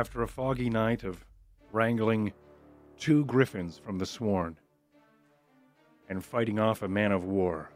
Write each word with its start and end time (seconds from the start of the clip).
after 0.00 0.22
a 0.22 0.26
foggy 0.26 0.70
night 0.70 1.04
of 1.04 1.26
wrangling 1.72 2.32
two 2.96 3.22
griffins 3.26 3.76
from 3.76 3.98
the 3.98 4.06
Sworn 4.06 4.56
and 6.08 6.24
fighting 6.24 6.58
off 6.58 6.80
a 6.80 6.88
man 6.88 7.12
of 7.12 7.24
war 7.24 7.70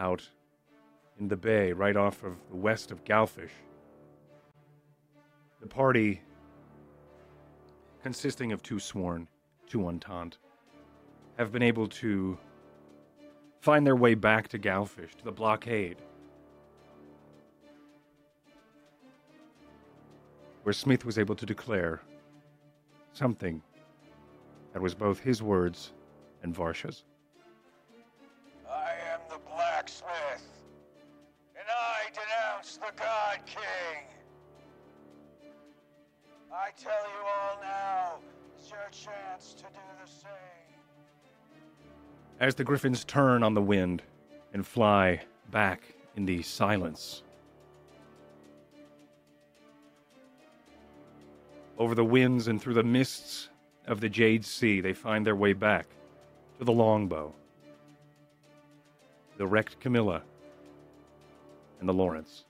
out 0.00 0.28
in 1.20 1.28
the 1.28 1.36
bay 1.36 1.72
right 1.72 1.94
off 1.94 2.24
of 2.24 2.32
the 2.50 2.56
west 2.56 2.90
of 2.90 3.04
Galfish. 3.04 3.52
The 5.60 5.68
party, 5.68 6.20
consisting 8.02 8.50
of 8.50 8.60
two 8.60 8.80
sworn, 8.80 9.28
two 9.68 9.86
entente, 9.86 10.36
have 11.38 11.52
been 11.52 11.62
able 11.62 11.86
to 11.86 12.36
find 13.60 13.86
their 13.86 13.94
way 13.94 14.14
back 14.14 14.48
to 14.48 14.58
Galfish, 14.58 15.14
to 15.14 15.24
the 15.24 15.30
blockade, 15.30 15.98
where 20.62 20.72
Smith 20.72 21.04
was 21.04 21.18
able 21.18 21.34
to 21.34 21.46
declare 21.46 22.00
something 23.12 23.62
that 24.72 24.82
was 24.82 24.94
both 24.94 25.18
his 25.18 25.42
words 25.42 25.92
and 26.42 26.54
Varsha's. 26.54 27.04
I 28.68 28.92
am 29.12 29.20
the 29.28 29.38
blacksmith, 29.48 30.46
and 31.56 31.66
I 31.68 32.10
denounce 32.12 32.76
the 32.76 32.92
God 32.96 33.40
King. 33.46 34.04
I 36.52 36.70
tell 36.76 36.92
you 36.92 37.26
all 37.26 37.60
now, 37.62 38.18
it's 38.56 38.70
your 38.70 38.88
chance 38.90 39.54
to 39.54 39.62
do 39.64 39.80
the 40.04 40.10
same. 40.10 40.30
As 42.38 42.54
the 42.54 42.64
griffins 42.64 43.04
turn 43.04 43.42
on 43.42 43.54
the 43.54 43.62
wind 43.62 44.02
and 44.52 44.66
fly 44.66 45.20
back 45.50 45.82
in 46.16 46.24
the 46.24 46.42
silence. 46.42 47.22
Over 51.80 51.94
the 51.94 52.04
winds 52.04 52.46
and 52.48 52.60
through 52.60 52.74
the 52.74 52.82
mists 52.82 53.48
of 53.86 54.00
the 54.00 54.08
Jade 54.10 54.44
Sea, 54.44 54.82
they 54.82 54.92
find 54.92 55.26
their 55.26 55.34
way 55.34 55.54
back 55.54 55.86
to 56.58 56.64
the 56.66 56.72
longbow, 56.72 57.32
the 59.38 59.46
wrecked 59.46 59.80
Camilla, 59.80 60.22
and 61.80 61.88
the 61.88 61.94
Lawrence. 61.94 62.44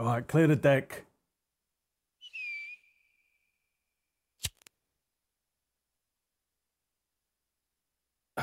All 0.00 0.08
right, 0.08 0.26
clear 0.26 0.48
the 0.48 0.56
deck. 0.56 1.04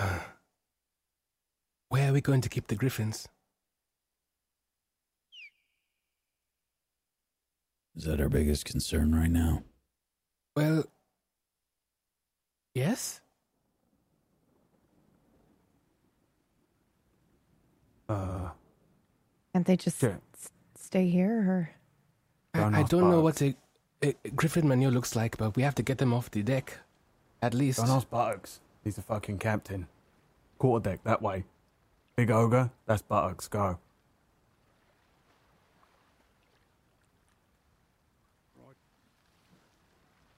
Where 1.89 2.09
are 2.09 2.13
we 2.13 2.21
going 2.21 2.41
to 2.41 2.49
keep 2.49 2.67
the 2.67 2.75
griffins? 2.75 3.27
Is 7.95 8.03
that 8.05 8.21
our 8.21 8.29
biggest 8.29 8.65
concern 8.65 9.13
right 9.15 9.29
now? 9.31 9.63
Well, 10.55 10.85
yes. 12.73 13.19
Uh, 18.07 18.49
Can't 19.53 19.65
they 19.65 19.75
just 19.77 19.99
Sure. 19.99 20.19
s- 20.33 20.49
stay 20.75 21.09
here 21.09 21.39
or? 21.41 21.69
I, 22.53 22.79
I 22.79 22.83
don't 22.83 23.09
know 23.11 23.21
what 23.21 23.41
a, 23.41 23.55
a 24.01 24.13
griffin 24.35 24.67
manure 24.67 24.91
looks 24.91 25.15
like, 25.15 25.37
but 25.37 25.55
we 25.55 25.61
have 25.63 25.75
to 25.75 25.83
get 25.83 25.97
them 25.99 26.13
off 26.13 26.31
the 26.31 26.41
deck. 26.41 26.79
At 27.41 27.53
least. 27.53 27.79
don't 27.79 27.89
ask 27.89 28.09
Buttocks. 28.09 28.59
He's 28.83 28.97
a 28.97 29.01
fucking 29.01 29.39
captain. 29.39 29.87
Quarter 30.57 30.89
deck, 30.89 31.03
that 31.03 31.21
way. 31.21 31.45
Big 32.15 32.31
ogre, 32.31 32.71
that's 32.85 33.01
Buttocks. 33.01 33.47
Go. 33.47 33.77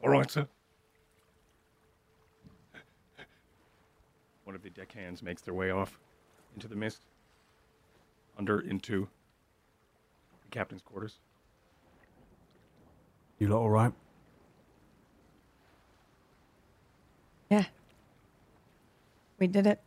All 0.03 0.09
right, 0.09 0.29
sir. 0.29 0.47
One 4.46 4.56
of 4.56 4.63
the 4.63 4.69
deckhands 4.72 5.22
makes 5.22 5.41
their 5.44 5.53
way 5.53 5.69
off 5.69 6.00
into 6.56 6.68
the 6.68 6.75
mist, 6.75 7.03
under 8.38 8.59
into 8.62 9.08
the 10.44 10.50
captain's 10.50 10.81
quarters. 10.81 11.19
You 13.38 13.47
lot 13.47 13.59
all 13.59 13.69
right? 13.69 13.94
Yeah. 17.50 17.66
We 19.41 19.47
did 19.47 19.66
it. 19.66 19.79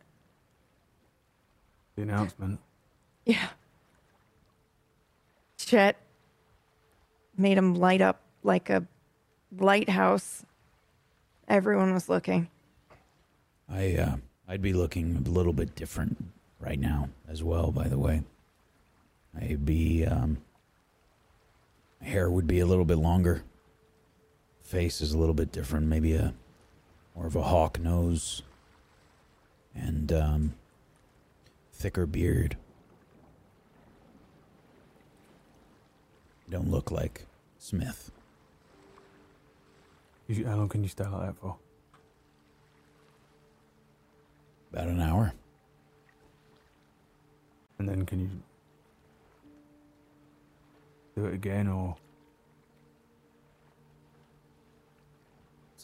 The 1.95 2.01
announcement. 2.01 2.59
Yeah. 3.23 3.47
Chet 5.57 5.95
made 7.37 7.57
him 7.57 7.73
light 7.73 8.01
up 8.01 8.19
like 8.43 8.69
a 8.69 8.85
lighthouse. 9.57 10.45
Everyone 11.47 11.93
was 11.93 12.09
looking. 12.09 12.49
I 13.69 13.95
uh, 13.95 14.15
I'd 14.45 14.61
be 14.61 14.73
looking 14.73 15.23
a 15.25 15.29
little 15.29 15.53
bit 15.53 15.73
different 15.73 16.17
right 16.59 16.77
now 16.77 17.07
as 17.29 17.41
well. 17.41 17.71
By 17.71 17.87
the 17.87 17.97
way, 17.97 18.23
I'd 19.39 19.65
be 19.65 20.05
um, 20.05 20.39
my 22.01 22.07
hair 22.07 22.29
would 22.29 22.45
be 22.45 22.59
a 22.59 22.65
little 22.65 22.83
bit 22.83 22.97
longer. 22.97 23.43
Face 24.63 24.99
is 24.99 25.13
a 25.13 25.17
little 25.17 25.33
bit 25.33 25.53
different. 25.53 25.87
Maybe 25.87 26.13
a 26.13 26.33
more 27.15 27.27
of 27.27 27.37
a 27.37 27.43
hawk 27.43 27.79
nose 27.79 28.41
and 29.75 30.11
um, 30.11 30.53
thicker 31.73 32.05
beard. 32.05 32.57
Don't 36.49 36.69
look 36.69 36.91
like 36.91 37.25
Smith. 37.59 38.11
You, 40.27 40.45
how 40.45 40.55
long 40.55 40.69
can 40.69 40.81
you 40.83 40.89
stay 40.89 41.05
like 41.05 41.27
that 41.27 41.37
for? 41.37 41.55
About 44.71 44.87
an 44.87 45.01
hour. 45.01 45.33
And 47.77 47.87
then 47.87 48.05
can 48.05 48.19
you 48.21 48.29
do 51.15 51.25
it 51.25 51.33
again 51.33 51.67
or 51.67 51.95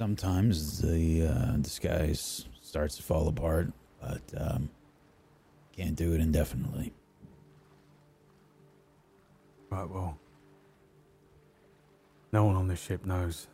Sometimes 0.02 0.82
the 0.82 1.28
uh, 1.28 1.58
disguise 1.58 2.46
starts 2.64 2.96
to 2.96 3.04
fall 3.04 3.28
apart, 3.28 3.72
but 4.02 4.22
um, 4.38 4.70
can't 5.76 5.96
do 5.96 6.14
it 6.14 6.22
indefinitely. 6.22 6.94
right? 9.72 9.90
Well, 9.90 10.18
no 12.32 12.46
one 12.46 12.56
on 12.56 12.68
this 12.68 12.82
ship 12.82 13.06
knows. 13.06 13.48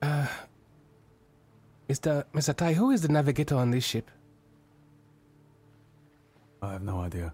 Uh, 0.00 0.26
Mr. 1.88 2.24
Mr. 2.34 2.56
Tai, 2.56 2.72
who 2.72 2.90
is 2.90 3.02
the 3.02 3.08
navigator 3.08 3.54
on 3.56 3.70
this 3.70 3.84
ship? 3.84 4.10
I 6.60 6.72
have 6.72 6.82
no 6.82 7.00
idea. 7.00 7.32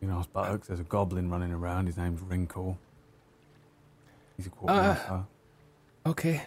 You 0.00 0.08
know, 0.08 0.24
Buttocks. 0.32 0.68
There's 0.68 0.80
a 0.80 0.84
goblin 0.84 1.30
running 1.30 1.52
around. 1.52 1.86
His 1.86 1.96
name's 1.96 2.20
Wrinkle. 2.20 2.78
He's 4.38 4.46
a 4.46 4.50
quartermaster. 4.50 5.24
Okay. 6.06 6.40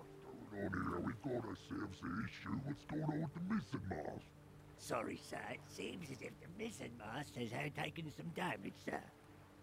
on 0.00 0.06
here? 0.52 1.00
We 1.04 1.12
got 1.22 1.44
ourselves 1.46 1.98
an 2.02 2.26
issue. 2.26 2.58
What's 2.64 2.84
going 2.86 3.02
on 3.04 3.20
with 3.22 3.34
the 3.34 3.40
mizzen 3.54 3.88
mast? 3.90 4.24
Sorry, 4.78 5.20
sir. 5.22 5.36
It 5.52 5.60
seems 5.68 6.10
as 6.10 6.22
if 6.22 6.32
the 6.40 6.48
mizzen 6.64 6.88
mast 6.98 7.36
has 7.36 7.50
had 7.50 7.74
taken 7.76 8.10
some 8.16 8.26
damage, 8.34 8.72
sir. 8.86 8.98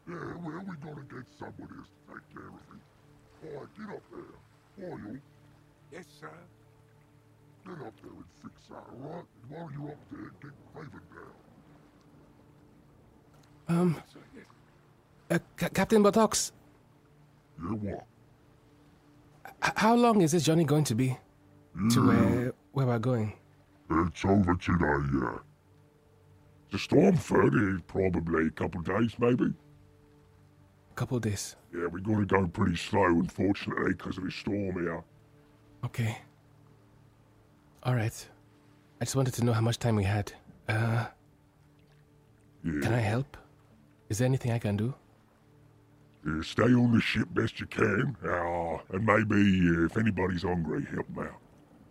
Yeah, 0.07 0.15
well, 0.37 0.61
we 0.67 0.75
gotta 0.85 1.01
get 1.01 1.25
somebody 1.37 1.73
else 1.79 1.89
to 2.07 2.13
take 2.13 2.29
care 2.31 2.47
of 2.47 2.53
it. 2.73 2.81
All 3.43 3.59
right, 3.61 3.69
get 3.75 3.89
up 3.95 4.03
there. 4.11 4.87
All 4.91 4.99
you, 4.99 5.19
Yes, 5.91 6.05
sir. 6.19 6.29
get 7.65 7.73
up 7.87 7.93
there 8.03 8.11
and 8.11 8.23
fix 8.43 8.67
that, 8.69 8.75
all 8.75 9.09
right? 9.09 9.25
And 9.41 9.49
while 9.49 9.69
you're 9.71 9.89
up 9.91 9.97
there, 10.11 10.31
get 10.41 10.51
Raven 10.75 11.01
down. 13.67 13.77
Um, 13.79 14.01
uh, 15.31 15.39
Ca- 15.57 15.69
Captain 15.69 16.01
Buttocks, 16.03 16.51
Yeah, 17.61 17.71
what? 17.75 18.05
h- 19.63 19.73
how 19.75 19.95
long 19.95 20.21
is 20.21 20.31
this 20.31 20.43
journey 20.43 20.63
going 20.63 20.83
to 20.85 20.95
be 20.95 21.17
to 21.91 22.07
where 22.07 22.53
where 22.73 22.85
we're 22.87 22.99
going? 22.99 23.33
It's 23.91 24.23
over 24.25 24.55
today, 24.55 24.85
yeah. 25.13 25.37
The 26.71 26.77
storm 26.77 27.17
further 27.17 27.79
probably 27.87 28.47
a 28.47 28.51
couple 28.51 28.81
days, 28.81 29.13
maybe. 29.17 29.45
A 30.91 30.95
couple 30.95 31.19
days. 31.19 31.55
Yeah, 31.75 31.87
we 31.87 32.01
gotta 32.01 32.25
go 32.25 32.47
pretty 32.47 32.75
slow, 32.75 33.05
unfortunately, 33.05 33.93
because 33.93 34.17
of 34.19 34.25
the 34.25 34.31
storm 34.31 34.73
here. 34.73 35.03
Okay. 35.85 36.17
All 37.83 37.95
right. 37.95 38.27
I 39.01 39.05
just 39.05 39.15
wanted 39.15 39.33
to 39.35 39.45
know 39.45 39.53
how 39.53 39.61
much 39.61 39.79
time 39.79 39.95
we 39.95 40.03
had. 40.03 40.31
Uh, 40.67 41.07
Yeah. 42.63 42.81
can 42.81 42.93
I 42.93 42.99
help? 42.99 43.37
Is 44.09 44.17
there 44.19 44.25
anything 44.27 44.51
I 44.51 44.59
can 44.59 44.75
do? 44.77 44.93
Yeah, 46.25 46.41
stay 46.41 46.63
on 46.63 46.91
the 46.93 46.99
ship 46.99 47.29
best 47.31 47.59
you 47.61 47.65
can, 47.65 48.15
uh, 48.25 48.77
and 48.93 49.05
maybe 49.05 49.69
uh, 49.69 49.85
if 49.85 49.97
anybody's 49.97 50.43
hungry, 50.43 50.85
help 50.93 51.07
them 51.07 51.19
out. 51.19 51.39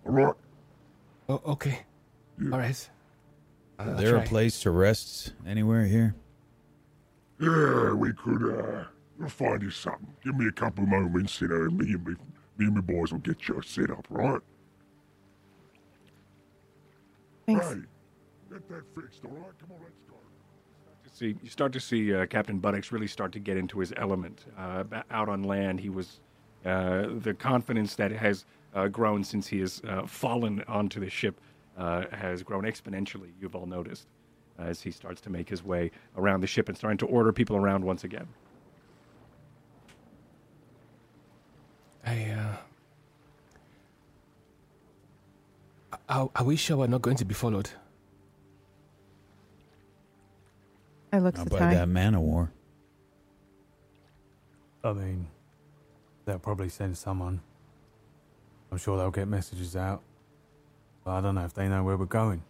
All 0.05 0.13
right? 0.13 0.35
Oh, 1.31 1.41
okay. 1.47 1.81
All 2.53 2.59
right. 2.59 2.71
Is 2.71 2.91
there 3.79 4.17
a 4.17 4.23
place 4.23 4.61
to 4.61 4.71
rest 4.71 5.33
anywhere 5.47 5.87
here? 5.87 6.15
Yeah, 7.41 7.93
we 7.95 8.13
could, 8.13 8.43
uh, 8.43 8.85
we'll 9.19 9.29
find 9.29 9.63
you 9.63 9.71
something. 9.71 10.09
Give 10.23 10.37
me 10.37 10.47
a 10.49 10.53
couple 10.53 10.85
of 10.85 10.91
moments, 10.91 11.41
you 11.41 11.49
know, 11.49 11.63
and 11.63 11.79
me 11.79 11.95
and 11.95 12.07
me, 12.07 12.15
me 12.59 12.67
and 12.67 12.75
my 12.75 12.81
boys 12.81 13.13
will 13.13 13.21
get 13.21 13.49
you 13.49 13.63
set 13.63 13.91
up, 13.91 14.07
right? 14.11 14.41
Thanks. 17.47 17.67
Hey, 17.67 17.81
get 18.51 18.69
that 18.69 18.83
fixed, 18.95 19.25
all 19.25 19.31
right? 19.31 19.59
Come 19.59 19.71
on, 19.73 19.79
let's 19.83 20.01
go. 20.09 20.17
See 21.13 21.37
you 21.43 21.51
start 21.51 21.73
to 21.73 21.81
see 21.81 22.15
uh, 22.15 22.27
Captain 22.27 22.59
Buttocks 22.59 22.93
really 22.93 23.07
start 23.07 23.33
to 23.33 23.39
get 23.39 23.57
into 23.57 23.79
his 23.81 23.93
element. 23.97 24.45
Uh, 24.57 24.85
out 25.11 25.29
on 25.29 25.43
land, 25.43 25.81
he 25.81 25.89
was 25.89 26.21
uh, 26.65 27.07
the 27.21 27.35
confidence 27.35 27.95
that 27.97 28.11
has 28.13 28.45
uh, 28.75 28.89
grown 28.89 29.25
since 29.25 29.47
he 29.47 29.61
has 29.61 29.81
uh, 29.89 30.07
fallen 30.07 30.63
onto 30.69 31.01
the 31.01 31.11
ship 31.11 31.41
has 31.77 32.43
grown 32.43 32.65
exponentially. 32.65 33.31
You've 33.41 33.55
all 33.55 33.67
noticed 33.67 34.09
as 34.59 34.83
he 34.83 34.91
starts 34.91 35.21
to 35.21 35.31
make 35.31 35.49
his 35.49 35.63
way 35.63 35.91
around 36.17 36.41
the 36.41 36.47
ship 36.47 36.69
and 36.69 36.77
starting 36.77 36.99
to 36.99 37.07
order 37.07 37.33
people 37.33 37.57
around 37.57 37.85
once 37.85 38.03
again. 38.05 38.27
I, 42.05 42.31
uh. 42.31 42.57
Are, 46.09 46.31
are 46.35 46.45
we 46.45 46.57
sure 46.57 46.79
we're 46.79 46.87
not 46.87 47.03
going 47.03 47.17
to 47.17 47.25
be 47.25 47.35
followed? 47.35 47.71
I 51.13 51.19
looked 51.19 51.39
Not 51.39 51.47
at 51.47 51.53
by 51.53 51.71
the 51.71 51.81
that 51.81 51.89
man 51.89 52.15
of 52.15 52.21
war. 52.21 52.53
I 54.85 54.93
mean, 54.93 55.29
they'll 56.25 56.39
probably 56.39 56.69
send 56.69 56.97
someone. 56.97 57.41
I'm 58.71 58.79
sure 58.79 58.97
they'll 58.97 59.11
get 59.11 59.29
messages 59.29 59.75
out. 59.77 60.03
But 61.05 61.13
I 61.13 61.21
don't 61.21 61.35
know 61.35 61.45
if 61.45 61.55
they 61.55 61.69
know 61.69 61.83
where 61.83 61.97
we're 61.97 62.05
going. 62.05 62.43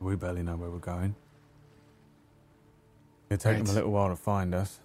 We 0.00 0.16
barely 0.16 0.42
know 0.42 0.56
where 0.56 0.70
we're 0.70 0.78
going. 0.78 1.14
It'll 3.28 3.40
take 3.40 3.58
them 3.58 3.66
a 3.70 3.72
little 3.72 3.90
while 3.90 4.08
to 4.08 4.16
find 4.16 4.54
us. 4.54 4.80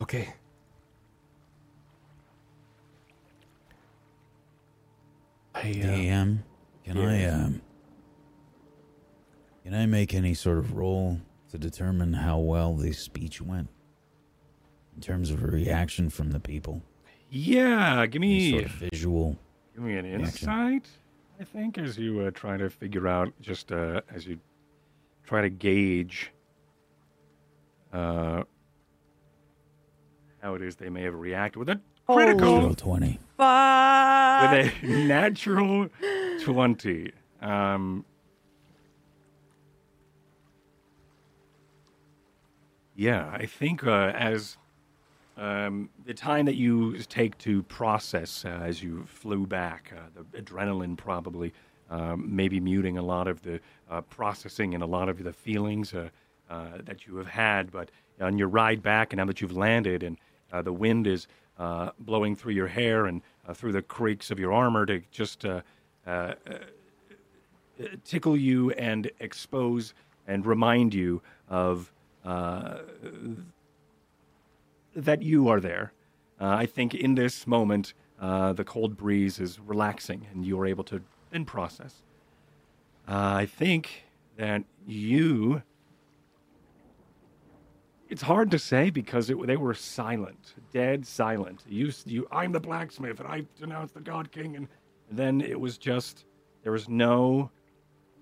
Okay. 0.00 0.32
I, 5.54 5.58
uh, 5.58 5.62
DM, 5.64 6.38
can 6.84 6.96
I 6.98 7.24
um 7.26 7.60
can 9.64 9.74
I 9.74 9.86
make 9.86 10.14
any 10.14 10.34
sort 10.34 10.58
of 10.58 10.74
roll 10.74 11.20
to 11.50 11.58
determine 11.58 12.12
how 12.14 12.38
well 12.38 12.74
the 12.74 12.92
speech 12.92 13.40
went 13.40 13.68
in 14.94 15.00
terms 15.02 15.30
of 15.30 15.42
a 15.42 15.46
reaction 15.46 16.10
from 16.10 16.30
the 16.30 16.40
people? 16.40 16.82
Yeah, 17.30 18.06
give 18.06 18.22
Any 18.22 18.28
me 18.38 18.50
sort 18.52 18.64
of 18.64 18.70
visual. 18.72 19.36
Give 19.74 19.84
me 19.84 19.96
an 19.96 20.04
Reaction. 20.04 20.24
insight, 20.26 20.88
I 21.40 21.44
think, 21.44 21.78
as 21.78 21.96
you 21.96 22.20
uh, 22.22 22.30
try 22.32 22.56
to 22.56 22.68
figure 22.68 23.06
out, 23.06 23.32
just 23.40 23.70
uh, 23.70 24.00
as 24.12 24.26
you 24.26 24.38
try 25.24 25.42
to 25.42 25.48
gauge 25.50 26.32
uh, 27.92 28.42
how 30.42 30.54
it 30.54 30.62
is 30.62 30.76
they 30.76 30.88
may 30.90 31.02
have 31.02 31.14
reacted 31.14 31.58
with 31.58 31.68
a 31.68 31.80
critical, 32.08 32.54
Natural 32.56 32.74
twenty. 32.74 33.18
Fuck. 33.36 34.50
with 34.52 34.82
a 34.82 34.86
natural 35.06 35.88
20. 36.42 37.12
Um, 37.42 38.04
yeah, 43.00 43.30
I 43.32 43.46
think 43.46 43.86
uh, 43.86 44.12
as 44.14 44.58
um, 45.38 45.88
the 46.04 46.12
time 46.12 46.44
that 46.44 46.56
you 46.56 46.98
take 47.08 47.38
to 47.38 47.62
process 47.62 48.44
uh, 48.44 48.48
as 48.62 48.82
you 48.82 49.06
flew 49.06 49.46
back, 49.46 49.90
uh, 49.96 50.22
the 50.32 50.42
adrenaline 50.42 50.98
probably 50.98 51.54
um, 51.88 52.28
maybe 52.28 52.60
muting 52.60 52.98
a 52.98 53.02
lot 53.02 53.26
of 53.26 53.40
the 53.40 53.58
uh, 53.90 54.02
processing 54.02 54.74
and 54.74 54.82
a 54.82 54.86
lot 54.86 55.08
of 55.08 55.24
the 55.24 55.32
feelings 55.32 55.94
uh, 55.94 56.10
uh, 56.50 56.66
that 56.84 57.06
you 57.06 57.16
have 57.16 57.26
had. 57.26 57.72
But 57.72 57.90
on 58.20 58.36
your 58.36 58.48
ride 58.48 58.82
back, 58.82 59.14
and 59.14 59.18
now 59.18 59.24
that 59.24 59.40
you've 59.40 59.56
landed, 59.56 60.02
and 60.02 60.18
the 60.62 60.72
wind 60.72 61.06
is 61.06 61.26
blowing 62.00 62.36
through 62.36 62.52
your 62.52 62.68
hair 62.68 63.06
and 63.06 63.22
through 63.54 63.72
the 63.72 63.80
creaks 63.80 64.30
of 64.30 64.38
your 64.38 64.52
armor 64.52 64.84
to 64.84 65.00
just 65.10 65.46
tickle 68.04 68.36
you 68.36 68.72
and 68.72 69.10
expose 69.20 69.94
and 70.26 70.44
remind 70.44 70.92
you 70.92 71.22
of 71.48 71.90
uh, 72.24 72.78
that 74.94 75.22
you 75.22 75.48
are 75.48 75.60
there. 75.60 75.92
Uh, 76.40 76.48
I 76.48 76.66
think 76.66 76.94
in 76.94 77.14
this 77.14 77.46
moment, 77.46 77.94
uh, 78.20 78.52
the 78.52 78.64
cold 78.64 78.96
breeze 78.96 79.38
is 79.38 79.58
relaxing 79.60 80.26
and 80.32 80.44
you 80.44 80.58
are 80.60 80.66
able 80.66 80.84
to 80.84 81.02
then 81.30 81.44
process. 81.44 82.02
Uh, 83.08 83.34
I 83.36 83.46
think 83.46 84.04
that 84.36 84.64
you. 84.86 85.62
It's 88.08 88.22
hard 88.22 88.50
to 88.50 88.58
say 88.58 88.90
because 88.90 89.30
it, 89.30 89.46
they 89.46 89.56
were 89.56 89.74
silent, 89.74 90.54
dead 90.72 91.06
silent. 91.06 91.62
You, 91.68 91.92
you, 92.04 92.26
I'm 92.32 92.50
the 92.50 92.58
blacksmith, 92.58 93.20
and 93.20 93.28
I 93.28 93.44
denounce 93.56 93.92
the 93.92 94.00
God 94.00 94.32
King, 94.32 94.56
and, 94.56 94.66
and 95.08 95.18
then 95.18 95.40
it 95.40 95.60
was 95.60 95.78
just 95.78 96.24
there 96.64 96.72
was 96.72 96.88
no 96.88 97.50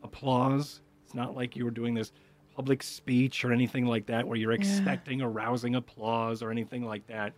applause. 0.02 0.82
It's 1.04 1.14
not 1.14 1.34
like 1.34 1.56
you 1.56 1.64
were 1.64 1.70
doing 1.70 1.94
this 1.94 2.12
public 2.58 2.82
speech 2.82 3.44
or 3.44 3.52
anything 3.52 3.86
like 3.86 4.04
that 4.06 4.26
where 4.26 4.36
you're 4.36 4.50
expecting 4.50 5.20
a 5.20 5.28
rousing 5.28 5.76
applause 5.76 6.42
or 6.42 6.50
anything 6.50 6.84
like 6.84 7.06
that. 7.06 7.32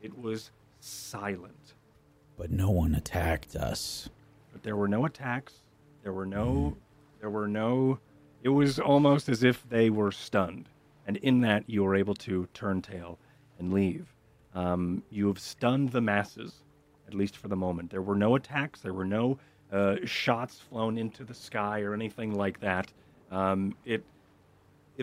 It 0.00 0.18
was 0.18 0.50
silent. 0.80 1.74
But 2.38 2.50
no 2.50 2.70
one 2.70 2.94
attacked 2.94 3.54
us. 3.54 4.08
But 4.50 4.62
there 4.62 4.74
were 4.74 4.88
no 4.88 5.04
attacks. 5.04 5.52
There 6.02 6.14
were 6.14 6.24
no 6.24 6.74
there 7.20 7.28
were 7.28 7.48
no 7.48 7.98
it 8.42 8.48
was 8.48 8.78
almost 8.78 9.28
as 9.28 9.42
if 9.42 9.62
they 9.68 9.90
were 9.90 10.10
stunned. 10.10 10.70
And 11.06 11.18
in 11.18 11.42
that 11.42 11.64
you 11.66 11.84
were 11.84 11.94
able 11.94 12.14
to 12.14 12.48
turn 12.54 12.80
tail 12.80 13.18
and 13.58 13.74
leave. 13.74 14.06
Um, 14.54 15.02
you 15.10 15.26
have 15.26 15.38
stunned 15.38 15.90
the 15.90 16.00
masses, 16.00 16.64
at 17.06 17.12
least 17.12 17.36
for 17.36 17.48
the 17.48 17.56
moment. 17.56 17.90
There 17.90 18.00
were 18.00 18.16
no 18.16 18.36
attacks, 18.36 18.80
there 18.80 18.94
were 18.94 19.04
no 19.04 19.38
uh, 19.70 19.96
shots 20.06 20.60
flown 20.60 20.96
into 20.96 21.24
the 21.24 21.34
sky 21.34 21.82
or 21.82 21.92
anything 21.92 22.34
like 22.34 22.58
that. 22.60 22.90
Um, 23.30 23.74
it 23.84 24.02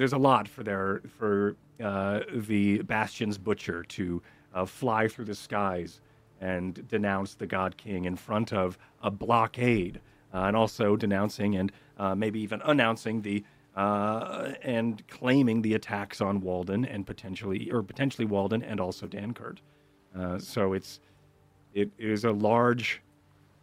is 0.03 0.13
a 0.13 0.17
lot 0.17 0.47
for 0.47 0.63
their 0.63 1.01
for 1.17 1.55
uh, 1.83 2.21
the 2.33 2.81
Bastion's 2.83 3.37
butcher 3.37 3.83
to 3.83 4.21
uh, 4.53 4.65
fly 4.65 5.07
through 5.07 5.25
the 5.25 5.35
skies 5.35 6.01
and 6.41 6.87
denounce 6.87 7.35
the 7.35 7.47
God 7.47 7.77
King 7.77 8.05
in 8.05 8.15
front 8.15 8.53
of 8.53 8.77
a 9.01 9.11
blockade, 9.11 9.99
uh, 10.33 10.43
and 10.43 10.55
also 10.55 10.95
denouncing 10.95 11.55
and 11.55 11.71
uh, 11.97 12.15
maybe 12.15 12.39
even 12.39 12.61
announcing 12.65 13.21
the 13.21 13.43
uh, 13.75 14.53
and 14.61 15.07
claiming 15.07 15.61
the 15.61 15.73
attacks 15.73 16.21
on 16.21 16.41
Walden 16.41 16.85
and 16.85 17.05
potentially 17.05 17.71
or 17.71 17.83
potentially 17.83 18.25
Walden 18.25 18.63
and 18.63 18.79
also 18.79 19.07
Dankert. 19.07 19.57
Uh, 20.17 20.37
so 20.39 20.73
it's 20.73 20.99
it 21.73 21.91
is 21.97 22.25
a 22.25 22.31
large 22.31 23.01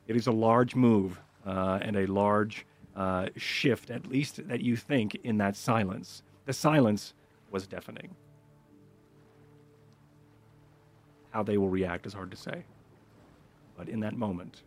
it 0.07 0.16
is 0.16 0.26
a 0.26 0.33
large 0.33 0.75
move 0.75 1.21
and 1.45 1.97
a 1.97 2.07
large 2.07 2.66
shift, 3.37 3.90
at 3.90 4.07
least 4.07 4.47
that 4.49 4.61
you 4.61 4.76
think, 4.76 5.16
in 5.23 5.38
that 5.38 5.57
silence. 5.57 6.23
The 6.47 6.53
silence 6.53 7.12
was 7.50 7.67
deafening. 7.67 8.15
How 11.31 11.43
they 11.43 11.59
will 11.59 11.69
react 11.69 12.07
is 12.07 12.15
hard 12.15 12.31
to 12.31 12.37
say. 12.37 12.65
But 13.76 13.88
in 13.88 14.00
that 14.00 14.17
moment, 14.17 14.62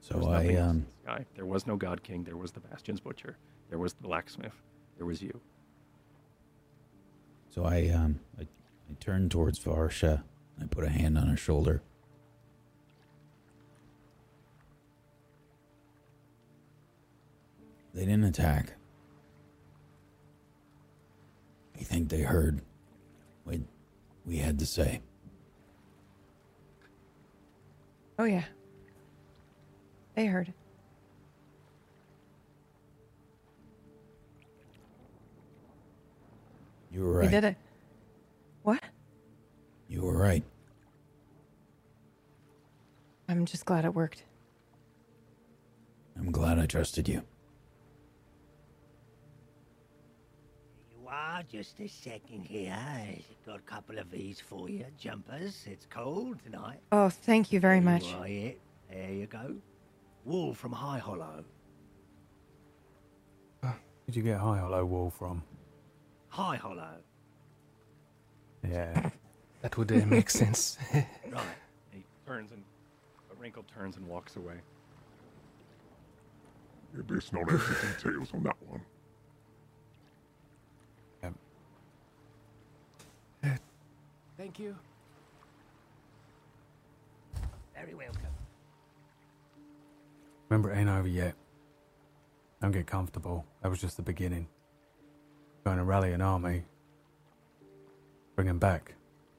So 0.00 0.18
I 0.28 0.42
nothing 0.42 0.56
else 0.56 0.58
in 0.58 0.70
um 0.70 0.86
the. 1.04 1.24
There 1.34 1.46
was 1.46 1.66
no 1.66 1.76
God 1.76 2.02
King. 2.02 2.22
There 2.24 2.36
was 2.36 2.52
the 2.52 2.60
Bastion's 2.60 3.00
Butcher. 3.00 3.38
There 3.70 3.78
was 3.78 3.94
the 3.94 4.02
blacksmith. 4.02 4.54
There 4.98 5.06
was 5.06 5.22
you. 5.22 5.40
so 7.50 7.64
I 7.64 7.88
um 7.88 8.20
I, 8.38 8.42
I 8.42 8.94
turned 9.00 9.30
towards 9.30 9.58
Varsha. 9.58 10.22
I 10.60 10.66
put 10.66 10.84
a 10.84 10.90
hand 10.90 11.16
on 11.18 11.26
her 11.28 11.36
shoulder. 11.36 11.82
They 17.96 18.04
didn't 18.04 18.24
attack. 18.24 18.74
I 21.74 21.82
think 21.82 22.10
they 22.10 22.20
heard 22.20 22.60
what 23.44 23.60
we 24.26 24.36
had 24.36 24.58
to 24.58 24.66
say. 24.66 25.00
Oh 28.18 28.24
yeah. 28.24 28.44
They 30.14 30.26
heard. 30.26 30.52
You 36.92 37.00
were 37.00 37.12
right. 37.12 37.24
We 37.24 37.30
did 37.30 37.44
it. 37.44 37.56
What? 38.62 38.82
You 39.88 40.02
were 40.02 40.18
right. 40.18 40.44
I'm 43.26 43.46
just 43.46 43.64
glad 43.64 43.86
it 43.86 43.94
worked. 43.94 44.22
I'm 46.18 46.30
glad 46.30 46.58
I 46.58 46.66
trusted 46.66 47.08
you. 47.08 47.22
You 51.06 51.42
just 51.48 51.78
a 51.80 51.88
second 51.88 52.44
here. 52.44 52.76
I've 52.76 53.46
got 53.46 53.58
a 53.58 53.62
couple 53.62 53.98
of 53.98 54.10
these 54.10 54.40
for 54.40 54.68
you, 54.68 54.84
jumpers. 54.98 55.64
It's 55.66 55.86
cold 55.86 56.38
tonight. 56.42 56.80
Oh, 56.90 57.08
thank 57.08 57.52
you 57.52 57.60
very 57.60 57.80
There 57.80 57.92
much. 57.92 58.06
You 58.06 58.16
are, 58.16 58.28
yeah. 58.28 58.50
There 58.90 59.12
you 59.12 59.26
go. 59.26 59.54
Wool 60.24 60.54
from 60.54 60.72
High 60.72 60.98
Hollow. 60.98 61.44
Where'd 64.06 64.14
you 64.14 64.22
get 64.22 64.38
high 64.38 64.58
hollow 64.58 64.84
wall 64.84 65.10
from? 65.10 65.42
High 66.28 66.56
Hollow. 66.56 66.98
Yeah. 68.68 69.10
That 69.62 69.76
would 69.78 69.90
uh, 69.90 70.06
make 70.06 70.30
sense. 70.30 70.78
Right. 70.92 71.42
He 71.90 72.04
turns 72.24 72.52
and 72.52 72.62
a 73.32 73.34
wrinkle 73.40 73.64
turns 73.74 73.96
and 73.96 74.06
walks 74.06 74.36
away. 74.36 74.54
Yeah, 76.94 77.02
best 77.02 77.32
not 77.32 77.50
have 77.50 77.58
the 77.58 78.10
details 78.10 78.28
on 78.32 78.44
that 78.44 78.54
one. 78.68 78.82
Thank 84.36 84.58
you. 84.58 84.76
Very 87.74 87.94
welcome. 87.94 88.20
Remember, 90.48 90.70
it 90.72 90.78
ain't 90.78 90.88
over 90.88 91.08
yet. 91.08 91.34
Don't 92.60 92.70
get 92.72 92.86
comfortable. 92.86 93.44
That 93.62 93.68
was 93.70 93.80
just 93.80 93.96
the 93.96 94.02
beginning. 94.02 94.48
Going 95.64 95.78
to 95.78 95.84
rally 95.84 96.12
an 96.12 96.20
army. 96.20 96.64
Bring 98.34 98.48
'em 98.48 98.58
back. 98.58 98.94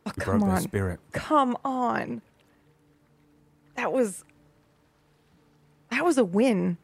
Oh, 0.06 0.12
You 0.16 0.24
come 0.24 0.40
broke 0.40 0.48
their 0.50 0.58
on. 0.58 0.62
spirit. 0.62 1.00
Come 1.14 1.58
on. 1.64 2.22
That 3.76 3.94
was 3.94 4.24
that 5.90 6.04
was 6.04 6.18
a 6.18 6.26
win. 6.26 6.78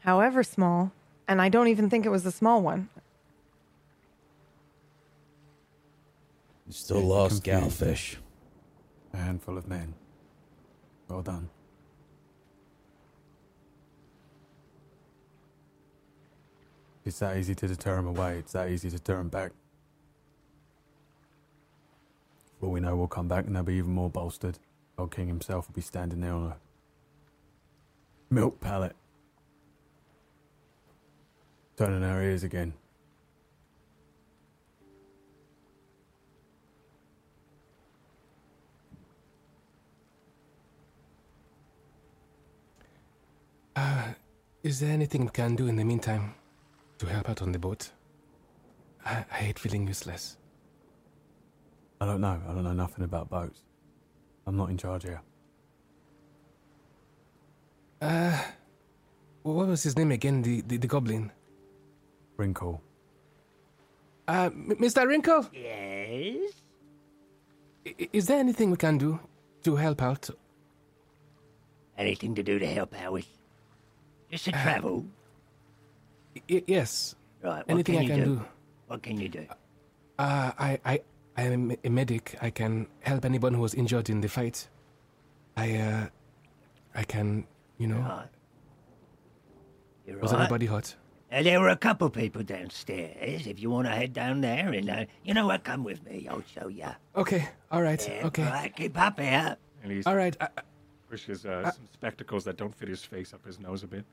However 0.00 0.42
small, 0.42 0.92
and 1.28 1.40
I 1.40 1.48
don't 1.48 1.68
even 1.68 1.88
think 1.88 2.04
it 2.04 2.10
was 2.10 2.26
a 2.26 2.32
small 2.32 2.60
one. 2.60 2.88
You 6.72 6.76
still 6.76 7.00
Yeah, 7.00 7.06
lost. 7.06 7.44
Galfish. 7.44 8.16
A 9.12 9.18
handful 9.18 9.58
of 9.58 9.68
men. 9.68 9.92
Well 11.06 11.20
done. 11.20 11.50
It's 17.04 17.18
that 17.18 17.36
easy 17.36 17.54
to 17.56 17.68
deter 17.68 17.98
'em 17.98 18.06
away. 18.06 18.38
It's 18.38 18.52
that 18.52 18.70
easy 18.70 18.88
to 18.88 18.98
turn 18.98 19.20
'em 19.20 19.28
back. 19.28 19.52
All 22.62 22.70
we 22.70 22.80
know, 22.80 22.96
we'll 22.96 23.06
come 23.06 23.28
back 23.28 23.44
and 23.44 23.54
they'll 23.54 23.64
be 23.64 23.74
even 23.74 23.90
more 23.92 24.08
bolstered. 24.08 24.58
Old 24.96 25.10
King 25.10 25.28
himself 25.28 25.68
will 25.68 25.74
be 25.74 25.82
standing 25.82 26.20
there 26.22 26.32
on 26.32 26.52
a 26.52 26.56
milk 28.30 28.60
pallet. 28.60 28.96
Turning 31.76 32.02
our 32.02 32.22
ears 32.22 32.42
again. 32.42 32.72
Uh, 43.76 44.08
is 44.62 44.80
there 44.80 44.90
anything 44.92 45.24
we 45.24 45.30
can 45.30 45.56
do 45.56 45.66
in 45.66 45.76
the 45.76 45.84
meantime 45.84 46.34
to 46.98 47.06
help 47.06 47.28
out 47.28 47.42
on 47.42 47.52
the 47.52 47.58
boat? 47.58 47.90
I, 49.04 49.24
I 49.30 49.34
hate 49.36 49.58
feeling 49.58 49.86
useless. 49.86 50.36
I 52.00 52.06
don't 52.06 52.20
know. 52.20 52.40
I 52.48 52.52
don't 52.52 52.64
know 52.64 52.72
nothing 52.72 53.04
about 53.04 53.30
boats. 53.30 53.60
I'm 54.46 54.56
not 54.56 54.70
in 54.70 54.76
charge 54.78 55.04
here. 55.04 55.22
Uh, 58.00 58.36
what 59.42 59.68
was 59.68 59.82
his 59.84 59.96
name 59.96 60.10
again? 60.10 60.42
The 60.42 60.60
the, 60.62 60.76
the 60.76 60.86
goblin. 60.88 61.30
Wrinkle. 62.36 62.80
Uh, 64.26 64.50
Mr. 64.50 65.06
Wrinkle, 65.06 65.46
Yes? 65.52 66.52
i- 67.86 67.94
i- 68.00 68.08
is 68.12 68.26
there 68.26 68.38
anything 68.38 68.70
we 68.70 68.76
can 68.76 68.96
do 68.98 69.18
to 69.64 69.76
help 69.76 70.00
out? 70.02 70.30
Anything 71.98 72.34
to 72.36 72.42
do 72.42 72.58
to 72.58 72.66
help 72.66 72.94
out 73.00 73.12
with? 73.12 73.26
Just 74.32 74.46
to 74.46 74.52
travel? 74.52 75.04
I- 76.50 76.64
yes. 76.66 77.14
Right, 77.42 77.58
what 77.58 77.64
Anything 77.68 77.96
can 77.96 78.00
I 78.00 78.06
you 78.06 78.08
can 78.08 78.18
do? 78.24 78.36
do. 78.36 78.44
What 78.86 79.02
can 79.02 79.20
you 79.20 79.28
do? 79.28 79.46
Uh, 80.18 80.52
I, 80.58 80.80
I, 80.84 81.00
I 81.36 81.42
am 81.42 81.76
a 81.84 81.88
medic. 81.90 82.36
I 82.40 82.48
can 82.50 82.86
help 83.00 83.24
anyone 83.26 83.52
who 83.52 83.60
was 83.60 83.74
injured 83.74 84.08
in 84.08 84.20
the 84.22 84.28
fight. 84.28 84.68
I, 85.56 85.76
uh, 85.76 86.06
I 86.94 87.04
can, 87.04 87.46
you 87.76 87.86
know. 87.88 87.98
Right. 87.98 88.26
You 90.06 90.18
Was 90.18 90.32
right? 90.32 90.40
everybody 90.40 90.66
hot? 90.66 90.94
Uh, 91.30 91.42
there 91.42 91.60
were 91.60 91.68
a 91.68 91.76
couple 91.76 92.08
people 92.10 92.42
downstairs. 92.42 93.46
If 93.46 93.60
you 93.60 93.68
want 93.70 93.86
to 93.86 93.92
head 93.92 94.12
down 94.14 94.40
there 94.40 94.70
and, 94.72 94.88
uh, 94.88 95.04
you 95.24 95.34
know 95.34 95.46
what, 95.46 95.64
come 95.64 95.84
with 95.84 96.02
me. 96.06 96.26
I'll 96.30 96.42
show 96.54 96.68
you. 96.68 96.86
Okay. 97.16 97.48
All 97.70 97.82
right. 97.82 98.06
Yeah, 98.08 98.26
okay. 98.26 98.44
Right, 98.44 98.74
keep 98.74 98.98
up 98.98 99.20
here. 99.20 99.56
And 99.82 99.92
he 99.92 100.02
All 100.04 100.16
right. 100.16 100.34
I, 100.40 100.44
I- 100.56 100.62
pushes 101.08 101.44
uh, 101.44 101.70
some 101.70 101.86
spectacles 101.92 102.42
that 102.44 102.56
don't 102.56 102.74
fit 102.74 102.88
his 102.88 103.04
face 103.04 103.34
up 103.34 103.44
his 103.44 103.60
nose 103.60 103.82
a 103.82 103.86
bit. 103.86 104.04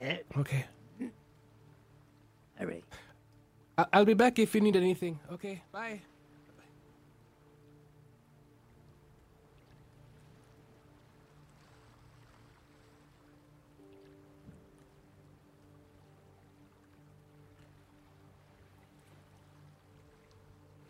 Yeah, 0.00 0.16
okay. 0.38 0.64
All 2.60 2.66
right. 2.66 2.84
I, 3.78 3.86
I'll 3.92 4.04
be 4.04 4.14
back 4.14 4.38
if 4.38 4.54
you 4.54 4.60
need 4.60 4.76
anything. 4.76 5.18
Okay. 5.32 5.62
Bye. 5.72 6.00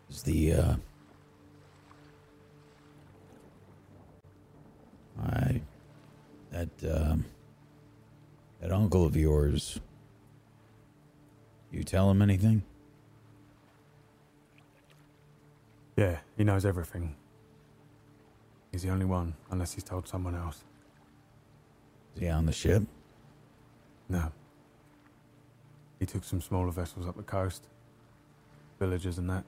Is 0.09 0.23
the 0.23 0.53
uh 0.53 0.75
I 5.23 5.61
that 6.51 6.69
um 6.83 7.25
that 8.61 8.71
uncle 8.71 9.05
of 9.05 9.15
yours 9.15 9.79
you 11.71 11.83
tell 11.83 12.11
him 12.11 12.21
anything? 12.21 12.63
Yeah, 15.95 16.19
he 16.37 16.43
knows 16.43 16.65
everything. 16.65 17.15
He's 18.71 18.83
the 18.83 18.89
only 18.89 19.05
one, 19.05 19.35
unless 19.49 19.73
he's 19.73 19.83
told 19.83 20.07
someone 20.07 20.35
else. 20.35 20.63
Is 22.15 22.21
he 22.21 22.29
on 22.29 22.45
the 22.45 22.51
ship? 22.51 22.83
No. 24.09 24.31
He 25.99 26.05
took 26.05 26.23
some 26.23 26.41
smaller 26.41 26.71
vessels 26.71 27.07
up 27.07 27.15
the 27.15 27.23
coast, 27.23 27.67
Villages 28.79 29.17
and 29.17 29.29
that. 29.29 29.43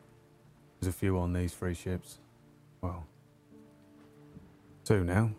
There's 0.80 0.94
a 0.94 0.98
few 0.98 1.18
on 1.18 1.34
these 1.34 1.54
three 1.54 1.74
ships. 1.74 2.20
Well, 2.82 3.06
two 4.86 5.04
now. 5.04 5.32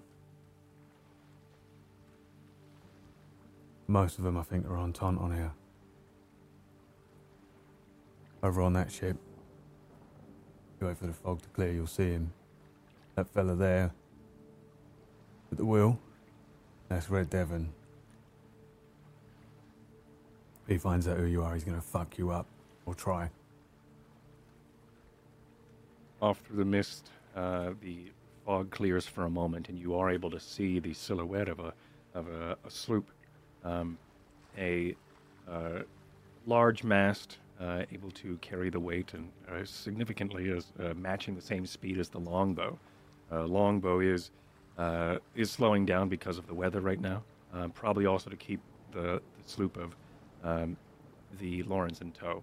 Most 3.87 4.19
of 4.19 4.25
them, 4.25 4.37
I 4.37 4.43
think, 4.43 4.67
are 4.67 4.77
on 4.77 4.93
Taunt 4.93 5.21
on 5.21 5.35
here. 5.35 5.53
Over 8.43 8.63
on 8.63 8.73
that 8.75 8.91
ship. 8.91 9.17
You 10.81 10.87
wait 10.87 10.99
for 10.99 11.07
the 11.07 11.13
fog 11.13 11.43
to 11.43 11.49
clear, 11.51 11.73
you'll 11.73 11.87
see 11.87 12.11
him. 12.11 12.33
That 13.15 13.29
fella 13.29 13.55
there. 13.55 13.93
At 15.51 15.59
the 15.59 15.65
wheel. 15.65 15.99
That's 16.89 17.09
Red 17.11 17.31
Devon. 17.31 17.73
If 20.65 20.73
he 20.73 20.79
finds 20.79 21.07
out 21.07 21.19
who 21.19 21.27
you 21.27 21.43
are, 21.43 21.55
he's 21.55 21.65
gonna 21.65 21.81
fuck 21.81 22.19
you 22.19 22.31
up. 22.31 22.47
Or 22.87 22.95
try. 22.95 23.31
Off 26.21 26.41
through 26.41 26.57
the 26.57 26.65
mist, 26.65 27.11
uh, 27.37 27.71
the 27.81 28.13
fog 28.45 28.71
clears 28.71 29.07
for 29.07 29.25
a 29.25 29.31
moment, 29.31 29.69
and 29.69 29.79
you 29.79 29.95
are 29.95 30.11
able 30.11 30.31
to 30.31 30.41
see 30.41 30.79
the 30.79 30.93
silhouette 30.95 31.49
of 31.49 31.61
a 31.61 31.73
of 32.15 32.29
a, 32.29 32.57
a 32.65 32.71
sloop, 32.71 33.11
um, 33.65 33.99
a 34.59 34.95
uh, 35.51 35.81
large 36.47 36.85
mast, 36.85 37.39
uh, 37.61 37.83
able 37.93 38.11
to 38.11 38.37
carry 38.39 38.71
the 38.71 38.81
weight 38.81 39.15
and 39.15 39.31
uh, 39.51 39.65
significantly 39.65 40.49
is 40.49 40.73
uh, 40.81 40.93
matching 40.95 41.35
the 41.35 41.41
same 41.41 41.65
speed 41.67 41.99
as 41.99 42.09
the 42.09 42.19
longbow. 42.19 42.79
Uh, 43.33 43.45
longbow 43.45 44.01
is 44.01 44.31
uh, 44.77 45.19
is 45.37 45.51
slowing 45.51 45.87
down 45.87 46.09
because 46.09 46.37
of 46.37 46.47
the 46.47 46.55
weather 46.55 46.81
right 46.81 47.01
now. 47.01 47.23
Um, 47.53 47.71
probably 47.71 48.07
also 48.07 48.29
to 48.29 48.37
keep 48.37 48.61
the, 48.93 49.21
the 49.21 49.45
sloop 49.49 49.77
of 49.77 49.95
um, 50.43 50.77
the 51.39 51.63
Lawrence 51.63 52.01
in 52.01 52.11
tow. 52.11 52.43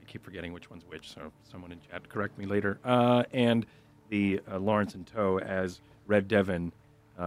I 0.00 0.04
keep 0.04 0.22
forgetting 0.22 0.52
which 0.52 0.68
one's 0.70 0.84
which, 0.86 1.10
so 1.10 1.32
someone 1.50 1.72
in 1.72 1.78
chat 1.90 2.06
correct 2.08 2.36
me 2.36 2.44
later. 2.44 2.78
And 3.32 3.64
the 4.10 4.40
Lawrence 4.58 4.94
in 4.94 5.04
tow 5.04 5.38
as 5.40 5.80
Red 6.06 6.28
Devon 6.28 6.70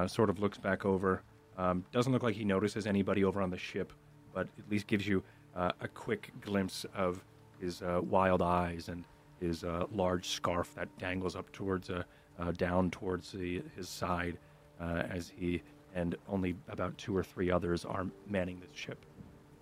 sort 0.05 0.29
of 0.29 0.39
looks 0.39 0.59
back 0.59 0.85
over. 0.85 1.23
Um, 1.57 1.85
doesn't 1.91 2.11
look 2.11 2.23
like 2.23 2.35
he 2.35 2.45
notices 2.45 2.87
anybody 2.87 3.23
over 3.23 3.41
on 3.41 3.49
the 3.49 3.57
ship, 3.57 3.93
but 4.33 4.47
at 4.57 4.69
least 4.69 4.87
gives 4.87 5.07
you 5.07 5.23
uh, 5.55 5.71
a 5.81 5.87
quick 5.87 6.31
glimpse 6.41 6.85
of 6.95 7.23
his 7.59 7.81
uh, 7.81 8.01
wild 8.03 8.41
eyes 8.41 8.89
and 8.89 9.05
his 9.39 9.63
uh, 9.63 9.85
large 9.91 10.29
scarf 10.29 10.73
that 10.75 10.87
dangles 10.97 11.35
up 11.35 11.51
towards, 11.51 11.89
uh, 11.89 12.03
uh, 12.39 12.51
down 12.51 12.89
towards 12.91 13.31
the, 13.31 13.61
his 13.75 13.87
side. 13.89 14.37
uh, 14.79 15.03
as 15.09 15.31
he 15.37 15.61
and 15.95 16.15
only 16.27 16.55
about 16.69 16.97
two 16.97 17.15
or 17.15 17.23
three 17.23 17.51
others 17.51 17.85
are 17.85 18.07
manning 18.27 18.59
this 18.59 18.71
ship. 18.73 19.05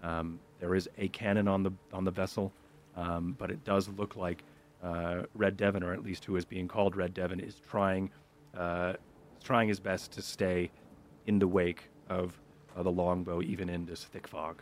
Um, 0.03 0.39
there 0.59 0.75
is 0.75 0.89
a 0.97 1.07
cannon 1.09 1.47
on 1.47 1.63
the 1.63 1.71
on 1.91 2.05
the 2.05 2.11
vessel, 2.11 2.53
um, 2.95 3.35
but 3.37 3.51
it 3.51 3.63
does 3.65 3.89
look 3.89 4.15
like 4.15 4.43
Red 5.35 5.57
Devon, 5.57 5.83
or 5.83 5.93
at 5.93 6.03
least 6.03 6.25
who 6.25 6.35
is 6.37 6.45
being 6.45 6.67
called 6.67 6.95
Red 6.95 7.13
Devon, 7.13 7.39
is 7.39 7.55
trying 7.69 8.09
trying 9.43 9.67
his 9.67 9.79
best 9.79 10.11
to 10.13 10.21
stay 10.21 10.71
in 11.25 11.39
the 11.39 11.47
wake 11.47 11.89
of 12.09 12.39
uh, 12.75 12.83
the 12.83 12.91
longbow, 12.91 13.41
even 13.41 13.69
in 13.69 13.85
this 13.85 14.03
thick 14.03 14.27
fog. 14.27 14.61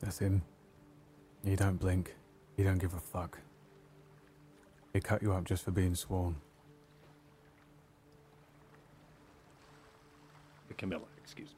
That's 0.00 0.18
him. 0.18 0.42
He 1.44 1.56
don't 1.56 1.78
blink. 1.78 2.14
He 2.56 2.62
don't 2.62 2.78
give 2.78 2.94
a 2.94 3.00
fuck. 3.00 3.38
He 4.92 5.00
cut 5.00 5.22
you 5.22 5.32
up 5.32 5.44
just 5.44 5.64
for 5.64 5.70
being 5.70 5.94
sworn. 5.94 6.36
Camilla, 10.76 11.04
excuse 11.22 11.48
me. 11.48 11.54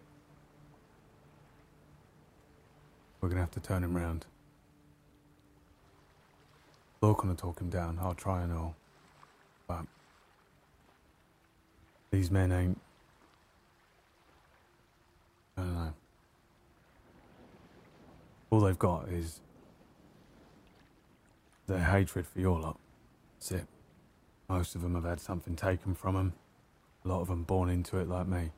We're 3.21 3.29
gonna 3.29 3.41
have 3.41 3.51
to 3.53 3.61
turn 3.61 3.83
him 3.83 3.97
round. 3.97 4.27
Lorcan 7.03 7.29
will 7.29 7.35
talk 7.35 7.61
him 7.61 7.69
down. 7.69 7.99
I'll 8.01 8.15
try 8.15 8.43
and 8.43 8.53
all. 8.53 8.77
But 9.69 9.87
these 12.11 12.31
men 12.31 12.51
ain't. 12.51 12.81
I 15.57 15.61
don't 15.61 15.75
know. 15.75 15.93
All 18.51 18.61
they've 18.61 18.79
got 18.79 19.09
is 19.09 19.41
their 21.67 21.79
hatred 21.79 22.27
for 22.27 22.41
your 22.41 22.59
lot. 22.59 22.79
That's 23.39 23.53
it. 23.53 23.67
Most 24.49 24.75
of 24.75 24.81
them 24.81 24.95
have 24.95 25.05
had 25.05 25.21
something 25.21 25.55
taken 25.55 25.95
from 25.95 26.15
them. 26.15 26.33
A 27.05 27.09
lot 27.09 27.21
of 27.21 27.29
them 27.29 27.43
born 27.43 27.69
into 27.69 27.99
it 27.99 28.09
like 28.09 28.27
me. 28.27 28.51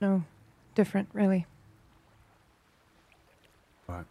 No, 0.00 0.22
different, 0.74 1.08
really. 1.12 1.46
Right. 3.86 4.04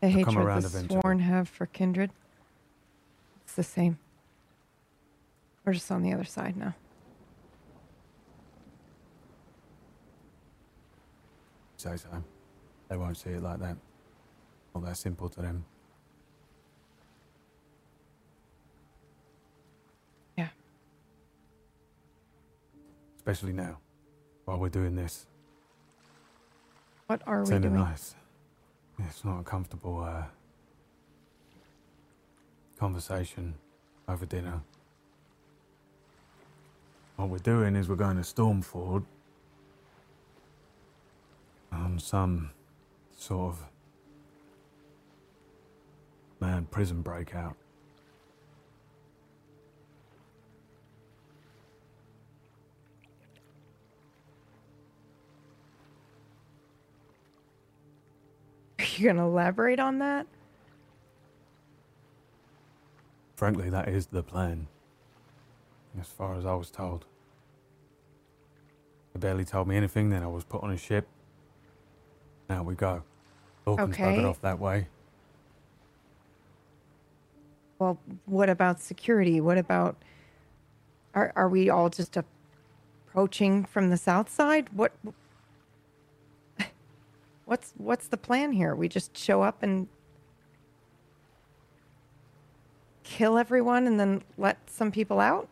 The 0.00 0.24
come 0.24 0.36
hatred 0.36 0.62
the 0.62 1.00
sworn 1.00 1.18
have 1.18 1.48
for 1.48 1.66
kindred. 1.66 2.10
It's 3.42 3.54
the 3.54 3.62
same. 3.62 3.98
We're 5.64 5.74
just 5.74 5.90
on 5.90 6.02
the 6.02 6.12
other 6.12 6.24
side 6.24 6.56
now. 6.56 6.74
Say 11.76 11.96
so. 11.96 12.08
They 12.88 12.96
won't 12.96 13.16
see 13.16 13.30
it 13.30 13.42
like 13.42 13.58
that. 13.60 13.76
Not 14.74 14.84
that 14.84 14.96
simple 14.96 15.28
to 15.28 15.42
them. 15.42 15.64
Especially 23.30 23.52
now, 23.52 23.78
while 24.44 24.58
we're 24.58 24.68
doing 24.68 24.96
this. 24.96 25.24
What 27.06 27.22
are 27.28 27.42
It's 27.42 27.50
we 27.52 27.60
doing? 27.60 27.74
nice. 27.74 28.16
It's 28.98 29.24
not 29.24 29.38
a 29.38 29.44
comfortable 29.44 30.02
uh, 30.02 30.24
conversation 32.76 33.54
over 34.08 34.26
dinner. 34.26 34.60
What 37.14 37.28
we're 37.28 37.38
doing 37.38 37.76
is 37.76 37.88
we're 37.88 37.94
going 37.94 38.16
to 38.16 38.22
Stormford 38.24 39.04
on 41.70 42.00
some 42.00 42.50
sort 43.16 43.52
of 43.52 43.64
mad 46.40 46.68
prison 46.72 47.00
breakout. 47.00 47.54
You 59.00 59.06
going 59.06 59.16
to 59.16 59.22
elaborate 59.22 59.80
on 59.80 59.98
that? 60.00 60.26
Frankly, 63.34 63.70
that 63.70 63.88
is 63.88 64.08
the 64.08 64.22
plan. 64.22 64.66
As 65.98 66.06
far 66.08 66.34
as 66.34 66.44
I 66.44 66.52
was 66.52 66.70
told. 66.70 67.06
They 69.14 69.20
barely 69.20 69.46
told 69.46 69.68
me 69.68 69.76
anything, 69.78 70.10
then 70.10 70.22
I 70.22 70.26
was 70.26 70.44
put 70.44 70.62
on 70.62 70.70
a 70.70 70.76
ship. 70.76 71.08
Now 72.50 72.62
we 72.62 72.74
go. 72.74 73.02
Lorcan's 73.64 73.96
Okay. 73.96 74.18
buggered 74.18 74.28
off 74.28 74.42
that 74.42 74.58
way. 74.58 74.88
Well, 77.78 77.98
what 78.26 78.50
about 78.50 78.82
security? 78.82 79.40
What 79.40 79.56
about 79.56 79.96
are 81.14 81.32
are 81.34 81.48
we 81.48 81.70
all 81.70 81.88
just 81.88 82.18
approaching 82.18 83.64
from 83.64 83.88
the 83.88 83.96
south 83.96 84.28
side? 84.28 84.68
What 84.74 84.92
What's 87.50 87.74
what's 87.78 88.06
the 88.06 88.16
plan 88.16 88.52
here? 88.52 88.76
We 88.76 88.86
just 88.86 89.18
show 89.18 89.42
up 89.42 89.64
and 89.64 89.88
kill 93.02 93.36
everyone 93.36 93.88
and 93.88 93.98
then 93.98 94.22
let 94.38 94.70
some 94.70 94.92
people 94.92 95.18
out? 95.18 95.48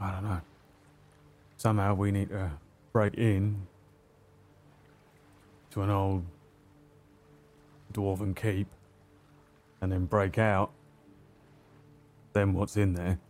I 0.00 0.10
don't 0.10 0.24
know. 0.24 0.40
Somehow 1.56 1.94
we 1.94 2.10
need 2.10 2.30
to 2.30 2.50
break 2.92 3.14
in 3.14 3.64
to 5.70 5.82
an 5.82 5.90
old 5.90 6.24
dwarven 7.92 8.34
keep 8.34 8.66
and 9.80 9.92
then 9.92 10.06
break 10.06 10.36
out. 10.36 10.72
Then 12.32 12.54
what's 12.54 12.76
in 12.76 12.94
there? 12.94 13.20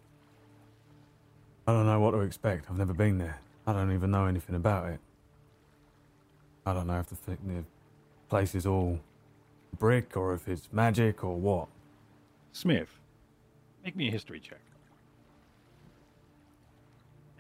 I 1.66 1.72
don't 1.72 1.84
know 1.84 2.00
what 2.00 2.12
to 2.12 2.20
expect. 2.20 2.70
I've 2.70 2.78
never 2.78 2.94
been 2.94 3.18
there. 3.18 3.42
I 3.66 3.74
don't 3.74 3.92
even 3.92 4.10
know 4.10 4.24
anything 4.24 4.54
about 4.54 4.88
it. 4.88 4.98
I 6.64 6.72
don't 6.74 6.86
know 6.86 6.98
if 7.00 7.06
the, 7.08 7.16
thi- 7.16 7.36
the 7.46 7.64
place 8.28 8.54
is 8.54 8.66
all 8.66 9.00
brick 9.78 10.16
or 10.16 10.34
if 10.34 10.48
it's 10.48 10.68
magic 10.72 11.24
or 11.24 11.36
what. 11.36 11.68
Smith, 12.52 12.88
make 13.84 13.96
me 13.96 14.08
a 14.08 14.10
history 14.10 14.38
check. 14.40 14.60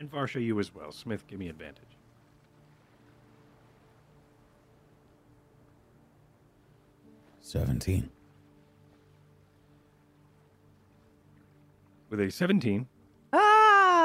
And 0.00 0.10
Varsha, 0.10 0.42
you 0.44 0.58
as 0.58 0.74
well. 0.74 0.90
Smith, 0.90 1.26
give 1.28 1.38
me 1.38 1.48
advantage. 1.48 1.84
Seventeen. 7.40 8.08
With 12.10 12.20
a 12.20 12.30
17, 12.30 12.86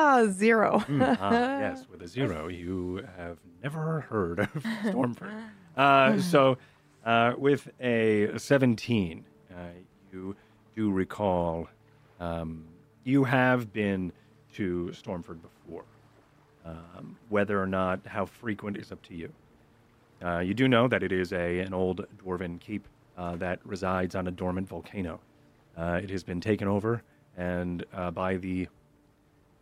Ah, 0.09 0.25
zero. 0.31 0.81
ah, 0.89 1.59
yes, 1.59 1.85
with 1.91 2.01
a 2.01 2.07
zero, 2.07 2.47
you 2.47 3.05
have 3.17 3.37
never 3.61 3.99
heard 4.01 4.39
of 4.39 4.63
Stormford. 4.85 5.33
Uh, 5.75 6.17
so, 6.21 6.57
uh, 7.05 7.33
with 7.37 7.67
a 7.81 8.29
17, 8.37 9.25
uh, 9.51 9.55
you 10.13 10.33
do 10.77 10.91
recall 10.91 11.67
um, 12.21 12.63
you 13.03 13.25
have 13.25 13.73
been 13.73 14.13
to 14.53 14.93
Stormford 14.93 15.39
before. 15.41 15.83
Um, 16.65 17.17
whether 17.27 17.61
or 17.61 17.67
not 17.67 17.99
how 18.05 18.25
frequent 18.25 18.77
is 18.77 18.93
up 18.93 19.01
to 19.03 19.13
you. 19.13 19.31
Uh, 20.23 20.39
you 20.39 20.53
do 20.53 20.69
know 20.69 20.87
that 20.87 21.03
it 21.03 21.11
is 21.11 21.33
a 21.33 21.59
an 21.59 21.73
old 21.73 22.05
dwarven 22.17 22.59
keep 22.61 22.87
uh, 23.17 23.35
that 23.35 23.59
resides 23.65 24.15
on 24.15 24.27
a 24.27 24.31
dormant 24.31 24.69
volcano. 24.69 25.19
Uh, 25.77 25.99
it 26.01 26.09
has 26.09 26.23
been 26.23 26.41
taken 26.41 26.67
over 26.67 27.03
and 27.37 27.85
uh, 27.93 28.09
by 28.11 28.35
the 28.37 28.67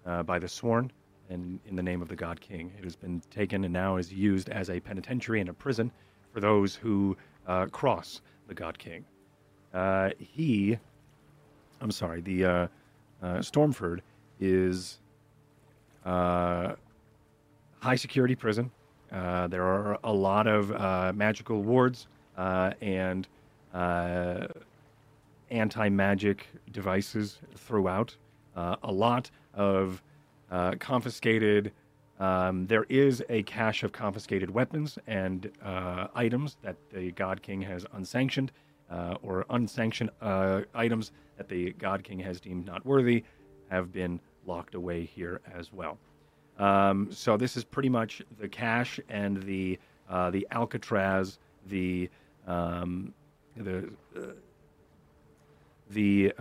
uh, 0.05 0.23
by 0.23 0.39
the 0.39 0.47
sworn 0.47 0.91
and 1.29 1.59
in 1.65 1.75
the 1.75 1.83
name 1.83 2.01
of 2.01 2.07
the 2.07 2.15
god 2.15 2.39
king. 2.39 2.71
It 2.77 2.83
has 2.83 2.95
been 2.95 3.21
taken 3.31 3.63
and 3.63 3.73
now 3.73 3.97
is 3.97 4.13
used 4.13 4.49
as 4.49 4.69
a 4.69 4.79
penitentiary 4.79 5.39
and 5.39 5.49
a 5.49 5.53
prison 5.53 5.91
for 6.31 6.39
those 6.39 6.75
who 6.75 7.17
uh, 7.47 7.65
cross 7.67 8.21
the 8.47 8.53
god 8.53 8.77
king. 8.77 9.05
Uh, 9.73 10.11
he, 10.17 10.77
I'm 11.81 11.91
sorry, 11.91 12.21
the 12.21 12.45
uh, 12.45 12.67
uh, 13.21 13.39
Stormford 13.39 13.99
is 14.39 14.99
uh, 16.05 16.73
high 17.79 17.95
security 17.95 18.35
prison. 18.35 18.71
Uh, 19.11 19.47
there 19.47 19.63
are 19.63 19.99
a 20.03 20.13
lot 20.13 20.47
of 20.47 21.15
magical 21.15 21.61
wards 21.61 22.07
and 22.37 23.27
anti 23.73 24.49
magic 25.89 26.47
devices 26.71 27.39
throughout. 27.55 28.15
A 28.55 28.91
lot 28.91 29.31
of 29.55 30.01
uh, 30.51 30.75
confiscated. 30.79 31.71
Um, 32.19 32.67
there 32.67 32.85
is 32.87 33.23
a 33.29 33.43
cache 33.43 33.83
of 33.83 33.91
confiscated 33.91 34.49
weapons 34.49 34.97
and 35.07 35.51
uh, 35.63 36.07
items 36.15 36.57
that 36.61 36.77
the 36.93 37.11
God 37.11 37.41
King 37.41 37.61
has 37.63 37.85
unsanctioned, 37.93 38.51
uh, 38.89 39.15
or 39.21 39.45
unsanctioned 39.49 40.11
uh, 40.21 40.61
items 40.73 41.11
that 41.37 41.49
the 41.49 41.73
God 41.73 42.03
King 42.03 42.19
has 42.19 42.39
deemed 42.39 42.65
not 42.65 42.85
worthy 42.85 43.23
have 43.69 43.91
been 43.91 44.19
locked 44.45 44.75
away 44.75 45.03
here 45.03 45.41
as 45.53 45.73
well. 45.73 45.97
Um, 46.57 47.09
so 47.11 47.35
this 47.35 47.57
is 47.57 47.63
pretty 47.63 47.89
much 47.89 48.21
the 48.39 48.47
cache 48.47 48.99
and 49.09 49.43
the 49.43 49.77
uh, 50.09 50.29
the 50.29 50.47
Alcatraz, 50.51 51.39
the 51.67 52.09
um, 52.47 53.13
the 53.57 53.89
uh, 54.15 54.21
the 55.89 56.31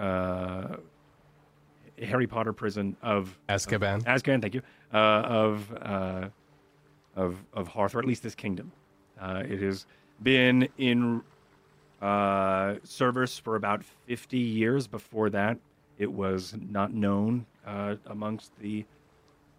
Harry 2.03 2.27
Potter 2.27 2.53
prison 2.53 2.97
of 3.03 3.39
Azkaban. 3.49 3.97
Of, 3.99 4.05
Azkaban, 4.05 4.41
thank 4.41 4.55
you. 4.55 4.63
Uh, 4.93 4.97
of 4.97 5.73
uh, 5.83 6.29
of 7.17 7.37
of 7.53 7.69
Hearth, 7.69 7.95
or 7.95 7.99
at 7.99 8.05
least 8.05 8.23
this 8.23 8.35
kingdom. 8.35 8.73
Uh, 9.21 9.43
it 9.49 9.61
has 9.61 9.87
been 10.23 10.69
in 10.79 11.23
uh, 12.03 12.77
service 12.83 13.39
for 13.39 13.57
about 13.57 13.85
50 14.07 14.37
years. 14.39 14.87
Before 14.87 15.31
that, 15.31 15.59
it 15.99 16.11
was 16.11 16.55
not 16.71 16.93
known 16.93 17.47
uh, 17.67 17.97
amongst 18.07 18.53
the 18.61 18.85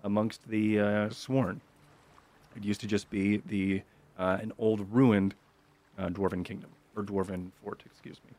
amongst 0.04 0.48
the 0.48 0.80
uh, 0.80 1.10
sworn. 1.10 1.62
It 2.56 2.64
used 2.64 2.82
to 2.82 2.88
just 2.88 3.10
be 3.10 3.38
the 3.48 3.82
uh, 4.18 4.38
an 4.42 4.52
old 4.58 4.92
ruined 4.94 5.36
uh, 5.98 6.08
dwarven 6.08 6.44
kingdom 6.44 6.70
or 6.96 7.04
dwarven 7.04 7.52
fort, 7.64 7.84
excuse 7.86 8.20
me. 8.26 8.34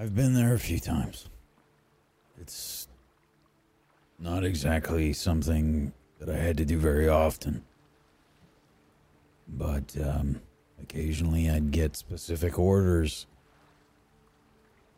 I've 0.00 0.14
been 0.14 0.32
there 0.32 0.54
a 0.54 0.58
few 0.58 0.80
times. 0.80 1.28
It's 2.40 2.88
not 4.18 4.44
exactly 4.44 5.12
something 5.12 5.92
that 6.18 6.30
I 6.30 6.38
had 6.38 6.56
to 6.56 6.64
do 6.64 6.78
very 6.78 7.06
often. 7.06 7.64
But 9.46 9.94
um, 10.02 10.40
occasionally 10.80 11.50
I'd 11.50 11.70
get 11.70 11.96
specific 11.96 12.58
orders 12.58 13.26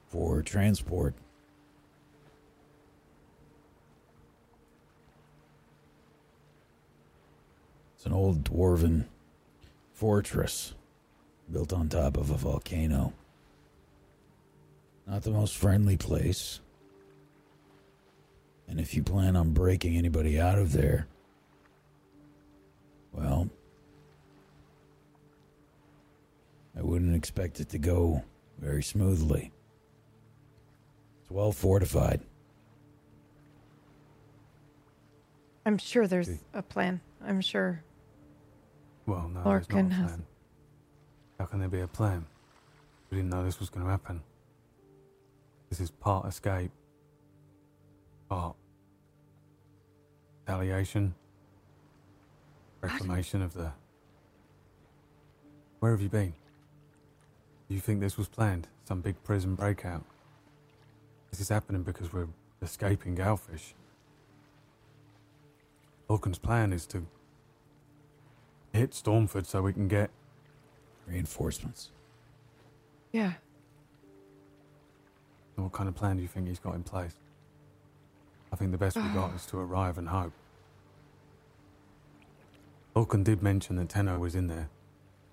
for 0.06 0.40
transport. 0.40 1.14
It's 7.96 8.06
an 8.06 8.12
old 8.12 8.44
dwarven 8.44 9.06
fortress 9.94 10.74
built 11.50 11.72
on 11.72 11.88
top 11.88 12.16
of 12.16 12.30
a 12.30 12.36
volcano. 12.36 13.14
Not 15.06 15.22
the 15.22 15.30
most 15.30 15.56
friendly 15.56 15.96
place. 15.96 16.60
And 18.68 18.80
if 18.80 18.94
you 18.94 19.02
plan 19.02 19.36
on 19.36 19.52
breaking 19.52 19.96
anybody 19.96 20.40
out 20.40 20.58
of 20.58 20.72
there, 20.72 21.06
well, 23.12 23.48
I 26.78 26.82
wouldn't 26.82 27.14
expect 27.14 27.60
it 27.60 27.68
to 27.70 27.78
go 27.78 28.22
very 28.58 28.82
smoothly. 28.82 29.52
It's 31.22 31.30
well 31.30 31.52
fortified. 31.52 32.20
I'm 35.66 35.78
sure 35.78 36.06
there's 36.06 36.30
a 36.54 36.62
plan. 36.62 37.00
I'm 37.24 37.40
sure. 37.40 37.82
Well, 39.06 39.28
no, 39.28 39.42
Lord 39.44 39.64
there's 39.64 39.68
not 39.68 39.74
a 39.76 39.82
can 39.82 39.90
have- 39.90 40.06
plan. 40.08 40.26
How 41.38 41.46
can 41.46 41.58
there 41.60 41.68
be 41.68 41.80
a 41.80 41.88
plan? 41.88 42.24
We 43.10 43.16
didn't 43.18 43.30
know 43.30 43.44
this 43.44 43.58
was 43.60 43.68
going 43.68 43.84
to 43.84 43.90
happen. 43.90 44.22
This 45.72 45.80
is 45.80 45.90
part 45.90 46.26
escape, 46.26 46.70
part 48.28 48.56
retaliation, 50.46 51.14
reclamation 52.82 53.40
of 53.40 53.54
the. 53.54 53.72
Where 55.80 55.92
have 55.92 56.02
you 56.02 56.10
been? 56.10 56.34
Do 57.70 57.74
you 57.74 57.80
think 57.80 58.00
this 58.00 58.18
was 58.18 58.28
planned? 58.28 58.68
Some 58.84 59.00
big 59.00 59.24
prison 59.24 59.54
breakout? 59.54 60.04
This 61.30 61.40
is 61.40 61.48
happening 61.48 61.84
because 61.84 62.12
we're 62.12 62.28
escaping 62.60 63.14
Galfish. 63.14 63.72
Lorcan's 66.06 66.38
plan 66.38 66.74
is 66.74 66.84
to 66.88 67.06
hit 68.74 68.90
Stormford 68.90 69.46
so 69.46 69.62
we 69.62 69.72
can 69.72 69.88
get 69.88 70.10
Reinforcements. 71.06 71.92
Yeah. 73.10 73.32
What 75.62 75.72
kind 75.72 75.88
of 75.88 75.94
plan 75.94 76.16
do 76.16 76.22
you 76.22 76.28
think 76.28 76.48
he's 76.48 76.58
got 76.58 76.74
in 76.74 76.82
place? 76.82 77.14
I 78.52 78.56
think 78.56 78.72
the 78.72 78.78
best 78.78 78.96
we 78.96 79.02
got 79.14 79.34
is 79.36 79.46
to 79.46 79.58
arrive 79.58 79.96
and 79.96 80.08
hope. 80.08 80.32
Lorcan 82.96 83.24
did 83.24 83.42
mention 83.42 83.76
that 83.76 83.88
Tenno 83.88 84.18
was 84.18 84.34
in 84.34 84.48
there, 84.48 84.68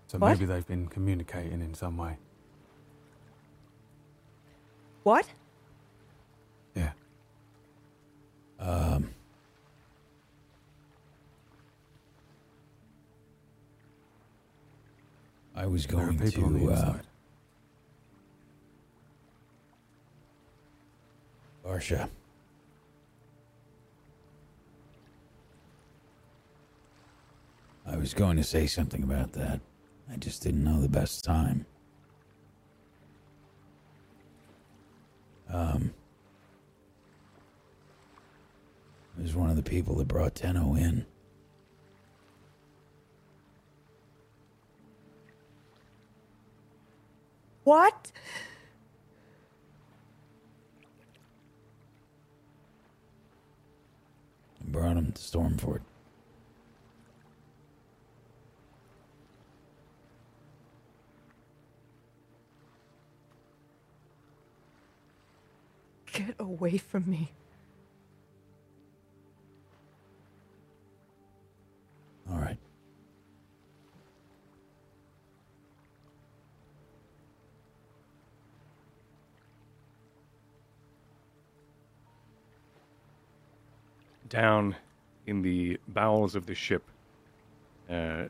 so 0.07 0.17
What? 0.17 0.29
maybe 0.29 0.45
they've 0.45 0.65
been 0.65 0.87
communicating 0.87 1.61
in 1.61 1.73
some 1.73 1.97
way. 1.97 2.17
What? 5.03 5.27
Yeah. 6.75 6.91
Um, 8.59 9.09
I 15.55 15.65
was 15.65 15.85
going 15.85 16.17
people 16.17 16.45
on 16.45 16.53
the 16.53 16.59
to 16.59 16.71
uh, 16.71 16.99
Varsha. 21.69 22.09
I 27.85 27.95
was 27.95 28.13
going 28.13 28.37
to 28.37 28.43
say 28.43 28.65
something 28.65 29.03
about 29.03 29.33
that. 29.33 29.59
I 30.11 30.15
just 30.17 30.41
didn't 30.41 30.63
know 30.63 30.81
the 30.81 30.89
best 30.89 31.23
time. 31.23 31.65
Um, 35.51 35.93
I 39.17 39.21
was 39.21 39.35
one 39.35 39.49
of 39.49 39.55
the 39.55 39.63
people 39.63 39.95
that 39.95 40.07
brought 40.07 40.35
Tenno 40.35 40.75
in. 40.75 41.05
What? 47.63 48.11
Brought 54.79 54.95
him 54.95 55.11
to 55.11 55.21
Stormford. 55.21 55.81
Get 66.13 66.35
away 66.39 66.77
from 66.77 67.09
me. 67.09 67.33
Down 84.29 84.75
in 85.27 85.41
the 85.41 85.79
bowels 85.87 86.35
of 86.35 86.45
the 86.45 86.55
ship, 86.55 86.83
uh, 87.89 88.25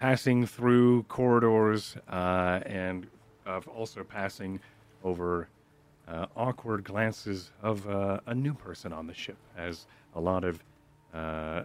passing 0.00 0.46
through 0.46 1.04
corridors 1.04 1.96
uh, 2.08 2.60
and 2.66 3.06
also 3.74 4.04
passing 4.04 4.60
over 5.02 5.48
uh, 6.06 6.26
awkward 6.36 6.84
glances 6.84 7.50
of 7.62 7.88
uh, 7.88 8.20
a 8.26 8.34
new 8.34 8.54
person 8.54 8.92
on 8.92 9.06
the 9.06 9.14
ship 9.14 9.36
as 9.56 9.86
a 10.14 10.20
lot 10.20 10.44
of 10.44 10.62
uh, 11.14 11.62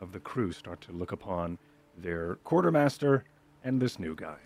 of 0.00 0.12
the 0.12 0.20
crew 0.20 0.50
start 0.50 0.80
to 0.80 0.92
look 0.92 1.12
upon 1.12 1.58
their 1.98 2.36
quartermaster 2.44 3.24
and 3.64 3.80
this 3.80 3.98
new 3.98 4.14
guy. 4.14 4.38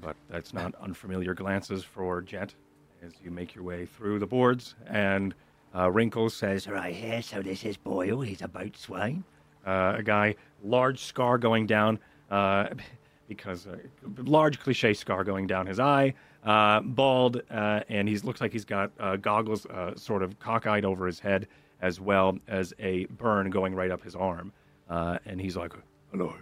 But 0.00 0.16
that's 0.28 0.52
not 0.52 0.74
unfamiliar 0.76 1.34
glances 1.34 1.84
for 1.84 2.20
Jet 2.20 2.54
as 3.02 3.12
you 3.22 3.30
make 3.30 3.54
your 3.54 3.64
way 3.64 3.86
through 3.86 4.18
the 4.18 4.26
boards 4.26 4.74
and 4.86 5.34
uh, 5.74 5.90
Wrinkles 5.90 6.34
says, 6.34 6.68
Right 6.68 6.94
here, 6.94 7.22
so 7.22 7.42
this 7.42 7.64
is 7.64 7.76
Boyle. 7.76 8.20
He's 8.20 8.42
a 8.42 8.48
boatswain. 8.48 9.24
uh, 9.66 9.94
a 9.98 10.02
guy, 10.02 10.34
large 10.62 11.04
scar 11.04 11.38
going 11.38 11.66
down, 11.66 11.98
uh, 12.30 12.68
because 13.28 13.66
uh, 13.66 13.76
large 14.18 14.60
cliche 14.60 14.92
scar 14.94 15.24
going 15.24 15.46
down 15.46 15.66
his 15.66 15.80
eye, 15.80 16.12
uh, 16.44 16.80
bald, 16.80 17.40
uh, 17.50 17.80
and 17.88 18.08
he 18.08 18.18
looks 18.18 18.40
like 18.40 18.52
he's 18.52 18.64
got 18.66 18.90
uh, 19.00 19.16
goggles 19.16 19.64
uh, 19.66 19.94
sort 19.96 20.22
of 20.22 20.38
cockeyed 20.38 20.84
over 20.84 21.06
his 21.06 21.18
head, 21.18 21.46
as 21.80 22.00
well 22.00 22.38
as 22.48 22.74
a 22.78 23.06
burn 23.06 23.48
going 23.50 23.74
right 23.74 23.90
up 23.90 24.02
his 24.02 24.14
arm. 24.14 24.52
Uh, 24.90 25.16
and 25.24 25.40
he's 25.40 25.56
like, 25.56 25.72
"Hello, 26.10 26.34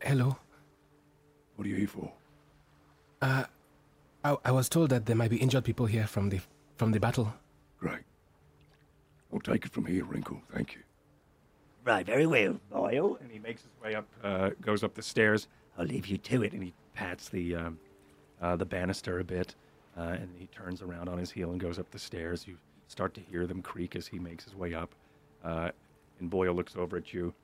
Hello. 0.00 0.36
What 1.56 1.66
are 1.66 1.68
you 1.68 1.74
here 1.76 1.88
for? 1.88 2.12
Uh, 3.20 3.44
I, 4.22 4.36
I 4.44 4.52
was 4.52 4.68
told 4.68 4.90
that 4.90 5.06
there 5.06 5.16
might 5.16 5.30
be 5.30 5.38
injured 5.38 5.64
people 5.64 5.86
here 5.86 6.06
from 6.06 6.28
the 6.28 6.40
from 6.78 6.92
the 6.92 7.00
battle. 7.00 7.34
Great. 7.80 7.98
I'll 9.32 9.40
take 9.40 9.66
it 9.66 9.72
from 9.72 9.84
here, 9.84 10.04
Wrinkle. 10.04 10.40
Thank 10.54 10.74
you. 10.76 10.80
Right, 11.84 12.06
very 12.06 12.26
well, 12.26 12.58
Boyle. 12.70 13.18
and 13.20 13.30
he 13.30 13.38
makes 13.38 13.62
his 13.62 13.70
way 13.82 13.94
up, 13.94 14.06
uh, 14.22 14.50
goes 14.60 14.82
up 14.84 14.94
the 14.94 15.02
stairs. 15.02 15.48
I'll 15.76 15.86
leave 15.86 16.06
you 16.06 16.16
to 16.18 16.42
it, 16.42 16.52
and 16.52 16.62
he 16.62 16.72
pats 16.94 17.28
the 17.28 17.54
um, 17.56 17.78
uh, 18.40 18.56
the 18.56 18.64
banister 18.64 19.18
a 19.20 19.24
bit, 19.24 19.54
uh, 19.96 20.02
and 20.20 20.28
he 20.38 20.46
turns 20.46 20.82
around 20.82 21.08
on 21.08 21.18
his 21.18 21.30
heel 21.30 21.50
and 21.50 21.60
goes 21.60 21.78
up 21.78 21.90
the 21.90 21.98
stairs. 21.98 22.46
You 22.46 22.56
start 22.88 23.14
to 23.14 23.20
hear 23.20 23.46
them 23.46 23.62
creak 23.62 23.96
as 23.96 24.06
he 24.06 24.18
makes 24.18 24.44
his 24.44 24.54
way 24.54 24.74
up, 24.74 24.94
uh, 25.44 25.70
and 26.20 26.30
Boyle 26.30 26.54
looks 26.54 26.76
over 26.76 26.96
at 26.96 27.12
you. 27.12 27.34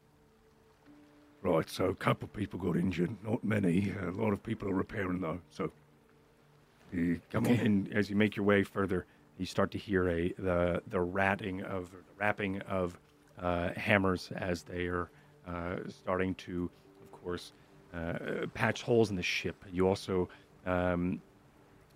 Right, 1.42 1.68
so 1.68 1.87
a 1.87 1.94
couple 1.94 2.25
of 2.27 2.33
people 2.33 2.59
got 2.59 2.77
injured, 2.77 3.11
not 3.25 3.44
many. 3.44 3.92
A 4.07 4.11
lot 4.11 4.33
of 4.33 4.42
people 4.42 4.68
are 4.70 4.75
repairing 4.75 5.20
though. 5.20 5.40
So, 5.51 5.70
you 6.92 7.20
come 7.31 7.47
on, 7.47 7.53
Okay. 7.53 7.64
and 7.66 7.92
as 7.92 8.09
you 8.11 8.16
make 8.16 8.35
your 8.37 8.44
way 8.47 8.62
further, 8.62 9.05
you 9.38 9.47
start 9.47 9.70
to 9.73 9.79
hear 9.79 10.09
a 10.09 10.33
the 10.38 10.83
the 10.88 11.01
ratting 11.01 11.62
of 11.62 11.90
the 11.90 11.99
rapping 12.18 12.61
of 12.62 12.99
uh, 13.40 13.70
hammers 13.77 14.31
as 14.37 14.62
they 14.62 14.87
are 14.87 15.11
uh, 15.47 15.77
starting 15.88 16.35
to, 16.37 16.70
of 17.03 17.12
course, 17.12 17.53
uh, 17.92 18.47
patch 18.55 18.83
holes 18.83 19.11
in 19.11 19.16
the 19.16 19.23
ship. 19.23 19.57
You 19.73 19.88
also 19.88 20.29
um, 20.66 21.20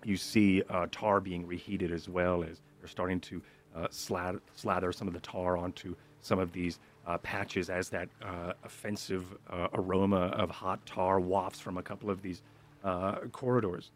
you 0.03 0.17
see 0.17 0.63
uh, 0.69 0.87
tar 0.91 1.19
being 1.19 1.45
reheated 1.45 1.91
as 1.91 2.07
well 2.07 2.43
as 2.43 2.61
they're 2.79 2.89
starting 2.89 3.19
to 3.21 3.41
uh, 3.75 3.87
slat- 3.89 4.35
slather 4.55 4.91
some 4.91 5.07
of 5.07 5.13
the 5.13 5.19
tar 5.19 5.57
onto 5.57 5.95
some 6.21 6.39
of 6.39 6.51
these 6.51 6.79
uh, 7.07 7.17
patches 7.19 7.69
as 7.69 7.89
that 7.89 8.09
uh, 8.21 8.53
offensive 8.63 9.25
uh, 9.49 9.67
aroma 9.73 10.27
of 10.27 10.49
hot 10.49 10.85
tar 10.85 11.19
wafts 11.19 11.59
from 11.59 11.77
a 11.77 11.81
couple 11.81 12.09
of 12.09 12.21
these 12.21 12.41
uh, 12.83 13.15
corridors. 13.31 13.91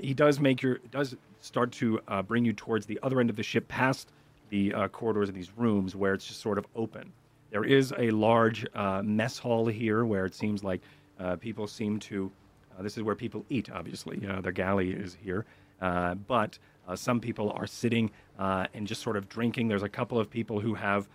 He 0.00 0.14
does 0.14 0.38
make 0.38 0.62
your 0.62 0.78
does 0.92 1.16
start 1.42 1.72
to 1.72 2.00
uh, 2.08 2.22
bring 2.22 2.44
you 2.44 2.52
towards 2.52 2.86
the 2.86 2.98
other 3.02 3.20
end 3.20 3.28
of 3.28 3.36
the 3.36 3.42
ship, 3.42 3.68
past 3.68 4.10
the 4.48 4.72
uh, 4.72 4.88
corridors 4.88 5.28
of 5.28 5.34
these 5.34 5.50
rooms 5.56 5.94
where 5.94 6.14
it's 6.14 6.26
just 6.26 6.40
sort 6.40 6.56
of 6.56 6.66
open. 6.76 7.12
There 7.50 7.64
is 7.64 7.92
a 7.98 8.10
large 8.10 8.64
uh, 8.74 9.02
mess 9.02 9.38
hall 9.38 9.66
here 9.66 10.04
where 10.04 10.24
it 10.24 10.34
seems 10.34 10.64
like 10.64 10.80
uh, 11.18 11.36
people 11.36 11.66
seem 11.66 11.98
to. 12.00 12.30
Uh, 12.78 12.82
this 12.82 12.96
is 12.96 13.02
where 13.02 13.14
people 13.14 13.44
eat, 13.50 13.70
obviously. 13.70 14.26
Uh, 14.26 14.40
their 14.40 14.52
galley 14.52 14.92
is 14.92 15.16
here. 15.22 15.44
But 15.80 16.58
some 16.94 17.20
people 17.20 17.50
are 17.52 17.66
sitting 17.66 18.10
and 18.38 18.86
just 18.86 19.02
sort 19.02 19.16
of 19.16 19.28
drinking. 19.28 19.68
There's 19.68 19.82
a 19.82 19.88
couple 19.88 20.18
of 20.18 20.30
people 20.30 20.60
who 20.60 20.74
have 20.74 21.08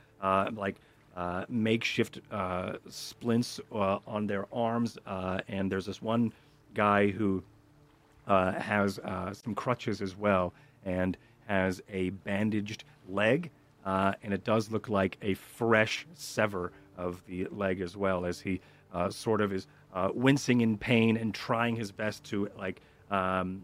like 0.53 0.75
makeshift 1.49 2.19
splints 2.89 3.59
on 3.71 4.27
their 4.27 4.45
arms. 4.53 4.97
And 5.47 5.71
there's 5.71 5.85
this 5.85 6.01
one 6.01 6.31
guy 6.75 7.07
who 7.07 7.43
uh, 8.27 8.51
has 8.53 8.99
uh, 8.99 9.33
some 9.33 9.55
crutches 9.55 10.01
as 10.01 10.15
well 10.15 10.53
and 10.85 11.17
has 11.47 11.81
a 11.89 12.09
bandaged 12.09 12.83
leg. 13.09 13.49
Uh, 13.85 14.13
and 14.23 14.33
it 14.33 14.43
does 14.43 14.69
look 14.69 14.89
like 14.89 15.17
a 15.21 15.33
fresh 15.33 16.05
sever 16.13 16.71
of 16.97 17.23
the 17.27 17.47
leg 17.51 17.79
as 17.79 17.95
well, 17.95 18.25
as 18.25 18.39
he 18.41 18.59
uh, 18.93 19.09
sort 19.09 19.39
of 19.39 19.53
is 19.53 19.67
uh, 19.93 20.09
wincing 20.13 20.61
in 20.61 20.77
pain 20.77 21.15
and 21.15 21.33
trying 21.33 21.75
his 21.75 21.91
best 21.91 22.23
to 22.25 22.49
like 22.57 22.81
um, 23.11 23.63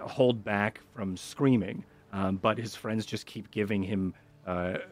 hold 0.00 0.42
back 0.44 0.80
from 0.94 1.16
screaming. 1.16 1.84
Um, 2.12 2.36
but 2.36 2.58
his 2.58 2.74
friends 2.74 3.06
just 3.06 3.24
keep 3.24 3.50
giving 3.50 3.82
him 3.82 4.14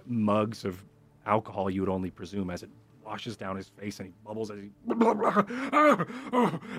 mugs 0.06 0.64
of 0.64 0.82
alcohol, 1.26 1.68
you 1.68 1.80
would 1.82 1.90
only 1.90 2.10
presume, 2.10 2.50
as 2.50 2.62
it 2.62 2.70
washes 3.11 3.37
down 3.37 3.57
his 3.57 3.68
face 3.68 3.99
and 3.99 4.07
he 4.09 4.14
bubbles 4.25 4.53
as 4.53 4.59
he 4.61 4.70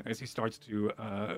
as 0.05 0.17
he 0.17 0.25
starts 0.25 0.57
to 0.57 0.89
uh, 0.97 1.35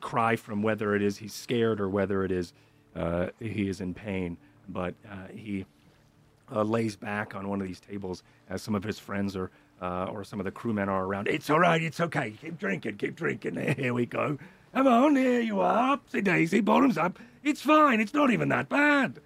cry 0.00 0.34
from 0.34 0.62
whether 0.62 0.94
it 0.94 1.02
is 1.02 1.18
he's 1.18 1.34
scared 1.34 1.78
or 1.78 1.90
whether 1.90 2.24
it 2.24 2.32
is 2.32 2.54
uh, 2.96 3.26
he 3.38 3.68
is 3.68 3.82
in 3.82 3.92
pain. 3.92 4.38
But 4.68 4.94
uh, 5.10 5.28
he 5.30 5.66
uh, 6.50 6.62
lays 6.62 6.96
back 6.96 7.34
on 7.34 7.48
one 7.48 7.60
of 7.60 7.66
these 7.66 7.80
tables 7.80 8.22
as 8.48 8.62
some 8.62 8.74
of 8.74 8.82
his 8.82 8.98
friends 8.98 9.36
are 9.36 9.50
uh, 9.82 10.06
or 10.06 10.24
some 10.24 10.40
of 10.40 10.44
the 10.44 10.50
crewmen 10.50 10.88
are 10.88 11.04
around. 11.04 11.28
It's 11.28 11.50
all 11.50 11.60
right. 11.60 11.82
It's 11.82 12.00
okay. 12.00 12.30
Keep 12.40 12.58
drinking. 12.58 12.96
Keep 12.96 13.16
drinking. 13.16 13.56
Here 13.76 13.92
we 13.92 14.06
go. 14.06 14.38
Come 14.74 14.86
on. 14.86 15.16
Here 15.16 15.40
you 15.40 15.60
are. 15.60 15.98
Upsy 15.98 16.24
daisy. 16.24 16.62
Bottoms 16.62 16.96
up. 16.96 17.18
It's 17.42 17.60
fine. 17.60 18.00
It's 18.00 18.14
not 18.14 18.30
even 18.30 18.48
that 18.48 18.70
bad. 18.70 19.20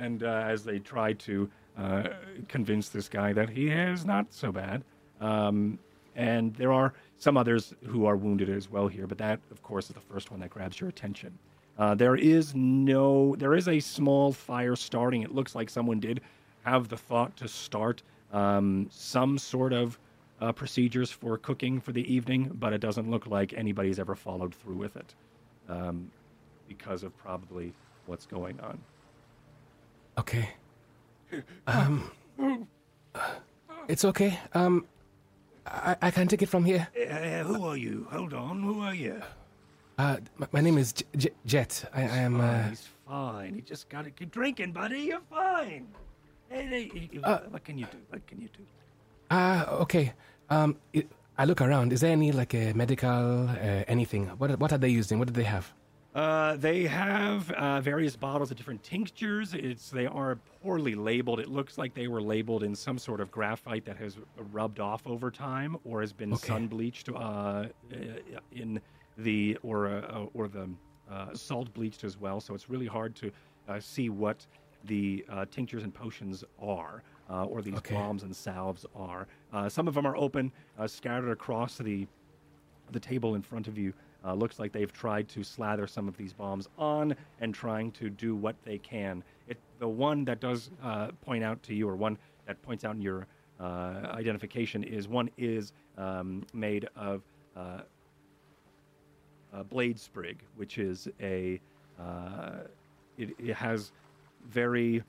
And 0.00 0.24
uh, 0.24 0.26
as 0.26 0.64
they 0.64 0.80
try 0.80 1.12
to 1.12 1.48
uh, 1.78 2.08
convince 2.48 2.88
this 2.88 3.08
guy 3.08 3.32
that 3.32 3.48
he 3.48 3.68
is 3.68 4.04
not 4.04 4.26
so 4.30 4.52
bad, 4.52 4.84
um, 5.20 5.78
and 6.14 6.54
there 6.54 6.72
are 6.72 6.92
some 7.18 7.36
others 7.36 7.74
who 7.86 8.04
are 8.04 8.16
wounded 8.16 8.50
as 8.50 8.70
well 8.70 8.88
here, 8.88 9.06
but 9.06 9.18
that, 9.18 9.40
of 9.50 9.62
course, 9.62 9.88
is 9.88 9.94
the 9.94 10.00
first 10.00 10.30
one 10.30 10.40
that 10.40 10.50
grabs 10.50 10.80
your 10.80 10.88
attention. 10.88 11.38
Uh, 11.78 11.94
there 11.94 12.16
is 12.16 12.54
no, 12.54 13.34
there 13.36 13.54
is 13.54 13.68
a 13.68 13.80
small 13.80 14.32
fire 14.32 14.76
starting. 14.76 15.22
It 15.22 15.34
looks 15.34 15.54
like 15.54 15.70
someone 15.70 16.00
did 16.00 16.20
have 16.64 16.88
the 16.88 16.96
thought 16.96 17.36
to 17.38 17.48
start 17.48 18.02
um, 18.32 18.88
some 18.90 19.38
sort 19.38 19.72
of 19.72 19.98
uh, 20.40 20.52
procedures 20.52 21.10
for 21.10 21.38
cooking 21.38 21.80
for 21.80 21.92
the 21.92 22.12
evening, 22.12 22.50
but 22.54 22.72
it 22.72 22.80
doesn't 22.80 23.10
look 23.10 23.26
like 23.26 23.52
anybody's 23.54 23.98
ever 23.98 24.14
followed 24.14 24.54
through 24.54 24.76
with 24.76 24.96
it 24.96 25.14
um, 25.68 26.10
because 26.68 27.02
of 27.02 27.16
probably 27.16 27.72
what's 28.06 28.26
going 28.26 28.58
on. 28.60 28.78
Okay. 30.18 30.48
Um, 31.66 32.10
it's 33.88 34.04
okay. 34.04 34.38
Um, 34.54 34.86
I, 35.66 35.96
I 36.02 36.10
can 36.10 36.28
take 36.28 36.42
it 36.42 36.48
from 36.48 36.64
here. 36.64 36.88
Uh, 36.96 37.44
who 37.44 37.64
are 37.66 37.76
you? 37.76 38.06
Hold 38.10 38.34
on, 38.34 38.62
who 38.62 38.80
are 38.80 38.94
you? 38.94 39.20
Uh, 39.98 40.16
my, 40.36 40.46
my 40.52 40.60
name 40.60 40.78
is 40.78 40.92
J- 40.92 41.04
J- 41.16 41.30
Jet. 41.46 41.84
I, 41.94 42.02
I 42.02 42.16
am. 42.18 42.40
Uh, 42.40 42.68
he's 42.68 42.88
fine. 43.06 43.54
He 43.54 43.60
just 43.60 43.88
got 43.88 44.04
to 44.04 44.10
keep 44.10 44.30
drinking, 44.30 44.72
buddy. 44.72 45.00
You're 45.00 45.20
fine. 45.30 45.86
Hey, 46.48 46.66
hey, 46.66 47.08
you- 47.12 47.20
Uh, 47.22 47.40
what 47.50 47.64
can 47.64 47.78
you 47.78 47.86
do? 47.86 47.98
What 48.10 48.26
can 48.26 48.40
you 48.40 48.48
do? 48.56 48.64
Ah, 49.30 49.66
okay. 49.84 50.12
Um, 50.50 50.76
it, 50.92 51.06
I 51.38 51.44
look 51.44 51.60
around. 51.60 51.92
Is 51.92 52.00
there 52.00 52.12
any 52.12 52.32
like 52.32 52.54
a 52.54 52.72
medical 52.74 53.48
uh, 53.48 53.84
anything? 53.88 54.26
What 54.38 54.58
what 54.58 54.72
are 54.72 54.78
they 54.78 54.88
using? 54.90 55.18
What 55.18 55.28
do 55.28 55.34
they 55.34 55.44
have? 55.48 55.72
Uh, 56.14 56.56
they 56.56 56.82
have 56.84 57.50
uh, 57.52 57.80
various 57.80 58.16
bottles 58.16 58.50
of 58.50 58.56
different 58.56 58.82
tinctures. 58.82 59.54
It's 59.54 59.88
they 59.90 60.06
are 60.06 60.36
poorly 60.62 60.94
labeled. 60.94 61.40
It 61.40 61.48
looks 61.48 61.78
like 61.78 61.94
they 61.94 62.06
were 62.06 62.20
labeled 62.20 62.62
in 62.62 62.74
some 62.74 62.98
sort 62.98 63.20
of 63.20 63.30
graphite 63.30 63.86
that 63.86 63.96
has 63.96 64.18
rubbed 64.36 64.78
off 64.78 65.06
over 65.06 65.30
time, 65.30 65.76
or 65.84 66.02
has 66.02 66.12
been 66.12 66.34
Okay. 66.34 66.46
sun 66.48 66.66
bleached 66.66 67.08
uh, 67.14 67.66
in 68.50 68.80
the 69.16 69.56
or 69.62 69.86
uh, 69.88 70.26
or 70.34 70.48
the 70.48 70.68
uh, 71.10 71.34
salt 71.34 71.72
bleached 71.72 72.04
as 72.04 72.18
well. 72.18 72.40
So 72.40 72.54
it's 72.54 72.68
really 72.68 72.86
hard 72.86 73.14
to 73.16 73.32
uh, 73.68 73.80
see 73.80 74.10
what 74.10 74.46
the 74.84 75.24
uh, 75.30 75.46
tinctures 75.50 75.82
and 75.82 75.94
potions 75.94 76.44
are, 76.60 77.02
uh, 77.30 77.44
or 77.44 77.62
these 77.62 77.78
Okay. 77.78 77.94
balms 77.94 78.22
and 78.22 78.36
salves 78.36 78.84
are. 78.94 79.28
Uh, 79.52 79.68
some 79.68 79.88
of 79.88 79.94
them 79.94 80.04
are 80.04 80.16
open, 80.16 80.52
uh, 80.78 80.86
scattered 80.86 81.30
across 81.30 81.78
the 81.78 82.06
the 82.90 83.00
table 83.00 83.34
in 83.34 83.42
front 83.42 83.66
of 83.68 83.78
you 83.78 83.94
uh, 84.24 84.34
looks 84.34 84.58
like 84.58 84.72
they've 84.72 84.92
tried 84.92 85.28
to 85.28 85.42
slather 85.42 85.86
some 85.86 86.08
of 86.08 86.16
these 86.16 86.32
balms 86.32 86.68
on 86.78 87.14
and 87.40 87.54
trying 87.54 87.90
to 87.92 88.10
do 88.10 88.34
what 88.34 88.56
they 88.64 88.78
can. 88.78 89.22
It, 89.48 89.58
the 89.78 89.88
one 89.88 90.24
that 90.26 90.40
does 90.40 90.70
uh, 90.82 91.08
point 91.24 91.44
out 91.44 91.62
to 91.64 91.74
you, 91.74 91.88
or 91.88 91.96
one 91.96 92.16
that 92.46 92.60
points 92.62 92.84
out 92.84 92.94
in 92.94 93.02
your 93.02 93.26
uh, 93.60 94.12
identification, 94.12 94.84
is 94.84 95.08
one 95.08 95.30
is 95.36 95.72
um, 95.98 96.44
made 96.52 96.88
of 96.96 97.22
uh, 97.56 97.80
blade 99.64 99.98
sprig, 99.98 100.38
which 100.56 100.78
is 100.78 101.08
a 101.20 101.60
uh, 102.00 102.60
it, 103.18 103.30
it 103.38 103.54
has 103.54 103.92
very 104.48 105.02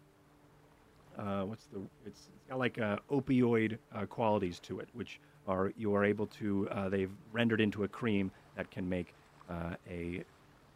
uh, 1.18 1.44
what's 1.44 1.66
the 1.68 1.80
it's, 2.06 2.30
it's 2.36 2.50
got 2.50 2.60
like 2.60 2.76
opioid 3.12 3.78
qualities 4.10 4.60
to 4.60 4.80
it, 4.80 4.90
which 4.94 5.20
are 5.48 5.74
you 5.78 5.94
are 5.96 6.06
able 6.06 6.28
to 6.28 6.68
uh, 6.70 6.90
they've 6.90 7.12
rendered 7.32 7.62
into 7.62 7.84
a 7.84 7.88
cream 7.88 8.32
that 8.56 8.70
can 8.72 8.88
make 8.88 9.14
uh, 9.50 9.76
a 9.90 10.24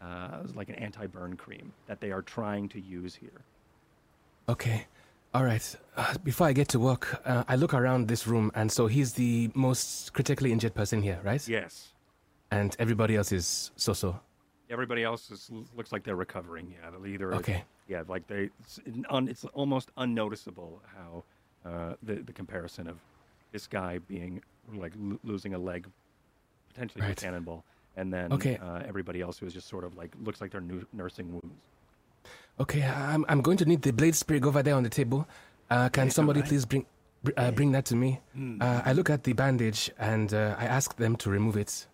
uh, 0.02 0.44
like 0.54 0.70
an 0.70 0.76
anti-burn 0.76 1.36
cream 1.36 1.74
that 1.88 2.00
they 2.00 2.12
are 2.12 2.22
trying 2.22 2.70
to 2.70 2.80
use 2.80 3.16
here. 3.16 3.42
Okay. 4.50 4.86
All 5.34 5.44
right. 5.44 5.76
Uh, 5.96 6.16
before 6.24 6.48
I 6.48 6.54
get 6.54 6.68
to 6.70 6.80
work, 6.80 7.22
uh, 7.26 7.44
I 7.48 7.56
look 7.56 7.74
around 7.74 8.08
this 8.08 8.28
room, 8.28 8.52
and 8.56 8.72
so 8.72 8.88
he's 8.88 9.14
the 9.14 9.50
most 9.54 10.14
critically 10.14 10.52
injured 10.52 10.74
person 10.74 11.02
here, 11.02 11.20
right? 11.24 11.46
Yes. 11.48 11.90
And 12.52 12.76
everybody 12.80 13.16
else 13.16 13.32
is 13.32 13.72
so-so. 13.76 14.20
Everybody 14.70 15.04
else 15.04 15.32
is, 15.32 15.50
looks 15.76 15.92
like 15.92 16.04
they're 16.04 16.16
recovering. 16.16 16.74
Yeah, 16.74 17.08
either 17.08 17.34
Okay. 17.36 17.64
Yeah, 17.88 18.04
like 18.08 18.28
they 18.28 18.50
it's, 18.60 18.80
un, 19.10 19.28
it's 19.28 19.46
almost 19.54 19.92
unnoticeable 19.98 20.82
how 20.96 21.24
uh, 21.70 21.94
the 22.04 22.16
the 22.16 22.34
comparison 22.34 22.88
of 22.88 22.98
this 23.52 23.66
guy 23.68 24.00
being 24.00 24.42
like 24.76 24.94
lo- 24.98 25.20
losing 25.24 25.54
a 25.54 25.58
leg 25.58 25.88
potentially 26.70 27.02
to 27.02 27.06
a 27.08 27.10
Right. 27.10 27.18
cannonball, 27.18 27.64
and 27.96 28.12
then 28.14 28.32
Okay. 28.34 28.58
uh, 28.58 28.80
everybody 28.88 29.22
else 29.22 29.38
who 29.40 29.46
is 29.46 29.54
just 29.54 29.68
sort 29.68 29.84
of 29.84 29.96
like 29.96 30.14
looks 30.24 30.42
like 30.42 30.52
they're 30.52 30.62
nu- 30.62 30.86
nursing 30.94 31.32
wounds. 31.32 31.64
Okay, 32.60 32.84
I'm 32.84 33.26
I'm 33.30 33.42
going 33.42 33.58
to 33.58 33.66
need 33.66 33.82
the 33.82 33.94
blade 33.94 34.16
sprig 34.16 34.46
over 34.46 34.62
there 34.64 34.76
on 34.76 34.84
the 34.84 34.90
table. 34.90 35.28
Uh, 35.70 35.90
can 35.90 36.06
Yes, 36.08 36.16
somebody 36.16 36.40
alright. 36.40 36.50
please 36.50 36.66
bring 36.66 36.86
br- 37.24 37.32
uh, 37.38 37.52
bring 37.52 37.72
that 37.74 37.86
to 37.86 37.96
me? 37.96 38.20
Uh, 38.62 38.82
I 38.86 38.94
look 38.94 39.10
at 39.10 39.24
the 39.24 39.34
bandage 39.34 39.92
and 40.00 40.34
uh, 40.34 40.56
I 40.58 40.66
ask 40.66 40.96
them 40.96 41.16
to 41.18 41.30
remove 41.30 41.56
it 41.58 41.88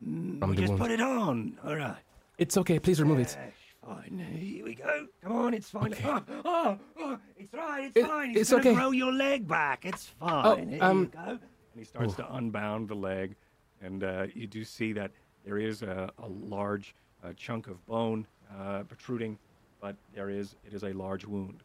from 0.00 0.40
We 0.50 0.56
the 0.56 0.62
just 0.62 0.70
wound. 0.70 0.80
put 0.80 0.90
it 0.90 1.00
on. 1.00 1.58
All 1.64 1.76
right. 1.76 1.96
It's 2.38 2.56
okay. 2.56 2.78
Please 2.78 3.00
remove 3.00 3.20
it. 3.20 3.36
Fine. 3.84 4.18
Here 4.38 4.64
we 4.64 4.74
go. 4.74 5.06
Come 5.22 5.32
on, 5.32 5.54
it's 5.54 5.70
fine. 5.70 5.92
Okay. 5.92 6.04
Oh, 6.08 6.22
oh, 6.44 6.78
oh, 7.00 7.18
it's 7.38 7.52
right. 7.54 7.84
It's 7.86 7.96
It- 7.96 8.06
fine. 8.06 8.28
He's 8.30 8.40
it's 8.42 8.50
gonna 8.50 8.60
okay. 8.60 8.74
grow 8.74 8.90
your 8.90 9.12
leg 9.12 9.48
back. 9.48 9.84
It's 9.84 10.06
fine. 10.06 10.68
Here 10.70 10.84
um, 10.84 11.00
you 11.00 11.06
go. 11.06 11.38
And 11.72 11.80
he 11.80 11.84
starts 11.84 12.14
to 12.14 12.34
unbound 12.34 12.88
the 12.88 12.94
leg, 12.94 13.36
and 13.80 14.02
uh, 14.02 14.26
you 14.34 14.46
do 14.46 14.64
see 14.64 14.92
that 14.94 15.10
there 15.44 15.58
is 15.58 15.82
a, 15.82 16.10
a 16.18 16.28
large 16.28 16.94
uh, 17.24 17.32
chunk 17.36 17.68
of 17.68 17.84
bone 17.86 18.26
uh, 18.58 18.82
protruding, 18.82 19.38
but 19.80 19.96
there 20.14 20.30
is 20.30 20.56
it 20.66 20.74
is 20.74 20.82
a 20.82 20.92
large 20.92 21.24
wound. 21.24 21.62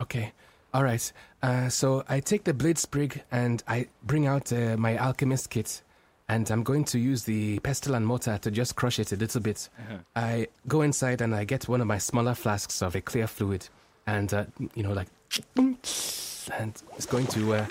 Okay. 0.00 0.32
All 0.74 0.84
right. 0.84 1.12
Uh, 1.42 1.68
so 1.68 2.04
I 2.08 2.20
take 2.20 2.44
the 2.44 2.52
blade 2.52 2.78
sprig 2.78 3.22
and 3.30 3.62
I 3.66 3.88
bring 4.02 4.26
out 4.26 4.52
uh, 4.52 4.76
my 4.76 4.98
alchemist 4.98 5.48
kit, 5.50 5.82
and 6.28 6.50
I'm 6.50 6.62
going 6.62 6.84
to 6.86 6.98
use 6.98 7.24
the 7.24 7.58
pestle 7.60 7.94
and 7.94 8.06
mortar 8.06 8.38
to 8.38 8.50
just 8.50 8.76
crush 8.76 8.98
it 8.98 9.12
a 9.12 9.16
little 9.16 9.40
bit. 9.40 9.68
I 10.14 10.48
go 10.66 10.82
inside 10.82 11.22
and 11.22 11.34
I 11.34 11.44
get 11.44 11.68
one 11.68 11.80
of 11.80 11.86
my 11.86 11.98
smaller 11.98 12.34
flasks 12.34 12.82
of 12.82 12.94
a 12.94 13.00
clear 13.00 13.26
fluid, 13.26 13.68
and 14.06 14.34
uh, 14.34 14.44
you 14.74 14.82
know, 14.82 14.92
like, 14.92 15.08
and 15.56 16.82
it's 16.96 17.06
going 17.06 17.26
to 17.28 17.54
uh, 17.54 17.66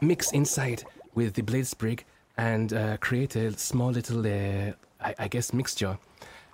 mix 0.00 0.32
inside 0.32 0.84
with 1.14 1.34
the 1.34 1.42
blade 1.42 1.66
sprig 1.66 2.04
and 2.36 2.72
uh, 2.72 2.96
create 2.98 3.36
a 3.36 3.52
small 3.58 3.90
little, 3.90 4.26
uh, 4.26 4.72
I, 5.00 5.14
I 5.18 5.28
guess, 5.28 5.52
mixture. 5.52 5.98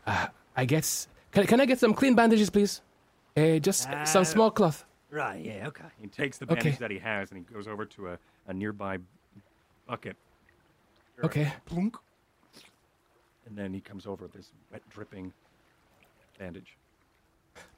Uh, 0.06 0.26
I 0.56 0.64
guess. 0.64 1.08
Can, 1.32 1.46
can 1.46 1.60
I 1.60 1.66
get 1.66 1.78
some 1.78 1.94
clean 1.94 2.14
bandages, 2.14 2.50
please? 2.50 2.80
Uh, 3.36 3.58
just 3.58 3.82
some 4.04 4.22
Uh, 4.22 4.24
small 4.24 4.50
cloth. 4.50 4.84
Right. 5.10 5.44
Yeah. 5.44 5.68
Okay. 5.68 5.84
He 6.00 6.08
takes 6.08 6.38
the 6.38 6.44
Okay. 6.46 6.54
bandage 6.54 6.78
that 6.78 6.90
he 6.90 6.98
has 6.98 7.30
and 7.30 7.38
he 7.38 7.54
goes 7.54 7.68
over 7.68 7.84
to 7.86 8.08
a, 8.08 8.18
a 8.46 8.52
nearby 8.52 8.98
bucket. 9.86 10.16
Here, 11.16 11.24
Okay. 11.24 11.52
plunk. 11.66 11.96
And 13.46 13.56
then 13.56 13.72
he 13.72 13.80
comes 13.80 14.06
over 14.06 14.24
with 14.24 14.32
this 14.32 14.50
wet, 14.70 14.82
dripping 14.90 15.32
bandage. 16.38 16.76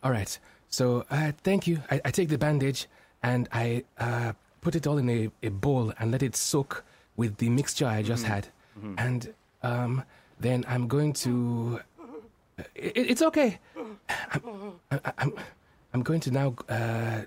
All 0.03 0.11
right. 0.11 0.39
So 0.69 1.05
uh, 1.11 1.33
thank 1.45 1.67
you. 1.67 1.83
I, 1.91 2.01
I 2.05 2.11
take 2.11 2.29
the 2.29 2.39
bandage 2.39 2.87
and 3.23 3.49
I 3.53 3.85
uh, 3.99 4.33
put 4.61 4.75
it 4.75 4.87
all 4.87 4.99
in 4.99 5.09
a, 5.11 5.31
a 5.43 5.49
bowl 5.51 5.93
and 5.99 6.11
let 6.11 6.23
it 6.23 6.37
soak 6.37 6.85
with 7.17 7.37
the 7.39 7.49
mixture 7.49 7.87
I 7.87 8.03
just 8.03 8.25
had. 8.25 8.49
And 8.99 9.35
um, 9.63 10.05
then 10.39 10.65
I'm 10.69 10.89
going 10.89 11.13
to. 11.25 11.81
It, 12.75 12.93
it's 12.97 13.23
okay. 13.23 13.59
I'm, 14.33 14.81
I'm, 15.19 15.33
I'm 15.93 16.03
going 16.03 16.21
to 16.21 16.31
now. 16.31 16.55
Uh, 16.69 17.23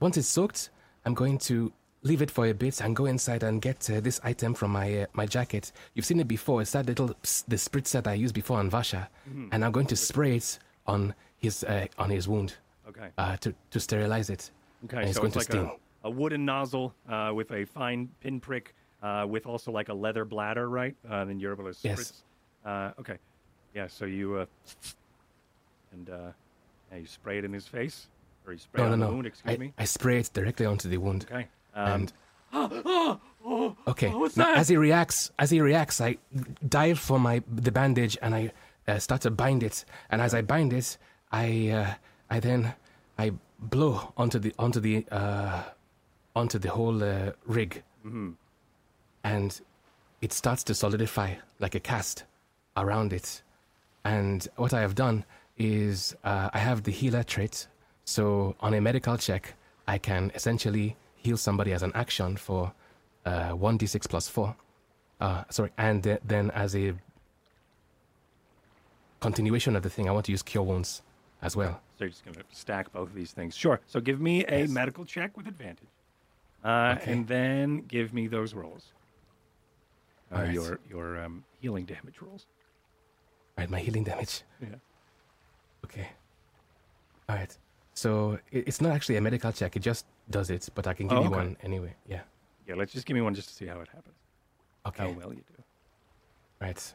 once 0.00 0.16
it's 0.16 0.28
soaked, 0.28 0.70
I'm 1.04 1.14
going 1.14 1.38
to 1.38 1.72
leave 2.02 2.22
it 2.22 2.30
for 2.30 2.46
a 2.46 2.52
bit 2.52 2.80
and 2.80 2.94
go 2.94 3.06
inside 3.06 3.42
and 3.42 3.60
get 3.60 3.88
uh, 3.90 4.00
this 4.00 4.20
item 4.22 4.54
from 4.54 4.70
my 4.72 5.02
uh, 5.02 5.06
my 5.14 5.26
jacket. 5.26 5.72
You've 5.94 6.04
seen 6.06 6.20
it 6.20 6.28
before. 6.28 6.60
It's 6.62 6.72
that 6.72 6.86
little 6.86 7.08
the 7.08 7.56
spritzer 7.56 8.02
that 8.02 8.06
I 8.08 8.14
used 8.14 8.34
before 8.34 8.58
on 8.58 8.70
Varsha, 8.70 9.08
and 9.52 9.64
I'm 9.64 9.72
going 9.72 9.86
to 9.86 9.96
spray 9.96 10.36
it 10.36 10.58
on 10.86 11.14
his 11.38 11.64
uh, 11.64 11.86
on 11.98 12.10
his 12.10 12.28
wound 12.28 12.56
Okay. 12.88 13.08
uh, 13.18 13.36
to 13.38 13.54
to 13.70 13.80
sterilize 13.80 14.30
it. 14.30 14.50
Okay, 14.84 14.98
and 14.98 15.08
it's 15.08 15.18
going 15.18 15.32
it's 15.32 15.46
to 15.46 15.56
like 15.56 15.68
sting. 15.70 15.78
A, 16.04 16.10
wooden 16.10 16.44
nozzle 16.44 16.94
uh, 17.08 17.32
with 17.34 17.50
a 17.52 17.64
fine 17.64 18.08
pinprick, 18.20 18.74
uh, 19.02 19.26
with 19.28 19.46
also 19.46 19.70
like 19.72 19.88
a 19.88 19.94
leather 19.94 20.24
bladder, 20.24 20.68
right? 20.68 20.94
Uh, 21.08 21.24
then 21.24 21.38
you're 21.40 21.52
able 21.52 21.64
to 21.64 21.70
spritz. 21.70 21.82
Yes. 21.82 22.22
Uh, 22.64 22.90
okay. 23.00 23.18
Yeah. 23.74 23.86
So 23.86 24.04
you 24.04 24.36
uh, 24.36 24.46
and 25.92 26.10
uh, 26.10 26.18
yeah, 26.92 26.98
you 26.98 27.06
spray 27.06 27.38
it 27.38 27.44
in 27.44 27.52
his 27.52 27.66
face, 27.66 28.08
or 28.46 28.52
you 28.52 28.58
spray 28.58 28.82
No, 28.82 28.88
it 28.88 28.96
no, 28.96 28.96
the 28.96 29.10
no. 29.10 29.14
wound. 29.16 29.26
Excuse 29.26 29.54
I, 29.54 29.58
me. 29.58 29.72
I 29.78 29.84
spray 29.84 30.18
it 30.18 30.30
directly 30.32 30.66
onto 30.66 30.88
the 30.88 30.98
wound. 30.98 31.26
Okay. 31.30 31.48
Um, 31.74 31.88
And 31.92 32.12
okay, 33.86 34.12
now, 34.36 34.54
as 34.54 34.68
he 34.68 34.76
reacts, 34.76 35.30
as 35.38 35.50
he 35.50 35.60
reacts, 35.60 36.00
I 36.00 36.16
dive 36.66 36.98
for 36.98 37.18
my 37.20 37.42
the 37.46 37.70
bandage 37.72 38.16
and 38.22 38.34
I 38.34 38.52
uh, 38.86 38.98
start 38.98 39.20
to 39.22 39.30
bind 39.30 39.62
it. 39.62 39.84
And 40.10 40.22
as 40.22 40.34
I 40.34 40.42
bind 40.42 40.72
it, 40.72 40.96
I 41.30 41.68
uh, 41.68 41.94
I 42.30 42.40
then 42.40 42.74
I 43.18 43.32
blow 43.58 44.12
onto 44.16 44.38
the 44.38 44.54
onto 44.58 44.80
the 44.80 45.04
uh, 45.10 45.62
onto 46.38 46.58
the 46.58 46.70
whole 46.70 47.02
uh, 47.02 47.32
rig, 47.46 47.82
and 49.24 49.60
it 50.20 50.32
starts 50.32 50.62
to 50.64 50.74
solidify 50.74 51.34
like 51.58 51.74
a 51.74 51.80
cast 51.80 52.24
around 52.76 53.12
it. 53.12 53.42
And 54.04 54.46
what 54.56 54.72
I 54.72 54.80
have 54.80 54.94
done 54.94 55.24
is 55.58 56.16
uh, 56.24 56.48
I 56.52 56.58
have 56.58 56.84
the 56.84 56.92
healer 56.92 57.24
trait. 57.24 57.66
So 58.04 58.54
on 58.60 58.72
a 58.74 58.80
medical 58.80 59.16
check, 59.18 59.54
I 59.86 59.98
can 59.98 60.30
essentially 60.34 60.96
heal 61.16 61.36
somebody 61.36 61.72
as 61.72 61.82
an 61.82 61.92
action 61.94 62.36
for 62.36 62.72
uh, 63.26 63.50
1d6 63.52 64.08
plus 64.08 64.28
4. 64.28 64.54
Uh, 65.20 65.44
sorry, 65.50 65.70
and 65.76 66.02
th- 66.04 66.20
then 66.24 66.50
as 66.52 66.76
a 66.76 66.94
continuation 69.20 69.74
of 69.76 69.82
the 69.82 69.90
thing, 69.90 70.08
I 70.08 70.12
want 70.12 70.26
to 70.26 70.32
use 70.32 70.42
cure 70.42 70.62
wounds 70.62 71.02
as 71.42 71.56
well. 71.56 71.80
so 71.98 72.04
you're 72.04 72.10
just 72.10 72.24
gonna 72.24 72.42
stack 72.52 72.92
both 72.92 73.08
of 73.08 73.14
these 73.14 73.32
things. 73.32 73.56
Sure. 73.56 73.80
So 73.86 74.00
give 74.00 74.20
me 74.20 74.44
a 74.46 74.60
Yes. 74.60 74.70
medical 74.70 75.04
check 75.04 75.36
with 75.36 75.46
advantage, 75.48 75.88
uh, 76.68 76.94
Okay. 76.96 77.12
and 77.12 77.26
then 77.26 77.66
give 77.94 78.12
me 78.12 78.26
those 78.28 78.52
rolls. 78.54 78.84
Uh, 80.30 80.34
All 80.36 80.42
right. 80.42 80.52
Your 80.52 80.78
your 80.92 81.06
um, 81.24 81.44
healing 81.60 81.86
damage 81.86 82.16
rolls. 82.20 82.46
All 83.56 83.62
right, 83.62 83.70
my 83.70 83.80
healing 83.86 84.04
damage. 84.04 84.42
Yeah. 84.60 84.68
Okay. 85.84 86.08
All 87.28 87.36
right. 87.36 87.56
So 87.94 88.38
it, 88.52 88.68
it's 88.68 88.80
not 88.80 88.92
actually 88.92 89.16
a 89.16 89.20
medical 89.20 89.52
check; 89.52 89.76
it 89.76 89.80
just 89.90 90.04
does 90.30 90.50
it. 90.50 90.68
But 90.74 90.86
I 90.86 90.94
can 90.94 91.08
give 91.08 91.18
Oh, 91.18 91.24
you 91.24 91.30
one 91.30 91.56
anyway. 91.62 91.94
Yeah. 92.06 92.22
Yeah. 92.66 92.76
Let's 92.76 92.92
just 92.92 93.06
give 93.06 93.14
me 93.14 93.22
one 93.22 93.34
just 93.34 93.48
to 93.48 93.54
see 93.54 93.66
how 93.66 93.80
it 93.80 93.88
happens. 93.88 94.16
Okay. 94.86 95.04
How 95.04 95.18
well 95.20 95.32
you 95.32 95.42
do. 95.56 95.62
Right. 96.60 96.94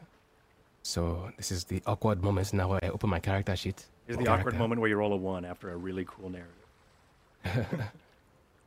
So 0.82 1.30
this 1.38 1.50
is 1.50 1.64
the 1.64 1.82
awkward 1.86 2.22
moment 2.22 2.52
now. 2.52 2.68
where 2.68 2.84
I 2.84 2.88
open 2.88 3.08
my 3.10 3.20
character 3.20 3.56
sheet. 3.56 3.86
Is 4.06 4.16
the 4.18 4.28
awkward 4.28 4.56
moment 4.58 4.80
where 4.80 4.90
you 4.90 4.96
roll 4.96 5.12
a 5.14 5.16
one 5.16 5.44
after 5.46 5.70
a 5.70 5.76
really 5.76 6.04
cool 6.06 6.30
narrative. 6.30 7.66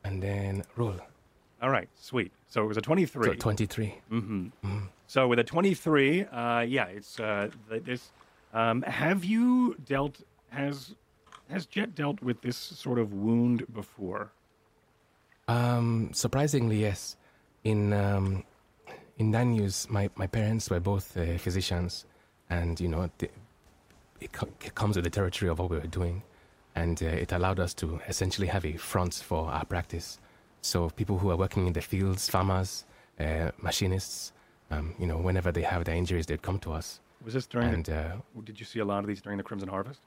and 0.04 0.22
then 0.22 0.62
roll. 0.76 0.96
All 1.60 1.70
right, 1.70 1.88
sweet. 1.94 2.32
So 2.48 2.62
it 2.62 2.66
was 2.66 2.76
a 2.76 2.80
23. 2.80 3.24
So 3.24 3.34
twenty-three. 3.34 3.94
mm-hmm. 4.10 4.78
So 5.06 5.26
with 5.26 5.38
a 5.38 5.44
23, 5.44 6.24
uh, 6.24 6.60
yeah, 6.60 6.84
it's 6.86 7.18
uh, 7.18 7.50
this. 7.68 8.12
Um, 8.54 8.82
have 8.82 9.24
you 9.24 9.76
dealt 9.84 10.20
has 10.50 10.94
has 11.50 11.66
Jet 11.66 11.94
dealt 11.94 12.22
with 12.22 12.42
this 12.42 12.56
sort 12.56 12.98
of 12.98 13.12
wound 13.12 13.64
before? 13.72 14.32
Um, 15.48 16.10
surprisingly, 16.12 16.80
yes. 16.80 17.16
In 17.64 17.92
um, 17.92 18.44
in 19.18 19.32
Danyus, 19.32 19.90
my, 19.90 20.08
my 20.14 20.26
parents 20.26 20.70
were 20.70 20.80
both 20.80 21.16
uh, 21.16 21.38
physicians, 21.38 22.04
and 22.50 22.78
you 22.80 22.88
know, 22.88 23.10
the, 23.18 23.28
it, 24.20 24.32
co- 24.32 24.48
it 24.64 24.74
comes 24.74 24.96
with 24.96 25.04
the 25.04 25.10
territory 25.10 25.50
of 25.50 25.58
what 25.58 25.70
we 25.70 25.76
were 25.76 25.86
doing, 25.86 26.22
and 26.78 27.02
uh, 27.02 27.06
it 27.06 27.32
allowed 27.32 27.58
us 27.60 27.74
to 27.74 28.00
essentially 28.08 28.46
have 28.46 28.64
a 28.64 28.74
front 28.76 29.14
for 29.14 29.42
our 29.50 29.64
practice. 29.64 30.18
So 30.60 30.90
people 30.90 31.16
who 31.18 31.30
are 31.30 31.36
working 31.44 31.66
in 31.66 31.72
the 31.72 31.80
fields, 31.80 32.28
farmers, 32.28 32.84
uh, 33.20 33.50
machinists, 33.60 34.32
um, 34.70 34.94
you 35.00 35.06
know, 35.06 35.18
whenever 35.18 35.50
they 35.52 35.62
have 35.62 35.84
their 35.84 35.96
injuries, 35.96 36.26
they'd 36.26 36.42
come 36.42 36.58
to 36.60 36.72
us. 36.72 37.00
Was 37.24 37.34
this 37.34 37.46
during? 37.46 37.68
And 37.74 37.88
uh, 37.90 38.12
did 38.44 38.60
you 38.60 38.66
see 38.66 38.80
a 38.80 38.84
lot 38.84 39.00
of 39.00 39.06
these 39.06 39.20
during 39.20 39.38
the 39.38 39.44
Crimson 39.44 39.68
Harvest? 39.68 40.00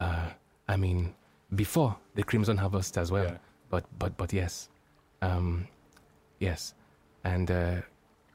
uh, 0.00 0.28
I 0.68 0.76
mean, 0.76 1.14
before 1.54 1.96
the 2.14 2.22
Crimson 2.22 2.56
Harvest 2.56 2.96
as 2.98 3.10
well. 3.10 3.24
Yeah. 3.24 3.38
But 3.70 3.84
but 3.98 4.16
but 4.16 4.32
yes, 4.32 4.68
um, 5.22 5.66
yes, 6.38 6.74
and 7.24 7.50
uh, 7.50 7.80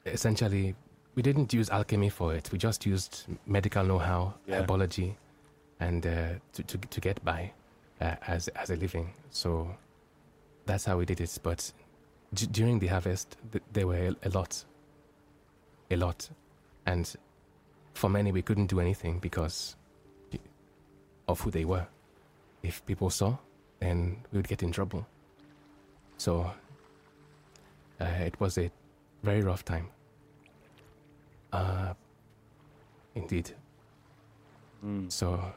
essentially 0.04 0.74
we 1.14 1.22
didn't 1.22 1.52
use 1.52 1.70
alchemy 1.70 2.10
for 2.10 2.34
it. 2.34 2.50
We 2.52 2.58
just 2.58 2.84
used 2.86 3.24
medical 3.46 3.84
know-how, 3.84 4.34
Yeah. 4.46 4.62
herbology, 4.62 5.14
and 5.82 6.06
uh, 6.06 6.28
to, 6.52 6.62
to 6.62 6.78
to 6.78 7.00
get 7.00 7.24
by 7.24 7.52
uh, 8.00 8.14
as 8.26 8.48
as 8.48 8.70
a 8.70 8.76
living. 8.76 9.12
So 9.30 9.76
that's 10.66 10.84
how 10.84 10.98
we 10.98 11.04
did 11.04 11.20
it. 11.20 11.38
But 11.42 11.72
d- 12.32 12.46
during 12.46 12.78
the 12.78 12.86
harvest, 12.86 13.36
th- 13.50 13.64
there 13.72 13.86
were 13.86 14.14
a, 14.22 14.28
a 14.28 14.30
lot, 14.30 14.64
a 15.90 15.96
lot, 15.96 16.30
and 16.86 17.12
for 17.94 18.08
many 18.08 18.32
we 18.32 18.42
couldn't 18.42 18.68
do 18.68 18.80
anything 18.80 19.18
because 19.18 19.76
of 21.26 21.40
who 21.40 21.50
they 21.50 21.64
were. 21.64 21.86
If 22.62 22.84
people 22.86 23.10
saw, 23.10 23.36
then 23.80 24.18
we 24.30 24.38
would 24.38 24.48
get 24.48 24.62
in 24.62 24.70
trouble. 24.72 25.04
So 26.16 26.52
uh, 28.00 28.04
it 28.04 28.38
was 28.40 28.56
a 28.58 28.70
very 29.22 29.42
rough 29.42 29.64
time. 29.64 29.88
Uh, 31.52 31.94
indeed. 33.14 33.50
Mm. 34.84 35.10
So 35.10 35.52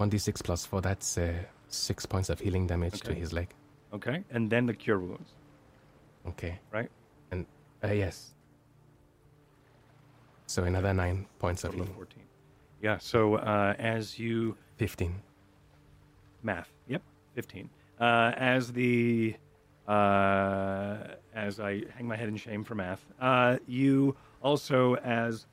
1d6 0.00 0.42
plus 0.44 0.66
4, 0.66 0.80
that's 0.82 1.18
uh, 1.18 1.32
6 1.68 2.06
points 2.06 2.28
of 2.28 2.40
healing 2.40 2.66
damage 2.66 3.00
to 3.00 3.14
his 3.14 3.32
leg. 3.32 3.48
Okay, 3.94 4.24
and 4.30 4.50
then 4.50 4.66
the 4.66 4.74
cure 4.74 4.98
wounds. 4.98 5.30
Okay. 6.28 6.58
Right. 6.72 6.90
And 7.30 7.46
uh, 7.82 7.92
yes. 7.92 8.34
So 10.46 10.64
another 10.64 10.92
9 10.92 11.26
points 11.38 11.64
of 11.64 11.70
Total 11.70 11.82
of 11.82 11.88
healing. 11.88 11.96
14. 11.96 12.22
Yeah. 12.82 12.98
So 12.98 13.36
uh, 13.36 13.74
as 13.78 14.18
you 14.18 14.56
15. 14.76 15.14
math, 16.42 16.68
yep, 16.88 17.02
15. 17.34 17.70
Uh, 17.98 18.32
as 18.36 18.72
the 18.72 19.34
uh, 19.88 20.98
as 21.34 21.60
I 21.60 21.82
hang 21.96 22.06
my 22.08 22.16
head 22.16 22.28
in 22.28 22.36
shame 22.36 22.64
for 22.64 22.74
math, 22.74 23.04
uh, 23.20 23.56
you 23.66 24.16
also 24.42 24.96
as 24.96 25.46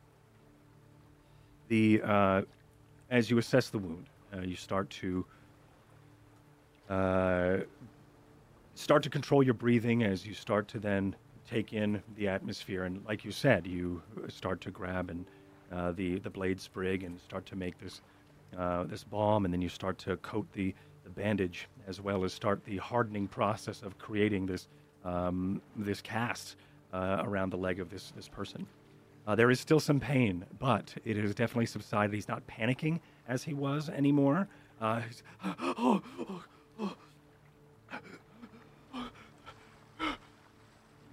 the 1.70 2.02
uh, 2.04 2.42
as 3.10 3.30
you 3.30 3.38
assess 3.38 3.70
the 3.70 3.78
wound, 3.78 4.08
you 4.42 4.56
start 4.56 4.90
to 4.90 5.26
uh, 6.90 7.58
start 8.76 9.04
to 9.04 9.10
control 9.10 9.44
your 9.44 9.54
breathing 9.54 10.04
as 10.04 10.26
you 10.26 10.34
start 10.34 10.68
to 10.70 10.80
then 10.80 11.16
take 11.50 11.74
in 11.74 12.02
the 12.18 12.28
atmosphere. 12.28 12.84
And 12.84 13.04
like 13.06 13.24
you 13.24 13.32
said, 13.32 13.68
you 13.68 14.02
start 14.28 14.62
to 14.62 14.72
grab 14.72 15.10
and 15.10 15.26
uh, 15.72 15.92
the 15.92 16.20
the 16.20 16.30
blade 16.30 16.60
sprig 16.60 17.04
and 17.04 17.20
start 17.20 17.46
to 17.48 17.56
make 17.56 17.78
this 17.80 18.02
uh, 18.58 18.84
this 18.84 19.04
balm, 19.04 19.46
and 19.46 19.54
then 19.54 19.62
you 19.62 19.70
start 19.70 19.98
to 19.98 20.16
coat 20.18 20.46
the, 20.54 20.74
the 21.04 21.10
bandage 21.10 21.68
as 21.88 22.00
well 22.00 22.24
as 22.24 22.32
start 22.34 22.64
the 22.66 22.78
hardening 22.78 23.28
process 23.28 23.82
of 23.82 23.98
creating 23.98 24.46
this 24.46 24.68
um, 25.04 25.62
this 25.76 26.02
cast 26.02 26.56
uh, 26.94 27.22
around 27.24 27.50
the 27.50 27.58
leg 27.58 27.80
of 27.80 27.90
this 27.90 28.14
this 28.16 28.28
person. 28.28 28.66
Uh, 29.26 29.36
there 29.36 29.50
is 29.50 29.60
still 29.60 29.80
some 29.80 30.00
pain, 30.00 30.46
but 30.60 30.94
it 31.06 31.16
has 31.16 31.34
definitely 31.34 31.66
subsided. 31.66 32.14
He's 32.14 32.28
not 32.28 32.46
panicking 32.46 33.00
as 33.28 33.44
he 33.44 33.54
was 33.54 33.90
anymore. 33.90 34.48
Uh, 34.82 35.02
oh, 35.44 36.02
oh, 36.20 36.44
oh. 36.80 36.96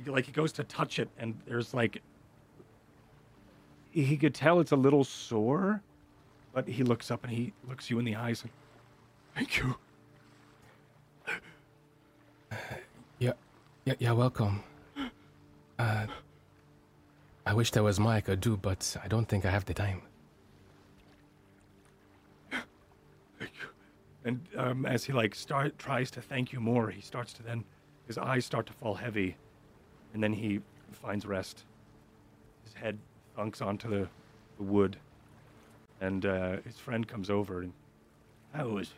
Like 0.06 0.24
he 0.24 0.32
goes 0.32 0.52
to 0.52 0.64
touch 0.64 0.98
it, 0.98 1.08
and 1.18 1.38
there's 1.46 1.74
like 1.74 2.02
he 3.90 4.16
could 4.16 4.34
tell 4.34 4.60
it's 4.60 4.72
a 4.72 4.76
little 4.76 5.04
sore, 5.04 5.82
but 6.52 6.66
he 6.66 6.82
looks 6.82 7.10
up 7.10 7.24
and 7.24 7.32
he 7.32 7.52
looks 7.68 7.90
you 7.90 7.98
in 7.98 8.04
the 8.04 8.16
eyes 8.16 8.42
and 8.42 8.50
thank 9.34 9.58
you. 9.58 9.76
Yeah, 13.18 13.32
yeah, 13.84 13.94
you're 13.98 14.14
welcome. 14.14 14.62
Uh, 15.78 16.06
I 17.44 17.54
wish 17.54 17.70
there 17.72 17.82
was 17.82 18.00
more 18.00 18.12
I 18.12 18.20
could 18.20 18.40
do, 18.40 18.56
but 18.56 18.96
I 19.02 19.08
don't 19.08 19.26
think 19.28 19.44
I 19.44 19.50
have 19.50 19.66
the 19.66 19.74
time. 19.74 20.02
And 24.24 24.46
um, 24.56 24.86
as 24.86 25.04
he 25.04 25.12
like 25.12 25.34
start 25.34 25.78
tries 25.78 26.10
to 26.12 26.20
thank 26.20 26.52
you 26.52 26.60
more, 26.60 26.90
he 26.90 27.00
starts 27.00 27.32
to 27.34 27.42
then 27.42 27.64
his 28.06 28.18
eyes 28.18 28.44
start 28.44 28.66
to 28.66 28.72
fall 28.72 28.94
heavy, 28.94 29.36
and 30.12 30.22
then 30.22 30.32
he 30.32 30.60
finds 30.92 31.24
rest. 31.24 31.64
His 32.64 32.74
head 32.74 32.98
thunks 33.36 33.62
onto 33.62 33.88
the, 33.88 34.08
the 34.58 34.62
wood, 34.64 34.96
and 36.00 36.26
uh, 36.26 36.56
his 36.66 36.76
friend 36.76 37.06
comes 37.06 37.30
over 37.30 37.62
and 37.62 37.72
That 38.54 38.68
was. 38.68 38.92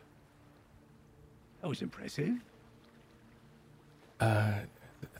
That 1.61 1.69
was 1.69 1.83
impressive. 1.83 2.35
Uh, 4.19 4.53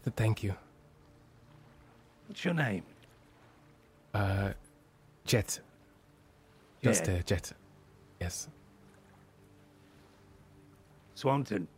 th- 0.03 0.17
thank 0.17 0.43
you. 0.43 0.55
What's 2.27 2.45
your 2.45 2.55
name? 2.55 2.83
Uh, 4.13 4.53
Jet. 5.25 5.61
Just 6.83 7.05
Jet. 7.05 7.19
uh, 7.19 7.23
Jet. 7.23 7.53
Yes. 8.21 8.49
Swanton. 11.23 11.69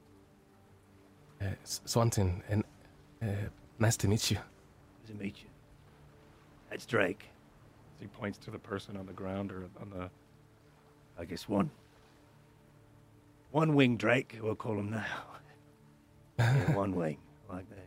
Uh, 1.39 1.45
Swanton, 1.65 2.43
and 2.49 2.65
uh, 3.23 3.27
nice 3.79 3.95
to 3.99 4.09
meet 4.09 4.31
you. 4.31 4.39
Nice 4.39 5.09
to 5.09 5.15
meet 5.23 5.37
you. 5.43 5.49
That's 6.71 6.87
Drake. 6.87 7.27
as 7.95 8.01
he 8.01 8.07
points 8.07 8.39
to 8.39 8.51
the 8.51 8.59
person 8.59 8.97
on 8.97 9.05
the 9.05 9.13
ground 9.13 9.53
or 9.53 9.67
on 9.83 9.91
the 9.91 10.09
I 11.19 11.27
guess 11.27 11.47
one. 11.47 11.71
One 13.51 13.75
wing 13.75 13.99
Drake, 13.99 14.35
we'll 14.43 14.55
call 14.55 14.79
him 14.79 14.91
now. 14.91 15.05
yeah, 16.39 16.75
one 16.75 16.95
wing, 16.95 17.19
like 17.51 17.69
that. 17.69 17.87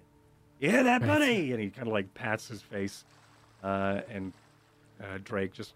Yeah, 0.60 0.84
that 0.84 1.01
Right. 1.01 1.08
buddy. 1.08 1.51
and 1.53 1.60
he 1.60 1.72
kind 1.72 1.88
of 1.88 1.93
like 1.93 2.14
pats 2.14 2.47
his 2.47 2.62
face, 2.62 3.03
uh, 3.64 4.01
and 4.12 4.32
uh, 5.01 5.18
Drake 5.24 5.53
just 5.53 5.74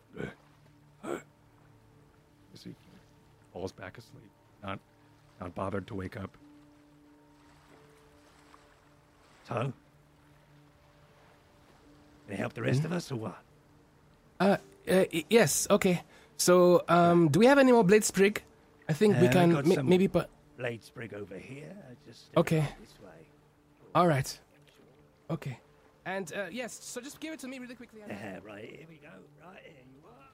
as 1.04 2.64
he 2.64 2.76
falls 3.52 3.72
back 3.72 3.98
asleep, 3.98 4.30
not 4.62 4.80
not 5.42 5.56
bothered 5.56 5.88
to 5.88 5.96
wake 5.96 6.16
up. 6.16 6.38
So, 9.48 9.56
can 12.26 12.34
I 12.34 12.36
help 12.36 12.54
the 12.54 12.62
rest 12.62 12.86
of 12.86 12.92
us 12.94 13.12
or 13.12 13.16
what? 13.18 13.38
Uh, 14.40 14.58
uh, 14.90 15.06
yes. 15.30 15.68
Okay. 15.70 16.04
So, 16.38 16.84
um, 16.88 17.28
do 17.30 17.40
we 17.40 17.48
have 17.48 17.58
any 17.60 17.72
more 17.72 17.84
blade 17.84 18.04
sprig? 18.04 18.44
I 18.88 18.94
think 18.94 19.16
we 19.16 19.20
Uh, 19.20 19.22
we 19.24 19.34
can 19.34 19.52
got 19.52 19.66
ma- 19.66 19.76
some- 19.76 19.90
maybe. 19.90 20.08
But 20.08 20.30
Blade 20.58 20.84
sprig 20.84 21.14
over 21.14 21.38
here. 21.38 21.76
I 21.90 21.96
Just 22.08 22.26
step 22.26 22.38
Okay. 22.38 22.60
This 22.80 23.00
way. 23.04 23.26
all 23.96 24.08
right. 24.08 24.40
Okay. 25.30 25.60
And 26.06 26.32
uh, 26.34 26.46
yes. 26.52 26.74
So 26.84 27.02
just 27.02 27.20
give 27.20 27.34
it 27.34 27.40
to 27.40 27.48
me 27.48 27.58
really 27.60 27.76
quickly. 27.76 28.02
Anna. 28.04 28.14
Yeah, 28.22 28.40
right 28.44 28.70
here 28.70 28.86
we 28.90 28.98
go. 28.98 29.10
Right 29.44 29.60
here 29.64 29.86
you 29.96 30.08
are. 30.08 30.30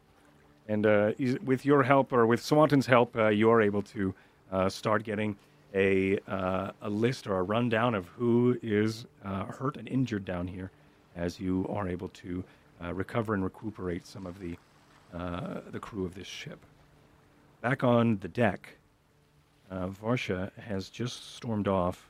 And 0.67 0.85
uh, 0.85 1.37
with 1.45 1.65
your 1.65 1.83
help, 1.83 2.11
or 2.11 2.25
with 2.25 2.41
Swanton's 2.41 2.87
help, 2.87 3.15
uh, 3.15 3.27
you 3.29 3.49
are 3.49 3.61
able 3.61 3.81
to 3.83 4.13
uh, 4.51 4.69
start 4.69 5.03
getting 5.03 5.35
a 5.73 6.17
uh, 6.27 6.71
a 6.81 6.89
list 6.89 7.27
or 7.27 7.39
a 7.39 7.43
rundown 7.43 7.93
of 7.93 8.07
who 8.07 8.57
is 8.61 9.05
uh, 9.25 9.45
hurt 9.45 9.77
and 9.77 9.87
injured 9.87 10.25
down 10.25 10.47
here, 10.47 10.71
as 11.15 11.39
you 11.39 11.65
are 11.69 11.87
able 11.87 12.09
to 12.09 12.43
uh, 12.83 12.93
recover 12.93 13.33
and 13.33 13.43
recuperate 13.43 14.05
some 14.05 14.25
of 14.25 14.39
the 14.39 14.57
uh, 15.13 15.61
the 15.71 15.79
crew 15.79 16.05
of 16.05 16.15
this 16.15 16.27
ship. 16.27 16.65
Back 17.61 17.83
on 17.83 18.17
the 18.19 18.27
deck, 18.27 18.77
Varsha 19.71 20.51
has 20.59 20.89
just 20.89 21.35
stormed 21.35 21.67
off, 21.67 22.09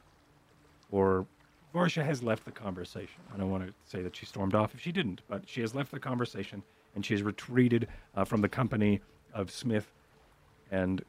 or 0.91 1.25
Varsha 1.73 2.03
has 2.03 2.23
left 2.23 2.45
the 2.45 2.51
conversation. 2.51 3.21
I 3.33 3.37
don't 3.37 3.51
want 3.51 3.65
to 3.65 3.73
say 3.85 4.01
that 4.01 4.15
she 4.15 4.25
stormed 4.25 4.55
off 4.55 4.73
if 4.73 4.81
she 4.81 4.91
didn't, 4.91 5.21
but 5.27 5.47
she 5.47 5.61
has 5.61 5.75
left 5.75 5.91
the 5.91 5.99
conversation 5.99 6.63
and 6.95 7.05
she 7.05 7.13
has 7.13 7.21
retreated 7.21 7.87
uh, 8.15 8.25
from 8.25 8.41
the 8.41 8.49
company 8.49 8.99
of 9.33 9.51
Smith 9.51 9.93
and 10.71 11.03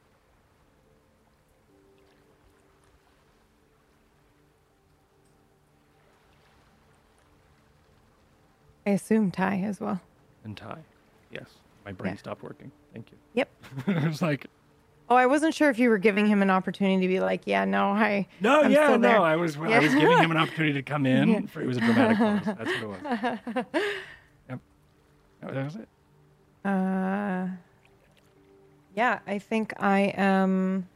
I 8.88 8.92
assume 8.92 9.30
Ty 9.30 9.60
as 9.66 9.80
well. 9.80 10.00
and 10.44 10.56
Ty. 10.56 10.78
Yes, 11.30 11.44
my 11.84 11.92
brain 11.92 12.14
Yeah. 12.14 12.18
stopped 12.18 12.42
working. 12.42 12.70
Thank 12.94 13.10
you. 13.12 13.18
Yep. 13.34 13.48
it 13.86 14.08
was 14.08 14.22
like, 14.22 14.46
Oh, 15.10 15.16
I 15.16 15.26
wasn't 15.26 15.54
sure 15.54 15.68
if 15.70 15.78
you 15.78 15.88
were 15.90 15.98
giving 15.98 16.26
him 16.26 16.40
an 16.42 16.48
opportunity 16.50 17.00
to 17.02 17.08
be 17.08 17.20
like, 17.20 17.42
yeah, 17.46 17.64
no, 17.66 17.94
hi. 17.94 18.26
no, 18.40 18.62
I'm 18.62 18.70
yeah, 18.72 18.96
no. 18.96 19.22
I 19.22 19.36
was 19.36 19.56
I 19.58 19.78
was 19.78 19.94
giving 19.94 20.18
him 20.18 20.30
an 20.30 20.36
opportunity 20.42 20.72
to 20.74 20.82
come 20.82 21.04
in. 21.06 21.28
Yeah. 21.28 21.40
For, 21.46 21.60
it 21.62 21.66
was 21.66 21.76
a 21.76 21.80
dramatic 21.80 22.16
pause. 22.18 22.44
That's 22.58 22.58
what 22.58 22.82
it 22.82 22.86
was. 22.88 23.64
Yep. 24.48 24.60
That 25.40 25.54
that 25.54 25.64
was 25.64 25.76
it. 25.76 25.88
Uh, 26.64 27.46
yeah, 28.94 29.18
I 29.26 29.38
think 29.38 29.72
I 29.82 30.12
am. 30.16 30.88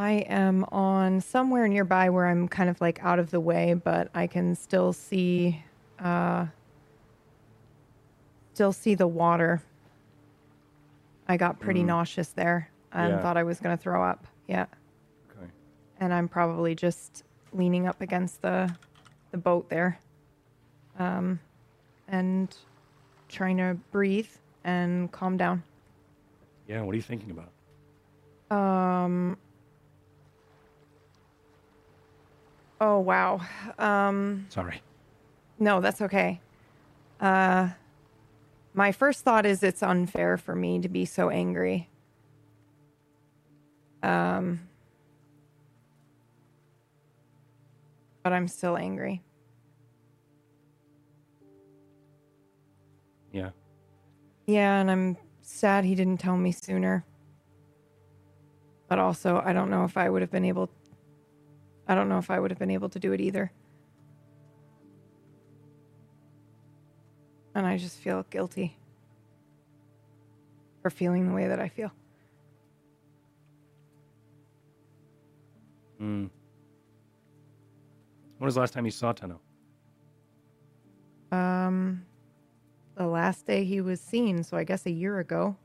I 0.00 0.24
am 0.30 0.64
on 0.72 1.20
somewhere 1.20 1.68
nearby 1.68 2.08
where 2.08 2.26
I'm 2.26 2.48
kind 2.48 2.70
of 2.70 2.80
like 2.80 3.04
out 3.04 3.18
of 3.18 3.30
the 3.30 3.38
way, 3.38 3.74
but 3.74 4.08
I 4.14 4.28
can 4.28 4.54
still 4.54 4.94
see, 4.94 5.62
uh, 5.98 6.46
still 8.54 8.72
see 8.72 8.94
the 8.94 9.06
water. 9.06 9.60
I 11.28 11.36
got 11.36 11.60
pretty 11.60 11.82
Mm. 11.82 11.88
nauseous 11.88 12.32
there 12.32 12.70
and 12.92 13.10
Yeah. 13.10 13.20
thought 13.20 13.36
I 13.36 13.42
was 13.42 13.60
going 13.60 13.76
to 13.76 13.82
throw 13.82 14.02
up. 14.02 14.26
Yeah, 14.48 14.64
Okay. 15.36 15.50
and 15.98 16.14
I'm 16.14 16.28
probably 16.28 16.74
just 16.74 17.22
leaning 17.52 17.86
up 17.86 18.00
against 18.00 18.40
the, 18.40 18.74
the 19.32 19.38
boat 19.38 19.68
there, 19.68 19.98
um, 20.98 21.40
and 22.08 22.56
trying 23.28 23.58
to 23.58 23.76
breathe 23.92 24.30
and 24.64 25.12
calm 25.12 25.36
down. 25.36 25.62
Yeah. 26.66 26.80
What 26.80 26.94
are 26.94 26.96
you 26.96 27.02
thinking 27.02 27.32
about? 27.32 27.52
Um. 28.50 29.36
Oh 32.80 32.98
wow. 32.98 33.40
Um. 33.78 34.46
Sorry. 34.48 34.82
No, 35.58 35.80
that's 35.80 36.00
okay. 36.00 36.40
Uh, 37.20 37.68
my 38.72 38.92
first 38.92 39.22
thought 39.24 39.44
is 39.44 39.62
it's 39.62 39.82
unfair 39.82 40.38
for 40.38 40.54
me 40.54 40.80
to 40.80 40.88
be 40.88 41.04
so 41.04 41.28
angry. 41.28 41.90
Um. 44.02 44.60
But 48.22 48.32
I'm 48.32 48.48
still 48.48 48.76
angry. 48.76 49.22
Yeah. 53.32 53.50
Yeah, 54.46 54.80
and 54.80 54.90
I'm 54.90 55.16
sad 55.42 55.84
he 55.84 55.94
didn't 55.94 56.18
tell 56.18 56.36
me 56.36 56.52
sooner. 56.52 57.04
But 58.88 58.98
also, 58.98 59.40
I 59.44 59.52
don't 59.52 59.70
know 59.70 59.84
if 59.84 59.96
I 59.96 60.10
would 60.10 60.20
have 60.22 60.30
been 60.30 60.44
able 60.44 60.68
I 61.90 61.96
don't 61.96 62.08
know 62.08 62.18
if 62.18 62.30
I 62.30 62.38
would 62.38 62.52
have 62.52 62.58
been 62.58 62.70
able 62.70 62.88
to 62.90 63.00
do 63.00 63.12
it 63.12 63.20
either. 63.20 63.50
And 67.52 67.66
I 67.66 67.78
just 67.78 67.98
feel 67.98 68.24
guilty 68.30 68.78
for 70.82 70.90
feeling 70.90 71.26
the 71.26 71.34
way 71.34 71.48
that 71.48 71.58
I 71.58 71.68
feel. 71.68 71.90
Mm. 76.00 76.30
When 78.38 78.46
was 78.46 78.54
the 78.54 78.60
last 78.60 78.72
time 78.72 78.84
you 78.84 78.92
saw 78.92 79.12
Tenno? 79.12 79.40
Um 81.32 82.06
the 82.94 83.08
last 83.08 83.46
day 83.46 83.64
he 83.64 83.80
was 83.80 84.00
seen, 84.00 84.44
so 84.44 84.56
I 84.56 84.62
guess 84.62 84.86
a 84.86 84.92
year 84.92 85.18
ago. 85.18 85.56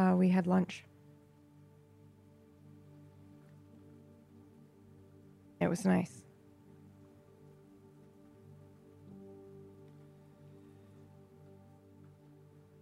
Uh, 0.00 0.16
we 0.16 0.30
had 0.30 0.46
lunch. 0.46 0.82
It 5.60 5.68
was 5.68 5.84
nice. 5.84 6.22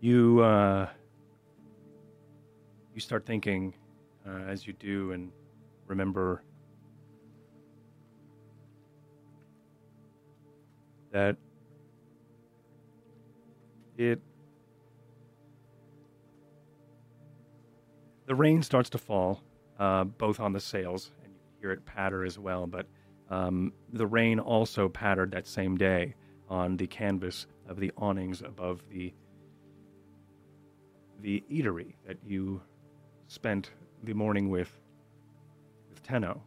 You 0.00 0.38
uh, 0.42 0.88
you 2.94 3.00
start 3.00 3.26
thinking 3.26 3.74
uh, 4.24 4.44
as 4.46 4.64
you 4.64 4.72
do, 4.74 5.10
and 5.10 5.32
remember 5.88 6.44
that 11.10 11.36
it 13.96 14.20
the 18.28 18.34
rain 18.34 18.62
starts 18.62 18.90
to 18.90 18.98
fall, 18.98 19.40
uh, 19.78 20.04
both 20.04 20.38
on 20.38 20.52
the 20.52 20.60
sails, 20.60 21.10
and 21.24 21.32
you 21.32 21.40
can 21.40 21.60
hear 21.60 21.72
it 21.72 21.84
patter 21.86 22.24
as 22.24 22.38
well. 22.38 22.66
But 22.66 22.86
um, 23.30 23.72
the 23.90 24.06
rain 24.06 24.38
also 24.38 24.88
pattered 24.88 25.30
that 25.32 25.46
same 25.46 25.78
day 25.78 26.14
on 26.48 26.76
the 26.76 26.86
canvas 26.86 27.46
of 27.66 27.80
the 27.80 27.90
awnings 27.96 28.42
above 28.42 28.82
the 28.90 29.12
the 31.20 31.42
eatery 31.50 31.94
that 32.06 32.16
you 32.24 32.60
spent 33.26 33.70
the 34.04 34.12
morning 34.12 34.50
with 34.50 34.70
with 35.88 36.02
Tenno. 36.02 36.42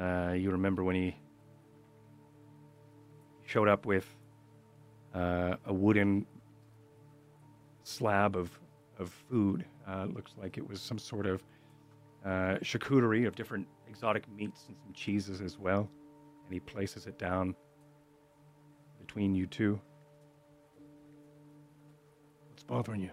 Uh, 0.00 0.32
you 0.36 0.50
remember 0.50 0.82
when 0.82 0.96
he 0.96 1.14
showed 3.44 3.68
up 3.68 3.84
with 3.84 4.17
uh, 5.14 5.56
a 5.66 5.72
wooden 5.72 6.26
slab 7.84 8.36
of 8.36 8.50
of 8.98 9.10
food. 9.10 9.64
Uh, 9.86 10.06
looks 10.06 10.32
like 10.36 10.58
it 10.58 10.68
was 10.68 10.80
some 10.80 10.98
sort 10.98 11.26
of 11.26 11.42
uh, 12.24 12.56
charcuterie 12.62 13.26
of 13.26 13.36
different 13.36 13.66
exotic 13.86 14.28
meats 14.28 14.64
and 14.68 14.76
some 14.76 14.92
cheeses 14.92 15.40
as 15.40 15.58
well. 15.58 15.88
And 16.44 16.52
he 16.52 16.60
places 16.60 17.06
it 17.06 17.18
down 17.18 17.54
between 18.98 19.34
you 19.34 19.46
two. 19.46 19.80
What's 22.50 22.64
bothering 22.64 23.02
you? 23.02 23.10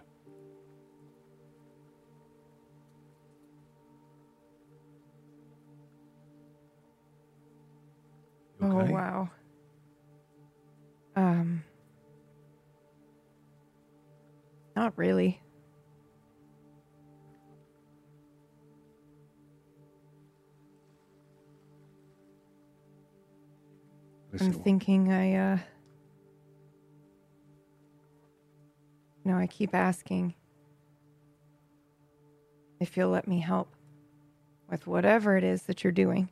You 8.60 8.66
Oh 8.68 8.84
wow. 8.92 9.30
Um 11.14 11.64
Not 14.76 14.92
really. 14.96 15.40
I'm 24.38 24.52
thinking 24.52 25.10
I 25.10 25.34
uh 25.34 25.58
No, 29.24 29.36
I 29.36 29.48
keep 29.48 29.74
asking 29.74 30.34
if 32.78 32.96
you'll 32.96 33.10
let 33.10 33.26
me 33.26 33.40
help 33.40 33.74
with 34.70 34.86
whatever 34.86 35.36
it 35.36 35.42
is 35.42 35.62
that 35.62 35.82
you're 35.82 35.92
doing. 35.92 36.28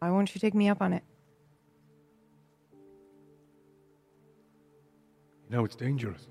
Why 0.00 0.10
won't 0.10 0.34
you 0.34 0.40
take 0.40 0.54
me 0.54 0.68
up 0.68 0.82
on 0.82 0.92
it? 0.92 1.04
You 5.48 5.56
know 5.56 5.64
it's 5.64 5.76
dangerous. 5.76 6.26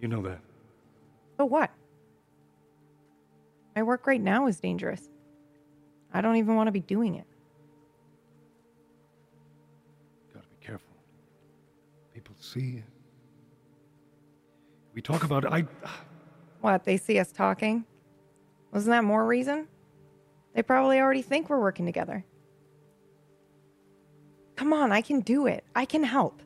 You 0.00 0.08
know 0.08 0.22
that. 0.22 0.40
So 1.38 1.44
what? 1.44 1.70
My 3.74 3.82
work 3.82 4.06
right 4.06 4.20
now 4.20 4.46
is 4.46 4.58
dangerous. 4.58 5.08
I 6.12 6.20
don't 6.20 6.36
even 6.36 6.56
want 6.56 6.68
to 6.68 6.72
be 6.72 6.80
doing 6.80 7.14
it. 7.14 7.26
Gotta 10.34 10.46
be 10.48 10.66
careful. 10.66 10.94
People 12.14 12.34
see. 12.40 12.82
We 14.94 15.02
talk 15.02 15.24
about 15.24 15.44
I. 15.52 15.66
What, 16.62 16.84
they 16.84 16.96
see 16.96 17.18
us 17.18 17.30
talking? 17.30 17.84
Wasn't 18.72 18.90
that 18.90 19.04
more 19.04 19.24
reason? 19.26 19.68
They 20.54 20.62
probably 20.62 20.98
already 20.98 21.22
think 21.22 21.50
we're 21.50 21.60
working 21.60 21.84
together. 21.84 22.24
Come 24.56 24.72
on, 24.72 24.90
I 24.90 25.02
can 25.02 25.20
do 25.20 25.46
it. 25.46 25.64
I 25.74 25.84
can 25.84 26.02
help. 26.02 26.40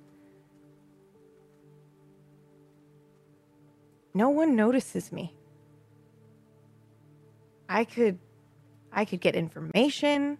No 4.15 4.31
one 4.31 4.57
notices 4.57 5.13
me. 5.13 5.35
I 7.69 7.85
could 7.85 8.19
I 8.93 9.05
could 9.05 9.21
get 9.21 9.37
information. 9.37 10.39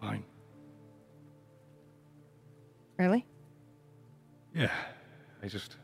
Fine. 0.00 0.24
Really? 2.98 3.24
Yeah. 4.54 4.70
I 5.42 5.48
just. 5.48 5.76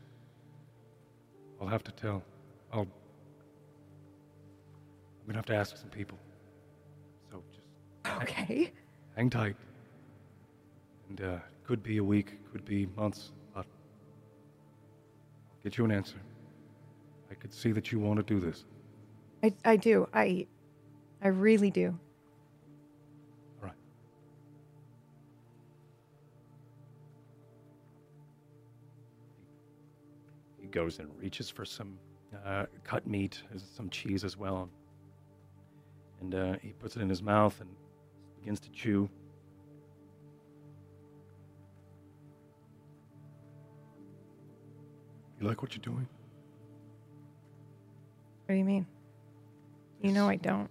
I'll 1.59 1.67
have 1.67 1.83
to 1.83 1.91
tell. 1.91 2.23
I'll. 2.71 2.81
I'm 2.81 2.87
gonna 5.27 5.37
have 5.37 5.45
to 5.47 5.55
ask 5.55 5.77
some 5.77 5.89
people. 5.89 6.17
So 7.31 7.43
just 7.51 7.63
Okay. 8.23 8.71
hang 9.15 9.29
tight. 9.29 9.55
And 11.09 11.21
uh, 11.21 11.37
could 11.63 11.81
be 11.81 11.97
a 11.97 12.03
week, 12.03 12.39
could 12.51 12.65
be 12.65 12.87
months, 12.97 13.31
but 13.53 13.65
I'll 13.65 15.63
get 15.63 15.77
you 15.77 15.85
an 15.85 15.91
answer. 15.91 16.17
I 17.31 17.35
could 17.35 17.53
see 17.53 17.71
that 17.71 17.91
you 17.91 17.99
want 17.99 18.17
to 18.17 18.23
do 18.23 18.39
this. 18.39 18.65
I 19.41 19.53
I 19.65 19.75
do. 19.75 20.07
I 20.13 20.47
I 21.21 21.29
really 21.29 21.71
do. 21.71 21.97
All 23.61 23.67
right. 23.67 23.73
He 30.61 30.67
goes 30.67 30.99
and 30.99 31.09
reaches 31.17 31.49
for 31.49 31.65
some 31.65 31.97
uh, 32.45 32.65
cut 32.83 33.07
meat, 33.07 33.41
some 33.75 33.89
cheese 33.89 34.23
as 34.23 34.37
well, 34.37 34.69
and 36.21 36.35
uh, 36.35 36.55
he 36.61 36.73
puts 36.73 36.95
it 36.95 37.01
in 37.01 37.09
his 37.09 37.21
mouth 37.21 37.59
and 37.61 37.69
begins 38.39 38.59
to 38.61 38.71
chew. 38.71 39.09
You 45.43 45.49
like 45.49 45.61
what 45.61 45.75
you're 45.75 45.83
doing? 45.83 46.07
What 48.45 48.53
do 48.53 48.53
you 48.53 48.63
mean? 48.63 48.87
You 50.01 50.13
know 50.13 50.29
I 50.29 50.37
don't. 50.37 50.69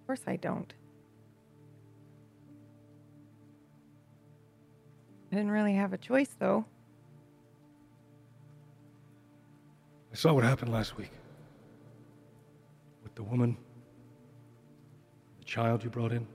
Of 0.00 0.06
course 0.06 0.20
I 0.26 0.36
don't. 0.36 0.70
I 5.30 5.36
didn't 5.36 5.52
really 5.52 5.72
have 5.72 5.94
a 5.94 5.98
choice 5.98 6.36
though. 6.38 6.66
I 10.12 10.16
saw 10.16 10.34
what 10.34 10.44
happened 10.44 10.70
last 10.70 10.98
week 10.98 11.12
with 13.02 13.14
the 13.14 13.22
woman, 13.22 13.56
the 15.38 15.46
child 15.46 15.82
you 15.82 15.88
brought 15.88 16.12
in. 16.12 16.26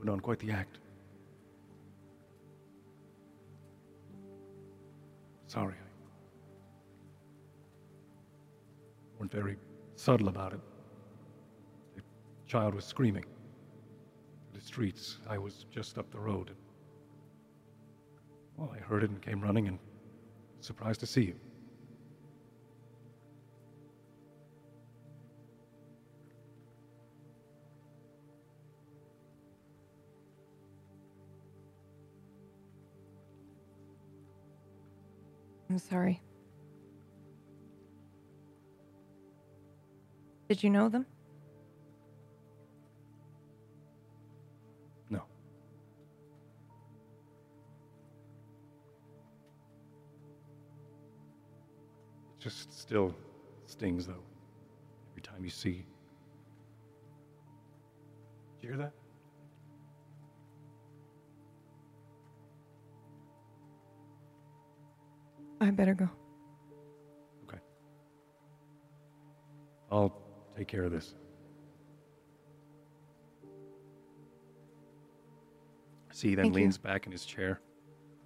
Put 0.00 0.08
on 0.08 0.20
quite 0.20 0.38
the 0.38 0.50
act. 0.50 0.78
Sorry. 5.46 5.74
I 9.12 9.20
weren't 9.20 9.30
very 9.30 9.56
subtle 9.96 10.28
about 10.28 10.54
it. 10.54 10.60
The 11.96 12.02
child 12.46 12.74
was 12.74 12.86
screaming 12.86 13.24
in 13.24 14.58
the 14.58 14.64
streets. 14.64 15.18
I 15.28 15.36
was 15.36 15.66
just 15.70 15.98
up 15.98 16.10
the 16.10 16.18
road. 16.18 16.48
And, 16.48 16.56
well, 18.56 18.74
I 18.74 18.78
heard 18.78 19.04
it 19.04 19.10
and 19.10 19.20
came 19.20 19.42
running 19.42 19.68
and 19.68 19.78
surprised 20.60 21.00
to 21.00 21.06
see 21.06 21.24
you. 21.24 21.34
I'm 35.70 35.78
sorry. 35.78 36.20
Did 40.48 40.64
you 40.64 40.70
know 40.70 40.88
them? 40.88 41.06
No. 45.10 45.22
It 52.34 52.40
just 52.40 52.76
still 52.76 53.14
stings, 53.66 54.08
though, 54.08 54.24
every 55.12 55.22
time 55.22 55.44
you 55.44 55.50
see. 55.50 55.86
Did 58.56 58.62
you 58.62 58.68
hear 58.70 58.76
that? 58.78 58.99
I 65.60 65.70
better 65.70 65.94
go. 65.94 66.08
Okay. 67.46 67.58
I'll 69.90 70.16
take 70.56 70.68
care 70.68 70.84
of 70.84 70.92
this. 70.92 71.14
See, 76.12 76.34
then 76.34 76.46
Thank 76.46 76.54
you. 76.56 76.62
leans 76.62 76.78
back 76.78 77.06
in 77.06 77.12
his 77.12 77.24
chair. 77.24 77.60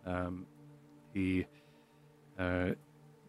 Um, 0.06 0.46
he, 1.12 1.46
uh, 2.38 2.70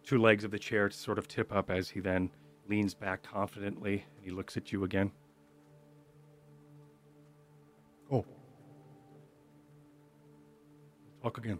two 0.02 0.18
legs 0.18 0.44
of 0.44 0.50
the 0.50 0.58
chair 0.58 0.90
sort 0.90 1.18
of 1.18 1.28
tip 1.28 1.52
up 1.52 1.70
as 1.70 1.88
he 1.88 2.00
then 2.00 2.30
leans 2.68 2.94
back 2.94 3.22
confidently 3.22 4.04
and 4.16 4.24
he 4.24 4.30
looks 4.30 4.56
at 4.56 4.72
you 4.72 4.84
again. 4.84 5.10
Oh. 8.10 8.24
Talk 11.22 11.38
again. 11.38 11.58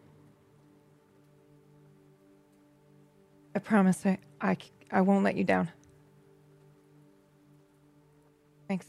I 3.56 3.58
promise 3.58 4.04
I, 4.04 4.18
I, 4.42 4.58
I 4.92 5.00
won't 5.00 5.24
let 5.24 5.34
you 5.34 5.42
down. 5.42 5.70
Thanks. 8.68 8.84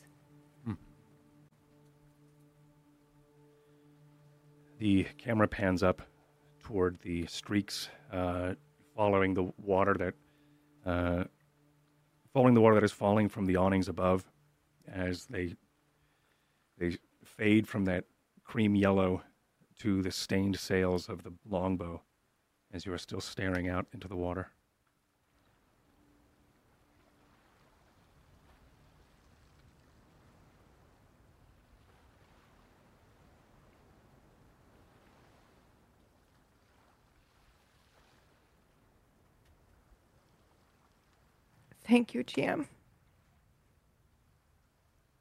The 4.77 5.07
camera 5.17 5.47
pans 5.47 5.83
up 5.83 6.01
toward 6.61 6.99
the 6.99 7.25
streaks, 7.27 7.87
uh, 8.11 8.55
following 8.93 9.33
the 9.33 9.49
water 9.57 9.93
that, 9.93 10.13
uh, 10.85 11.23
following 12.33 12.53
the 12.53 12.59
water 12.59 12.75
that 12.75 12.83
is 12.83 12.91
falling 12.91 13.29
from 13.29 13.45
the 13.45 13.55
awnings 13.55 13.87
above, 13.87 14.25
as 14.91 15.27
they 15.27 15.55
they 16.77 16.97
fade 17.23 17.69
from 17.69 17.85
that 17.85 18.03
cream 18.43 18.75
yellow 18.75 19.23
to 19.79 20.01
the 20.01 20.11
stained 20.11 20.59
sails 20.59 21.07
of 21.07 21.23
the 21.23 21.31
longbow, 21.49 22.01
as 22.73 22.85
you 22.85 22.91
are 22.91 22.97
still 22.97 23.21
staring 23.21 23.69
out 23.69 23.87
into 23.93 24.09
the 24.09 24.15
water. 24.17 24.51
Thank 41.87 42.13
you, 42.13 42.21
GM. 42.21 42.65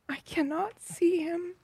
I 0.09 0.17
cannot 0.25 0.81
see 0.81 1.19
him. 1.19 1.55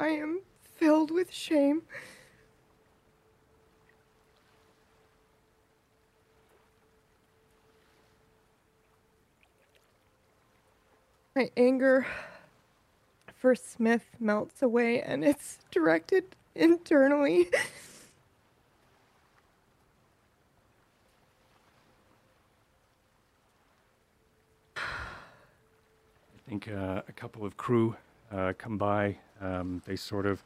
I 0.00 0.08
am 0.08 0.40
filled 0.74 1.12
with 1.12 1.32
shame. 1.32 1.82
My 11.36 11.50
anger 11.56 12.06
for 13.36 13.54
Smith 13.54 14.04
melts 14.18 14.62
away 14.62 15.00
and 15.00 15.24
it's 15.24 15.58
directed 15.70 16.24
internally. 16.56 17.48
I 24.76 24.80
think 26.48 26.68
uh, 26.68 27.02
a 27.06 27.12
couple 27.12 27.46
of 27.46 27.56
crew 27.56 27.94
uh, 28.32 28.52
come 28.58 28.76
by. 28.76 29.16
Um, 29.40 29.82
they 29.86 29.94
sort 29.94 30.26
of 30.26 30.42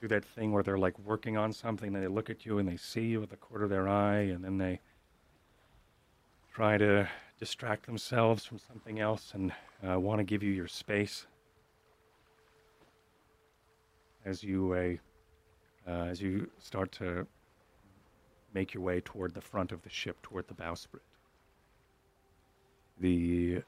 do 0.00 0.06
that 0.06 0.24
thing 0.24 0.52
where 0.52 0.62
they're 0.62 0.78
like 0.78 0.96
working 1.00 1.36
on 1.36 1.52
something, 1.52 1.92
and 1.92 2.02
they 2.02 2.06
look 2.06 2.30
at 2.30 2.46
you 2.46 2.58
and 2.58 2.68
they 2.68 2.76
see 2.76 3.06
you 3.06 3.20
with 3.20 3.30
the 3.30 3.36
corner 3.36 3.64
of 3.64 3.70
their 3.70 3.88
eye, 3.88 4.20
and 4.20 4.44
then 4.44 4.58
they 4.58 4.78
try 6.52 6.78
to 6.78 7.08
distract 7.38 7.86
themselves 7.86 8.44
from 8.44 8.58
something 8.58 9.00
else 9.00 9.32
and 9.34 9.52
uh, 9.88 9.98
want 9.98 10.18
to 10.18 10.24
give 10.24 10.42
you 10.42 10.52
your 10.52 10.68
space 10.68 11.26
as 14.24 14.42
you 14.42 14.72
uh, 14.72 15.90
uh, 15.90 16.04
as 16.04 16.20
you 16.20 16.50
start 16.58 16.90
to 16.92 17.26
make 18.54 18.72
your 18.72 18.82
way 18.82 19.00
toward 19.00 19.34
the 19.34 19.40
front 19.40 19.72
of 19.72 19.82
the 19.82 19.90
ship, 19.90 20.16
toward 20.22 20.46
the 20.48 20.54
bowsprit. 20.54 21.00
The 23.00 23.62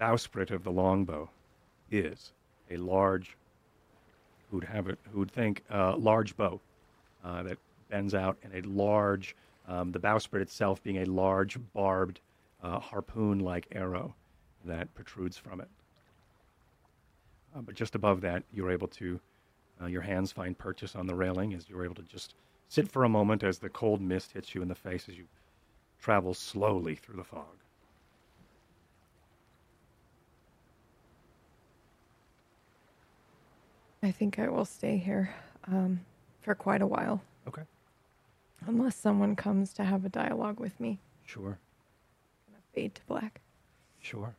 bowsprit 0.00 0.50
of 0.50 0.64
the 0.64 0.72
longbow 0.72 1.30
is 1.90 2.32
a 2.70 2.76
large, 2.76 3.36
who'd 4.50 4.64
have 4.64 4.88
it, 4.88 4.98
who'd 5.12 5.30
think 5.30 5.62
uh, 5.70 5.96
large 5.96 6.36
bow 6.36 6.60
uh, 7.24 7.44
that 7.44 7.58
bends 7.88 8.14
out, 8.14 8.36
and 8.42 8.52
a 8.52 8.68
large, 8.68 9.36
um, 9.68 9.92
the 9.92 10.00
bowsprit 10.00 10.42
itself 10.42 10.82
being 10.82 10.98
a 10.98 11.04
large 11.04 11.58
barbed 11.72 12.20
uh, 12.66 12.80
harpoon-like 12.80 13.68
arrow 13.72 14.14
that 14.64 14.92
protrudes 14.94 15.36
from 15.36 15.60
it. 15.60 15.68
Uh, 17.54 17.60
but 17.60 17.74
just 17.76 17.94
above 17.94 18.20
that, 18.22 18.42
you're 18.52 18.72
able 18.72 18.88
to, 18.88 19.20
uh, 19.80 19.86
your 19.86 20.02
hands 20.02 20.32
find 20.32 20.58
purchase 20.58 20.96
on 20.96 21.06
the 21.06 21.14
railing 21.14 21.54
as 21.54 21.68
you're 21.68 21.84
able 21.84 21.94
to 21.94 22.02
just 22.02 22.34
sit 22.68 22.90
for 22.90 23.04
a 23.04 23.08
moment 23.08 23.44
as 23.44 23.58
the 23.58 23.68
cold 23.68 24.00
mist 24.00 24.32
hits 24.32 24.54
you 24.54 24.62
in 24.62 24.68
the 24.68 24.74
face 24.74 25.08
as 25.08 25.16
you 25.16 25.24
travel 26.00 26.34
slowly 26.34 26.96
through 26.96 27.16
the 27.16 27.24
fog. 27.24 27.44
I 34.02 34.10
think 34.10 34.38
I 34.38 34.48
will 34.48 34.64
stay 34.64 34.96
here 34.98 35.30
um, 35.68 36.00
for 36.40 36.54
quite 36.54 36.82
a 36.82 36.86
while, 36.86 37.22
Okay. 37.48 37.62
unless 38.66 38.96
someone 38.96 39.36
comes 39.36 39.72
to 39.74 39.84
have 39.84 40.04
a 40.04 40.08
dialogue 40.08 40.60
with 40.60 40.78
me. 40.80 40.98
Sure. 41.24 41.58
Fade 42.76 42.94
to 42.94 43.00
black. 43.06 43.40
Sure. 44.00 44.36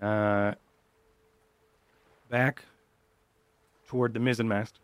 Uh, 0.00 0.54
back 2.30 2.62
toward 3.88 4.14
the 4.14 4.20
mizzenmast, 4.20 4.74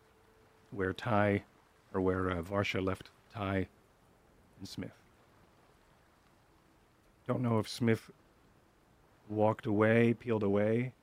where 0.72 0.92
Ty, 0.92 1.44
or 1.94 2.00
where 2.00 2.32
uh, 2.32 2.42
Varsha 2.42 2.84
left 2.84 3.10
Ty 3.32 3.68
and 4.58 4.68
Smith. 4.68 4.90
Don't 7.28 7.42
know 7.42 7.60
if 7.60 7.68
Smith 7.68 8.10
walked 9.28 9.66
away, 9.66 10.14
peeled 10.14 10.42
away. 10.42 10.94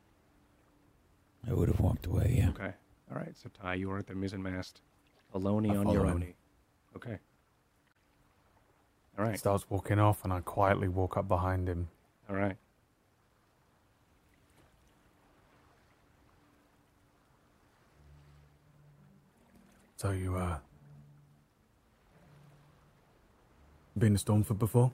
I 1.49 1.53
would 1.53 1.69
have 1.69 1.79
walked 1.79 2.05
away, 2.05 2.35
yeah. 2.37 2.49
Okay. 2.49 2.73
All 3.11 3.17
right. 3.17 3.35
So 3.37 3.49
Ty, 3.49 3.75
you 3.75 3.91
are 3.91 3.97
at 3.97 4.07
the 4.07 4.13
mizzenmast, 4.13 4.73
alone 5.33 5.69
I 5.69 5.75
on 5.75 5.89
your 5.89 6.05
him. 6.05 6.11
own. 6.11 6.33
Okay. 6.95 7.17
All 9.17 9.25
right. 9.25 9.33
He 9.33 9.37
starts 9.37 9.69
walking 9.69 9.99
off, 9.99 10.23
and 10.23 10.31
I 10.31 10.39
quietly 10.39 10.87
walk 10.87 11.17
up 11.17 11.27
behind 11.27 11.67
him. 11.67 11.89
All 12.29 12.35
right. 12.35 12.55
So 19.97 20.11
you, 20.11 20.35
uh, 20.35 20.57
been 23.97 24.15
to 24.17 24.23
Stormford 24.23 24.57
before? 24.57 24.91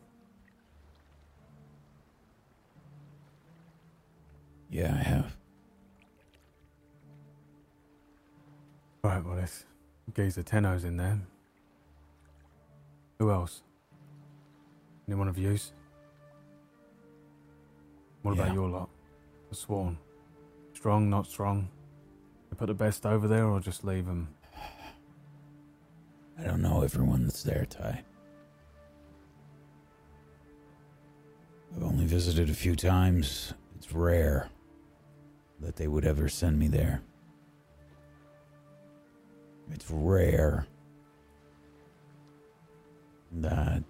Yeah, 4.69 4.93
I 4.93 5.03
have. 5.03 5.36
Right, 9.07 9.23
well, 9.23 9.37
there's 9.37 9.63
geezer 10.13 10.43
Tenno's 10.43 10.83
in 10.83 10.97
there. 10.97 11.17
Who 13.19 13.31
else? 13.31 13.61
Anyone 15.07 15.29
of 15.29 15.37
yous? 15.37 15.71
What 18.21 18.35
Yeah. 18.35 18.43
about 18.43 18.53
your 18.53 18.67
lot? 18.69 18.89
The 19.47 19.55
Sworn. 19.55 19.97
Strong, 20.73 21.09
not 21.09 21.25
strong? 21.25 21.69
You 22.51 22.57
put 22.57 22.65
the 22.65 22.73
best 22.73 23.05
over 23.05 23.29
there 23.29 23.45
or 23.45 23.61
just 23.61 23.85
leave 23.85 24.05
them? 24.07 24.27
I 26.37 26.43
don't 26.43 26.61
know 26.61 26.81
everyone 26.81 27.23
that's 27.23 27.43
there, 27.43 27.65
Ty. 27.65 28.03
I've 31.73 31.83
only 31.83 32.07
visited 32.07 32.49
a 32.49 32.53
few 32.53 32.75
times. 32.75 33.53
It's 33.77 33.93
rare 33.93 34.49
that 35.61 35.77
they 35.77 35.87
would 35.87 36.03
ever 36.03 36.27
send 36.27 36.59
me 36.59 36.67
there. 36.67 37.03
It's 39.73 39.89
rare 39.89 40.65
that 43.31 43.83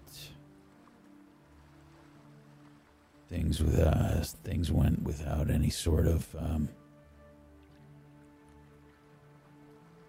things 3.28 3.62
with 3.62 3.78
uh, 3.78 4.22
things 4.42 4.72
went 4.72 5.02
without 5.02 5.50
any 5.50 5.70
sort 5.70 6.06
of 6.06 6.26
um, 6.38 6.68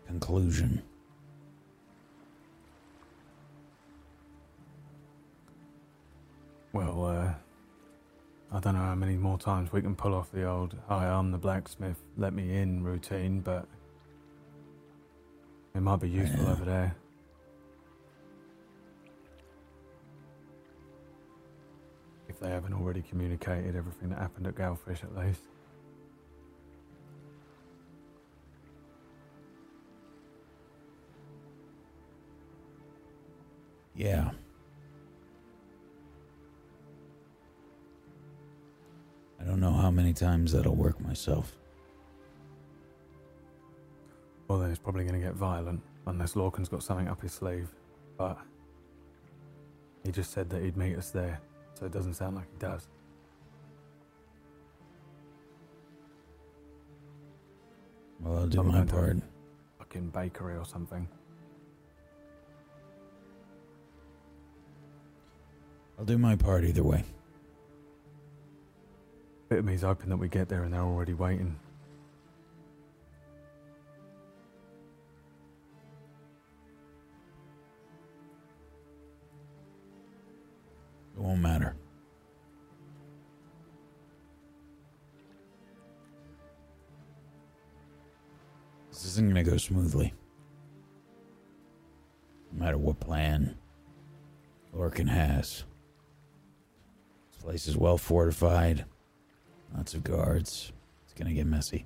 conclusion. 0.07 0.81
Well, 6.71 7.05
uh, 7.05 7.33
I 8.51 8.59
don't 8.59 8.73
know 8.73 8.79
how 8.79 8.95
many 8.95 9.15
more 9.15 9.37
times 9.37 9.71
we 9.71 9.81
can 9.81 9.95
pull 9.95 10.13
off 10.13 10.31
the 10.31 10.45
old 10.45 10.75
I'm 10.87 11.31
the 11.31 11.37
blacksmith, 11.37 12.01
let 12.17 12.33
me 12.33 12.57
in" 12.57 12.83
routine, 12.83 13.41
but 13.41 13.67
it 15.79 15.81
might 15.81 16.01
be 16.01 16.09
useful 16.09 16.45
over 16.45 16.65
there. 16.65 16.93
If 22.27 22.37
they 22.37 22.49
haven't 22.49 22.73
already 22.73 23.01
communicated 23.01 23.77
everything 23.77 24.09
that 24.09 24.19
happened 24.19 24.45
at 24.47 24.55
Galfish, 24.55 25.05
at 25.05 25.15
least. 25.15 25.39
Yeah. 33.95 34.31
I 39.39 39.45
don't 39.45 39.61
know 39.61 39.71
how 39.71 39.89
many 39.89 40.11
times 40.11 40.51
that'll 40.51 40.75
work 40.75 40.99
myself. 40.99 41.58
Well, 44.49 44.57
then 44.57 44.71
it's 44.71 44.79
probably 44.79 45.03
going 45.03 45.21
to 45.21 45.25
get 45.25 45.35
violent, 45.35 45.79
unless 46.07 46.35
Lorcan's 46.35 46.69
got 46.69 46.81
something 46.81 47.07
up 47.07 47.21
his 47.21 47.31
sleeve. 47.31 47.69
But 48.17 48.37
he 50.03 50.11
just 50.11 50.31
said 50.31 50.49
that 50.49 50.63
he'd 50.63 50.75
meet 50.75 50.97
us 50.97 51.11
there, 51.11 51.39
so 51.75 51.85
it 51.85 51.91
doesn't 51.91 52.15
sound 52.15 52.35
like 52.35 52.51
he 52.51 52.57
does. 52.57 52.87
Well, 58.19 58.39
I'll 58.39 58.47
do 58.47 58.63
my 58.63 58.83
part. 58.83 59.17
Fucking 59.77 60.09
bakery 60.09 60.55
or 60.55 60.65
something. 60.65 61.07
I'll 65.99 66.05
do 66.05 66.17
my 66.17 66.35
part 66.35 66.63
either 66.63 66.83
way. 66.83 67.03
Bit 69.47 69.59
of 69.59 69.65
me's 69.65 69.83
hoping 69.83 70.09
that 70.09 70.17
we 70.17 70.27
get 70.27 70.49
there 70.49 70.63
and 70.63 70.73
they're 70.73 70.81
already 70.81 71.13
waiting. 71.13 71.55
It 81.19 81.23
won't 81.23 81.41
matter. 81.41 81.75
This 88.89 89.03
isn't 89.05 89.29
going 89.29 89.43
to 89.43 89.51
go 89.51 89.57
smoothly. 89.57 90.13
No 92.53 92.63
matter 92.63 92.77
what 92.77 93.01
plan 93.01 93.57
Lorcan 94.73 95.09
has. 95.09 95.65
This 97.33 97.43
place 97.43 97.67
is 97.67 97.75
well 97.75 97.97
fortified. 97.97 98.85
Lots 99.75 99.93
of 99.93 100.05
guards. 100.05 100.71
It's 101.03 101.13
going 101.13 101.27
to 101.27 101.33
get 101.33 101.45
messy. 101.45 101.85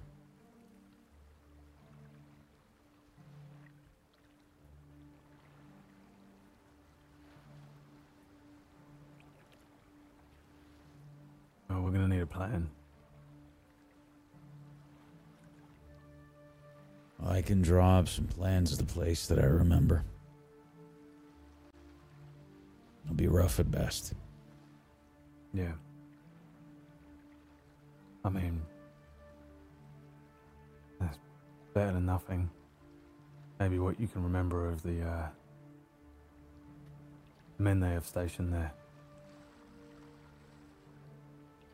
Oh, 11.73 11.81
we're 11.81 11.91
to 11.91 12.07
need 12.07 12.21
a 12.21 12.27
plan. 12.27 12.69
I 17.25 17.41
can 17.41 17.61
draw 17.61 17.99
up 17.99 18.07
some 18.07 18.27
plans 18.27 18.73
of 18.73 18.77
the 18.77 18.83
place 18.83 19.27
that 19.27 19.39
I 19.39 19.45
remember. 19.45 20.03
It'll 23.05 23.15
be 23.15 23.27
rough 23.27 23.59
at 23.59 23.71
best. 23.71 24.13
Yeah. 25.53 25.71
I 28.23 28.29
mean, 28.29 28.61
that's 30.99 31.17
better 31.73 31.93
than 31.93 32.05
nothing. 32.05 32.49
Maybe 33.59 33.79
what 33.79 33.99
you 33.99 34.07
can 34.07 34.23
remember 34.23 34.69
of 34.69 34.83
the 34.83 35.01
uh, 35.01 35.27
men 37.57 37.79
they 37.79 37.91
have 37.91 38.05
stationed 38.05 38.53
there. 38.53 38.73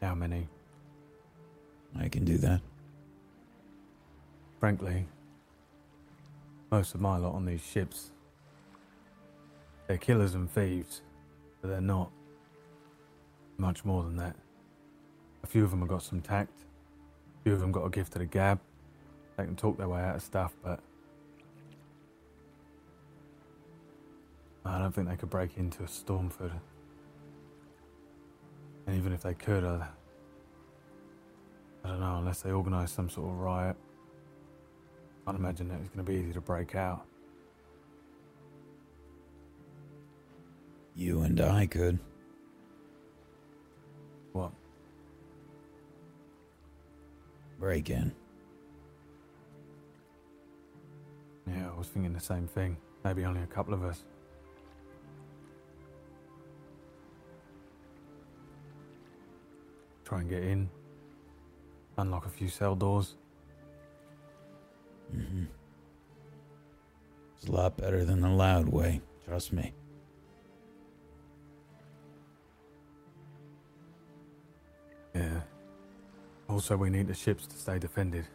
How 0.01 0.15
many? 0.15 0.47
I 1.97 2.07
can 2.07 2.23
do 2.23 2.37
that. 2.37 2.61
Frankly, 4.59 5.05
most 6.71 6.93
of 6.93 7.01
my 7.01 7.17
lot 7.17 7.33
on 7.33 7.45
these 7.45 7.61
ships, 7.61 8.11
they're 9.87 9.97
killers 9.97 10.35
and 10.35 10.49
thieves, 10.49 11.01
but 11.61 11.69
they're 11.69 11.81
not 11.81 12.11
much 13.57 13.83
more 13.83 14.03
than 14.03 14.17
that. 14.17 14.35
A 15.43 15.47
few 15.47 15.63
of 15.63 15.71
them 15.71 15.79
have 15.79 15.89
got 15.89 16.03
some 16.03 16.21
tact, 16.21 16.59
a 17.39 17.43
few 17.43 17.53
of 17.53 17.59
them 17.59 17.71
got 17.71 17.85
a 17.85 17.89
gift 17.89 18.13
of 18.15 18.19
the 18.19 18.25
gab. 18.25 18.59
They 19.37 19.45
can 19.45 19.55
talk 19.55 19.77
their 19.77 19.87
way 19.87 20.01
out 20.01 20.17
of 20.17 20.21
stuff, 20.21 20.53
but 20.63 20.79
I 24.65 24.77
don't 24.77 24.93
think 24.93 25.07
they 25.07 25.15
could 25.15 25.29
break 25.29 25.57
into 25.57 25.83
a 25.83 25.87
Stormford. 25.87 26.51
And 28.89 28.97
even 28.97 29.13
if 29.13 29.21
they 29.21 29.35
could, 29.35 29.63
I, 29.63 29.87
I 31.83 31.89
don't 31.89 31.99
know, 31.99 32.15
unless 32.17 32.41
they 32.41 32.49
organise 32.49 32.91
some 32.91 33.07
sort 33.07 33.29
of 33.29 33.37
riot. 33.37 33.75
I 35.21 35.25
can't 35.25 35.37
imagine 35.37 35.67
that 35.67 35.79
it's 35.79 35.89
going 35.89 36.03
to 36.03 36.11
be 36.11 36.17
easy 36.17 36.33
to 36.33 36.41
break 36.41 36.73
out. 36.73 37.05
You 40.95 41.21
and 41.21 41.39
I 41.39 41.67
could. 41.67 41.99
What? 44.33 44.53
Break 47.59 47.91
in. 47.91 48.11
Yeah, 51.45 51.69
I 51.71 51.77
was 51.77 51.89
thinking 51.89 52.11
the 52.11 52.19
same 52.19 52.47
thing. 52.47 52.75
Maybe 53.03 53.23
only 53.23 53.43
a 53.43 53.47
couple 53.47 53.75
of 53.75 53.83
us. 53.83 54.03
Try 60.10 60.22
and 60.22 60.30
get 60.30 60.43
in. 60.43 60.70
Unlock 61.97 62.26
a 62.26 62.30
few 62.30 62.47
cell 62.49 62.76
doors. 62.76 63.16
hmm 65.12 65.43
It's 67.38 67.47
a 67.47 67.51
lot 67.51 67.78
better 67.78 68.03
than 68.03 68.22
the 68.22 68.30
loud 68.30 68.68
way. 68.70 69.01
Trust 69.28 69.53
me. 69.53 69.72
Yeah. 75.14 75.41
Also, 76.49 76.76
we 76.76 76.89
need 76.89 77.07
the 77.07 77.14
ships 77.14 77.45
to 77.47 77.55
stay 77.55 77.78
defended. 77.78 78.26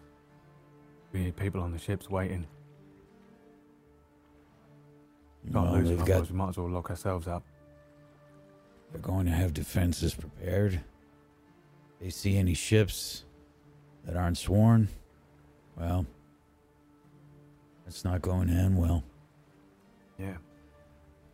We 1.12 1.24
need 1.24 1.36
people 1.36 1.60
on 1.60 1.72
the 1.72 1.78
ships 1.78 2.08
waiting. 2.08 2.46
Can't 5.52 5.66
Well, 5.66 5.74
lose 5.74 5.88
them, 5.88 6.06
got, 6.06 6.30
we 6.30 6.36
might 6.36 6.50
as 6.50 6.56
well 6.58 6.70
lock 6.70 6.90
ourselves 6.90 7.26
up. 7.26 7.44
they're 8.92 9.00
going 9.00 9.26
to 9.26 9.32
have 9.32 9.52
defenses 9.52 10.14
prepared. 10.14 10.80
They 12.04 12.10
see 12.10 12.36
any 12.36 12.52
ships 12.52 13.24
that 14.04 14.14
aren't 14.14 14.36
sworn. 14.36 14.88
Well, 15.74 16.04
it's 17.86 18.04
not 18.04 18.20
going 18.20 18.48
to 18.48 18.52
end 18.52 18.76
well. 18.76 19.02
Yeah. 20.18 20.36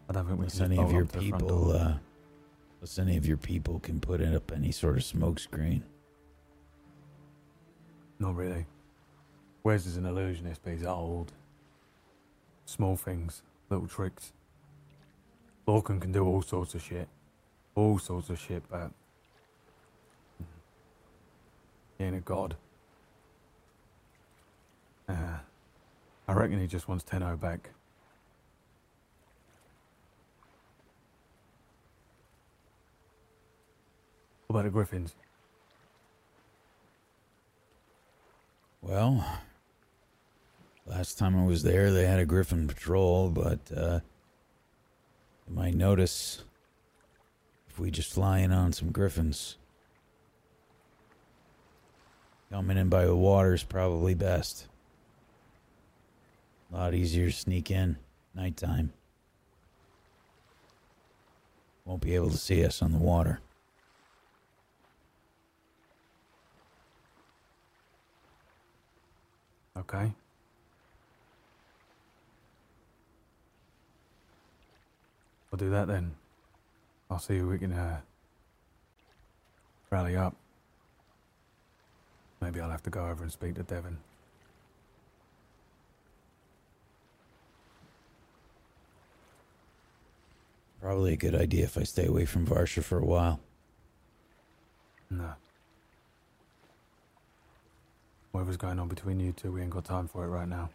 I 0.08 0.12
don't 0.12 0.26
think 0.26 0.38
Unless 0.38 0.60
any 0.60 0.78
of 0.78 0.92
your 0.92 1.02
up 1.02 1.10
to 1.10 1.18
the 1.18 1.28
front 1.28 1.42
people, 1.42 1.72
uh, 1.72 1.94
unless 2.76 3.00
any 3.00 3.16
of 3.16 3.26
your 3.26 3.36
people 3.36 3.80
can 3.80 3.98
put 3.98 4.22
up 4.22 4.52
any 4.54 4.70
sort 4.70 4.96
of 4.96 5.02
smoke 5.02 5.40
screen. 5.40 5.82
Not 8.20 8.36
really. 8.36 8.64
Wes 9.64 9.86
is 9.86 9.96
an 9.96 10.06
illusionist, 10.06 10.62
but 10.62 10.74
he's 10.74 10.84
old. 10.84 11.32
Small 12.66 12.94
things, 12.94 13.42
little 13.70 13.88
tricks. 13.88 14.32
Lorcan 15.66 16.00
can 16.00 16.12
do 16.12 16.24
all 16.24 16.42
sorts 16.42 16.76
of 16.76 16.82
shit. 16.82 17.08
All 17.74 17.98
sorts 17.98 18.30
of 18.30 18.38
shit, 18.38 18.62
but. 18.70 18.92
He 20.38 20.44
ain't 22.04 22.16
a 22.16 22.20
god. 22.20 22.56
Uh, 25.08 25.38
I 26.28 26.32
reckon 26.32 26.60
he 26.60 26.66
just 26.66 26.88
wants 26.88 27.04
Tenno 27.04 27.36
back. 27.36 27.70
What 34.46 34.56
about 34.56 34.64
the 34.64 34.70
Griffins? 34.70 35.14
Well, 38.82 39.24
last 40.86 41.18
time 41.18 41.38
I 41.38 41.44
was 41.44 41.62
there, 41.62 41.92
they 41.92 42.06
had 42.06 42.18
a 42.18 42.24
Griffin 42.24 42.66
patrol, 42.66 43.28
but 43.28 43.60
uh, 43.76 44.00
you 45.48 45.54
might 45.54 45.74
notice 45.74 46.42
if 47.68 47.78
we 47.78 47.90
just 47.90 48.12
fly 48.12 48.38
in 48.38 48.50
on 48.50 48.72
some 48.72 48.90
Griffins. 48.90 49.56
Coming 52.50 52.78
in 52.78 52.88
by 52.88 53.04
the 53.04 53.14
water 53.14 53.54
is 53.54 53.62
probably 53.62 54.14
best. 54.14 54.66
A 56.72 56.76
lot 56.76 56.94
easier 56.94 57.26
to 57.26 57.32
sneak 57.32 57.70
in 57.70 57.96
nighttime. 58.34 58.92
Won't 61.84 62.02
be 62.02 62.16
able 62.16 62.30
to 62.30 62.36
see 62.36 62.64
us 62.64 62.82
on 62.82 62.90
the 62.90 62.98
water. 62.98 63.40
Okay. 69.76 70.12
We'll 75.50 75.58
do 75.58 75.70
that 75.70 75.86
then. 75.86 76.12
I'll 77.10 77.18
see 77.18 77.36
if 77.36 77.44
we 77.44 77.58
can 77.58 77.72
uh, 77.72 78.00
rally 79.90 80.16
up. 80.16 80.36
Maybe 82.40 82.60
I'll 82.60 82.70
have 82.70 82.82
to 82.84 82.90
go 82.90 83.06
over 83.06 83.22
and 83.22 83.30
speak 83.30 83.54
to 83.56 83.62
Devon. 83.62 83.98
Probably 90.80 91.12
a 91.12 91.16
good 91.16 91.34
idea 91.34 91.64
if 91.64 91.76
I 91.76 91.82
stay 91.82 92.06
away 92.06 92.24
from 92.24 92.46
Varsha 92.46 92.82
for 92.82 92.98
a 92.98 93.04
while. 93.04 93.38
No. 95.10 95.34
Whatever's 98.32 98.56
going 98.56 98.78
on 98.78 98.88
between 98.88 99.20
you 99.20 99.32
two, 99.32 99.52
we 99.52 99.60
ain't 99.60 99.70
got 99.70 99.84
time 99.84 100.08
for 100.08 100.24
it 100.24 100.28
right 100.28 100.48
now. 100.48 100.70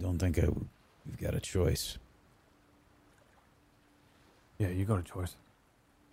Don't 0.00 0.18
think 0.18 0.38
I, 0.38 0.46
we've 0.46 1.20
got 1.20 1.34
a 1.34 1.40
choice. 1.40 1.98
Yeah, 4.58 4.68
you 4.68 4.84
got 4.84 4.98
a 4.98 5.02
choice. 5.02 5.36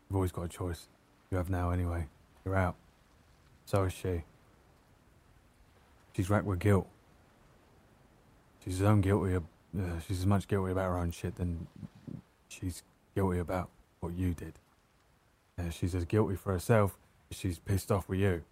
You've 0.10 0.16
always 0.16 0.32
got 0.32 0.44
a 0.44 0.50
choice. 0.50 0.88
You 1.32 1.38
have 1.38 1.50
now 1.50 1.72
anyway. 1.72 2.06
You're 2.46 2.56
out. 2.56 2.76
So 3.66 3.84
is 3.84 3.94
she. 3.94 4.24
She's 6.16 6.30
racked 6.30 6.46
with 6.46 6.60
guilt. 6.60 6.88
She's 8.64 8.82
as 8.82 8.88
own 8.88 9.02
guilty. 9.02 9.34
Of, 9.34 9.44
uh, 9.78 10.00
she's 10.08 10.20
as 10.20 10.26
much 10.26 10.48
guilty 10.48 10.72
about 10.72 10.90
her 10.90 10.98
own 10.98 11.12
shit 11.12 11.36
than 11.36 11.68
she's 12.48 12.84
guilty 13.16 13.40
about 13.40 13.70
what 14.00 14.14
you 14.14 14.34
did. 14.34 14.54
Uh, 15.58 15.70
she's 15.70 15.94
as 15.94 16.06
guilty 16.06 16.36
for 16.36 16.54
herself 16.54 16.98
as 17.32 17.38
she's 17.38 17.60
pissed 17.60 17.92
off 17.92 18.10
with 18.10 18.20
you. 18.20 18.44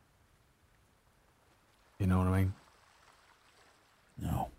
You 1.99 2.07
know 2.07 2.19
what 2.19 2.27
I 2.27 2.39
mean? 2.39 2.53
No. 4.21 4.49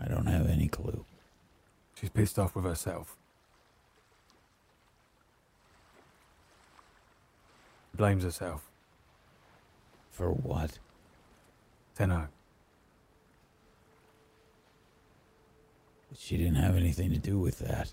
I 0.00 0.08
don't 0.08 0.26
have 0.26 0.48
any 0.48 0.68
clue. 0.68 1.04
She's 1.94 2.10
pissed 2.10 2.38
off 2.38 2.56
with 2.56 2.64
herself. 2.64 3.16
Blames 7.94 8.24
herself. 8.24 8.68
For 10.10 10.30
what? 10.30 10.78
Tenno. 11.94 12.28
But 16.08 16.18
she 16.18 16.36
didn't 16.36 16.56
have 16.56 16.76
anything 16.76 17.10
to 17.10 17.18
do 17.18 17.38
with 17.38 17.58
that. 17.60 17.92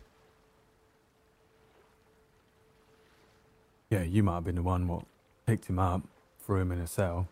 Yeah, 3.90 4.04
you 4.04 4.22
might 4.24 4.36
have 4.36 4.44
been 4.44 4.56
the 4.56 4.62
one 4.62 4.88
what 4.88 5.04
picked 5.46 5.66
him 5.66 5.80
up, 5.80 6.04
threw 6.46 6.62
him 6.62 6.72
in 6.72 6.80
a 6.80 6.88
cell. 6.88 7.28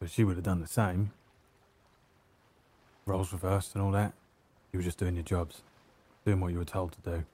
But 0.00 0.10
she 0.10 0.24
would 0.24 0.36
have 0.36 0.44
done 0.44 0.60
the 0.60 0.66
same. 0.66 1.12
Roles 3.06 3.32
reversed 3.32 3.74
and 3.74 3.82
all 3.84 3.90
that. 3.92 4.14
You 4.72 4.78
were 4.78 4.84
just 4.84 4.98
doing 4.98 5.14
your 5.14 5.24
jobs, 5.24 5.62
doing 6.24 6.40
what 6.40 6.52
you 6.52 6.58
were 6.58 6.64
told 6.64 6.92
to 6.92 7.00
do. 7.10 7.24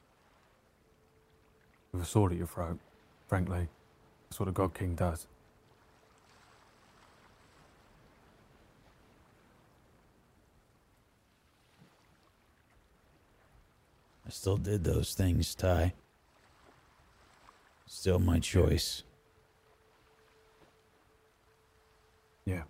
With 1.92 2.02
a 2.02 2.06
sword 2.06 2.32
at 2.32 2.38
your 2.38 2.46
throat, 2.46 2.78
frankly. 3.28 3.68
That's 4.28 4.38
what 4.38 4.48
a 4.48 4.52
God 4.52 4.74
King 4.74 4.94
does. 4.94 5.26
I 14.26 14.30
still 14.30 14.56
did 14.56 14.84
those 14.84 15.14
things, 15.14 15.56
Ty. 15.56 15.94
Still 17.86 18.20
my 18.20 18.38
choice. 18.38 19.02
Yeah. 22.44 22.62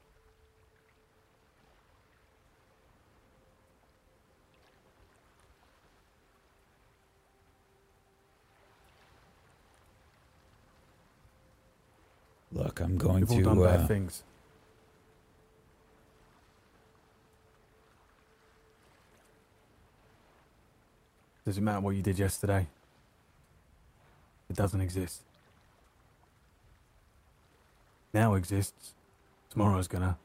Look, 12.61 12.81
I'm 12.81 12.99
going 12.99 13.21
You've 13.21 13.31
all 13.31 13.37
to. 13.39 13.43
done 13.45 13.63
bad 13.63 13.81
Uh, 13.81 13.87
things. 13.87 14.23
Does 21.45 21.59
it 21.59 21.63
matter 21.63 21.81
what 21.81 21.97
you 21.97 22.03
did 22.03 22.19
yesterday? 22.19 22.67
It 24.49 24.57
doesn't 24.57 24.81
exist. 24.81 25.23
Now 28.13 28.35
exists. 28.35 28.95
Tomorrow's 29.51 29.89
gonna. 29.89 30.19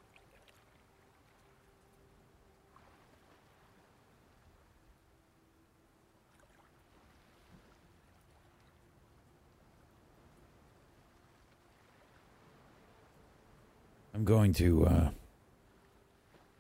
I'm 14.16 14.24
going 14.24 14.54
to 14.54 14.86
uh, 14.86 15.10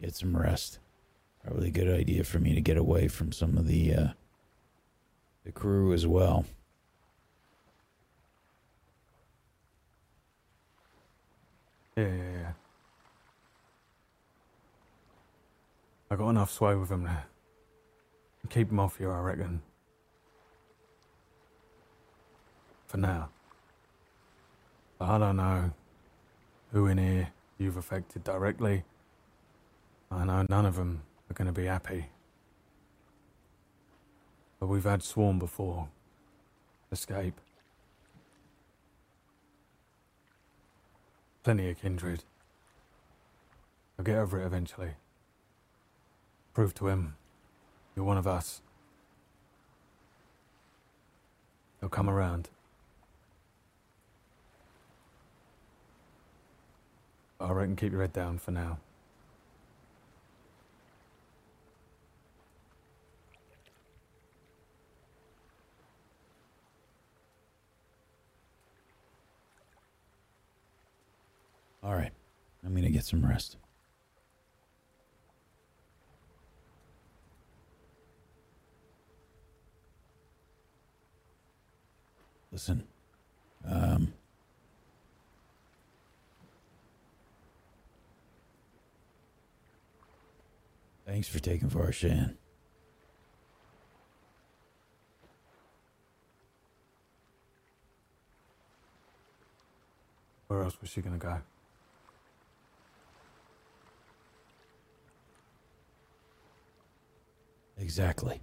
get 0.02 0.14
some 0.14 0.36
rest. 0.36 0.80
Probably 1.42 1.70
a 1.70 1.72
good 1.72 1.88
idea 1.88 2.26
for 2.26 2.38
me 2.38 2.54
to 2.54 2.60
get 2.60 2.76
away 2.76 3.08
from 3.08 3.32
some 3.32 3.58
of 3.58 3.66
the 3.66 3.94
uh, 3.94 4.08
the 5.46 5.54
crew 5.54 5.94
as 5.94 6.06
well. 6.06 6.44
Yeah, 11.96 12.08
yeah, 12.08 12.32
yeah. 12.34 12.52
I 16.12 16.18
got 16.18 16.32
enough 16.32 16.52
sway 16.52 16.76
with 16.76 16.90
him 16.90 17.06
to 17.06 17.24
keep 18.50 18.70
him 18.70 18.82
off 18.82 19.00
you, 19.00 19.10
I 19.10 19.20
reckon. 19.20 19.62
For 22.88 22.98
now. 22.98 23.30
But 25.00 25.06
I 25.06 25.18
don't 25.20 25.38
know 25.38 25.72
who 26.74 26.88
in 26.88 26.98
here 26.98 27.30
you've 27.58 27.78
affected 27.78 28.24
directly. 28.24 28.84
I 30.12 30.26
know 30.26 30.46
none 30.50 30.66
of 30.66 30.76
them 30.76 31.04
are 31.30 31.34
going 31.34 31.48
to 31.48 31.54
be 31.54 31.66
happy. 31.66 32.08
But 34.60 34.68
we've 34.68 34.84
had 34.84 35.04
Swarm 35.04 35.40
before. 35.40 35.90
Escape. 36.92 37.40
Plenty 41.44 41.70
of 41.70 41.82
kindred. 41.82 42.24
I'll 43.98 44.06
get 44.06 44.18
over 44.18 44.42
it 44.42 44.46
eventually. 44.46 44.92
Prove 46.54 46.74
to 46.76 46.88
him 46.88 47.16
you're 47.96 48.06
one 48.06 48.18
of 48.18 48.28
us. 48.28 48.62
He'll 51.80 51.90
come 51.90 52.10
around. 52.10 52.50
But 57.38 57.46
I 57.46 57.52
reckon 57.52 57.76
keep 57.76 57.92
your 57.92 58.02
head 58.02 58.14
down 58.14 58.38
for 58.38 58.52
now. 58.52 58.78
All 71.84 71.94
right, 71.94 72.12
I'm 72.66 72.74
gonna 72.74 72.90
get 72.90 73.06
some 73.06 73.24
rest. 73.24 73.58
Listen, 82.52 82.86
um, 83.68 84.14
Thanks 91.06 91.28
for 91.28 91.40
taking 91.40 91.70
Varshan. 91.70 92.36
Where 100.48 100.64
else 100.64 100.80
was 100.82 100.90
she 100.90 101.02
gonna 101.02 101.18
go? 101.18 101.42
Exactly. 107.78 108.42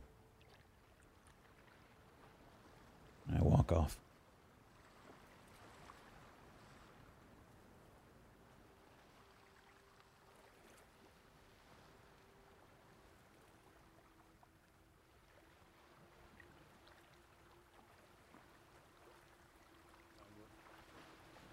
I 3.34 3.40
walk 3.42 3.72
off. 3.72 4.01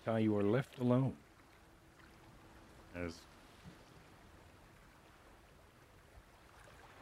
How 0.05 0.15
you 0.15 0.35
are 0.37 0.43
left 0.43 0.79
alone. 0.79 1.13
As 2.95 3.13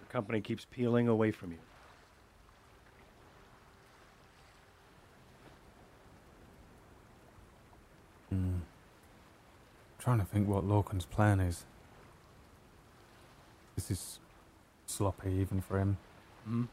the 0.02 0.12
company 0.12 0.41
keeps 0.41 0.66
peeling 0.66 1.08
away 1.08 1.32
from 1.32 1.52
you. 1.52 1.58
Hmm. 8.30 8.58
Trying 10.00 10.20
to 10.20 10.26
think 10.26 10.48
what 10.48 10.66
Lorcan's 10.66 11.06
plan 11.06 11.39
is. 11.39 11.64
This 13.76 13.89
is 13.91 14.20
sloppy 14.86 15.32
even 15.32 15.62
for 15.62 15.80
him. 15.80 15.98
Hmm? 16.43 16.64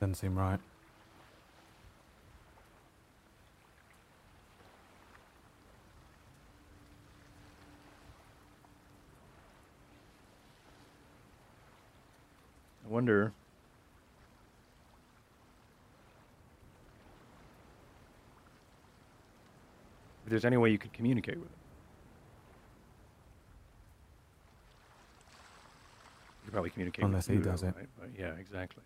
Doesn't 0.00 0.14
seem 0.14 0.36
right. 0.36 0.60
I 12.88 12.90
wonder. 12.90 13.32
If 20.24 20.30
there's 20.30 20.44
any 20.44 20.56
way 20.56 20.70
you 20.70 20.78
could 20.78 20.92
communicate 20.92 21.36
with 21.36 21.48
him. 21.48 21.54
You 26.40 26.44
could 26.44 26.52
probably 26.52 26.70
communicate 26.70 27.04
with 27.04 27.10
Unless 27.10 27.26
he 27.26 27.36
does 27.36 27.62
it. 27.62 27.74
right? 27.76 27.88
But 27.98 28.08
yeah, 28.18 28.32
exactly. 28.40 28.82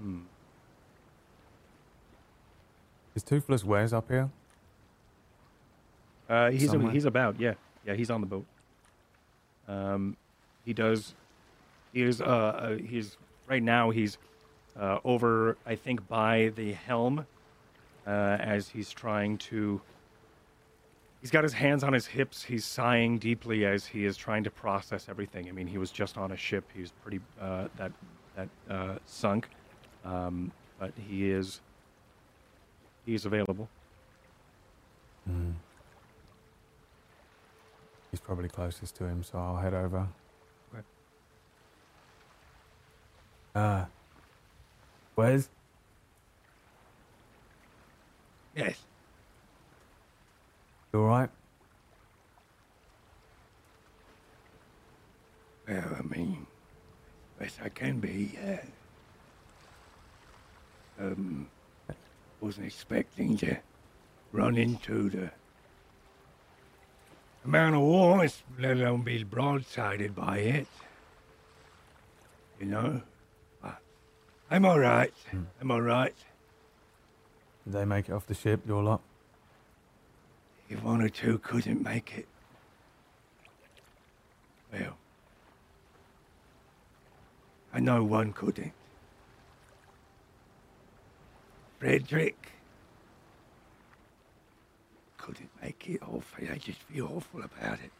Hmm. 0.00 0.20
Is 3.14 3.22
Toothless 3.22 3.64
Wes 3.64 3.92
up 3.92 4.08
here? 4.08 4.30
Uh, 6.28 6.50
he's 6.50 6.70
Somewhere. 6.70 6.92
he's 6.92 7.04
about 7.04 7.40
yeah 7.40 7.54
yeah 7.86 7.94
he's 7.94 8.10
on 8.10 8.20
the 8.20 8.26
boat. 8.26 8.46
Um, 9.66 10.16
he 10.64 10.72
does. 10.72 11.14
He 11.92 12.02
is 12.02 12.20
uh, 12.20 12.24
uh 12.24 12.76
he's 12.76 13.16
right 13.46 13.62
now 13.62 13.90
he's 13.90 14.18
uh, 14.78 14.98
over 15.04 15.56
I 15.66 15.74
think 15.74 16.06
by 16.08 16.52
the 16.54 16.72
helm 16.72 17.26
uh, 18.06 18.10
as 18.40 18.68
he's 18.68 18.90
trying 18.90 19.38
to. 19.38 19.80
He's 21.20 21.30
got 21.30 21.42
his 21.42 21.52
hands 21.52 21.82
on 21.82 21.92
his 21.92 22.06
hips. 22.06 22.44
He's 22.44 22.64
sighing 22.64 23.18
deeply 23.18 23.66
as 23.66 23.86
he 23.86 24.04
is 24.04 24.16
trying 24.16 24.44
to 24.44 24.50
process 24.50 25.08
everything. 25.08 25.48
I 25.48 25.52
mean, 25.52 25.66
he 25.66 25.76
was 25.76 25.90
just 25.90 26.16
on 26.16 26.30
a 26.30 26.36
ship. 26.36 26.64
He's 26.74 26.92
pretty 27.02 27.20
uh, 27.40 27.68
that 27.76 27.92
that 28.36 28.48
uh, 28.70 28.98
sunk, 29.04 29.48
um, 30.04 30.52
but 30.78 30.92
he 31.08 31.30
is 31.30 31.60
he 33.04 33.14
is 33.14 33.26
available. 33.26 33.68
Hmm. 35.26 35.52
He's 38.10 38.20
probably 38.20 38.48
closest 38.48 38.96
to 38.96 39.04
him, 39.04 39.22
so 39.22 39.38
I'll 39.38 39.56
head 39.56 39.74
over. 39.74 40.08
Okay. 40.72 40.82
Uh, 43.54 43.84
Wes? 45.16 45.48
Yes. 48.56 48.78
You 50.92 51.00
alright? 51.00 51.30
Well, 55.68 55.96
I 55.98 56.02
mean, 56.02 56.46
best 57.38 57.58
I 57.62 57.68
can 57.68 58.00
be, 58.00 58.38
yeah. 58.42 58.62
Um, 60.98 61.48
wasn't 62.40 62.66
expecting 62.66 63.36
to 63.38 63.58
run 64.32 64.56
into 64.56 65.10
the 65.10 65.30
amount 67.48 67.74
of 67.76 67.80
war, 67.80 68.24
it's- 68.24 68.42
let 68.58 68.76
alone 68.76 69.02
be 69.02 69.24
broadsided 69.24 70.14
by 70.14 70.38
it. 70.38 70.68
You 72.60 72.66
know? 72.66 73.02
Ah, 73.64 73.78
but 74.48 74.54
I'm 74.54 74.66
alright. 74.66 75.14
I'm 75.32 75.48
hmm. 75.62 75.70
alright. 75.70 76.16
Did 77.64 77.72
they 77.72 77.86
make 77.86 78.10
it 78.10 78.12
off 78.12 78.26
the 78.26 78.34
ship, 78.34 78.66
your 78.66 78.82
lot? 78.82 79.00
If 80.68 80.82
one 80.82 81.00
or 81.00 81.08
two 81.08 81.38
couldn't 81.38 81.82
make 81.82 82.18
it, 82.18 82.28
well, 84.70 84.98
I 87.72 87.80
know 87.80 88.04
one 88.04 88.34
couldn't. 88.34 88.72
Frederick 91.78 92.52
make 95.62 95.88
it 95.88 96.02
off. 96.02 96.34
I 96.38 96.56
just 96.56 96.80
feel 96.82 97.10
awful 97.14 97.42
about 97.42 97.78
it. 97.80 97.90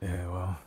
Yeah, 0.00 0.26
well, 0.28 0.58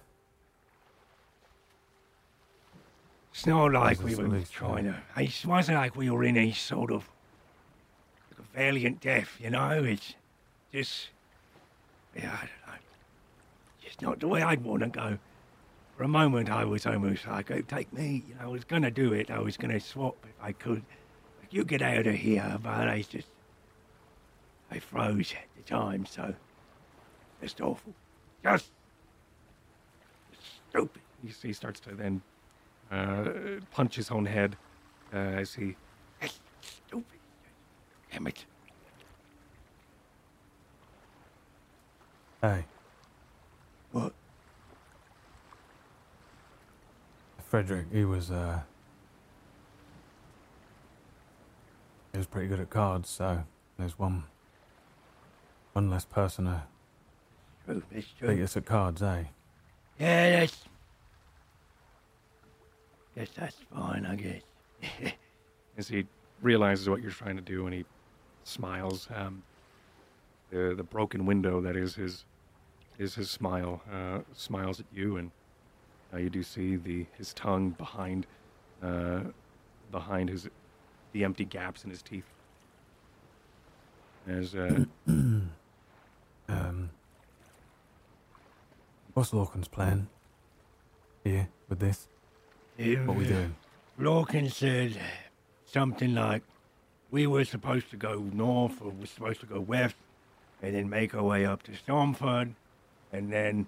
It's 3.36 3.45
not 3.45 3.73
like 3.73 4.01
we 4.01 4.15
were 4.15 4.41
trying 4.49 4.86
to. 4.86 4.95
It 5.17 5.45
wasn't 5.45 5.78
like 5.78 5.97
we 5.97 6.09
were 6.09 6.23
in 6.23 6.38
a 6.38 6.53
sort 6.53 6.89
of 6.89 7.09
like 8.32 8.39
a 8.39 8.57
valiant 8.57 9.01
death, 9.01 9.38
you 9.41 9.49
know. 9.49 9.84
It's 9.84 10.13
just, 10.71 11.09
yeah, 12.15 12.32
I 12.34 12.39
don't 12.39 12.65
know. 12.65 12.80
Just 13.84 14.01
not 14.01 14.21
the 14.21 14.30
way 14.30 14.41
I'd 14.41 14.63
want 14.63 14.84
to 14.84 14.89
go. 14.89 15.17
For 15.97 16.03
a 16.03 16.07
moment, 16.07 16.49
I 16.49 16.63
was 16.63 16.86
almost 16.86 17.28
like, 17.28 17.51
oh, 17.51 17.59
take 17.59 17.91
me. 17.91 18.23
You 18.26 18.36
know, 18.36 18.41
I 18.43 18.47
was 18.47 18.63
gonna 18.63 18.89
do 18.89 19.11
it. 19.11 19.30
I 19.30 19.39
was 19.39 19.57
gonna 19.57 19.82
swap 19.82 20.15
if 20.23 20.41
I 20.41 20.53
could. 20.53 20.82
Like, 21.45 21.53
you 21.53 21.63
get 21.63 21.83
out 21.83 22.07
of 22.07 22.15
here, 22.15 22.57
but 22.63 22.89
I 22.89 23.05
just, 23.07 23.27
I 24.71 24.79
froze 24.79 25.31
at 25.33 25.45
the 25.55 25.61
time, 25.61 26.07
so 26.07 26.33
just 27.39 27.61
awful, 27.61 27.93
just 28.43 28.71
stupid. 30.71 31.03
He, 31.21 31.31
he 31.47 31.53
starts 31.53 31.79
to 31.81 31.93
then 31.93 32.23
uh, 32.91 33.25
punch 33.69 33.95
his 33.95 34.09
own 34.09 34.25
head 34.25 34.57
uh, 35.13 35.17
as 35.17 35.53
he. 35.53 35.75
That's 36.19 36.39
stupid. 36.61 37.19
Damn 38.11 38.25
it. 38.25 38.43
hey, 42.41 42.65
What? 43.91 44.13
Frederick, 47.47 47.85
he 47.91 48.03
was, 48.03 48.31
uh. 48.31 48.61
He 52.16 52.18
was 52.18 52.28
pretty 52.28 52.47
good 52.47 52.61
at 52.61 52.70
cards, 52.70 53.09
so 53.09 53.43
there's 53.78 53.99
one. 53.99 54.24
One 55.74 55.89
less 55.89 56.05
person 56.05 56.45
to 56.45 56.63
True, 57.66 57.84
that's 57.91 58.07
beat 58.22 58.41
us 58.41 58.55
at 58.55 58.66
cards, 58.66 59.03
eh? 59.03 59.26
Yeah, 59.99 60.39
that's. 60.39 60.63
Guess 63.18 63.30
that's 63.36 63.57
fine, 63.70 64.05
I 64.05 64.16
guess. 64.16 65.11
as 65.78 65.89
he 65.89 66.05
realizes 66.41 66.88
what 66.88 67.01
you're 67.01 67.11
trying 67.11 67.36
to 67.36 67.41
do 67.41 67.66
and 67.66 67.76
he 67.76 67.84
smiles 68.45 69.09
um, 69.13 69.43
the 70.51 70.74
the 70.74 70.84
broken 70.84 71.26
window 71.26 71.59
that 71.59 71.76
is 71.76 71.95
his 71.95 72.24
is 72.97 73.13
his 73.13 73.30
smile 73.30 73.82
uh, 73.91 74.20
smiles 74.32 74.80
at 74.80 74.86
you 74.93 75.18
and 75.18 75.32
uh, 76.13 76.18
you 76.18 76.30
do 76.30 76.43
see 76.43 76.78
the 76.78 77.05
his 77.18 77.34
tongue 77.34 77.72
behind 77.72 78.26
uh, 78.82 79.20
behind 79.91 80.30
his 80.30 80.47
the 81.16 81.24
empty 81.24 81.45
gaps 81.45 81.86
in 81.86 81.89
his 81.89 82.01
teeth 82.01 82.26
as 84.28 84.53
uh, 84.53 84.84
Um. 86.47 86.89
What's 89.13 89.32
Lorcan's 89.32 89.70
plan? 89.70 90.07
Here, 91.24 91.47
with 91.70 91.80
this? 91.80 92.09
What 92.78 92.86
are 92.88 93.11
we 93.13 93.26
doing? 93.26 93.55
Lorcan 93.97 94.51
said 94.51 94.99
something 95.66 96.13
like 96.13 96.43
we 97.11 97.26
were 97.26 97.45
supposed 97.45 97.89
to 97.91 97.95
go 97.95 98.20
north 98.34 98.82
or 98.82 98.89
we're 98.91 99.05
supposed 99.05 99.39
to 99.39 99.45
go 99.45 99.61
west 99.61 99.95
and 100.61 100.76
then 100.76 100.89
make 100.89 101.16
our 101.16 101.24
way 101.24 101.45
up 101.45 101.63
to 101.63 101.72
Stormford 101.72 102.51
and 103.13 103.32
then 103.32 103.68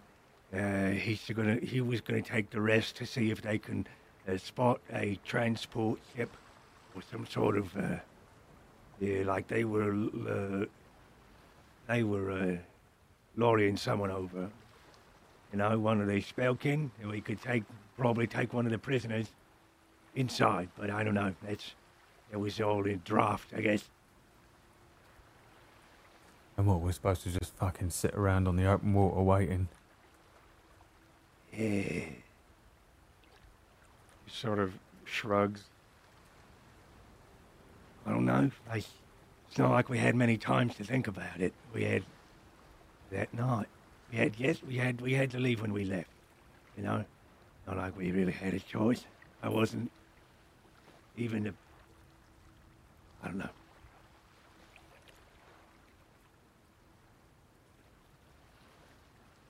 uh, 0.53 0.89
he's 0.89 1.21
gonna 1.33 1.55
he 1.63 1.79
was 1.79 2.01
gonna 2.01 2.21
take 2.21 2.49
the 2.49 2.61
rest 2.61 2.97
to 2.97 3.05
see 3.05 3.31
if 3.31 3.41
they 3.41 3.57
can 3.57 3.87
uh, 4.27 4.37
spot 4.37 4.81
a 4.91 5.17
transport 5.25 5.99
ship 6.15 6.35
or 6.97 7.01
some 7.11 7.25
sort 7.27 7.57
of 7.57 7.75
uh, 7.77 7.95
yeah 8.99 9.23
like 9.23 9.47
they 9.47 9.63
were 9.63 9.93
uh, 9.93 10.65
they 11.87 12.03
were 12.03 12.31
uh, 12.31 12.57
lorrying 13.35 13.77
someone 13.77 14.09
over 14.09 14.49
you 15.51 15.59
know 15.59 15.77
one 15.77 16.01
of 16.01 16.07
the 16.07 16.19
spellkin 16.21 16.89
and 16.99 17.11
we 17.11 17.21
could 17.21 17.41
take 17.41 17.63
probably 17.97 18.25
take 18.25 18.51
one 18.53 18.65
of 18.65 18.71
the 18.71 18.77
prisoners 18.77 19.27
inside 20.15 20.69
but 20.77 20.89
I 20.89 21.03
don't 21.03 21.13
know 21.13 21.33
that's 21.45 21.75
it 22.31 22.37
was 22.37 22.59
all 22.59 22.85
in 22.85 23.01
draft 23.05 23.53
I 23.55 23.61
guess 23.61 23.89
And 26.57 26.65
what, 26.65 26.79
we're 26.81 26.91
supposed 26.91 27.21
to 27.21 27.29
just 27.29 27.53
fucking 27.57 27.91
sit 27.91 28.15
around 28.15 28.47
on 28.47 28.55
the 28.55 28.65
open 28.65 28.91
water 28.95 29.21
waiting? 29.21 29.67
yeah 31.55 31.59
He 31.59 32.15
sort 34.25 34.57
of 34.57 34.73
shrugs. 35.05 35.65
I 38.07 38.11
don't 38.11 38.25
know. 38.25 38.49
It's 38.73 39.57
not 39.57 39.71
like 39.71 39.89
we 39.89 39.97
had 39.97 40.15
many 40.15 40.37
times 40.37 40.75
to 40.75 40.83
think 40.83 41.07
about 41.07 41.41
it. 41.41 41.53
We 41.73 41.83
had 41.83 42.03
that 43.11 43.33
night. 43.33 43.67
We 44.11 44.17
had 44.17 44.33
yes, 44.37 44.57
we 44.65 44.77
had 44.77 45.01
we 45.01 45.13
had 45.13 45.31
to 45.31 45.39
leave 45.39 45.61
when 45.61 45.73
we 45.73 45.83
left. 45.83 46.09
You 46.77 46.83
know, 46.83 47.03
not 47.67 47.77
like 47.77 47.97
we 47.97 48.11
really 48.11 48.31
had 48.31 48.53
a 48.53 48.59
choice. 48.59 49.05
I 49.43 49.49
wasn't 49.49 49.91
even 51.17 51.47
a. 51.47 51.53
I 53.23 53.27
don't 53.27 53.37
know. 53.37 53.49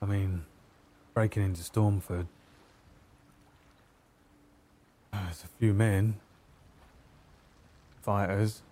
I 0.00 0.06
mean, 0.06 0.44
breaking 1.14 1.42
into 1.44 1.62
Stormford. 1.62 2.26
uh, 5.12 5.24
There's 5.24 5.44
a 5.44 5.48
few 5.58 5.74
men, 5.74 6.20
fighters, 8.08 8.62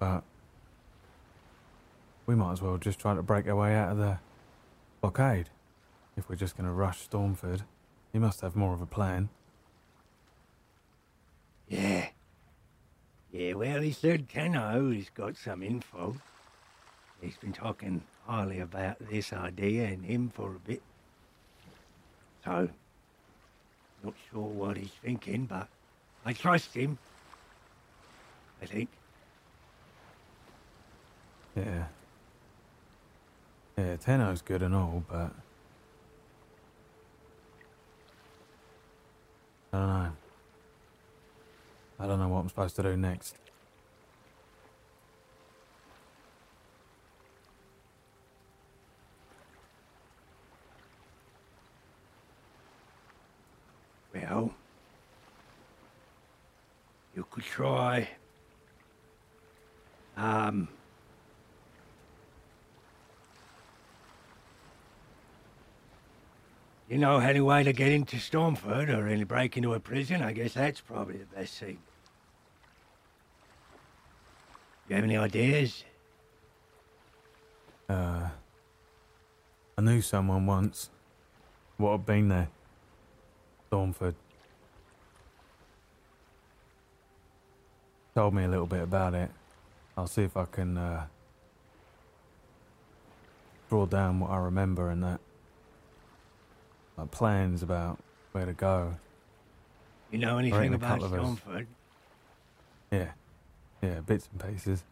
but 0.00 0.24
we 2.26 2.34
might 2.34 2.50
as 2.50 2.60
well 2.60 2.76
just 2.76 2.98
try 2.98 3.14
to 3.14 3.22
break 3.22 3.46
our 3.46 3.54
way 3.54 3.72
out 3.72 3.92
of 3.92 3.98
the 3.98 4.18
blockade. 5.00 5.48
If 6.16 6.28
we're 6.28 6.34
just 6.34 6.56
going 6.56 6.66
to 6.66 6.72
rush 6.72 7.08
Stormford, 7.08 7.62
he 8.12 8.18
must 8.18 8.40
have 8.40 8.56
more 8.56 8.74
of 8.74 8.82
a 8.82 8.86
plan. 8.86 9.28
Yeah. 11.68 12.08
Yeah. 13.30 13.52
Well, 13.52 13.80
he 13.80 13.92
said 13.92 14.28
Tenno 14.28 14.92
has 14.92 15.08
got 15.10 15.36
some 15.36 15.62
info. 15.62 16.16
He's 17.20 17.36
been 17.36 17.52
talking 17.52 18.02
highly 18.26 18.58
about 18.58 18.96
this 19.08 19.32
idea 19.32 19.84
and 19.84 20.04
him 20.04 20.32
for 20.34 20.56
a 20.56 20.68
bit. 20.68 20.82
So, 22.44 22.68
not 24.02 24.14
sure 24.32 24.42
what 24.42 24.76
he's 24.76 24.90
thinking, 25.00 25.44
but 25.44 25.68
I 26.26 26.32
trust 26.32 26.74
him. 26.74 26.98
I 28.62 28.66
think. 28.66 28.88
Yeah. 31.56 31.84
Yeah, 33.76 33.96
Tenno's 33.96 34.42
good 34.42 34.62
and 34.62 34.74
all, 34.74 35.02
but. 35.08 35.32
I 39.72 39.78
don't 39.78 39.88
know. 39.88 40.12
I 42.00 42.06
don't 42.06 42.18
know 42.18 42.28
what 42.28 42.40
I'm 42.40 42.48
supposed 42.48 42.76
to 42.76 42.82
do 42.82 42.96
next. 42.96 43.36
Well, 54.14 54.52
you 57.14 57.24
could 57.30 57.44
try. 57.44 58.08
Um. 60.20 60.68
You 66.90 66.98
know 66.98 67.18
any 67.18 67.40
way 67.40 67.62
to 67.62 67.72
get 67.72 67.90
into 67.90 68.16
Stormford 68.16 68.94
or 68.94 69.08
any 69.08 69.24
break 69.24 69.56
into 69.56 69.72
a 69.72 69.80
prison? 69.80 70.22
I 70.22 70.32
guess 70.32 70.54
that's 70.54 70.80
probably 70.80 71.16
the 71.16 71.24
best 71.24 71.58
thing. 71.58 71.78
You 74.88 74.96
have 74.96 75.04
any 75.04 75.16
ideas? 75.16 75.84
Uh, 77.88 78.28
I 79.78 79.80
knew 79.80 80.02
someone 80.02 80.44
once. 80.44 80.90
What 81.78 81.92
had 81.92 82.06
been 82.06 82.28
there? 82.28 82.48
Stormford. 83.70 84.16
Told 88.14 88.34
me 88.34 88.44
a 88.44 88.48
little 88.48 88.66
bit 88.66 88.82
about 88.82 89.14
it. 89.14 89.30
I'll 89.96 90.06
see 90.06 90.22
if 90.22 90.36
I 90.36 90.44
can 90.44 90.76
uh, 90.76 91.06
draw 93.68 93.86
down 93.86 94.20
what 94.20 94.30
I 94.30 94.38
remember 94.38 94.90
and 94.90 95.02
that. 95.02 95.20
My 96.96 97.06
plans 97.06 97.62
about 97.62 97.98
where 98.32 98.46
to 98.46 98.52
go. 98.52 98.96
You 100.10 100.18
know 100.18 100.38
anything 100.38 100.74
about. 100.74 101.00
Stormford? 101.00 101.66
Yeah, 102.90 103.12
yeah, 103.82 104.00
bits 104.00 104.28
and 104.32 104.50
pieces. 104.50 104.82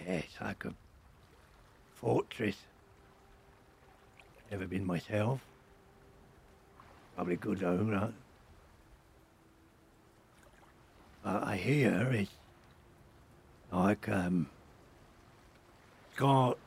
Yeah, 0.00 0.14
it's 0.14 0.40
like 0.40 0.64
a 0.64 0.74
fortress. 1.94 2.56
Never 4.50 4.66
been 4.66 4.84
myself. 4.84 5.40
Probably 7.16 7.36
good 7.36 7.60
though, 7.60 7.76
right? 7.76 8.12
But 11.24 11.44
I 11.44 11.56
hear 11.56 12.10
it's 12.12 12.30
like 13.72 14.08
um 14.08 14.48
got 16.16 16.58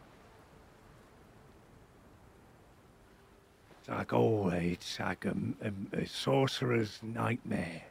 it's 3.80 3.90
like 3.90 4.14
oh 4.14 4.50
it's 4.50 5.00
like 5.00 5.26
a, 5.26 5.36
a, 5.62 6.02
a 6.02 6.06
sorcerer's 6.08 7.00
nightmare. 7.04 7.84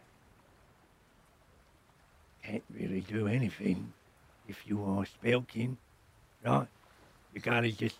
Can't 2.42 2.64
really 2.76 3.00
do 3.00 3.26
anything 3.28 3.92
if 4.48 4.66
you 4.66 4.82
are 4.84 5.04
spellkin, 5.04 5.76
right? 6.44 6.66
You 7.32 7.40
gotta 7.40 7.70
just 7.70 7.96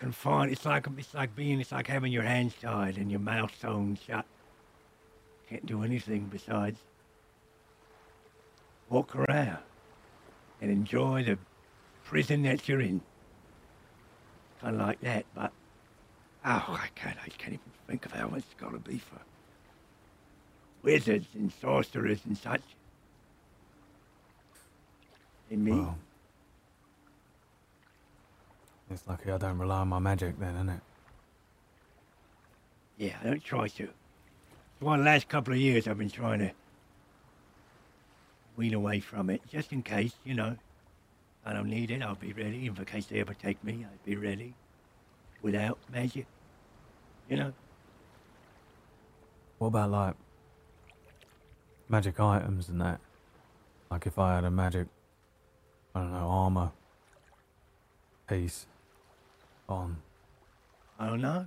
confine. 0.00 0.50
It's 0.50 0.64
like 0.64 0.86
it's 0.96 1.14
like 1.14 1.36
being. 1.36 1.60
It's 1.60 1.70
like 1.70 1.86
having 1.86 2.10
your 2.10 2.24
hands 2.24 2.54
tied 2.60 2.96
and 2.96 3.10
your 3.10 3.20
mouth 3.20 3.52
sewn 3.60 3.98
shut. 4.04 4.24
Can't 5.48 5.66
do 5.66 5.84
anything 5.84 6.28
besides 6.32 6.80
walk 8.88 9.14
around 9.14 9.58
and 10.64 10.72
enjoy 10.72 11.22
the 11.22 11.38
prison 12.04 12.42
that 12.42 12.66
you're 12.66 12.80
in. 12.80 13.02
Kind 14.60 14.80
of 14.80 14.86
like 14.86 15.00
that, 15.02 15.26
but 15.34 15.52
oh, 16.44 16.78
I 16.80 16.88
can't. 16.94 17.18
I 17.22 17.28
can't 17.28 17.52
even 17.52 17.72
think 17.86 18.06
of 18.06 18.12
how 18.12 18.28
much 18.28 18.44
it's 18.50 18.54
gotta 18.58 18.78
be 18.78 18.98
for 18.98 19.20
wizards 20.82 21.26
and 21.34 21.52
sorcerers 21.60 22.20
and 22.26 22.36
such. 22.36 22.62
And 25.50 25.64
me. 25.64 25.72
Well, 25.72 25.98
it's 28.90 29.06
lucky 29.06 29.30
I 29.30 29.36
don't 29.36 29.58
rely 29.58 29.80
on 29.80 29.88
my 29.88 29.98
magic 29.98 30.38
then, 30.38 30.54
isn't 30.54 30.68
it? 30.70 30.80
Yeah, 32.96 33.16
I 33.22 33.26
don't 33.26 33.44
try 33.44 33.68
to. 33.68 33.88
The 34.80 34.86
last 34.86 35.28
couple 35.28 35.52
of 35.52 35.60
years, 35.60 35.86
I've 35.86 35.98
been 35.98 36.10
trying 36.10 36.38
to 36.38 36.52
wean 38.56 38.74
away 38.74 39.00
from 39.00 39.30
it, 39.30 39.42
just 39.48 39.72
in 39.72 39.82
case, 39.82 40.14
you 40.24 40.34
know. 40.34 40.56
I 41.46 41.52
don't 41.52 41.68
need 41.68 41.90
it, 41.90 42.02
I'll 42.02 42.14
be 42.14 42.32
ready. 42.32 42.66
In 42.66 42.74
case 42.86 43.06
they 43.06 43.20
ever 43.20 43.34
take 43.34 43.62
me, 43.62 43.84
I'd 43.84 44.04
be 44.04 44.16
ready. 44.16 44.54
Without 45.42 45.78
magic, 45.92 46.26
you 47.28 47.36
know. 47.36 47.52
What 49.58 49.68
about 49.68 49.90
like 49.90 50.14
magic 51.88 52.18
items 52.18 52.68
and 52.68 52.80
that? 52.80 53.00
Like 53.90 54.06
if 54.06 54.18
I 54.18 54.36
had 54.36 54.44
a 54.44 54.50
magic, 54.50 54.86
I 55.94 56.00
don't 56.00 56.12
know, 56.12 56.28
armor 56.28 56.72
piece 58.26 58.66
on. 59.68 59.98
I 60.98 61.08
don't 61.08 61.20
know. 61.20 61.46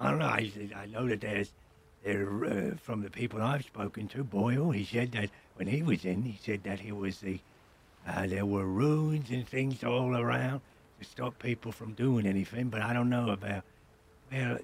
I 0.00 0.10
don't 0.10 0.18
know. 0.18 0.26
I, 0.26 0.50
I 0.76 0.86
know 0.86 1.06
that 1.08 1.20
there's, 1.20 1.50
there 1.50 1.59
uh, 2.06 2.76
from 2.82 3.02
the 3.02 3.10
people 3.10 3.42
I've 3.42 3.64
spoken 3.64 4.08
to, 4.08 4.24
Boyle, 4.24 4.70
he 4.70 4.84
said 4.84 5.12
that 5.12 5.30
when 5.56 5.68
he 5.68 5.82
was 5.82 6.04
in, 6.04 6.22
he 6.22 6.38
said 6.42 6.64
that 6.64 6.80
he 6.80 6.92
was 6.92 7.20
the, 7.20 7.38
uh, 8.06 8.26
there 8.26 8.46
were 8.46 8.64
runes 8.64 9.30
and 9.30 9.46
things 9.46 9.84
all 9.84 10.16
around 10.16 10.60
to 10.98 11.04
stop 11.04 11.38
people 11.38 11.72
from 11.72 11.92
doing 11.92 12.26
anything. 12.26 12.68
But 12.68 12.82
I 12.82 12.92
don't 12.92 13.10
know 13.10 13.30
about, 13.30 13.64
well, 14.32 14.58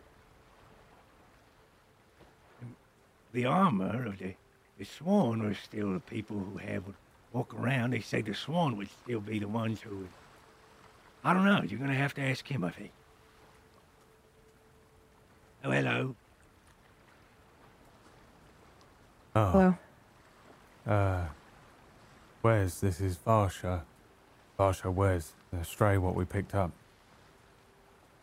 the 3.32 3.44
armor 3.44 4.06
of 4.06 4.18
the, 4.18 4.34
the 4.78 4.84
swan 4.84 5.42
were 5.42 5.54
still 5.54 5.92
the 5.92 6.00
people 6.00 6.38
who 6.38 6.58
have 6.58 6.86
would 6.86 6.96
walk 7.32 7.54
around, 7.54 7.92
they 7.92 8.00
say 8.00 8.22
the 8.22 8.34
swan 8.34 8.76
would 8.78 8.88
still 9.04 9.20
be 9.20 9.38
the 9.38 9.48
ones 9.48 9.80
who 9.82 9.94
would. 9.94 10.08
I 11.22 11.34
don't 11.34 11.44
know. 11.44 11.62
You're 11.66 11.78
going 11.78 11.90
to 11.90 11.96
have 11.96 12.14
to 12.14 12.22
ask 12.22 12.46
him, 12.46 12.64
I 12.64 12.70
think. 12.70 12.92
Oh, 15.64 15.70
hello. 15.70 16.14
Oh, 19.36 19.50
Hello. 20.86 20.96
uh, 20.96 21.26
Wes, 22.42 22.80
this 22.80 23.02
is 23.02 23.18
Varsha. 23.18 23.82
Varsha 24.58 24.90
Wes, 24.90 25.34
the 25.52 25.62
stray 25.62 25.98
what 25.98 26.14
we 26.14 26.24
picked 26.24 26.54
up. 26.54 26.70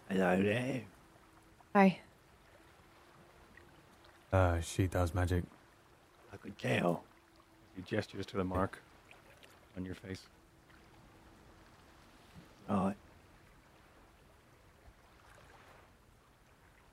Hello 0.09 0.41
there. 0.41 0.81
Hi. 1.75 1.99
Uh, 4.31 4.59
she 4.61 4.87
does 4.87 5.13
magic. 5.13 5.43
I 6.33 6.37
could 6.37 6.57
tell. 6.57 7.03
He 7.75 7.83
gestures 7.83 8.25
to 8.25 8.37
the 8.37 8.43
mark 8.43 8.79
on 9.77 9.85
your 9.85 9.93
face. 9.93 10.21
Right. 12.67 12.95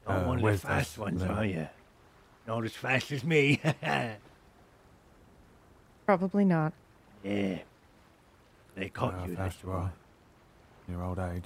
Uh, 0.06 0.12
Not 0.12 0.26
one 0.26 0.36
of 0.36 0.42
the 0.44 0.58
fast 0.58 0.98
ones, 0.98 1.22
the- 1.22 1.28
are 1.28 1.44
you? 1.46 1.68
Not 2.50 2.64
as 2.64 2.72
fast 2.72 3.12
as 3.12 3.22
me. 3.22 3.60
Probably 6.04 6.44
not. 6.44 6.72
yeah. 7.22 7.60
They 8.74 8.88
caught 8.88 9.16
Well, 9.16 9.28
you. 9.28 9.36
fast 9.36 9.58
That's 9.58 9.64
you 9.64 9.70
are. 9.70 9.92
In 10.88 10.94
your 10.94 11.04
old 11.04 11.20
age. 11.20 11.44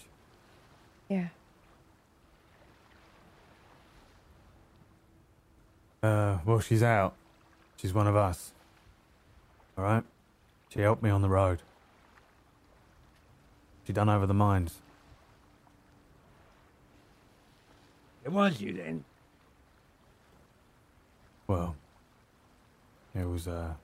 Yeah. 1.10 1.28
Uh, 6.02 6.38
well, 6.46 6.60
she's 6.60 6.82
out. 6.82 7.12
She's 7.76 7.92
one 7.92 8.06
of 8.06 8.16
us. 8.16 8.52
All 9.76 9.84
right? 9.84 10.04
She 10.70 10.80
helped 10.80 11.02
me 11.02 11.10
on 11.10 11.20
the 11.20 11.28
road. 11.28 11.60
She 13.86 13.92
done 13.92 14.08
over 14.08 14.26
the 14.26 14.32
mines. 14.32 14.76
It 18.24 18.32
was 18.32 18.62
you 18.62 18.72
then. 18.72 19.04
Well, 21.46 21.76
it 23.14 23.24
was, 23.28 23.46
uh. 23.46 23.74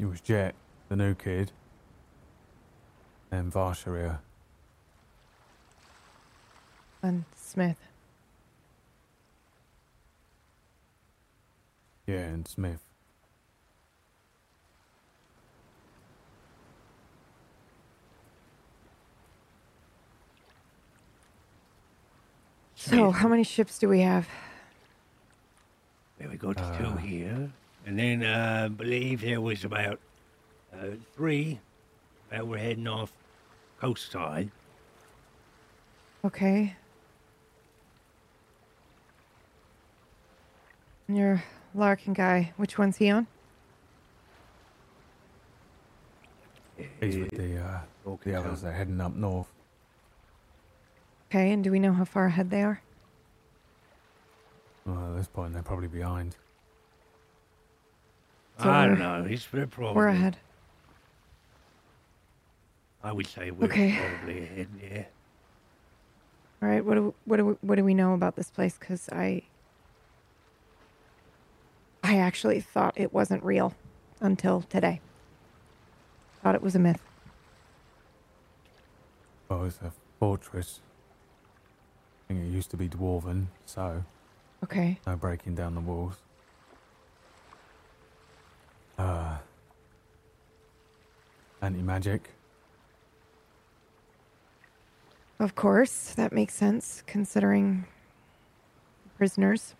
It 0.00 0.06
was 0.06 0.20
Jet, 0.20 0.54
the 0.88 0.96
new 0.96 1.14
kid. 1.14 1.52
And 3.30 3.52
Varsha. 3.52 4.18
And 7.02 7.24
Smith. 7.34 7.78
Yeah, 12.06 12.18
and 12.18 12.46
Smith. 12.46 12.80
So, 22.74 23.10
how 23.10 23.28
many 23.28 23.44
ships 23.44 23.78
do 23.78 23.88
we 23.88 24.00
have? 24.00 24.26
There 26.22 26.30
we 26.30 26.36
got 26.36 26.56
Uh, 26.56 26.78
two 26.78 26.96
here. 26.98 27.50
And 27.84 27.98
then 27.98 28.22
uh, 28.22 28.66
I 28.66 28.68
believe 28.68 29.22
there 29.22 29.40
was 29.40 29.64
about 29.64 29.98
uh, 30.72 30.90
three 31.16 31.58
that 32.30 32.46
were 32.46 32.58
heading 32.58 32.86
off 32.86 33.12
coast 33.80 34.12
side. 34.12 34.48
Okay. 36.24 36.76
And 41.08 41.16
your 41.18 41.42
Lorcan 41.76 42.14
guy, 42.14 42.52
which 42.56 42.78
one's 42.78 42.98
he 42.98 43.10
on? 43.10 43.26
He's 47.00 47.18
with 47.18 47.30
the, 47.30 47.58
uh, 47.58 47.80
the 48.22 48.34
others. 48.36 48.62
They're 48.62 48.72
heading 48.72 49.00
up 49.00 49.16
north. 49.16 49.52
Okay, 51.28 51.50
and 51.50 51.64
do 51.64 51.72
we 51.72 51.80
know 51.80 51.92
how 51.92 52.04
far 52.04 52.26
ahead 52.26 52.50
they 52.50 52.62
are? 52.62 52.80
Well, 54.86 55.12
at 55.12 55.16
this 55.16 55.28
point, 55.28 55.52
they're 55.52 55.62
probably 55.62 55.88
behind. 55.88 56.36
So 58.60 58.70
I 58.70 58.86
don't 58.86 58.98
know. 58.98 59.24
He's 59.24 59.46
they're 59.52 59.66
probably. 59.66 59.96
We're 59.96 60.08
ahead. 60.08 60.36
I 63.02 63.12
would 63.12 63.26
say 63.26 63.50
we're 63.50 63.66
Okay. 63.66 63.96
probably 63.98 64.42
ahead. 64.44 64.68
Yeah. 64.80 65.04
All 66.62 66.68
right. 66.68 66.84
What 66.84 66.94
do 66.94 67.14
what 67.24 67.36
do 67.38 67.46
we, 67.46 67.52
what 67.62 67.76
do 67.76 67.84
we 67.84 67.94
know 67.94 68.14
about 68.14 68.36
this 68.36 68.50
place? 68.50 68.76
Because 68.78 69.08
I 69.10 69.42
I 72.04 72.18
actually 72.18 72.60
thought 72.60 72.94
it 72.96 73.12
wasn't 73.12 73.42
real 73.44 73.74
until 74.20 74.62
today. 74.62 75.00
Thought 76.42 76.54
it 76.56 76.62
was 76.62 76.74
a 76.74 76.78
myth. 76.78 77.00
Well, 79.48 79.64
it's 79.64 79.78
a 79.78 79.92
fortress. 80.18 80.80
I 82.28 82.34
think 82.34 82.46
it 82.46 82.50
used 82.50 82.70
to 82.70 82.76
be 82.76 82.88
dwarven, 82.88 83.46
so 83.66 84.04
Okay. 84.64 84.98
no 85.06 85.16
breaking 85.16 85.54
down 85.54 85.74
the 85.74 85.80
walls. 85.80 86.14
Uh, 88.96 89.38
anti 91.60 91.82
magic. 91.82 92.30
Of 95.40 95.56
course, 95.56 96.14
that 96.14 96.32
makes 96.32 96.54
sense 96.54 97.02
considering 97.06 97.86
prisoners. 99.16 99.74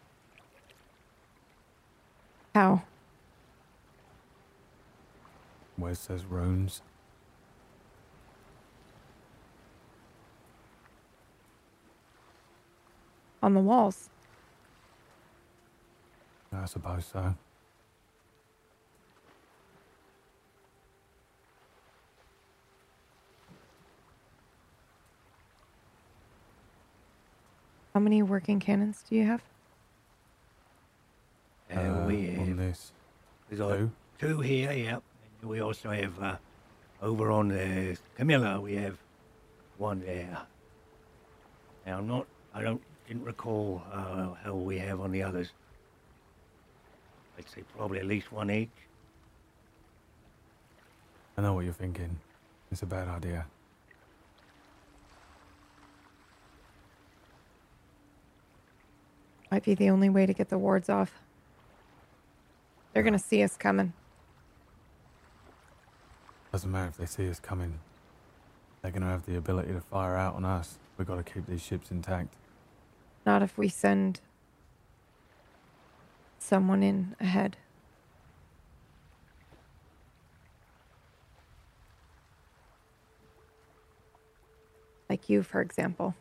How? 2.54 2.82
Wes 5.78 6.00
says 6.00 6.24
runes. 6.24 6.82
On 13.42 13.54
the 13.54 13.60
walls. 13.60 14.10
I 16.52 16.66
suppose 16.66 17.06
so. 17.06 17.34
How 27.94 28.00
many 28.00 28.22
working 28.22 28.58
cannons 28.60 29.04
do 29.08 29.16
you 29.16 29.24
have? 29.24 29.42
Uh, 31.74 31.78
Uh, 31.80 32.04
we 32.06 32.28
on 32.36 32.46
have 32.48 32.56
this. 32.56 32.92
we 33.50 33.56
got 33.56 33.76
Two. 33.76 33.90
two 34.18 34.40
here. 34.40 34.72
Yep. 34.72 35.02
And 35.40 35.50
we 35.50 35.60
also 35.60 35.90
have 35.90 36.22
uh, 36.22 36.36
over 37.02 37.30
on 37.30 37.48
the 37.48 37.96
Camilla. 38.16 38.60
We 38.60 38.74
have 38.76 38.98
one 39.78 40.00
there. 40.00 40.38
Now 41.86 41.98
I'm 41.98 42.06
not. 42.08 42.26
I 42.54 42.62
don't. 42.62 42.80
Didn't 43.08 43.24
recall 43.24 43.82
uh, 43.92 44.34
how 44.44 44.54
we 44.54 44.78
have 44.78 45.00
on 45.00 45.10
the 45.10 45.22
others. 45.22 45.52
I'd 47.38 47.48
say 47.48 47.62
probably 47.76 47.98
at 47.98 48.06
least 48.06 48.32
one 48.32 48.50
each. 48.50 48.70
I 51.36 51.42
know 51.42 51.54
what 51.54 51.64
you're 51.64 51.72
thinking. 51.72 52.18
It's 52.70 52.82
a 52.82 52.86
bad 52.86 53.08
idea. 53.08 53.46
Might 59.50 59.64
be 59.64 59.74
the 59.74 59.90
only 59.90 60.08
way 60.08 60.24
to 60.24 60.32
get 60.32 60.48
the 60.48 60.58
wards 60.58 60.88
off. 60.88 61.12
They're 62.92 63.02
gonna 63.02 63.18
see 63.18 63.42
us 63.42 63.56
coming. 63.56 63.92
Doesn't 66.52 66.70
matter 66.70 66.88
if 66.88 66.96
they 66.98 67.06
see 67.06 67.30
us 67.30 67.40
coming. 67.40 67.78
They're 68.82 68.90
going 68.90 69.02
to 69.02 69.08
have 69.08 69.24
the 69.24 69.36
ability 69.36 69.72
to 69.72 69.80
fire 69.80 70.16
out 70.16 70.34
on 70.34 70.44
us. 70.44 70.78
We've 70.98 71.06
got 71.06 71.24
to 71.24 71.32
keep 71.32 71.46
these 71.46 71.62
ships 71.62 71.90
intact. 71.90 72.34
Not 73.24 73.42
if 73.42 73.56
we 73.56 73.68
send 73.68 74.20
someone 76.42 76.82
in 76.82 77.14
ahead. 77.20 77.56
Like 85.08 85.28
you, 85.28 85.42
for 85.42 85.60
example. 85.60 86.14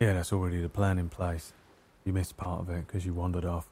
Yeah, 0.00 0.14
that's 0.14 0.32
already 0.32 0.60
the 0.60 0.68
plan 0.68 0.98
in 0.98 1.08
place. 1.08 1.52
You 2.04 2.12
missed 2.12 2.36
part 2.36 2.60
of 2.60 2.70
it 2.70 2.86
because 2.86 3.04
you 3.04 3.12
wandered 3.12 3.44
off. 3.44 3.66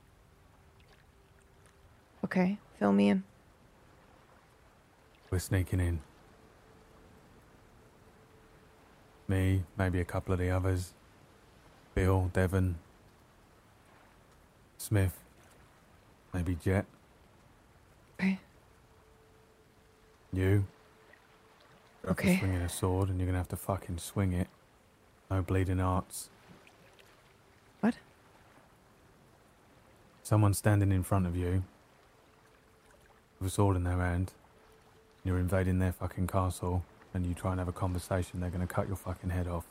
Okay, 2.24 2.58
fill 2.78 2.92
me 2.92 3.10
in. 3.10 3.22
We're 5.30 5.38
sneaking 5.38 5.80
in. 5.80 6.00
Me, 9.28 9.62
maybe 9.78 10.00
a 10.00 10.04
couple 10.04 10.32
of 10.32 10.38
the 10.38 10.50
others. 10.50 10.92
Bill, 11.94 12.30
Devon, 12.32 12.76
Smith, 14.84 15.18
maybe 16.34 16.54
Jet, 16.56 16.84
Okay. 18.20 18.38
you. 20.30 20.66
Okay. 22.06 22.36
swinging 22.38 22.60
a 22.60 22.68
sword 22.68 23.08
and 23.08 23.18
you're 23.18 23.24
going 23.24 23.32
to 23.32 23.38
have 23.38 23.48
to 23.48 23.56
fucking 23.56 23.96
swing 23.96 24.34
it. 24.34 24.46
No 25.30 25.40
bleeding 25.40 25.80
arts. 25.80 26.28
What? 27.80 27.94
Someone 30.22 30.52
standing 30.52 30.92
in 30.92 31.02
front 31.02 31.26
of 31.26 31.34
you 31.34 31.64
with 33.40 33.48
a 33.48 33.50
sword 33.50 33.76
in 33.76 33.84
their 33.84 33.96
hand. 33.96 34.32
You're 35.24 35.38
invading 35.38 35.78
their 35.78 35.92
fucking 35.92 36.26
castle 36.26 36.84
and 37.14 37.24
you 37.24 37.32
try 37.32 37.52
and 37.52 37.58
have 37.58 37.68
a 37.68 37.72
conversation, 37.72 38.40
they're 38.40 38.50
going 38.50 38.66
to 38.66 38.72
cut 38.72 38.86
your 38.86 38.96
fucking 38.96 39.30
head 39.30 39.48
off. 39.48 39.64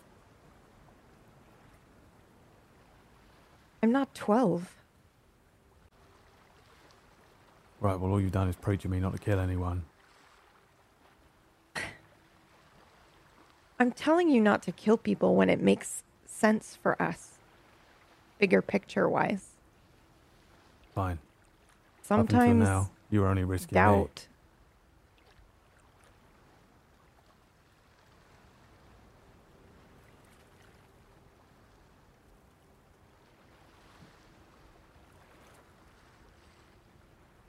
I'm 3.83 3.91
not 3.91 4.15
12. 4.15 4.82
Right, 7.83 7.99
well, 7.99 8.11
all 8.13 8.21
you've 8.21 8.31
done 8.31 8.47
is 8.47 8.55
preach 8.55 8.85
at 8.85 8.91
me 8.91 9.01
not 9.01 9.11
to 9.11 9.19
kill 9.19 9.41
anyone. 9.41 9.83
I'm 13.77 13.91
telling 13.91 14.29
you 14.29 14.39
not 14.39 14.63
to 14.63 14.71
kill 14.71 14.95
people 14.95 15.35
when 15.35 15.49
it 15.49 15.59
makes 15.59 16.03
sense 16.25 16.77
for 16.81 16.99
us, 17.01 17.31
bigger 18.39 18.61
picture 18.61 19.09
wise. 19.09 19.49
Fine. 20.95 21.19
Sometimes 22.01 22.63
now, 22.63 22.89
you're 23.11 23.27
only 23.27 23.43
risking 23.43 23.75
doubt. 23.75 24.27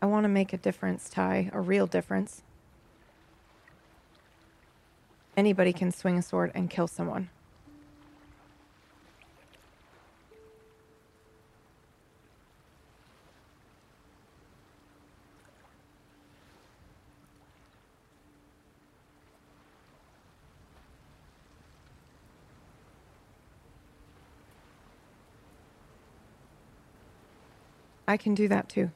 I 0.04 0.06
want 0.06 0.24
to 0.24 0.28
make 0.28 0.52
a 0.52 0.58
difference, 0.58 1.08
Ty, 1.08 1.48
a 1.54 1.62
real 1.62 1.86
difference. 1.86 2.42
Anybody 5.34 5.72
can 5.72 5.90
swing 5.92 6.18
a 6.18 6.22
sword 6.22 6.52
and 6.54 6.68
kill 6.68 6.86
someone. 6.86 7.30
I 28.06 28.18
can 28.18 28.34
do 28.34 28.48
that 28.48 28.68
too. 28.68 28.90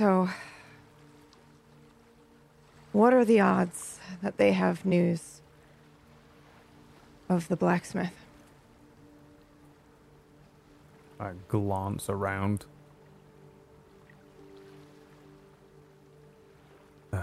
So 0.00 0.30
what 2.92 3.12
are 3.12 3.22
the 3.22 3.38
odds 3.38 4.00
that 4.22 4.38
they 4.38 4.52
have 4.52 4.86
news 4.86 5.42
of 7.28 7.48
the 7.48 7.56
blacksmith? 7.56 8.14
I 11.20 11.32
glance 11.48 12.08
around. 12.08 12.64
Uh, 17.12 17.20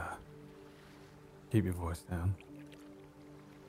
keep 1.52 1.64
your 1.64 1.74
voice 1.74 2.04
down. 2.04 2.36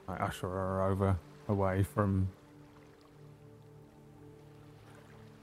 I 0.07 0.17
usher 0.17 0.49
her 0.49 0.83
over, 0.83 1.17
away 1.49 1.83
from 1.83 2.29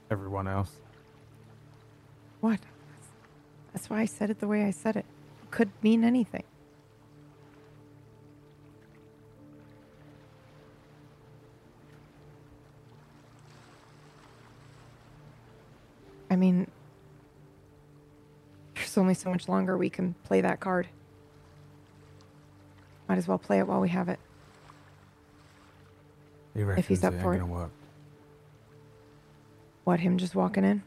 everyone 0.08 0.46
else. 0.46 0.70
What? 2.40 2.60
That's 3.76 3.90
why 3.90 4.00
I 4.00 4.06
said 4.06 4.30
it 4.30 4.40
the 4.40 4.48
way 4.48 4.64
I 4.64 4.70
said 4.70 4.96
it. 4.96 5.04
It 5.42 5.50
could 5.50 5.68
mean 5.82 6.02
anything. 6.02 6.44
I 16.30 16.36
mean, 16.36 16.70
there's 18.74 18.96
only 18.96 19.12
so 19.12 19.28
much 19.28 19.46
longer 19.46 19.76
we 19.76 19.90
can 19.90 20.14
play 20.24 20.40
that 20.40 20.58
card. 20.58 20.88
Might 23.10 23.18
as 23.18 23.28
well 23.28 23.36
play 23.36 23.58
it 23.58 23.66
while 23.66 23.82
we 23.82 23.90
have 23.90 24.08
it. 24.08 24.18
He 26.54 26.62
reckons 26.62 26.86
he's 26.86 27.04
up 27.04 27.12
for 27.20 27.34
it. 27.34 27.42
What, 29.84 30.00
him 30.00 30.16
just 30.16 30.34
walking 30.34 30.64
in? 30.64 30.82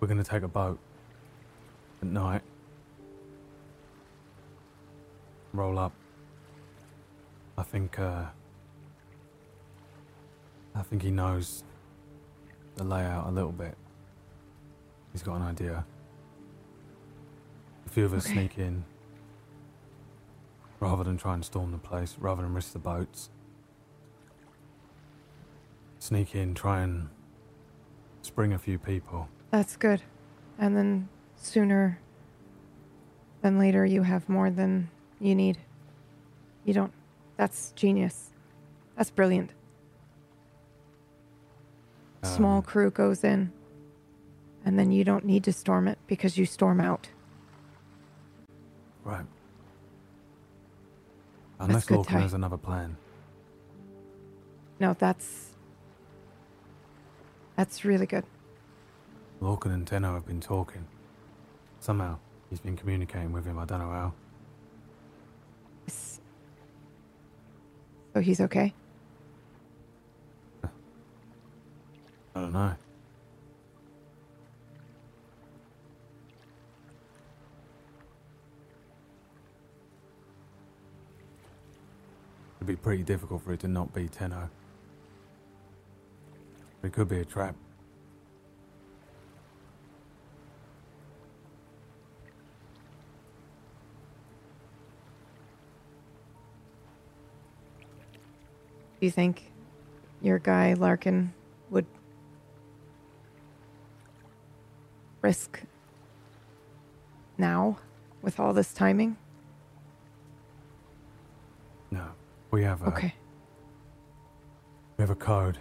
We're 0.00 0.08
gonna 0.08 0.24
take 0.24 0.42
a 0.42 0.48
boat 0.48 0.78
at 2.02 2.08
night. 2.08 2.42
Roll 5.52 5.78
up. 5.78 5.92
I 7.56 7.62
think, 7.64 7.98
uh, 7.98 8.26
I 10.74 10.82
think 10.82 11.02
he 11.02 11.10
knows 11.10 11.64
the 12.76 12.84
layout 12.84 13.26
a 13.26 13.30
little 13.30 13.50
bit. 13.50 13.76
He's 15.12 15.22
got 15.22 15.36
an 15.36 15.42
idea. 15.42 15.84
A 17.86 17.88
few 17.88 18.04
of 18.04 18.12
us 18.12 18.26
Okay. 18.26 18.34
sneak 18.34 18.58
in 18.58 18.84
rather 20.78 21.02
than 21.02 21.16
try 21.16 21.34
and 21.34 21.44
storm 21.44 21.72
the 21.72 21.78
place, 21.78 22.16
rather 22.18 22.42
than 22.42 22.54
risk 22.54 22.72
the 22.72 22.78
boats. 22.78 23.30
Sneak 25.98 26.36
in, 26.36 26.54
try 26.54 26.82
and 26.82 27.08
spring 28.22 28.52
a 28.52 28.58
few 28.58 28.78
people. 28.78 29.28
That's 29.50 29.76
good. 29.76 30.02
And 30.58 30.76
then 30.76 31.08
sooner 31.36 32.00
than 33.42 33.58
later, 33.58 33.86
you 33.86 34.02
have 34.02 34.28
more 34.28 34.50
than 34.50 34.90
you 35.20 35.34
need. 35.34 35.58
You 36.64 36.74
don't. 36.74 36.92
That's 37.36 37.72
genius. 37.72 38.30
That's 38.96 39.10
brilliant. 39.10 39.52
Small 42.22 42.58
Um, 42.58 42.62
crew 42.64 42.90
goes 42.90 43.22
in, 43.22 43.52
and 44.64 44.78
then 44.78 44.90
you 44.90 45.04
don't 45.04 45.24
need 45.24 45.44
to 45.44 45.52
storm 45.52 45.86
it 45.86 45.98
because 46.08 46.36
you 46.36 46.44
storm 46.44 46.80
out. 46.80 47.08
Right. 49.04 49.24
Unless 51.60 51.86
Lorcan 51.86 52.20
has 52.20 52.34
another 52.34 52.56
plan. 52.56 52.96
No, 54.80 54.94
that's. 54.98 55.54
That's 57.56 57.84
really 57.84 58.06
good. 58.06 58.24
Lorcan 59.40 59.72
and 59.72 59.86
Tenno 59.86 60.14
have 60.14 60.26
been 60.26 60.40
talking. 60.40 60.84
Somehow, 61.80 62.18
he's 62.50 62.60
been 62.60 62.76
communicating 62.76 63.32
with 63.32 63.44
him, 63.44 63.58
I 63.58 63.64
don't 63.64 63.78
know 63.78 63.90
how. 63.90 64.12
So 65.86 66.20
oh, 68.16 68.20
he's 68.20 68.40
okay? 68.40 68.72
I 72.34 72.40
don't 72.40 72.52
know. 72.52 72.74
It'd 82.56 82.66
be 82.66 82.74
pretty 82.74 83.04
difficult 83.04 83.42
for 83.42 83.52
it 83.52 83.60
to 83.60 83.68
not 83.68 83.94
be 83.94 84.08
Tenno. 84.08 84.50
It 86.82 86.92
could 86.92 87.08
be 87.08 87.20
a 87.20 87.24
trap. 87.24 87.54
Do 99.00 99.06
you 99.06 99.12
think 99.12 99.52
your 100.20 100.40
guy 100.40 100.74
Lorcan 100.76 101.28
would 101.70 101.86
risk 105.22 105.60
now 107.36 107.78
with 108.22 108.40
all 108.40 108.52
this 108.52 108.72
timing? 108.72 109.16
No. 111.92 112.04
We 112.50 112.64
have 112.64 112.82
a 112.82 112.86
Okay. 112.86 113.14
we 114.96 115.02
have 115.02 115.10
a 115.10 115.14
code. 115.14 115.58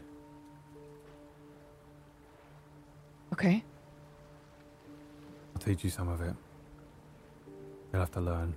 Okay. 3.33 3.63
I'll 5.53 5.61
teach 5.61 5.83
you 5.83 5.91
some 5.91 6.07
of 6.07 6.21
it. 6.21 6.33
You'll 7.93 7.99
have 7.99 8.11
to 8.11 8.21
learn. 8.21 8.55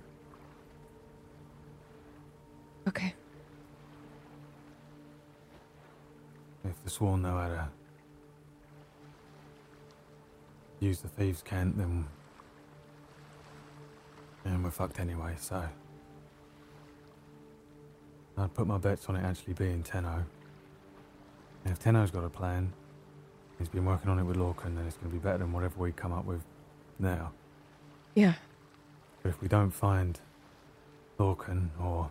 Okay. 2.87 3.13
If 6.63 6.83
the 6.83 6.89
Sworn 6.89 7.21
know 7.21 7.37
how 7.37 7.47
to 7.47 7.69
use 10.79 11.01
the 11.01 11.07
thieves' 11.07 11.41
cant, 11.41 11.77
then. 11.77 12.05
And 14.45 14.63
we're 14.63 14.71
fucked 14.71 14.99
anyway, 14.99 15.35
so. 15.39 15.63
I'd 18.37 18.53
put 18.53 18.65
my 18.65 18.77
bets 18.77 19.07
on 19.07 19.15
it 19.15 19.23
actually 19.23 19.53
being 19.53 19.83
Tenno. 19.83 20.25
And 21.63 21.71
if 21.71 21.79
Tenno's 21.79 22.09
got 22.09 22.23
a 22.23 22.29
plan, 22.29 22.73
he's 23.59 23.69
been 23.69 23.85
working 23.85 24.09
on 24.09 24.17
it 24.17 24.23
with 24.23 24.37
Lorcan, 24.37 24.75
then 24.75 24.87
it's 24.87 24.97
going 24.97 25.11
to 25.11 25.13
be 25.13 25.19
better 25.19 25.39
than 25.39 25.51
whatever 25.51 25.79
we 25.79 25.91
come 25.91 26.11
up 26.11 26.25
with 26.25 26.41
now. 26.97 27.31
Yeah. 28.15 28.33
But 29.21 29.29
if 29.29 29.41
we 29.41 29.47
don't 29.47 29.69
find 29.69 30.19
Lorcan, 31.19 31.69
or 31.79 32.09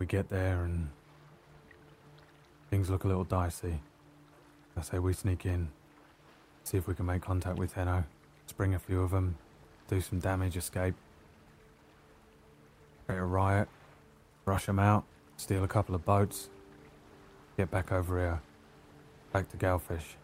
we 0.00 0.06
get 0.06 0.28
there 0.28 0.64
and 0.64 0.88
things 2.70 2.90
look 2.90 3.04
a 3.04 3.08
little 3.08 3.24
dicey, 3.24 3.80
I 4.76 4.82
say 4.82 4.98
we 4.98 5.12
sneak 5.12 5.44
in, 5.44 5.68
see 6.64 6.76
if 6.76 6.86
we 6.86 6.94
can 6.94 7.06
make 7.06 7.22
contact 7.22 7.58
with 7.58 7.74
Tenno, 7.74 8.04
spring 8.46 8.74
a 8.74 8.78
few 8.78 9.02
of 9.02 9.10
them, 9.10 9.36
do 9.88 10.00
some 10.00 10.20
damage, 10.20 10.56
escape, 10.56 10.94
create 13.06 13.18
a 13.18 13.24
riot, 13.24 13.68
rush 14.44 14.66
them 14.66 14.78
out, 14.78 15.04
steal 15.36 15.64
a 15.64 15.68
couple 15.68 15.94
of 15.94 16.04
boats, 16.04 16.48
get 17.56 17.70
back 17.70 17.90
over 17.90 18.18
here, 18.18 18.40
back 19.32 19.48
to 19.50 19.56
Galfish. 19.56 20.14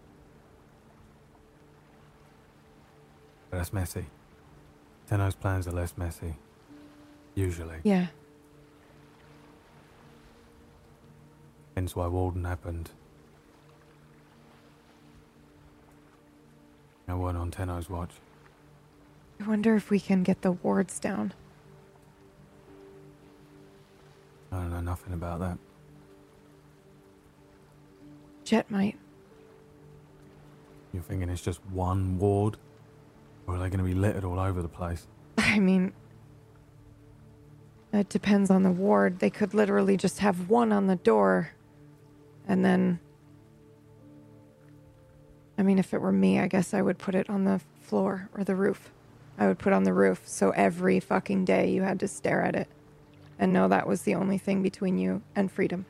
But 3.50 3.58
that's 3.58 3.72
messy. 3.72 4.06
Tenno's 5.08 5.34
plans 5.34 5.68
are 5.68 5.72
less 5.72 5.96
messy. 5.96 6.34
Usually. 7.34 7.78
Yeah. 7.82 8.06
Hence 11.74 11.96
why 11.96 12.06
Walden 12.06 12.44
happened. 12.44 12.90
I 17.08 17.14
weren't 17.14 17.36
on 17.36 17.50
Tenno's 17.50 17.90
watch. 17.90 18.10
I 19.40 19.48
wonder 19.48 19.74
if 19.74 19.90
we 19.90 19.98
can 20.00 20.22
get 20.22 20.42
the 20.42 20.52
wards 20.52 20.98
down. 20.98 21.34
I 24.52 24.56
don't 24.56 24.70
know 24.70 24.80
nothing 24.80 25.12
about 25.12 25.40
that. 25.40 25.58
Jet 28.44 28.70
might. 28.70 28.96
You're 30.92 31.02
thinking 31.02 31.28
it's 31.28 31.42
just 31.42 31.60
one 31.66 32.18
ward? 32.18 32.56
Or 33.46 33.56
are 33.56 33.58
they 33.58 33.68
going 33.68 33.78
to 33.78 33.84
be 33.84 33.94
littered 33.94 34.24
all 34.24 34.38
over 34.38 34.62
the 34.62 34.68
place? 34.68 35.06
I 35.38 35.58
mean, 35.58 35.92
it 37.92 38.08
depends 38.08 38.48
on 38.48 38.62
the 38.62 38.70
ward. 38.70 39.18
They 39.18 39.30
could 39.30 39.54
literally 39.54 39.96
just 39.96 40.20
have 40.20 40.48
one 40.48 40.72
on 40.72 40.86
the 40.86 40.96
door 40.96 41.50
and 42.46 42.64
then. 42.64 43.00
I 45.56 45.62
mean, 45.62 45.78
if 45.78 45.94
it 45.94 46.00
were 46.00 46.10
me, 46.10 46.40
I 46.40 46.48
guess 46.48 46.74
I 46.74 46.82
would 46.82 46.98
put 46.98 47.14
it 47.14 47.30
on 47.30 47.44
the 47.44 47.60
floor 47.80 48.28
or 48.36 48.42
the 48.42 48.56
roof. 48.56 48.90
I 49.38 49.46
would 49.46 49.58
put 49.58 49.72
on 49.72 49.84
the 49.84 49.92
roof 49.92 50.22
so 50.26 50.50
every 50.50 51.00
fucking 51.00 51.44
day 51.44 51.70
you 51.70 51.82
had 51.82 52.00
to 52.00 52.08
stare 52.08 52.42
at 52.42 52.54
it 52.54 52.68
and 53.38 53.52
know 53.52 53.68
that 53.68 53.86
was 53.86 54.02
the 54.02 54.14
only 54.14 54.38
thing 54.38 54.62
between 54.62 54.98
you 54.98 55.22
and 55.34 55.50
freedom. 55.50 55.86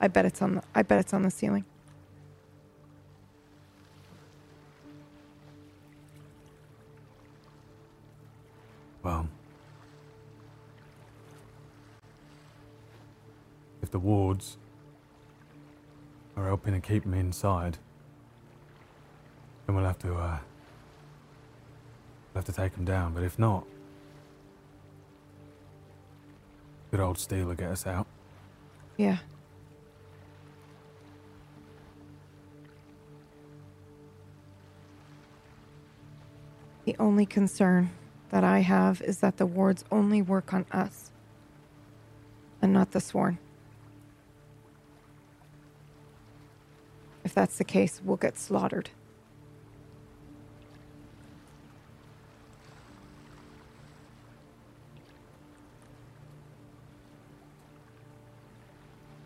I 0.00 0.08
bet 0.08 0.24
it's 0.24 0.40
on 0.40 0.56
the 0.56 0.62
I 0.74 0.82
bet 0.82 1.00
it's 1.00 1.12
on 1.12 1.22
the 1.22 1.30
ceiling. 1.30 1.64
Well, 9.02 9.28
if 13.82 13.90
the 13.90 13.98
wards 13.98 14.58
are 16.38 16.46
helping 16.46 16.72
to 16.72 16.80
keep 16.80 17.04
me 17.04 17.18
inside, 17.18 17.78
then 19.66 19.74
we'll 19.74 19.84
have 19.84 19.98
to, 19.98 20.14
uh, 20.14 20.38
have 22.34 22.44
to 22.44 22.52
take 22.52 22.74
them 22.74 22.84
down. 22.84 23.12
But 23.12 23.24
if 23.24 23.38
not, 23.38 23.64
good 26.90 27.00
old 27.00 27.18
Steel 27.18 27.46
will 27.46 27.54
get 27.54 27.70
us 27.70 27.86
out. 27.86 28.06
Yeah. 28.96 29.18
The 36.84 36.96
only 36.98 37.26
concern 37.26 37.90
that 38.30 38.44
I 38.44 38.60
have 38.60 39.02
is 39.02 39.18
that 39.18 39.36
the 39.36 39.46
wards 39.46 39.84
only 39.90 40.22
work 40.22 40.54
on 40.54 40.64
us 40.70 41.10
and 42.62 42.72
not 42.72 42.92
the 42.92 43.00
sworn. 43.00 43.38
That's 47.38 47.56
the 47.58 47.62
case, 47.62 48.00
we'll 48.04 48.16
get 48.16 48.36
slaughtered. 48.36 48.90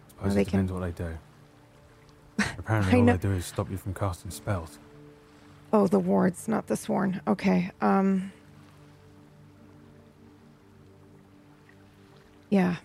Suppose 0.09 0.35
they 0.35 0.43
it 0.43 0.45
can- 0.49 0.67
depends 0.67 0.73
what 0.73 0.81
they 0.97 1.05
do. 1.05 1.19
Apparently, 2.59 2.93
I 2.99 3.01
all 3.01 3.07
they 3.07 3.17
do 3.17 3.33
is 3.33 3.47
stop 3.47 3.71
you 3.71 3.77
from 3.77 3.95
casting 3.95 4.31
spells. 4.31 4.79
Oh, 5.73 5.87
the 5.87 5.99
wards, 5.99 6.49
not 6.49 6.67
the 6.67 6.77
sworn. 6.77 7.21
Okay. 7.27 7.71
Um 7.81 8.33
Yeah. 12.51 12.77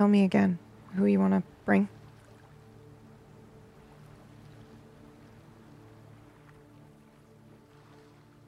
Tell 0.00 0.08
me 0.08 0.24
again 0.24 0.58
who 0.96 1.04
you 1.04 1.20
want 1.20 1.34
to 1.34 1.42
bring. 1.66 1.86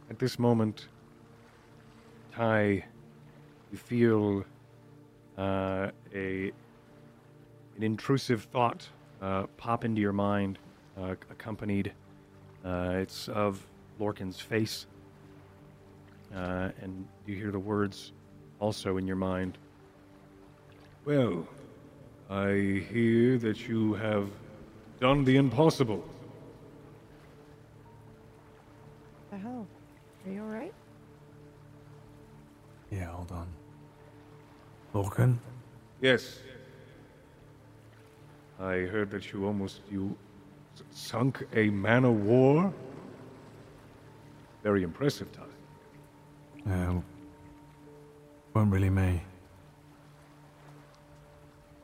At 0.09 0.19
this 0.19 0.39
moment, 0.39 0.89
Ty, 2.35 2.87
you 3.71 3.77
feel 3.77 4.47
uh, 5.37 5.91
a 6.15 6.53
an 7.77 7.83
intrusive 7.83 8.45
thought 8.45 8.89
uh, 9.21 9.43
pop 9.59 9.85
into 9.85 10.01
your 10.01 10.15
mind, 10.15 10.59
uh, 10.99 11.17
accompanied. 11.31 11.93
Uh, 12.65 12.95
it's 12.95 13.29
of 13.29 13.63
Lorcan's 13.99 14.41
face, 14.41 14.87
uh, 16.35 16.71
and 16.81 17.07
you 17.27 17.37
hear 17.37 17.51
the 17.51 17.59
words 17.59 18.13
also 18.59 18.97
in 18.97 19.07
your 19.07 19.17
mind. 19.17 19.59
Well, 21.05 21.47
I 22.31 22.85
hear 22.91 23.39
that 23.39 23.69
you 23.69 23.95
have 23.95 24.29
done 25.01 25.25
the 25.25 25.37
impossible. 25.37 26.05
The 29.31 29.39
hell? 29.39 29.67
Are 30.27 30.31
you 30.33 30.43
alright? 30.43 30.75
Yeah, 32.91 33.07
hold 33.07 33.33
on. 33.33 33.49
Lorcan? 34.95 35.39
Yes. 36.01 36.39
I 38.61 38.75
heard 38.93 39.11
that 39.11 39.33
you 39.33 39.47
almost 39.47 39.81
you 39.91 40.17
s- 40.77 40.83
sunk 40.91 41.43
a 41.55 41.71
man 41.71 42.05
of 42.05 42.15
war. 42.25 42.73
Very 44.63 44.85
impressive, 44.85 45.33
Ty. 45.33 45.43
Yeah, 46.67 47.01
weren't 48.55 48.71
really 48.71 48.91
me. 48.91 49.23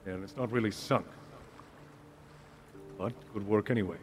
And 0.08 0.24
it's 0.24 0.36
not 0.36 0.50
really 0.50 0.70
sunk. 0.70 1.06
But 2.96 3.12
good 3.34 3.46
work 3.46 3.70
anyway. 3.70 3.98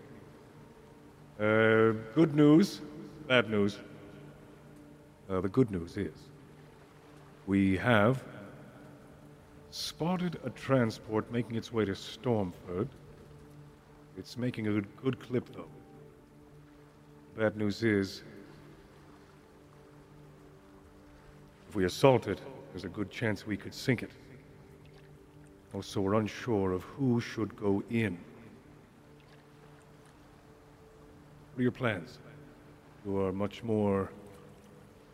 Uh, 1.40 1.94
good 2.14 2.36
news, 2.36 2.82
bad 3.28 3.50
news. 3.50 3.80
Uh, 5.28 5.42
the 5.42 5.50
good 5.50 5.72
news 5.72 5.98
is 5.98 6.14
we 7.48 7.76
have 7.78 8.24
spotted 9.72 10.40
a 10.46 10.52
transport 10.52 11.30
making 11.32 11.56
its 11.56 11.74
way 11.74 11.86
to 11.86 11.94
Stormford. 11.94 12.88
It's 14.16 14.38
making 14.38 14.68
a 14.68 14.72
good, 14.72 14.88
good 15.02 15.20
clip, 15.20 15.50
though. 15.56 15.68
Bad 17.36 17.58
news 17.58 17.82
is 17.84 18.22
if 21.68 21.76
we 21.76 21.86
assault 21.86 22.28
it, 22.28 22.40
there's 22.72 22.86
a 22.86 22.90
good 22.90 23.10
chance 23.10 23.48
we 23.48 23.58
could 23.58 23.74
sink 23.74 24.04
it. 24.04 24.12
Also, 25.76 26.00
we're 26.00 26.14
unsure 26.14 26.72
of 26.72 26.84
who 26.84 27.20
should 27.20 27.54
go 27.58 27.84
in. 27.90 28.18
What 31.52 31.60
are 31.60 31.64
your 31.64 31.72
plans? 31.74 32.18
You 33.06 33.18
are 33.20 33.34
much 33.34 33.62
more 33.62 34.10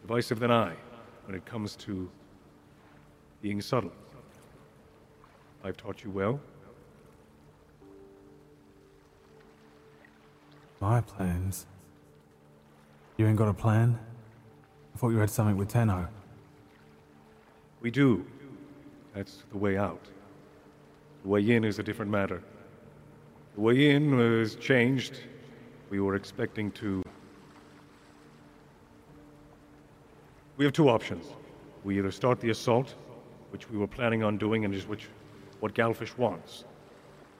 divisive 0.03 0.37
than 0.37 0.51
I 0.51 0.73
when 1.25 1.35
it 1.35 1.45
comes 1.45 1.75
to 1.77 2.07
being 3.41 3.59
subtle. 3.59 3.91
I've 5.63 5.77
taught 5.77 6.03
you 6.03 6.11
well. 6.11 6.39
My 10.79 11.01
plans? 11.01 11.65
You 13.17 13.25
ain't 13.25 13.37
got 13.37 13.47
a 13.47 13.53
plan? 13.53 13.97
I 14.93 14.97
thought 14.99 15.09
you 15.09 15.17
had 15.17 15.31
something 15.31 15.57
with 15.57 15.69
Tenno. 15.69 16.07
We 17.81 17.89
do. 17.89 18.27
That's 19.15 19.43
the 19.51 19.57
way 19.57 19.75
out. 19.75 20.07
The 21.23 21.29
way 21.29 21.51
in 21.51 21.63
is 21.63 21.79
a 21.79 21.83
different 21.83 22.11
matter. 22.11 22.41
The 23.55 23.61
way 23.61 23.91
in 23.91 24.15
was 24.15 24.55
changed. 24.55 25.19
We 25.89 25.99
were 25.99 26.15
expecting 26.15 26.71
to. 26.71 27.03
We 30.57 30.65
have 30.65 30.73
two 30.73 30.89
options. 30.89 31.25
We 31.83 31.97
either 31.97 32.11
start 32.11 32.39
the 32.39 32.49
assault, 32.49 32.95
which 33.49 33.69
we 33.69 33.77
were 33.77 33.87
planning 33.87 34.23
on 34.23 34.37
doing 34.37 34.65
and 34.65 34.73
is 34.73 34.87
which 34.87 35.07
what 35.59 35.73
Galfish 35.73 36.17
wants, 36.17 36.63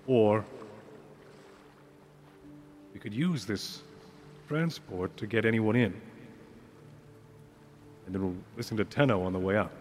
or 0.06 0.46
we 2.94 3.00
could 3.00 3.14
use 3.14 3.46
this 3.46 3.82
transport 4.48 5.16
to 5.18 5.26
get 5.26 5.46
anyone 5.46 5.76
in. 5.76 5.94
And 8.06 8.16
then 8.16 8.22
we'll 8.22 8.36
listen 8.58 8.78
to 8.78 8.86
Tenno 8.86 9.24
on 9.24 9.34
the 9.34 9.40
way 9.40 9.56
out. 9.56 9.72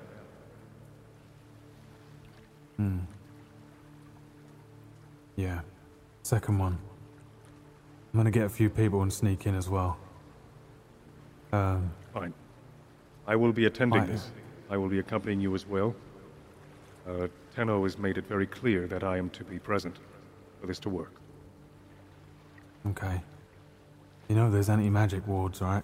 Hmm. 2.77 2.99
Yeah. 5.37 5.61
Second 6.23 6.59
one. 6.59 6.79
I'm 8.13 8.19
gonna 8.19 8.31
get 8.31 8.45
a 8.45 8.49
few 8.49 8.69
people 8.69 9.03
and 9.03 9.13
sneak 9.13 9.47
in 9.47 9.55
as 9.55 9.69
well. 9.69 9.97
Um, 11.53 11.93
Fine. 12.13 12.35
I 13.27 13.37
will 13.37 13.53
be 13.53 13.67
attending 13.67 14.01
Fine. 14.01 14.11
this. 14.11 14.31
I 14.69 14.77
will 14.77 14.89
be 14.89 14.99
accompanying 14.99 15.41
you 15.41 15.55
as 15.55 15.67
well. 15.67 15.95
Uh, 17.09 17.29
Tenno 17.55 17.83
has 17.85 17.99
made 17.99 18.19
it 18.19 18.27
very 18.27 18.47
clear 18.47 18.87
that 18.87 19.03
I 19.03 19.17
am 19.17 19.31
to 19.31 19.45
be 19.45 19.59
present 19.59 19.97
for 20.61 20.67
this 20.67 20.79
to 20.81 20.89
work. 20.89 21.13
okay. 22.89 23.21
You 24.29 24.37
know 24.37 24.49
there's 24.51 24.69
anti-magic 24.69 25.27
wards, 25.27 25.61
right? 25.61 25.83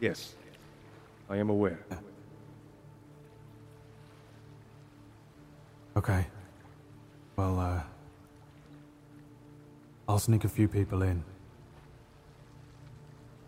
Yes, 0.00 0.34
I 1.28 1.36
am 1.36 1.50
aware. 1.50 1.80
Okay. 5.96 6.26
Well, 7.40 7.58
uh... 7.58 7.82
I'll 10.06 10.18
sneak 10.18 10.44
a 10.44 10.48
few 10.48 10.68
people 10.68 11.00
in. 11.00 11.24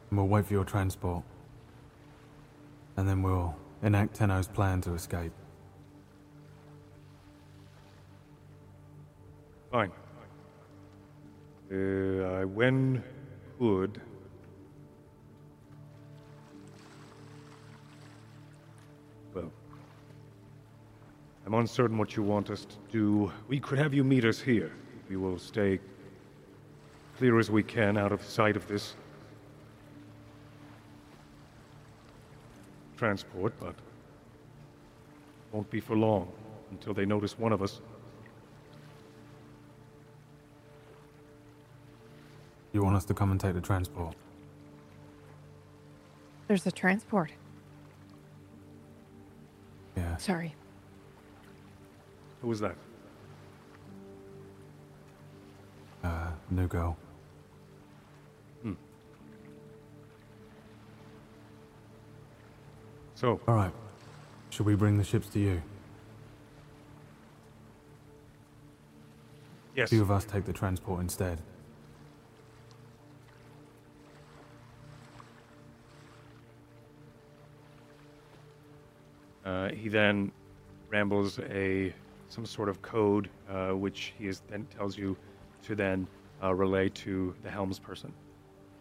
And 0.09 0.19
we'll 0.19 0.29
wait 0.29 0.47
for 0.47 0.55
your 0.55 0.65
transport. 0.65 1.23
And 2.97 3.07
then 3.07 3.23
we'll 3.23 3.55
enact 3.83 4.15
Tenno's 4.15 4.49
plan 4.49 4.81
to 4.83 4.95
escape. 4.95 5.33
Fine. 9.71 9.93
Uh, 11.71 12.47
when 12.47 13.05
could. 13.59 14.01
I'm 21.45 21.55
uncertain 21.55 21.99
what 21.99 22.17
you 22.17 22.23
want 22.23 22.51
us 22.51 22.65
to 22.65 22.77
do. 22.91 23.33
We 23.49 23.59
could 23.59 23.79
have 23.79 23.93
you 23.93 24.05
meet 24.05 24.25
us 24.25 24.41
here. 24.41 24.73
We 25.09 25.17
will 25.17 25.39
stay 25.39 25.81
clear 27.19 27.39
as 27.39 27.51
we 27.51 27.63
can 27.63 27.97
out 27.97 28.13
of 28.13 28.23
sight 28.23 28.57
of 28.57 28.67
this 28.69 28.95
transport, 32.97 33.53
but 33.59 33.75
won't 35.51 35.69
be 35.71 35.81
for 35.81 35.97
long 35.97 36.31
until 36.71 36.95
they 36.95 37.05
notice 37.05 37.39
one 37.39 37.53
of 37.53 37.61
us. 37.61 37.81
You 42.73 42.83
want 42.83 42.97
us 42.97 43.05
to 43.07 43.15
come 43.15 43.33
and 43.33 43.41
take 43.41 43.55
the 43.55 43.61
transport? 43.61 44.15
There's 46.49 46.67
a 46.67 46.73
transport. 46.73 47.31
Yeah. 49.97 50.17
Sorry. 50.17 50.55
Who 52.43 52.49
was 52.49 52.61
that? 52.61 52.77
Uh, 56.05 56.33
new 56.51 56.67
girl. 56.67 56.97
So, 63.15 63.41
Alright. 63.47 63.73
Should 64.51 64.67
we 64.67 64.75
bring 64.75 64.99
the 64.99 65.05
ships 65.05 65.29
to 65.29 65.39
you? 65.39 65.63
yes. 69.77 69.91
Few 69.91 70.03
of 70.03 70.11
us 70.11 70.25
take 70.25 70.45
the 70.45 70.53
transport 70.53 71.01
instead. 71.01 71.41
Uh, 79.45 79.69
he 79.71 79.89
then 79.89 80.33
rambles 80.91 81.39
a 81.39 81.95
some 82.33 82.47
sort 82.47 82.71
of 82.71 82.81
code, 82.81 83.29
uh, 83.51 83.73
which 83.73 84.15
he 84.19 84.27
is 84.27 84.41
then 84.49 84.67
tells 84.75 84.97
you 84.97 85.15
to 85.63 85.75
then 85.75 86.07
uh, 86.43 86.55
relay 86.55 86.89
to 86.89 87.35
the 87.43 87.51
helms 87.51 87.79
person. 87.79 88.11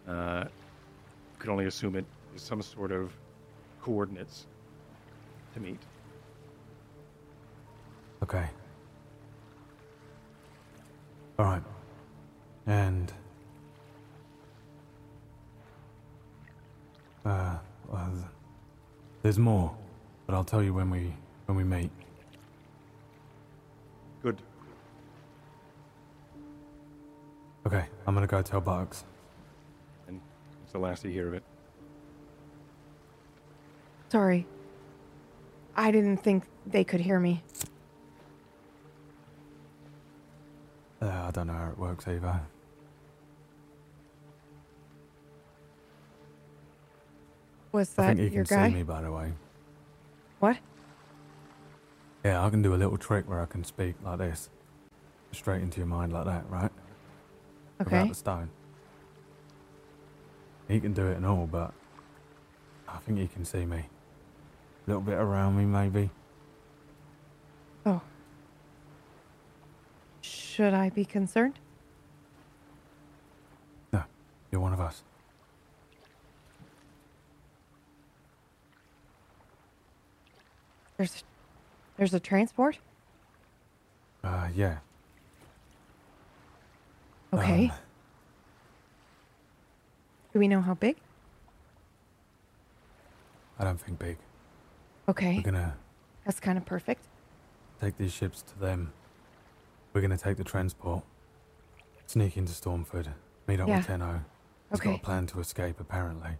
Uh, 0.07 0.45
you 0.45 1.39
can 1.39 1.49
only 1.49 1.65
assume 1.65 1.97
it 1.97 2.05
is 2.33 2.41
some 2.41 2.61
sort 2.61 2.93
of 2.93 3.11
coordinates 3.81 4.47
to 5.53 5.59
meet. 5.59 5.79
Okay. 8.23 8.47
Alright. 11.37 11.63
And. 12.67 13.11
Uh, 17.25 17.57
th- 17.91 18.25
there's 19.23 19.37
more, 19.37 19.75
but 20.25 20.35
I'll 20.35 20.45
tell 20.45 20.63
you 20.63 20.73
when 20.73 20.89
we 20.89 21.13
when 21.47 21.57
we 21.57 21.65
meet. 21.65 21.91
Good. 24.23 24.41
Okay, 27.65 27.85
I'm 28.05 28.13
gonna 28.13 28.27
go 28.27 28.41
tell 28.41 28.61
Bugs. 28.61 29.03
And 30.07 30.19
it's 30.63 30.71
the 30.71 30.79
last 30.79 31.03
you 31.03 31.11
hear 31.11 31.27
of 31.27 31.33
it. 31.33 31.43
Sorry. 34.09 34.45
I 35.75 35.89
didn't 35.91 36.17
think 36.17 36.43
they 36.67 36.83
could 36.83 36.99
hear 36.99 37.19
me. 37.19 37.43
Uh, 41.01 41.07
I 41.07 41.31
don't 41.31 41.47
know 41.47 41.53
how 41.53 41.69
it 41.69 41.77
works 41.77 42.07
either. 42.07 42.41
Was 47.71 47.97
I 47.97 48.01
that 48.01 48.17
think 48.17 48.29
he 48.29 48.35
your 48.35 48.45
can 48.45 48.57
guy? 48.57 48.67
see 48.69 48.75
me, 48.75 48.83
by 48.83 49.01
the 49.01 49.11
way. 49.11 49.31
What? 50.39 50.57
Yeah, 52.23 52.45
I 52.45 52.49
can 52.49 52.61
do 52.61 52.75
a 52.75 52.77
little 52.77 52.97
trick 52.97 53.27
where 53.27 53.41
I 53.41 53.45
can 53.45 53.63
speak 53.63 53.95
like 54.03 54.19
this, 54.19 54.49
straight 55.31 55.61
into 55.61 55.79
your 55.79 55.87
mind 55.87 56.13
like 56.13 56.25
that, 56.25 56.47
right? 56.49 56.71
Without 57.79 57.97
Okay. 58.01 58.09
the 58.09 58.15
stone. 58.15 58.49
He 60.67 60.79
can 60.79 60.93
do 60.93 61.07
it 61.07 61.17
and 61.17 61.25
all, 61.25 61.47
but 61.47 61.73
I 62.87 62.97
think 62.99 63.17
he 63.17 63.27
can 63.27 63.43
see 63.43 63.65
me. 63.65 63.79
A 63.79 64.89
little 64.89 65.01
bit 65.01 65.15
around 65.15 65.57
me, 65.57 65.65
maybe. 65.65 66.11
Oh. 67.85 68.01
Should 70.21 70.73
I 70.75 70.89
be 70.91 71.05
concerned? 71.05 71.57
No, 73.91 74.03
you're 74.51 74.61
one 74.61 74.73
of 74.73 74.79
us. 74.79 75.03
There's 80.97 81.23
there's 82.01 82.15
a 82.15 82.19
transport? 82.19 82.79
Uh, 84.23 84.47
yeah. 84.55 84.79
Okay. 87.31 87.65
Um, 87.65 87.71
Do 90.33 90.39
we 90.39 90.47
know 90.47 90.61
how 90.61 90.73
big? 90.73 90.95
I 93.59 93.65
don't 93.65 93.79
think 93.79 93.99
big. 93.99 94.17
Okay. 95.07 95.35
We're 95.35 95.51
gonna 95.51 95.77
That's 96.25 96.39
kind 96.39 96.57
of 96.57 96.65
perfect. 96.65 97.05
take 97.79 97.99
these 97.99 98.11
ships 98.11 98.41
to 98.41 98.57
them. 98.59 98.91
We're 99.93 100.01
gonna 100.01 100.17
take 100.17 100.37
the 100.37 100.43
transport, 100.43 101.03
sneak 102.07 102.35
into 102.35 102.51
Stormford, 102.53 103.09
meet 103.47 103.59
up 103.59 103.67
Yeah. 103.67 103.77
with 103.77 103.85
Tenno. 103.85 104.21
He's 104.71 104.79
got 104.79 104.95
a 104.95 104.97
plan 104.97 105.27
to 105.27 105.39
escape, 105.39 105.79
apparently. 105.79 106.31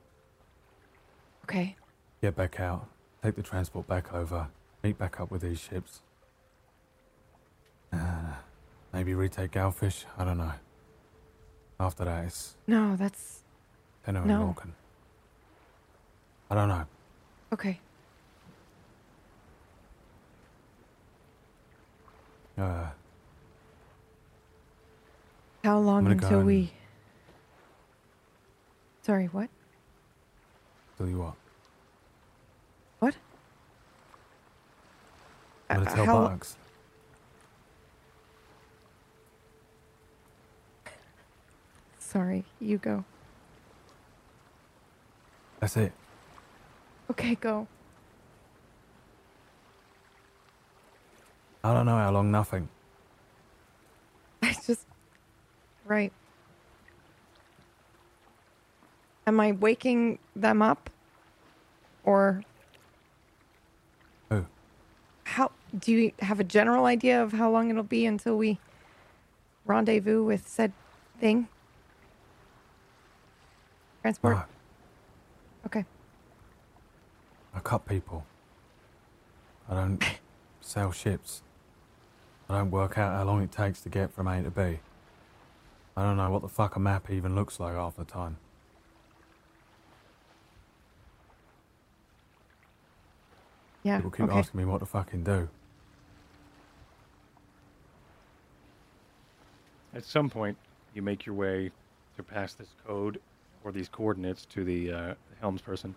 Okay. 1.43 1.75
Get 2.19 2.35
back 2.35 2.59
out, 2.59 2.87
take 3.21 3.35
the 3.35 3.43
transport 3.43 3.85
back 3.85 4.11
over, 4.11 4.47
meet 4.83 4.97
back 4.97 5.19
up 5.19 5.31
with 5.31 5.41
these 5.41 5.59
ships. 5.59 6.01
Uh, 7.93 7.97
maybe 8.93 9.13
retake 9.13 9.51
Galfish, 9.51 10.05
I 10.17 10.23
don't 10.25 10.37
know. 10.37 10.53
After 11.79 12.05
that, 12.05 12.25
it's 12.25 12.55
No, 12.67 12.95
that's 12.95 13.41
Tenno 14.05 14.23
No. 14.23 14.33
and 14.35 14.43
Morgan. 14.45 14.73
I 16.49 16.55
don't 16.55 16.69
know. 16.69 16.85
okay. 17.53 17.79
Uh, 22.57 22.87
How 25.63 25.79
long 25.79 26.05
until 26.07 26.41
we 26.41 26.71
Sorry, 29.03 29.25
what? 29.27 29.49
tell 30.97 31.07
you 31.07 31.17
what. 31.19 31.33
I'm 35.71 35.87
uh, 35.87 36.05
how... 36.05 36.27
Box. 36.27 36.57
Sorry, 41.99 42.43
you 42.59 42.77
go. 42.77 43.05
That's 45.61 45.77
it. 45.77 45.93
Okay, 47.09 47.35
go. 47.35 47.67
I 51.63 51.73
don't 51.73 51.85
know 51.85 51.95
how 51.95 52.11
long 52.11 52.31
nothing. 52.31 52.67
I 54.43 54.53
just. 54.65 54.85
Right. 55.85 56.11
Am 59.25 59.39
I 59.39 59.53
waking 59.53 60.19
them 60.35 60.61
up? 60.61 60.89
Or 62.03 62.43
Do 65.77 65.91
you 65.91 66.11
have 66.19 66.39
a 66.39 66.43
general 66.43 66.85
idea 66.85 67.21
of 67.21 67.33
how 67.33 67.49
long 67.49 67.69
it'll 67.69 67.83
be 67.83 68.05
until 68.05 68.37
we 68.37 68.59
rendezvous 69.65 70.23
with 70.23 70.47
said 70.47 70.73
thing? 71.19 71.47
Transport? 74.01 74.35
No, 74.35 74.43
Okay. 75.67 75.85
I 77.53 77.59
cut 77.59 77.85
people. 77.87 78.25
I 79.69 79.75
don't 79.75 80.03
sail 80.61 80.91
ships. 80.91 81.43
I 82.49 82.57
don't 82.57 82.71
work 82.71 82.97
out 82.97 83.13
how 83.13 83.23
long 83.23 83.41
it 83.43 83.51
takes 83.51 83.81
to 83.81 83.89
get 83.89 84.11
from 84.11 84.27
A 84.27 84.43
to 84.43 84.49
B. 84.49 84.79
I 85.95 86.03
don't 86.03 86.17
know 86.17 86.29
what 86.29 86.41
the 86.41 86.49
fuck 86.49 86.75
a 86.75 86.79
map 86.79 87.09
even 87.09 87.35
looks 87.35 87.59
like 87.59 87.75
half 87.75 87.95
the 87.95 88.03
time. 88.03 88.37
Yeah. 93.83 93.97
People 93.97 94.11
keep 94.11 94.29
okay. 94.29 94.37
asking 94.39 94.59
me 94.59 94.65
what 94.65 94.79
to 94.79 94.85
fucking 94.85 95.23
do. 95.23 95.49
At 99.93 100.05
some 100.05 100.29
point, 100.29 100.57
you 100.93 101.01
make 101.01 101.25
your 101.25 101.35
way 101.35 101.71
to 102.15 102.23
pass 102.23 102.53
this 102.53 102.69
code 102.85 103.19
or 103.63 103.71
these 103.71 103.89
coordinates 103.89 104.45
to 104.45 104.63
the 104.63 104.91
uh, 104.91 105.13
helms 105.39 105.61
person. 105.61 105.93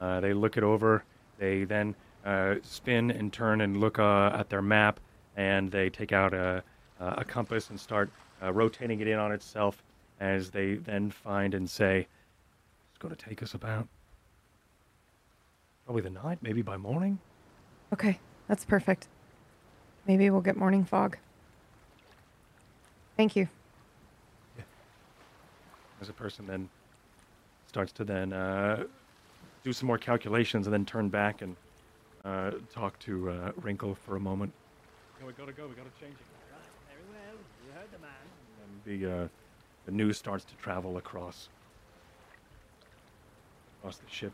Uh, 0.00 0.20
they 0.20 0.32
look 0.32 0.56
it 0.56 0.62
over. 0.62 1.04
They 1.38 1.64
then 1.64 1.94
uh, 2.24 2.56
spin 2.62 3.10
and 3.10 3.32
turn 3.32 3.60
and 3.60 3.78
look 3.78 3.98
uh, 3.98 4.30
at 4.34 4.48
their 4.48 4.62
map, 4.62 5.00
and 5.36 5.70
they 5.70 5.90
take 5.90 6.12
out 6.12 6.34
a, 6.34 6.62
a 7.00 7.24
compass 7.24 7.70
and 7.70 7.80
start 7.80 8.10
uh, 8.42 8.52
rotating 8.52 9.00
it 9.00 9.08
in 9.08 9.18
on 9.18 9.32
itself. 9.32 9.82
As 10.20 10.50
they 10.50 10.74
then 10.74 11.10
find 11.10 11.54
and 11.54 11.68
say, 11.68 12.06
"It's 12.90 12.98
going 12.98 13.14
to 13.14 13.24
take 13.24 13.42
us 13.42 13.54
about 13.54 13.88
probably 15.84 16.02
the 16.02 16.10
night, 16.10 16.38
maybe 16.42 16.62
by 16.62 16.76
morning." 16.76 17.18
Okay, 17.92 18.20
that's 18.46 18.64
perfect. 18.64 19.08
Maybe 20.06 20.30
we'll 20.30 20.42
get 20.42 20.56
morning 20.56 20.84
fog. 20.84 21.16
Thank 23.16 23.36
you. 23.36 23.48
as 26.02 26.08
a 26.08 26.12
person 26.12 26.46
then 26.46 26.68
starts 27.68 27.92
to 27.92 28.04
then 28.04 28.32
uh, 28.32 28.82
do 29.62 29.72
some 29.72 29.86
more 29.86 29.98
calculations 29.98 30.66
and 30.66 30.74
then 30.74 30.84
turn 30.84 31.08
back 31.08 31.42
and 31.42 31.56
uh, 32.24 32.50
talk 32.74 32.98
to 32.98 33.30
uh, 33.30 33.52
Wrinkle 33.62 33.94
for 33.94 34.16
a 34.16 34.20
moment. 34.20 34.52
Yeah, 35.20 35.26
we 35.26 35.32
gotta 35.32 35.52
go. 35.52 35.68
We 35.68 35.74
gotta 35.76 35.90
change 36.00 36.14
it. 36.14 36.26
All 36.52 36.58
right, 36.58 36.68
very 36.90 37.06
well. 37.08 37.38
You 37.64 37.72
heard 37.72 37.90
the 37.92 37.98
man. 37.98 38.10
And 38.64 39.00
the 39.00 39.22
uh, 39.24 39.28
the 39.86 39.92
news 39.92 40.18
starts 40.18 40.44
to 40.46 40.56
travel 40.56 40.96
across 40.96 41.48
across 43.78 43.98
the 43.98 44.10
ship. 44.10 44.32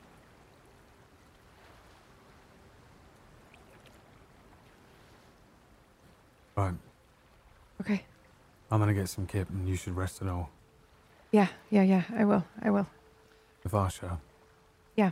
Right, 6.56 6.74
Okay. 7.80 8.02
I'm 8.70 8.80
gonna 8.80 8.94
get 8.94 9.08
some 9.08 9.26
kip 9.26 9.48
and 9.50 9.68
you 9.68 9.76
should 9.76 9.96
rest 9.96 10.20
and 10.20 10.30
all. 10.30 10.50
Yeah, 11.30 11.48
yeah, 11.70 11.82
yeah. 11.82 12.02
I 12.14 12.24
will. 12.24 12.44
I 12.62 12.70
will. 12.70 12.86
I 13.72 13.88
show. 13.88 14.18
Yeah. 14.96 15.10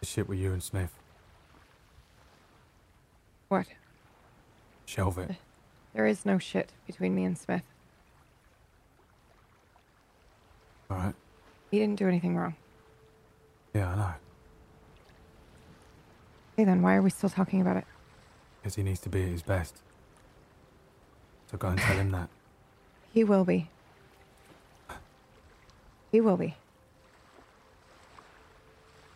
The 0.00 0.06
shit 0.06 0.28
with 0.28 0.38
you 0.38 0.52
and 0.52 0.62
Smith. 0.62 0.92
What? 3.48 3.66
Shelve 4.86 5.18
it. 5.18 5.36
There 5.94 6.06
is 6.06 6.26
no 6.26 6.38
shit 6.38 6.72
between 6.86 7.14
me 7.14 7.24
and 7.24 7.38
Smith. 7.38 7.62
Alright? 10.90 11.14
He 11.70 11.78
didn't 11.78 11.96
do 11.96 12.08
anything 12.08 12.36
wrong. 12.36 12.54
Yeah, 13.72 13.92
I 13.92 13.96
know. 13.96 14.14
Okay, 16.54 16.64
then 16.64 16.82
why 16.82 16.94
are 16.94 17.02
we 17.02 17.10
still 17.10 17.30
talking 17.30 17.60
about 17.60 17.76
it? 17.76 17.84
Because 18.60 18.74
he 18.74 18.82
needs 18.82 19.00
to 19.00 19.08
be 19.08 19.22
at 19.22 19.28
his 19.28 19.42
best. 19.42 19.82
So 21.50 21.56
go 21.56 21.68
and 21.68 21.78
tell 21.78 21.96
him 21.96 22.10
that. 22.10 22.28
He 23.12 23.24
will 23.24 23.44
be. 23.44 23.68
He 26.10 26.20
will 26.20 26.36
be. 26.36 26.56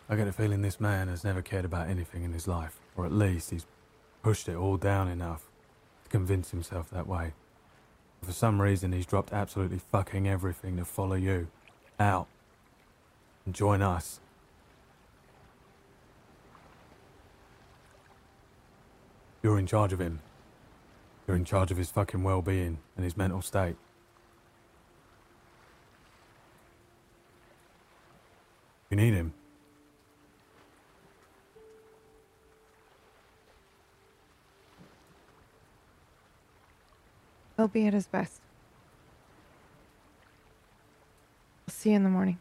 I 0.09 0.17
get 0.17 0.27
a 0.27 0.33
feeling 0.33 0.63
this 0.63 0.81
man 0.81 1.09
has 1.09 1.23
never 1.23 1.43
cared 1.43 1.65
about 1.65 1.89
anything 1.89 2.25
in 2.25 2.33
his 2.33 2.49
life, 2.49 2.81
or 2.97 3.07
at 3.07 3.13
least 3.13 3.51
he's 3.51 3.67
pushed 4.23 4.49
it 4.49 4.57
all 4.57 4.77
down 4.77 5.09
enough 5.09 5.49
to 6.05 6.11
convince 6.11 6.51
himself 6.51 6.91
that 6.91 7.07
way. 7.07 7.33
For 8.23 8.33
some 8.33 8.61
reason, 8.61 8.93
he's 8.93 9.07
dropped 9.07 9.33
absolutely 9.33 9.79
fucking 9.79 10.29
everything 10.29 10.77
to 10.77 10.85
follow 10.85 11.15
you 11.15 11.49
out 11.99 12.27
and 13.47 13.55
join 13.55 13.83
us. 13.83 14.21
You're 19.43 19.59
in 19.59 19.67
charge 19.67 19.93
of 19.93 20.01
him. 20.01 20.21
You're 21.31 21.37
in 21.37 21.45
charge 21.45 21.71
of 21.71 21.77
his 21.77 21.89
fucking 21.93 22.25
well 22.25 22.43
being 22.43 22.79
and 22.97 23.05
his 23.05 23.17
mental 23.17 23.41
state. 23.41 23.77
You 28.91 28.97
need 28.97 29.15
him. 29.15 29.33
He'll 37.57 37.69
be 37.69 37.87
at 37.87 37.93
his 37.93 38.09
best. 38.09 38.41
I'll 41.69 41.73
see 41.73 41.91
you 41.91 41.95
in 41.95 42.03
the 42.03 42.11
morning. 42.11 42.41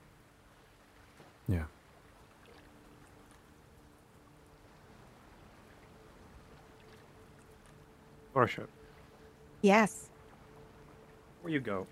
Yeah. 1.48 1.66
Varsha, 8.34 8.66
Yes. 9.62 10.10
before 11.28 11.50
you 11.50 11.60
go, 11.60 11.88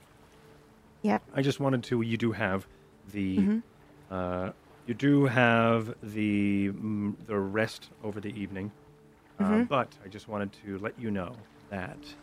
Yep. 1.02 1.24
I 1.34 1.42
just 1.42 1.60
wanted 1.60 1.84
to. 1.86 2.02
You 2.02 2.18
do 2.18 2.32
have 2.34 2.68
the. 3.04 3.38
Mhm. 3.38 3.64
Uh, 4.10 4.52
you 4.86 4.94
do 4.94 5.26
have 5.26 5.94
the 6.02 6.70
mm, 6.70 7.16
the 7.26 7.38
rest 7.40 7.92
over 8.02 8.22
the 8.22 8.30
evening, 8.40 8.74
uh, 9.40 9.60
Mhm. 9.60 9.68
but 9.70 9.98
I 10.04 10.08
just 10.08 10.28
wanted 10.28 10.54
to 10.54 10.78
let 10.80 10.98
you 10.98 11.12
know 11.12 11.48
that 11.70 12.16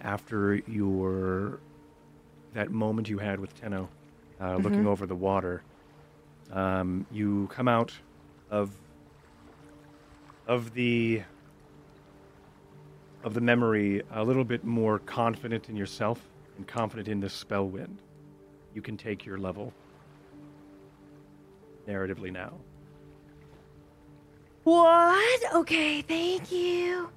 after 0.00 0.56
your 0.66 1.62
that 2.52 2.70
moment 2.70 3.08
you 3.08 3.18
had 3.18 3.40
with 3.40 3.54
Tenno, 3.54 3.92
uh, 4.40 4.56
looking 4.56 4.84
Mhm. 4.84 4.86
over 4.86 5.06
the 5.06 5.16
water, 5.16 5.64
um, 6.50 7.06
you 7.10 7.48
come 7.48 7.68
out 7.68 8.00
of 8.48 8.80
of 10.46 10.72
the 10.74 11.22
of 13.24 13.34
the 13.34 13.40
memory 13.40 14.02
a 14.12 14.24
little 14.24 14.44
bit 14.44 14.64
more 14.64 14.98
confident 15.00 15.68
in 15.68 15.76
yourself 15.76 16.20
and 16.56 16.66
confident 16.66 17.08
in 17.08 17.20
this 17.20 17.32
spell 17.32 17.66
wind. 17.66 17.98
You 18.74 18.82
can 18.82 18.96
take 18.96 19.24
your 19.24 19.38
level 19.38 19.72
narratively 21.86 22.32
now. 22.32 22.52
What? 24.64 25.54
Okay, 25.54 26.02
thank 26.02 26.52
you. 26.52 27.08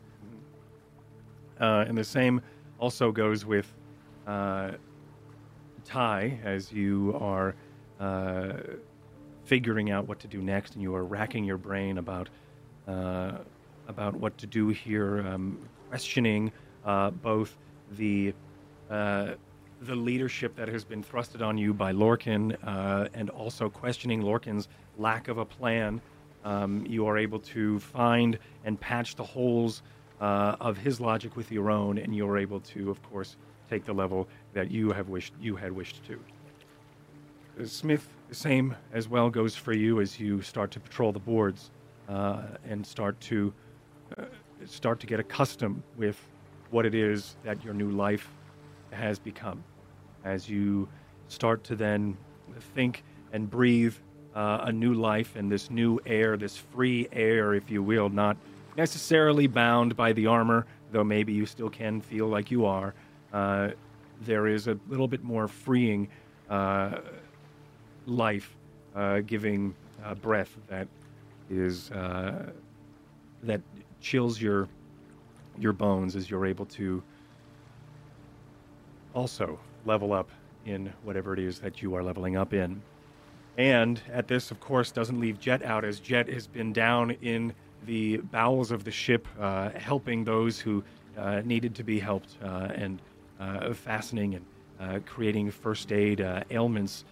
Uh, 1.59 1.85
and 1.87 1.97
the 1.97 2.03
same 2.03 2.41
also 2.79 3.11
goes 3.11 3.45
with 3.45 3.71
uh, 4.27 4.71
Ty 5.85 6.39
as 6.43 6.71
you 6.71 7.17
are 7.19 7.55
uh, 7.99 8.53
figuring 9.45 9.91
out 9.91 10.07
what 10.07 10.19
to 10.19 10.27
do 10.27 10.41
next, 10.41 10.73
and 10.73 10.81
you 10.81 10.95
are 10.95 11.03
racking 11.03 11.45
your 11.45 11.57
brain 11.57 11.99
about 11.99 12.29
uh, 12.87 13.33
about 13.87 14.15
what 14.15 14.37
to 14.39 14.47
do 14.47 14.69
here, 14.69 15.25
um, 15.27 15.59
questioning 15.89 16.51
uh, 16.85 17.11
both 17.11 17.57
the 17.91 18.33
uh, 18.89 19.33
the 19.81 19.95
leadership 19.95 20.55
that 20.55 20.67
has 20.67 20.83
been 20.83 21.03
thrusted 21.03 21.45
on 21.45 21.57
you 21.57 21.73
by 21.73 21.91
Lorcan, 21.91 22.55
uh, 22.63 23.07
and 23.13 23.29
also 23.29 23.69
questioning 23.69 24.21
Lorcan's 24.21 24.67
lack 24.97 25.27
of 25.27 25.37
a 25.37 25.45
plan. 25.45 26.01
Um, 26.43 26.85
you 26.87 27.07
are 27.07 27.17
able 27.17 27.39
to 27.39 27.79
find 27.79 28.37
and 28.63 28.79
patch 28.79 29.15
the 29.15 29.23
holes 29.23 29.81
uh, 30.21 30.55
of 30.59 30.77
his 30.77 31.01
logic 31.01 31.35
with 31.35 31.51
your 31.51 31.69
own, 31.69 31.97
and 31.97 32.15
you 32.15 32.27
are 32.27 32.37
able 32.37 32.59
to, 32.61 32.89
of 32.89 33.01
course, 33.03 33.35
take 33.69 33.83
the 33.83 33.93
level 33.93 34.27
that 34.53 34.71
you 34.71 34.91
have 34.91 35.09
wished 35.09 35.33
you 35.41 35.55
had 35.55 35.71
wished 35.71 36.03
to. 36.05 36.19
Uh, 37.59 37.65
Smith, 37.65 38.07
the 38.29 38.35
same 38.35 38.75
as 38.93 39.07
well 39.07 39.29
goes 39.29 39.55
for 39.55 39.73
you 39.73 39.99
as 39.99 40.19
you 40.19 40.41
start 40.41 40.71
to 40.71 40.79
patrol 40.79 41.11
the 41.11 41.19
boards 41.19 41.71
uh, 42.07 42.43
and 42.67 42.85
start 42.85 43.19
to 43.21 43.53
uh, 44.17 44.23
start 44.65 44.99
to 44.99 45.07
get 45.07 45.19
accustomed 45.19 45.81
with 45.97 46.19
what 46.71 46.85
it 46.85 46.95
is 46.95 47.35
that 47.43 47.63
your 47.63 47.73
new 47.73 47.91
life 47.91 48.29
has 48.91 49.19
become. 49.19 49.63
as 50.23 50.49
you 50.49 50.87
start 51.27 51.63
to 51.63 51.75
then 51.75 52.17
think 52.73 53.03
and 53.31 53.49
breathe 53.49 53.93
uh, 54.35 54.59
a 54.63 54.71
new 54.71 54.93
life 54.93 55.35
and 55.35 55.51
this 55.51 55.69
new 55.69 55.99
air, 56.05 56.35
this 56.35 56.57
free 56.57 57.07
air, 57.13 57.53
if 57.53 57.69
you 57.69 57.83
will, 57.83 58.09
not 58.09 58.35
necessarily 58.75 59.47
bound 59.47 59.95
by 59.95 60.11
the 60.13 60.25
armor, 60.25 60.65
though 60.91 61.03
maybe 61.03 61.31
you 61.31 61.45
still 61.45 61.69
can 61.69 62.01
feel 62.01 62.27
like 62.27 62.51
you 62.51 62.65
are. 62.65 62.93
Uh, 63.31 63.69
there 64.21 64.47
is 64.47 64.67
a 64.67 64.77
little 64.89 65.07
bit 65.07 65.23
more 65.23 65.47
freeing 65.47 66.07
uh, 66.49 66.97
life 68.05 68.55
uh, 68.95 69.19
giving 69.21 69.75
uh, 70.03 70.15
breath 70.15 70.55
that 70.67 70.87
is 71.49 71.91
uh, 71.91 72.51
that 73.43 73.61
chills 74.05 74.39
your 74.39 74.67
your 75.57 75.73
bones 75.73 76.15
as 76.15 76.29
you're 76.29 76.45
able 76.45 76.65
to 76.65 77.01
also 79.15 79.57
level 79.85 80.13
up 80.13 80.29
in 80.65 80.93
whatever 81.03 81.33
it 81.33 81.39
is 81.39 81.59
that 81.59 81.81
you 81.81 81.95
are 81.95 82.03
leveling 82.03 82.37
up 82.37 82.53
in. 82.53 82.81
And 83.57 83.99
at 84.11 84.27
this, 84.27 84.51
of 84.51 84.59
course, 84.59 84.91
doesn't 84.91 85.19
leave 85.19 85.39
Jet 85.39 85.63
out, 85.63 85.83
as 85.85 85.99
Jet 85.99 86.27
has 86.27 86.45
been 86.45 86.73
down 86.73 87.11
in 87.21 87.53
the 87.85 88.17
bowels 88.17 88.71
of 88.71 88.83
the 88.83 88.91
ship, 88.91 89.27
uh, 89.39 89.69
helping 89.69 90.23
those 90.23 90.59
who 90.59 90.83
uh, 91.17 91.41
needed 91.45 91.73
to 91.75 91.83
be 91.83 91.97
helped, 91.97 92.37
uh, 92.43 92.67
and 92.75 93.01
uh, 93.39 93.73
fastening 93.73 94.35
and 94.35 94.45
uh, 94.79 94.99
creating 95.05 95.49
first 95.49 95.91
aid 95.91 96.21
uh, 96.21 96.43
ailments 96.51 97.05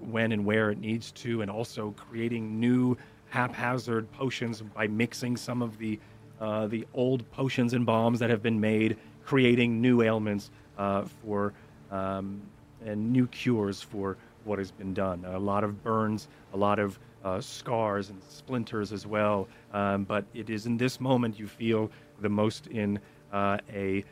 when 0.00 0.32
and 0.32 0.44
where 0.44 0.70
it 0.70 0.78
needs 0.78 1.10
to, 1.12 1.42
and 1.42 1.50
also 1.50 1.92
creating 1.96 2.60
new 2.60 2.96
haphazard 3.30 4.10
potions 4.12 4.60
by 4.60 4.86
mixing 4.86 5.36
some 5.36 5.62
of 5.62 5.78
the 5.78 5.98
uh, 6.40 6.66
the 6.66 6.86
old 6.94 7.30
potions 7.32 7.74
and 7.74 7.84
bombs 7.84 8.18
that 8.18 8.30
have 8.30 8.42
been 8.42 8.60
made, 8.60 8.96
creating 9.24 9.80
new 9.80 10.02
ailments 10.02 10.50
uh, 10.78 11.04
for 11.22 11.52
um, 11.90 12.40
and 12.84 13.12
new 13.12 13.26
cures 13.26 13.82
for 13.82 14.16
what 14.44 14.58
has 14.58 14.70
been 14.70 14.94
done. 14.94 15.24
A 15.26 15.38
lot 15.38 15.64
of 15.64 15.82
burns, 15.82 16.28
a 16.54 16.56
lot 16.56 16.78
of 16.78 16.98
uh, 17.24 17.40
scars 17.40 18.10
and 18.10 18.22
splinters 18.28 18.92
as 18.92 19.06
well. 19.06 19.46
Um, 19.72 20.04
but 20.04 20.24
it 20.34 20.48
is 20.48 20.66
in 20.66 20.76
this 20.76 21.00
moment 21.00 21.38
you 21.38 21.46
feel 21.46 21.90
the 22.20 22.28
most 22.28 22.66
in 22.68 22.98
uh, 23.32 23.58
a 23.72 24.04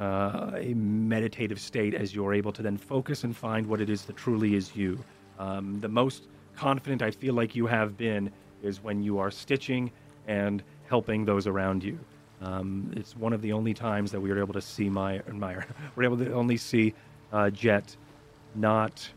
uh, 0.00 0.52
a 0.56 0.72
meditative 0.74 1.60
state 1.60 1.92
as 1.92 2.14
you're 2.14 2.32
able 2.32 2.52
to 2.52 2.62
then 2.62 2.78
focus 2.78 3.24
and 3.24 3.36
find 3.36 3.66
what 3.66 3.78
it 3.78 3.90
is 3.90 4.04
that 4.06 4.16
truly 4.16 4.54
is 4.54 4.74
you. 4.74 4.98
Um, 5.38 5.80
the 5.80 5.88
most 5.88 6.28
confident 6.56 7.02
I 7.02 7.10
feel 7.10 7.34
like 7.34 7.54
you 7.54 7.66
have 7.66 7.96
been 7.98 8.30
is 8.62 8.82
when 8.82 9.02
you 9.02 9.18
are 9.18 9.30
stitching 9.30 9.90
and 10.26 10.62
helping 10.92 11.24
those 11.24 11.46
around 11.46 11.82
you. 11.82 11.98
Um, 12.42 12.92
it's 12.94 13.16
one 13.16 13.32
of 13.32 13.40
the 13.40 13.52
only 13.54 13.72
times 13.72 14.12
that 14.12 14.20
we 14.20 14.30
are 14.30 14.38
able 14.38 14.52
to 14.52 14.60
see 14.60 14.90
Meyer, 14.90 15.24
Meyer 15.32 15.64
we're 15.96 16.04
able 16.04 16.18
to 16.18 16.30
only 16.34 16.58
see 16.58 16.92
uh, 17.32 17.48
Jet 17.48 17.96
not 18.54 19.08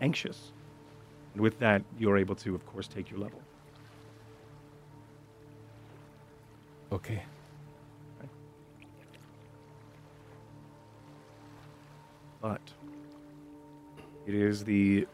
anxious. 0.00 0.50
And 1.34 1.42
with 1.44 1.60
that, 1.60 1.82
you're 1.96 2.18
able 2.18 2.34
to, 2.34 2.56
of 2.56 2.66
course, 2.66 2.88
take 2.88 3.08
your 3.08 3.20
level. 3.20 3.40
Okay. 6.90 7.22
but 12.40 12.60
it 14.26 14.34
is 14.34 14.64
the 14.64 15.06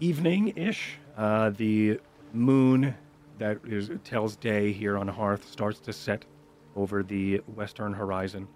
evening 0.00 0.52
ish. 0.56 0.98
Uh, 1.16 1.50
the 1.50 2.00
moon 2.32 2.94
that 3.38 3.58
is 3.64 3.90
tells 4.04 4.36
day 4.36 4.72
here 4.72 4.96
on 4.96 5.08
Hearth 5.08 5.48
starts 5.48 5.80
to 5.80 5.92
set 5.92 6.24
over 6.76 7.02
the 7.02 7.38
western 7.54 7.92
horizon. 7.92 8.48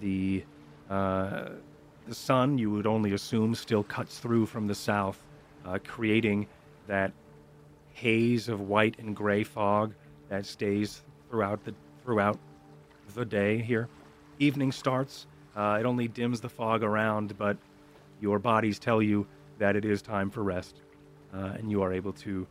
The 0.00 0.44
uh, 0.90 1.50
the 2.06 2.14
sun, 2.14 2.56
you 2.56 2.70
would 2.70 2.86
only 2.86 3.12
assume, 3.12 3.54
still 3.54 3.82
cuts 3.82 4.18
through 4.18 4.46
from 4.46 4.66
the 4.66 4.74
south, 4.74 5.22
uh, 5.66 5.78
creating 5.86 6.46
that 6.86 7.12
haze 7.92 8.48
of 8.48 8.62
white 8.62 8.98
and 8.98 9.14
gray 9.14 9.44
fog 9.44 9.92
that 10.28 10.46
stays 10.46 11.02
throughout 11.28 11.62
the 11.64 11.74
throughout 12.02 12.38
the 13.14 13.24
day 13.24 13.58
here. 13.58 13.88
Evening 14.38 14.72
starts. 14.72 15.26
Uh, 15.56 15.76
it 15.80 15.84
only 15.84 16.08
dims 16.08 16.40
the 16.40 16.48
fog 16.48 16.82
around, 16.82 17.36
but 17.36 17.56
your 18.20 18.38
bodies 18.38 18.78
tell 18.78 19.02
you 19.02 19.26
that 19.58 19.76
it 19.76 19.84
is 19.84 20.00
time 20.00 20.30
for 20.30 20.42
rest, 20.42 20.80
uh, 21.34 21.54
and 21.58 21.70
you 21.70 21.82
are 21.82 21.92
able 21.92 22.12
to 22.12 22.46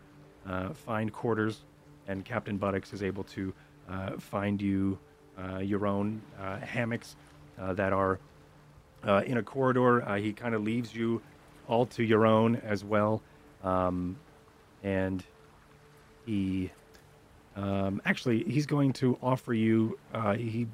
find 0.74 1.12
quarters. 1.12 1.62
And 2.08 2.24
Captain 2.24 2.58
Buttocks 2.58 2.94
is 2.94 3.04
able 3.04 3.24
to 3.26 3.54
uh, 3.90 4.12
find 4.18 4.62
you 4.62 4.98
uh, 5.38 5.58
your 5.60 5.86
own 5.86 6.22
uh, 6.40 6.58
hammocks 6.58 7.16
uh, 7.60 7.74
that 7.74 7.94
are 7.94 8.20
uh, 9.06 9.24
in 9.26 9.38
a 9.38 9.44
corridor. 9.44 10.08
Uh, 10.08 10.16
he 10.16 10.34
kind 10.34 10.56
of 10.56 10.64
leaves 10.64 10.96
you 10.96 11.22
all 11.68 11.86
to 11.86 12.04
your 12.04 12.26
own 12.26 12.56
as 12.58 12.84
well, 12.84 13.22
um, 13.64 14.18
and 14.84 15.24
he 16.26 16.72
um, 17.56 18.02
actually 18.06 18.44
he's 18.44 18.66
going 18.66 18.94
to 18.94 19.18
offer 19.22 19.54
you. 19.54 19.98
Uh, 20.14 20.34
he 20.34 20.68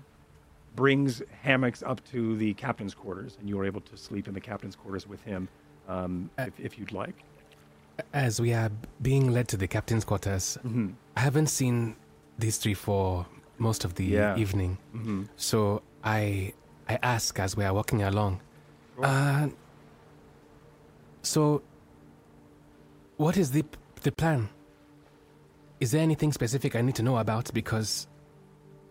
brings 0.76 1.22
hammocks 1.42 1.84
up 1.84 2.04
to 2.12 2.38
the 2.38 2.54
captain's 2.54 2.94
quarters, 2.94 3.38
and 3.40 3.50
you 3.50 3.60
are 3.60 3.66
able 3.66 3.82
to 3.82 3.98
sleep 3.98 4.28
in 4.28 4.34
the 4.34 4.42
captain's 4.42 4.76
quarters 4.76 5.08
with 5.08 5.24
him 5.24 5.48
um, 5.88 6.30
Uh, 6.38 6.44
if, 6.44 6.60
if 6.60 6.80
you'd 6.80 6.92
like. 6.92 7.24
As 8.14 8.42
we 8.42 8.54
are 8.54 8.72
being 9.02 9.32
led 9.32 9.48
to 9.50 9.58
the 9.58 9.68
captain's 9.68 10.04
quarters, 10.06 10.58
Mm-hmm. 10.66 10.90
I 11.16 11.20
haven't 11.20 11.48
seen 11.48 11.96
these 12.40 12.58
three 12.58 12.74
for 12.74 13.26
most 13.60 13.86
of 13.86 13.94
the 13.96 14.06
Yeah. 14.06 14.36
evening. 14.38 14.78
Mm-hmm. 14.96 15.24
So 15.38 15.82
I 16.04 16.54
I 16.90 16.98
ask 17.04 17.40
as 17.40 17.56
we 17.56 17.64
are 17.66 17.74
walking 17.74 18.02
along. 18.04 18.42
Uh, 19.02 19.50
so 21.22 21.62
what 23.18 23.38
is 23.38 23.52
the 23.52 23.64
the 24.02 24.12
plan? 24.12 24.50
Is 25.80 25.92
there 25.92 26.02
anything 26.02 26.34
specific 26.34 26.76
I 26.76 26.82
need 26.82 26.96
to 26.96 27.04
know 27.04 27.18
about 27.18 27.54
because 27.54 28.08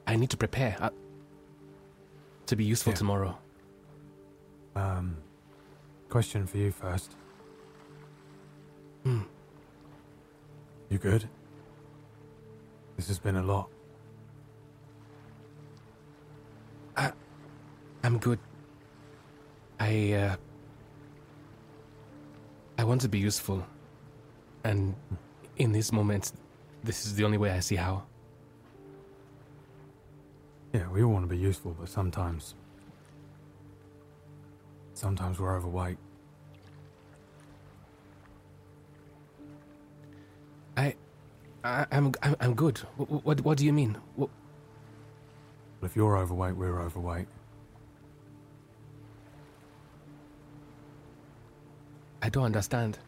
I 0.07 0.17
need 0.17 0.31
to 0.31 0.37
prepare 0.37 0.77
uh, 0.81 0.91
to 2.47 2.57
be 2.57 2.65
useful 2.65 2.93
Yeah. 2.93 2.99
tomorrow? 2.99 3.39
Um, 4.77 5.17
question 6.09 6.47
for 6.47 6.59
you 6.59 6.71
first. 6.71 7.17
Hmm. 9.05 9.23
You 10.89 10.99
good? 10.99 11.29
This 12.97 13.09
has 13.09 13.19
been 13.19 13.37
a 13.37 13.43
lot. 13.43 13.69
I, 16.97 17.13
I'm 18.05 18.19
good. 18.19 18.39
I 19.81 20.13
uh, 20.13 20.37
I 22.79 22.85
want 22.85 23.01
to 23.01 23.09
be 23.09 23.19
useful, 23.19 23.65
and 24.65 24.95
in 25.57 25.73
this 25.73 25.93
moment, 25.93 26.33
this 26.85 27.07
is 27.07 27.15
the 27.17 27.25
only 27.25 27.39
way 27.39 27.51
I 27.51 27.61
see 27.61 27.77
how. 27.77 28.05
Yeah, 30.73 30.89
we 30.89 31.03
all 31.03 31.13
want 31.13 31.25
to 31.25 31.29
be 31.29 31.39
useful, 31.39 31.77
but 31.79 31.89
sometimes. 31.89 32.55
Sometimes 34.95 35.41
we're 35.41 35.57
overweight. 35.57 35.99
I, 40.77 40.95
I 41.65 41.87
I'm 41.91 42.13
I'm, 42.23 42.37
I'm 42.41 42.55
good. 42.55 42.79
What, 42.97 43.25
what 43.25 43.41
what 43.43 43.59
do 43.59 43.65
you 43.67 43.73
mean? 43.73 43.97
What, 44.17 44.31
if 45.83 45.97
you're 45.97 46.17
overweight, 46.17 46.57
we're 46.57 46.81
overweight. 46.81 47.27
I 52.23 52.29
don't 52.29 52.45
understand. 52.45 52.99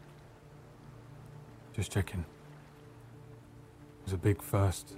Just 1.73 1.93
checking. 1.93 2.20
It 2.20 4.05
was 4.05 4.12
a 4.12 4.19
big 4.19 4.43
first. 4.43 4.97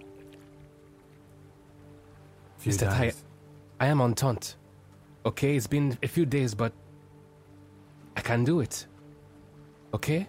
Few 2.58 2.72
Mr. 2.72 2.88
Ty- 2.88 3.12
I 3.78 3.86
am 3.86 4.00
on 4.00 4.14
taunt. 4.14 4.56
Okay, 5.26 5.54
it's 5.56 5.66
been 5.66 5.98
a 6.02 6.08
few 6.08 6.24
days, 6.24 6.54
but 6.54 6.72
I 8.16 8.22
can 8.22 8.42
do 8.44 8.60
it. 8.60 8.86
Okay? 9.92 10.26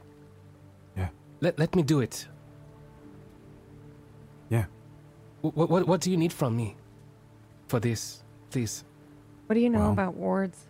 Yeah. 1.39 1.47
Let 1.47 1.59
let 1.59 1.75
me 1.75 1.83
do 1.83 1.99
it. 2.01 2.27
Yeah. 4.49 4.65
What 5.41 5.69
what 5.69 5.87
what 5.87 6.01
do 6.01 6.11
you 6.11 6.17
need 6.17 6.33
from 6.33 6.55
me 6.55 6.75
for 7.67 7.79
this, 7.79 8.23
please? 8.49 8.83
What 9.47 9.53
do 9.55 9.59
you 9.59 9.69
know 9.69 9.79
Well- 9.79 9.91
about 9.91 10.15
wards? 10.15 10.65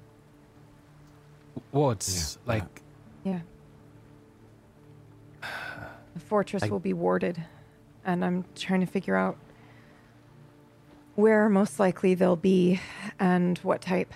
Wards, 1.72 2.38
Yeah, 2.46 2.54
like 2.54 2.82
Yeah. 3.24 3.40
The 6.14 6.20
fortress 6.20 6.64
I- 6.64 6.70
will 6.70 6.80
be 6.80 6.94
warded, 6.94 7.44
and 8.06 8.24
I'm 8.24 8.46
trying 8.56 8.82
to 8.82 8.86
figure 8.86 9.16
out 9.16 9.38
where 11.16 11.50
most 11.50 11.80
likely 11.80 12.14
they'll 12.16 12.36
be 12.36 12.80
and 13.20 13.58
what 13.60 13.82
type. 13.82 14.14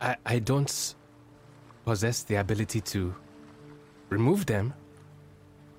I, 0.00 0.16
I 0.24 0.38
don't 0.38 0.94
possess 1.84 2.22
the 2.22 2.36
ability 2.36 2.80
to 2.80 3.14
remove 4.10 4.46
them, 4.46 4.74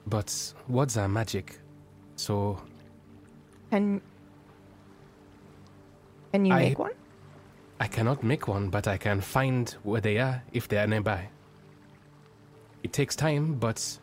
but 0.07 0.53
words 0.67 0.97
are 0.97 1.07
magic. 1.07 1.59
So 2.15 2.59
Can 3.69 4.01
can 6.31 6.45
you 6.45 6.53
I- 6.53 6.59
make 6.69 6.79
one? 6.79 6.91
I 7.79 7.87
cannot 7.87 8.23
make 8.23 8.47
one, 8.47 8.69
but 8.69 8.87
I 8.87 8.97
can 8.97 9.21
find 9.21 9.69
where 9.83 10.01
they 10.01 10.19
are 10.19 10.43
if 10.53 10.67
they 10.67 10.77
are 10.77 10.85
nearby. 10.87 11.29
It 12.83 12.93
takes 12.93 13.15
time, 13.15 13.55
but 13.55 13.99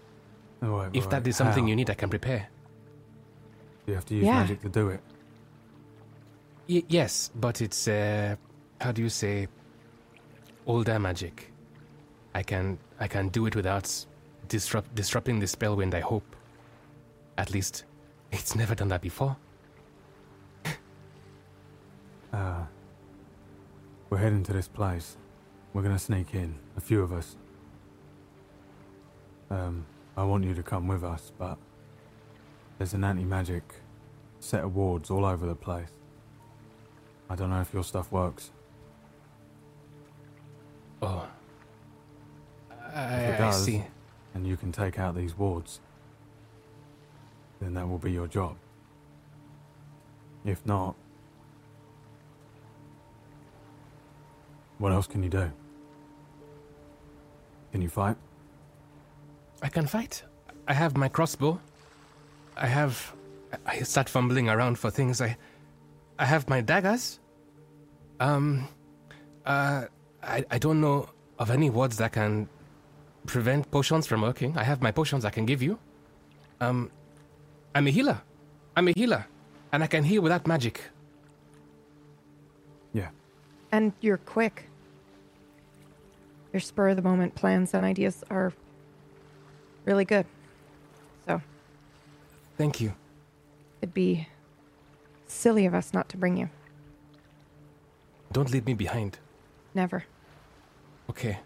All 0.62 0.68
right, 0.70 0.90
if 0.92 1.04
right, 1.04 1.10
that 1.10 1.26
is 1.28 1.36
something 1.36 1.64
how? 1.64 1.68
you 1.68 1.76
need, 1.76 1.88
I 1.88 1.94
can 1.94 2.10
prepare. 2.10 2.48
You 3.86 3.94
have 3.94 4.04
to 4.06 4.14
use 4.16 4.24
Yeah. 4.26 4.40
magic 4.40 4.60
to 4.62 4.68
do 4.68 4.88
it. 4.88 5.00
Y- 6.68 6.82
yes, 6.88 7.30
but 7.36 7.60
it's 7.62 7.86
uh, 7.88 8.34
how 8.80 8.90
do 8.92 9.00
you 9.00 9.08
say 9.08 9.46
older 10.66 10.98
magic. 10.98 11.52
I 12.34 12.42
can 12.42 12.78
I 13.00 13.06
can 13.08 13.28
do 13.28 13.46
it 13.46 13.54
without 13.56 14.06
disrupt 14.48 14.94
disrupting 14.94 15.38
the 15.38 15.46
spell 15.46 15.76
wind. 15.76 15.94
I 15.94 16.00
hope. 16.00 16.36
At 17.36 17.52
least, 17.52 17.84
it's 18.32 18.56
never 18.56 18.74
done 18.74 18.88
that 18.88 19.00
before. 19.00 19.36
Uh, 22.32 22.64
we're 24.10 24.18
heading 24.18 24.42
to 24.44 24.52
this 24.52 24.68
place. 24.68 25.16
We're 25.72 25.82
gonna 25.82 25.98
sneak 25.98 26.34
in, 26.34 26.56
a 26.76 26.80
few 26.80 27.02
of 27.02 27.12
us. 27.12 27.36
Um, 29.50 29.86
I 30.16 30.24
want 30.24 30.44
you 30.44 30.54
to 30.54 30.62
come 30.62 30.88
with 30.88 31.04
us, 31.04 31.32
but 31.38 31.56
there's 32.78 32.94
an 32.94 33.04
anti-magic 33.04 33.62
set 34.40 34.64
of 34.64 34.74
wards 34.74 35.10
all 35.10 35.24
over 35.24 35.46
the 35.46 35.54
place. 35.54 35.90
I 37.30 37.34
don't 37.36 37.50
know 37.50 37.60
if 37.60 37.72
your 37.72 37.84
stuff 37.84 38.10
works. 38.10 38.50
Oh, 41.02 41.28
I, 42.94 43.14
it 43.14 43.40
I 43.40 43.50
see. 43.52 43.84
And 44.38 44.46
you 44.46 44.56
can 44.56 44.70
take 44.70 45.00
out 45.00 45.16
these 45.16 45.36
wards, 45.36 45.80
then 47.60 47.74
that 47.74 47.88
will 47.88 47.98
be 47.98 48.12
your 48.12 48.28
job. 48.28 48.56
If 50.44 50.64
not, 50.64 50.94
what 54.78 54.92
else 54.92 55.08
can 55.08 55.24
you 55.24 55.28
do? 55.28 55.50
Can 57.72 57.82
you 57.82 57.88
fight? 57.88 58.16
I 59.60 59.68
can 59.68 59.88
fight. 59.88 60.22
I 60.68 60.72
have 60.72 60.96
my 60.96 61.08
crossbow. 61.08 61.60
I 62.56 62.68
have. 62.68 63.12
I 63.66 63.80
start 63.80 64.08
fumbling 64.08 64.48
around 64.48 64.78
for 64.78 64.88
things. 64.88 65.20
I, 65.20 65.36
I 66.16 66.26
have 66.26 66.48
my 66.48 66.60
daggers. 66.60 67.18
Um, 68.20 68.68
uh, 69.44 69.86
I 70.22 70.44
I 70.48 70.58
don't 70.58 70.80
know 70.80 71.08
of 71.40 71.50
any 71.50 71.70
wards 71.70 71.96
that 71.96 72.12
can 72.12 72.48
prevent 73.28 73.70
potions 73.70 74.06
from 74.06 74.22
working. 74.22 74.56
I 74.56 74.64
have 74.64 74.82
my 74.82 74.90
potions 74.90 75.24
I 75.24 75.30
can 75.30 75.44
give 75.46 75.62
you. 75.62 75.78
Um, 76.60 76.90
I'm 77.74 77.86
a 77.86 77.90
healer. 77.90 78.20
I'm 78.76 78.88
a 78.88 78.92
healer, 78.96 79.26
and 79.72 79.84
I 79.84 79.86
can 79.86 80.02
heal 80.02 80.22
without 80.22 80.46
magic. 80.46 80.80
Yeah. 82.92 83.08
And 83.70 83.92
you're 84.00 84.16
quick. 84.16 84.68
Your 86.52 86.60
spur 86.60 86.88
of 86.88 86.96
the 86.96 87.02
moment 87.02 87.34
plans 87.34 87.74
and 87.74 87.84
ideas 87.84 88.24
are 88.30 88.52
really 89.84 90.04
good. 90.06 90.26
So 91.26 91.42
Thank 92.56 92.80
you. 92.80 92.94
it'd 93.82 93.94
be 93.94 94.26
silly 95.26 95.66
of 95.66 95.74
us 95.74 95.92
not 95.92 96.08
to 96.08 96.16
bring 96.16 96.36
you. 96.38 96.48
Don't 98.32 98.50
leave 98.50 98.64
me 98.66 98.74
behind. 98.74 99.18
Never. 99.74 100.04
Okay. 101.10 101.38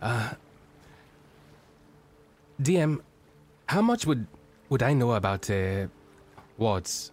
Uh 0.00 0.34
DM, 2.60 3.00
how 3.66 3.82
much 3.82 4.06
would 4.06 4.26
would 4.68 4.82
I 4.82 4.94
know 4.94 5.12
about 5.12 5.50
uh, 5.50 5.86
wards? 6.58 7.12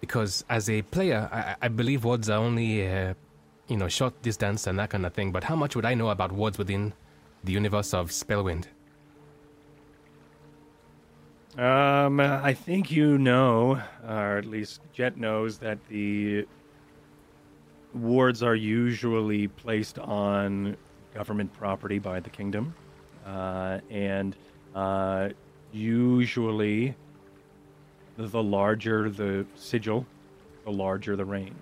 Because 0.00 0.44
as 0.50 0.68
a 0.68 0.82
player, 0.82 1.28
I, 1.32 1.56
I 1.62 1.68
believe 1.68 2.04
wards 2.04 2.28
are 2.28 2.38
only 2.38 2.86
uh, 2.86 3.14
you 3.68 3.76
know 3.76 3.88
short 3.88 4.20
distance 4.22 4.66
and 4.66 4.78
that 4.78 4.90
kind 4.90 5.06
of 5.06 5.14
thing. 5.14 5.32
But 5.32 5.44
how 5.44 5.56
much 5.56 5.76
would 5.76 5.84
I 5.84 5.94
know 5.94 6.10
about 6.10 6.32
wards 6.32 6.58
within 6.58 6.92
the 7.42 7.52
universe 7.52 7.94
of 7.94 8.10
Spellwind? 8.10 8.66
Um, 11.56 12.18
I 12.18 12.52
think 12.52 12.90
you 12.90 13.16
know, 13.16 13.80
or 14.08 14.38
at 14.38 14.44
least 14.44 14.80
Jet 14.92 15.16
knows, 15.16 15.58
that 15.58 15.78
the 15.88 16.46
wards 17.94 18.42
are 18.42 18.56
usually 18.56 19.46
placed 19.46 20.00
on 20.00 20.76
government 21.14 21.52
property 21.52 22.00
by 22.00 22.18
the 22.18 22.30
kingdom, 22.30 22.74
uh, 23.26 23.78
and 23.90 24.36
uh, 24.74 25.28
usually 25.72 26.94
the 28.16 28.42
larger 28.42 29.10
the 29.10 29.46
sigil, 29.56 30.06
the 30.64 30.70
larger 30.70 31.16
the 31.16 31.24
range. 31.24 31.52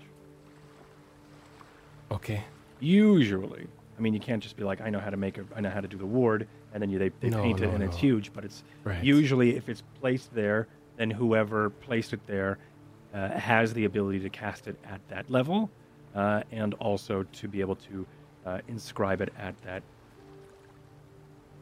Okay. 2.10 2.43
Usually, 2.80 3.66
I 3.98 4.01
mean, 4.01 4.12
you 4.12 4.20
can't 4.20 4.43
just 4.43 4.56
be 4.56 4.64
like, 4.64 4.80
I 4.80 4.90
know 4.90 4.98
how 5.01 5.10
to 5.10 5.16
make 5.16 5.39
a, 5.39 5.44
I 5.56 5.60
know 5.60 5.70
how 5.70 5.80
to 5.80 5.89
do 5.89 5.97
the 5.97 6.06
ward, 6.06 6.47
and 6.74 6.82
then 6.82 6.90
you, 6.90 6.98
they, 6.98 7.10
they 7.20 7.30
No, 7.30 7.40
paint 7.43 7.60
it 7.60 7.68
no, 7.68 7.74
and 7.74 7.82
it's 7.82 7.97
huge. 7.97 8.32
But 8.32 8.44
it's 8.44 8.64
Right. 8.84 9.02
usually 9.02 9.56
if 9.56 9.68
it's 9.68 9.82
placed 10.01 10.34
there, 10.34 10.66
then 10.97 11.10
whoever 11.10 11.70
placed 11.70 12.12
it 12.12 12.20
there 12.26 12.59
uh, 13.14 13.28
has 13.30 13.72
the 13.72 13.84
ability 13.84 14.20
to 14.20 14.28
cast 14.30 14.66
it 14.68 14.76
at 14.84 15.01
that 15.09 15.30
level, 15.30 15.70
uh, 16.14 16.43
and 16.51 16.74
also 16.74 17.22
to 17.32 17.48
be 17.48 17.60
able 17.60 17.76
to 17.76 18.06
uh, 18.44 18.59
inscribe 18.68 19.20
it 19.20 19.32
at 19.39 19.55
that. 19.62 19.82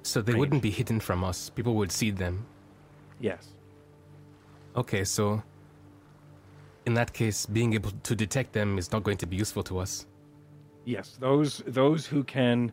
So 0.03 0.23
they 0.23 0.33
Range. 0.33 0.41
wouldn't 0.41 0.63
be 0.63 0.71
hidden 0.71 1.01
from 1.01 1.25
us. 1.25 1.51
People 1.51 1.75
would 1.75 1.93
see 1.93 2.11
them. 2.11 2.47
Yes. 3.21 3.55
Okay, 4.77 5.05
so 5.05 5.43
in 6.87 6.95
that 6.95 7.13
case, 7.13 7.47
being 7.47 7.75
able 7.75 7.91
to 7.91 8.15
detect 8.15 8.53
them 8.53 8.79
is 8.79 8.93
not 8.93 9.03
going 9.03 9.19
to 9.19 9.27
be 9.27 9.37
useful 9.37 9.63
to 9.65 9.79
us. 9.79 10.07
Yes, 10.85 11.17
those 11.21 11.63
those 11.67 12.07
who 12.07 12.25
can 12.25 12.73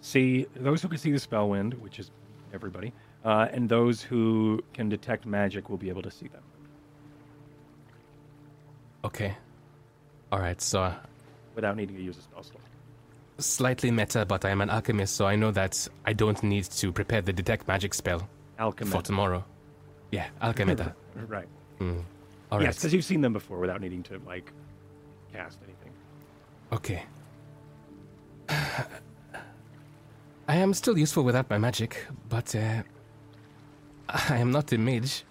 see 0.00 0.46
those 0.54 0.80
who 0.82 0.88
can 0.88 0.98
see 0.98 1.10
the 1.10 1.18
spell 1.18 1.48
wind, 1.48 1.74
which 1.74 1.98
is 1.98 2.10
everybody, 2.54 2.92
uh, 3.24 3.48
and 3.50 3.68
those 3.68 4.00
who 4.00 4.62
can 4.72 4.88
detect 4.88 5.26
magic 5.26 5.68
will 5.68 5.76
be 5.78 5.88
able 5.88 6.02
to 6.02 6.10
see 6.10 6.28
them. 6.28 6.42
Okay. 9.04 9.36
All 10.30 10.38
right. 10.38 10.60
So 10.60 10.94
without 11.54 11.76
needing 11.76 11.96
to 11.96 12.02
use 12.02 12.18
a 12.18 12.22
spell 12.22 12.42
slot. 12.42 12.62
Slightly 13.40 13.90
meta, 13.90 14.24
but 14.24 14.44
I 14.44 14.50
am 14.50 14.60
an 14.60 14.70
alchemist, 14.70 15.16
so 15.16 15.26
I 15.26 15.36
know 15.36 15.50
that 15.52 15.88
I 16.06 16.12
don't 16.12 16.42
need 16.42 16.64
to 16.64 16.92
prepare 16.92 17.22
the 17.22 17.32
detect 17.32 17.66
magic 17.68 17.94
spell 17.94 18.28
for 18.86 19.02
tomorrow. 19.02 19.44
Yeah, 20.10 20.26
alchemeta. 20.42 20.94
right. 21.26 21.48
Mm. 21.80 22.04
All 22.50 22.58
right. 22.58 22.64
Yes, 22.64 22.76
because 22.76 22.92
you've 22.92 23.04
seen 23.04 23.20
them 23.20 23.32
before 23.32 23.58
without 23.58 23.80
needing 23.80 24.02
to 24.04 24.20
like 24.26 24.52
cast 25.32 25.58
anything. 25.62 25.92
Okay. 26.72 27.02
I 30.48 30.56
am 30.56 30.74
still 30.74 30.98
useful 30.98 31.22
without 31.22 31.48
my 31.48 31.58
magic, 31.58 32.06
but 32.28 32.54
uh, 32.56 32.82
I 34.08 34.36
am 34.38 34.50
not 34.50 34.72
a 34.72 34.78
mage. 34.78 35.24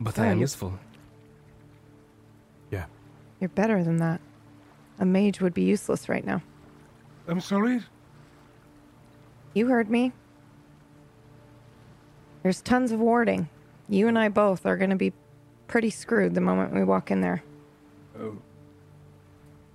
But 0.00 0.18
I 0.18 0.26
am 0.26 0.40
useful. 0.40 0.78
Yeah. 2.70 2.86
You're 3.40 3.50
better 3.50 3.84
than 3.84 3.98
that. 3.98 4.20
A 5.02 5.04
mage 5.04 5.40
would 5.40 5.52
be 5.52 5.62
useless 5.62 6.08
right 6.08 6.24
now. 6.24 6.40
I'm 7.26 7.40
sorry? 7.40 7.80
You 9.52 9.66
heard 9.66 9.90
me. 9.90 10.12
There's 12.44 12.62
tons 12.62 12.92
of 12.92 13.00
warding. 13.00 13.48
You 13.88 14.06
and 14.06 14.16
I 14.16 14.28
both 14.28 14.64
are 14.64 14.76
going 14.76 14.90
to 14.90 14.96
be 14.96 15.12
pretty 15.66 15.90
screwed 15.90 16.36
the 16.36 16.40
moment 16.40 16.72
we 16.72 16.84
walk 16.84 17.10
in 17.10 17.20
there. 17.20 17.42
Oh. 18.16 18.38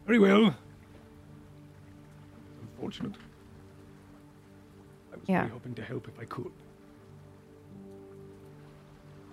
Very 0.05 0.17
well. 0.17 0.55
Unfortunate. 2.61 3.15
I 5.11 5.17
was 5.17 5.27
Yeah. 5.27 5.39
really 5.39 5.51
hoping 5.51 5.75
to 5.75 5.81
help 5.83 6.07
if 6.07 6.17
I 6.21 6.23
could. 6.23 6.51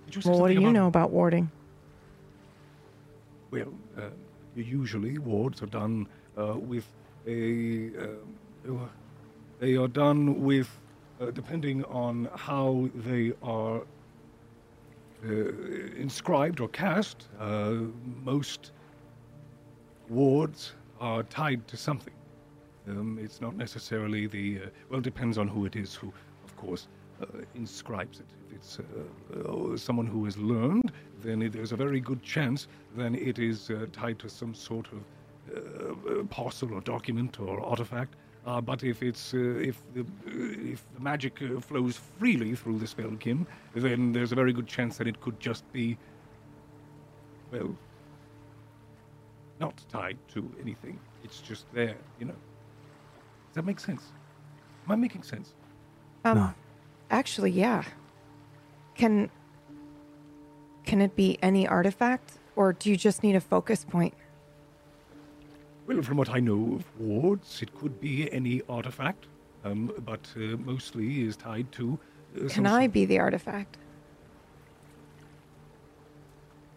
Did 0.06 0.16
you 0.16 0.22
say 0.22 0.30
Well, 0.30 0.40
what 0.40 0.48
do 0.48 0.54
you 0.54 0.60
about- 0.60 0.72
know 0.72 0.88
about 0.88 1.12
warding? 1.12 1.52
Well, 3.52 3.72
uh, 3.96 4.10
usually 4.62 5.18
wards 5.18 5.62
are 5.62 5.66
done 5.66 6.06
uh, 6.38 6.54
with 6.58 6.86
a. 7.26 7.88
Um, 7.98 8.38
uh, 8.68 8.86
they 9.60 9.76
are 9.76 9.88
done 9.88 10.42
with, 10.42 10.68
uh, 11.20 11.30
depending 11.30 11.84
on 11.84 12.28
how 12.34 12.88
they 12.94 13.32
are 13.42 13.82
uh, 15.24 15.30
inscribed 15.96 16.60
or 16.60 16.68
cast. 16.68 17.28
Uh, 17.40 17.74
most 18.24 18.72
wards 20.08 20.72
are 21.00 21.22
tied 21.22 21.66
to 21.68 21.76
something. 21.76 22.14
Um, 22.88 23.18
it's 23.22 23.40
not 23.40 23.56
necessarily 23.56 24.26
the. 24.26 24.58
Uh, 24.58 24.66
well, 24.90 25.00
it 25.00 25.04
depends 25.04 25.38
on 25.38 25.48
who 25.48 25.64
it 25.64 25.76
is 25.76 25.94
who, 25.94 26.12
of 26.44 26.56
course, 26.56 26.88
uh, 26.88 27.03
inscribes 27.54 28.20
it. 28.20 28.26
If 28.46 28.56
it's 28.56 28.78
uh, 28.78 29.50
uh, 29.50 29.76
someone 29.76 30.06
who 30.06 30.24
has 30.24 30.36
learned, 30.36 30.92
then 31.22 31.42
it, 31.42 31.52
there's 31.52 31.72
a 31.72 31.76
very 31.76 32.00
good 32.00 32.22
chance 32.22 32.68
then 32.96 33.14
it 33.14 33.38
is 33.38 33.70
uh, 33.70 33.86
tied 33.92 34.18
to 34.20 34.28
some 34.28 34.54
sort 34.54 34.88
of 34.92 35.00
uh, 35.54 36.20
uh, 36.20 36.24
parcel 36.24 36.72
or 36.72 36.80
document 36.80 37.40
or 37.40 37.60
artifact. 37.60 38.14
Uh, 38.46 38.60
but 38.60 38.84
if 38.84 39.02
it's 39.02 39.32
uh, 39.34 39.38
if 39.38 39.82
the 39.94 40.02
uh, 40.02 40.72
if 40.72 40.84
the 40.94 41.00
magic 41.00 41.40
uh, 41.42 41.58
flows 41.60 41.98
freely 42.18 42.54
through 42.54 42.78
the 42.78 42.86
spellkin, 42.86 43.46
then 43.74 44.12
there's 44.12 44.32
a 44.32 44.34
very 44.34 44.52
good 44.52 44.66
chance 44.66 44.98
that 44.98 45.06
it 45.06 45.20
could 45.20 45.40
just 45.40 45.70
be, 45.72 45.96
well, 47.50 47.74
not 49.60 49.82
tied 49.88 50.18
to 50.28 50.48
anything. 50.60 50.98
It's 51.22 51.40
just 51.40 51.64
there, 51.72 51.96
you 52.20 52.26
know. 52.26 52.34
Does 52.34 53.54
that 53.54 53.64
make 53.64 53.80
sense? 53.80 54.02
Am 54.86 54.92
I 54.92 54.96
making 54.96 55.22
sense? 55.22 55.54
Um, 56.24 56.38
No. 56.38 56.54
Actually, 57.14 57.50
yeah. 57.50 57.84
Can 58.94 59.30
can 60.84 61.00
it 61.00 61.16
be 61.16 61.38
any 61.42 61.66
artifact, 61.66 62.38
or 62.56 62.72
do 62.72 62.90
you 62.90 62.96
just 62.96 63.22
need 63.22 63.36
a 63.36 63.40
focus 63.40 63.84
point? 63.84 64.14
Well, 65.86 66.02
from 66.02 66.16
what 66.16 66.28
I 66.28 66.40
know 66.40 66.76
of 66.76 67.00
wards, 67.00 67.62
it 67.62 67.74
could 67.78 68.00
be 68.00 68.30
any 68.32 68.62
artifact, 68.68 69.26
um, 69.64 69.92
but 70.04 70.20
uh, 70.36 70.56
mostly 70.72 71.22
is 71.22 71.36
tied 71.36 71.70
to. 71.72 71.98
Uh, 72.36 72.40
Can 72.40 72.48
some 72.48 72.66
I 72.66 72.86
be 72.86 73.04
the 73.04 73.18
artifact? 73.18 73.76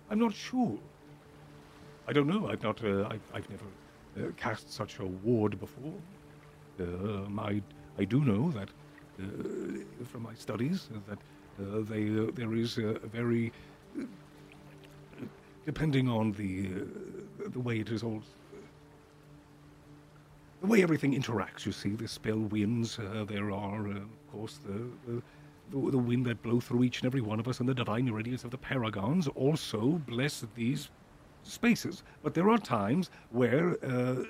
I'm 0.09 0.19
not 0.19 0.33
sure. 0.33 0.77
I 2.07 2.13
don't 2.13 2.27
know. 2.27 2.49
I've 2.49 2.63
not. 2.63 2.83
Uh, 2.83 3.07
I've, 3.11 3.27
I've 3.33 3.49
never 3.49 3.69
uh, 4.17 4.31
cast 4.37 4.71
such 4.71 4.99
a 4.99 5.05
ward 5.05 5.59
before. 5.59 5.97
Um, 6.79 7.39
I 7.39 7.61
I 7.97 8.05
do 8.05 8.23
know 8.23 8.51
that 8.51 8.69
uh, 8.69 8.86
from 10.05 10.23
my 10.23 10.33
studies 10.35 10.89
uh, 10.93 10.99
that 11.09 11.19
uh, 11.59 11.81
they 11.89 12.09
uh, 12.09 12.31
there 12.35 12.53
is 12.53 12.77
a, 12.77 12.89
a 12.89 13.07
very 13.07 13.51
uh, 13.99 14.03
depending 15.65 16.07
on 16.07 16.31
the 16.33 16.69
uh, 16.75 17.49
the 17.49 17.59
way 17.59 17.79
it 17.79 17.89
is 17.89 18.03
all 18.03 18.21
the 20.61 20.67
way 20.67 20.81
everything 20.81 21.13
interacts. 21.13 21.65
You 21.65 21.71
see, 21.71 21.89
the 21.89 22.07
spell 22.07 22.39
winds. 22.39 22.97
Uh, 22.99 23.25
there 23.27 23.51
are, 23.51 23.87
uh, 23.87 23.91
of 23.91 24.31
course, 24.31 24.59
the, 24.65 24.89
the 25.07 25.21
the 25.91 25.97
wind 25.97 26.25
that 26.25 26.41
blow 26.41 26.61
through 26.61 26.83
each 26.83 26.99
and 27.01 27.05
every 27.05 27.21
one 27.21 27.39
of 27.39 27.47
us, 27.47 27.59
and 27.59 27.67
the 27.67 27.73
divine 27.73 28.09
radiance 28.09 28.43
of 28.45 28.51
the 28.51 28.57
paragons 28.57 29.27
also 29.35 30.01
bless 30.07 30.45
these 30.55 30.89
spaces. 31.43 32.03
But 32.23 32.33
there 32.33 32.49
are 32.49 32.57
times 32.57 33.09
where, 33.31 33.77
uh, 33.83 34.23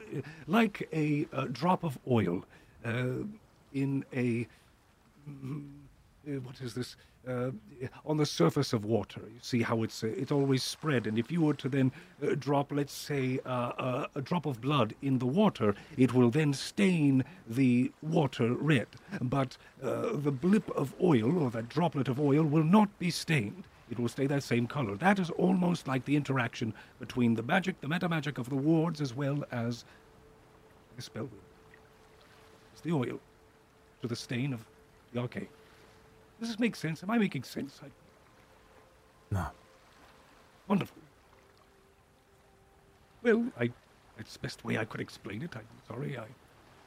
like 0.47 0.89
a, 0.91 1.27
uh 1.31 1.45
drop 1.51 1.83
of 1.83 1.97
oil 2.09 2.43
uh, 2.83 3.23
in 3.73 4.03
a 4.13 4.41
uh, 4.41 4.45
what 6.43 6.61
is 6.61 6.73
this? 6.73 6.95
Uh, 7.27 7.51
on 8.05 8.15
the 8.15 8.25
surface 8.25 8.71
of 8.71 8.85
water, 8.85 9.19
you 9.19 9.39
see 9.41 9.61
how 9.61 9.83
it's 9.83 10.03
uh, 10.03 10.07
it's 10.07 10.31
always 10.31 10.63
spread, 10.63 11.07
and 11.07 11.19
if 11.19 11.29
you 11.29 11.41
were 11.41 11.53
to 11.53 11.67
then 11.67 11.91
uh, 12.23 12.35
drop, 12.39 12.71
let's 12.71 12.93
say, 12.93 13.39
uh, 13.45 13.49
uh, 13.49 14.07
a 14.15 14.21
drop 14.21 14.45
of 14.45 14.61
blood 14.61 14.95
in 15.01 15.19
the 15.19 15.25
water, 15.25 15.75
it 15.97 16.13
will 16.13 16.29
then 16.29 16.53
stain 16.53 17.25
the 17.49 17.91
water 18.01 18.53
red. 18.53 18.87
But 19.21 19.57
uh, 19.83 20.11
the 20.13 20.31
blip 20.31 20.69
of 20.71 20.93
oil 21.01 21.43
or 21.43 21.51
that 21.51 21.67
droplet 21.67 22.07
of 22.07 22.19
oil 22.19 22.43
will 22.43 22.63
not 22.63 22.97
be 22.97 23.11
stained. 23.11 23.65
It 23.89 23.99
will 23.99 24.09
stay 24.09 24.27
that 24.27 24.43
same 24.43 24.67
color. 24.67 24.95
That 24.95 25.19
is 25.19 25.29
almost 25.31 25.87
like 25.87 26.05
the 26.05 26.15
interaction 26.15 26.73
between 26.99 27.35
the 27.35 27.43
magic, 27.43 27.79
the 27.81 27.87
meta 27.87 28.07
magic 28.07 28.37
of 28.37 28.49
the 28.49 28.55
wards, 28.55 29.01
as 29.01 29.13
well 29.13 29.43
as 29.51 29.85
the 30.95 31.01
spell. 31.01 31.29
It's 32.73 32.81
the 32.81 32.93
oil 32.93 33.19
to 34.01 34.07
the 34.07 34.15
stain 34.15 34.53
of 34.53 34.65
the 35.13 35.19
arcane. 35.21 35.47
Does 36.39 36.49
this 36.49 36.59
make 36.59 36.75
sense? 36.75 37.03
Am 37.03 37.09
I 37.09 37.17
making 37.17 37.43
sense? 37.43 37.79
I, 37.83 37.87
No. 39.31 39.45
wonderful. 40.67 41.01
Well, 43.23 43.45
I, 43.59 43.71
it's 44.19 44.33
the 44.33 44.39
best 44.39 44.63
way 44.63 44.77
I 44.77 44.85
could 44.85 45.01
explain 45.01 45.41
it. 45.41 45.55
I'm 45.55 45.65
sorry. 45.87 46.17
I, 46.17 46.25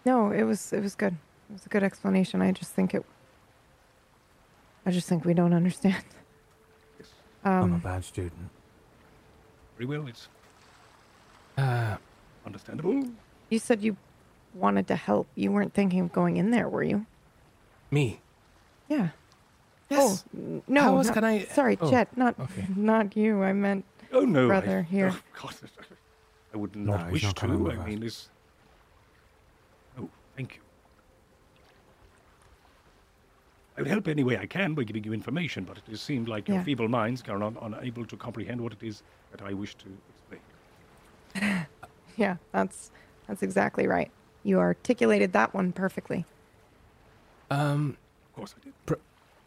No, 0.06 0.30
it 0.30 0.44
was 0.44 0.72
it 0.72 0.80
was 0.80 0.94
good. 0.94 1.14
It 1.48 1.52
was 1.52 1.66
a 1.66 1.68
good 1.68 1.82
explanation. 1.82 2.40
I 2.42 2.52
just 2.52 2.72
think 2.72 2.94
it. 2.94 3.04
I 4.86 4.90
just 4.90 5.08
think 5.08 5.24
we 5.24 5.34
don't 5.34 5.52
understand. 5.52 6.04
yes, 6.98 7.08
I'm 7.44 7.72
a 7.72 7.74
Um, 7.74 7.78
bad 7.80 8.04
student. 8.04 8.50
very 9.76 9.86
well. 9.86 10.06
It's 10.06 10.28
Uh, 11.58 11.96
understandable. 12.46 13.02
you 13.50 13.58
said 13.58 13.82
you 13.82 13.96
wanted 14.54 14.86
to 14.88 14.96
help. 14.96 15.26
You 15.34 15.50
weren't 15.52 15.74
thinking 15.74 16.00
of 16.00 16.12
going 16.12 16.36
in 16.36 16.50
there, 16.52 16.68
were 16.68 16.84
you? 16.84 17.04
Me. 17.90 18.20
Yeah. 18.88 19.08
Yes. 19.88 20.24
Oh 20.36 20.62
no. 20.68 20.80
How 20.82 20.96
else 20.98 21.06
not- 21.06 21.14
can 21.14 21.24
I- 21.24 21.44
Sorry, 21.44 21.76
oh, 21.80 21.90
Chet. 21.90 22.16
Not 22.16 22.38
okay. 22.38 22.66
not 22.76 23.16
you. 23.16 23.42
I 23.42 23.52
meant 23.52 23.84
Oh 24.12 24.20
no, 24.24 24.46
Brother, 24.48 24.86
I, 24.88 24.90
here. 24.90 25.10
Oh, 25.12 25.20
God, 25.42 25.54
I 26.52 26.56
would 26.56 26.74
not 26.74 27.04
he's 27.04 27.12
wish 27.12 27.22
not 27.24 27.36
to. 27.36 27.70
I 27.70 27.74
us. 27.76 27.86
mean, 27.86 28.00
this. 28.00 28.28
Oh, 29.98 30.08
thank 30.36 30.56
you. 30.56 30.60
I 33.76 33.82
would 33.82 33.88
help 33.90 34.08
any 34.08 34.24
way 34.24 34.36
I 34.36 34.46
can 34.46 34.74
by 34.74 34.82
giving 34.82 35.04
you 35.04 35.12
information, 35.12 35.64
but 35.64 35.78
it 35.78 35.84
has 35.88 36.00
seemed 36.00 36.28
like 36.28 36.48
your 36.48 36.58
Yeah. 36.58 36.64
feeble 36.64 36.88
minds 36.88 37.22
are 37.28 37.38
not 37.38 37.54
unable 37.62 38.04
to 38.04 38.16
comprehend 38.16 38.60
what 38.60 38.72
it 38.72 38.82
is 38.82 39.02
that 39.30 39.42
I 39.42 39.52
wish 39.54 39.74
to 39.76 39.86
explain. 40.10 41.66
yeah. 42.16 42.36
That's 42.52 42.90
that's 43.26 43.42
exactly 43.42 43.86
right. 43.86 44.10
You 44.42 44.58
articulated 44.58 45.32
that 45.34 45.54
one 45.54 45.72
perfectly. 45.72 46.24
Um, 47.50 47.96
Of 48.26 48.32
course, 48.34 48.54
I 48.56 48.64
did. 48.64 48.98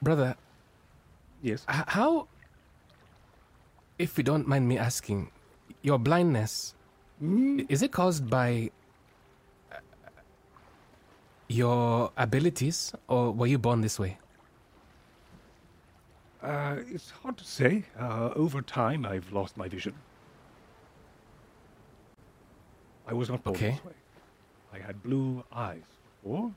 brother, 0.01 0.35
Yes. 1.41 1.65
h- 1.69 1.85
how, 1.87 2.27
if 3.97 4.17
you 4.17 4.23
don't 4.23 4.47
mind 4.47 4.67
me 4.67 4.77
asking, 4.77 5.31
your 5.81 5.97
blindness, 5.99 6.75
i- 7.21 7.65
is 7.69 7.81
it 7.81 7.91
caused 7.91 8.29
by 8.29 8.71
uh, 9.71 9.77
your 11.47 12.11
abilities 12.17 12.93
or 13.07 13.31
were 13.31 13.47
you 13.47 13.57
born 13.57 13.81
this 13.81 13.97
way? 13.99 14.17
Uh, 16.41 16.75
it's 16.91 17.09
hard 17.09 17.37
to 17.37 17.45
say. 17.45 17.85
Uh, 17.97 18.31
over 18.35 18.61
time, 18.61 19.05
I've 19.05 19.31
lost 19.31 19.55
my 19.55 19.69
vision. 19.69 19.93
I 23.07 23.13
was 23.13 23.29
not 23.29 23.43
born 23.43 23.55
Okay. 23.55 23.71
this 23.71 23.85
way. 23.85 23.93
I 24.73 24.79
had 24.79 25.01
blue 25.03 25.43
eyes 25.53 25.83
before. 26.21 26.51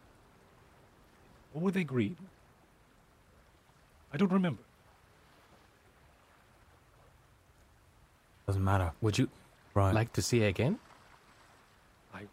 Or 1.57 1.61
were 1.63 1.71
they 1.71 1.85
green? 1.85 2.17
I 4.13 4.19
don't 4.19 4.31
remember. 4.31 4.63
Doesn't 8.47 8.63
matter. 8.63 8.93
Would 9.01 9.17
you 9.17 9.31
Right. 9.73 9.95
like 9.95 10.13
to 10.13 10.23
see 10.23 10.41
her 10.41 10.49
again? 10.49 10.79
I 12.13 12.27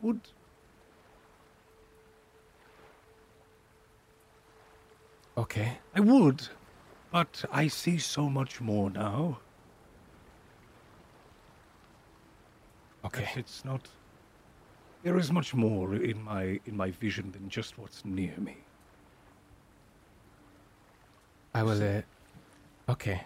would. 0.00 0.20
Okay. 5.36 5.76
I 5.94 6.00
would, 6.00 6.48
but 7.10 7.44
I 7.52 7.68
see 7.68 7.98
so 7.98 8.30
much 8.30 8.62
more 8.62 8.88
now. 8.88 9.38
Okay. 13.04 13.28
It's 13.36 13.66
not. 13.66 13.86
There 15.02 15.18
is 15.18 15.32
much 15.32 15.52
more 15.54 15.94
in 15.96 16.22
my 16.22 16.60
in 16.64 16.76
my 16.76 16.90
vision 16.92 17.32
than 17.32 17.48
just 17.48 17.76
what's 17.78 18.04
near 18.04 18.36
me. 18.38 18.56
I 21.54 21.62
will, 21.62 21.82
uh, 21.82 22.02
okay. 22.88 23.24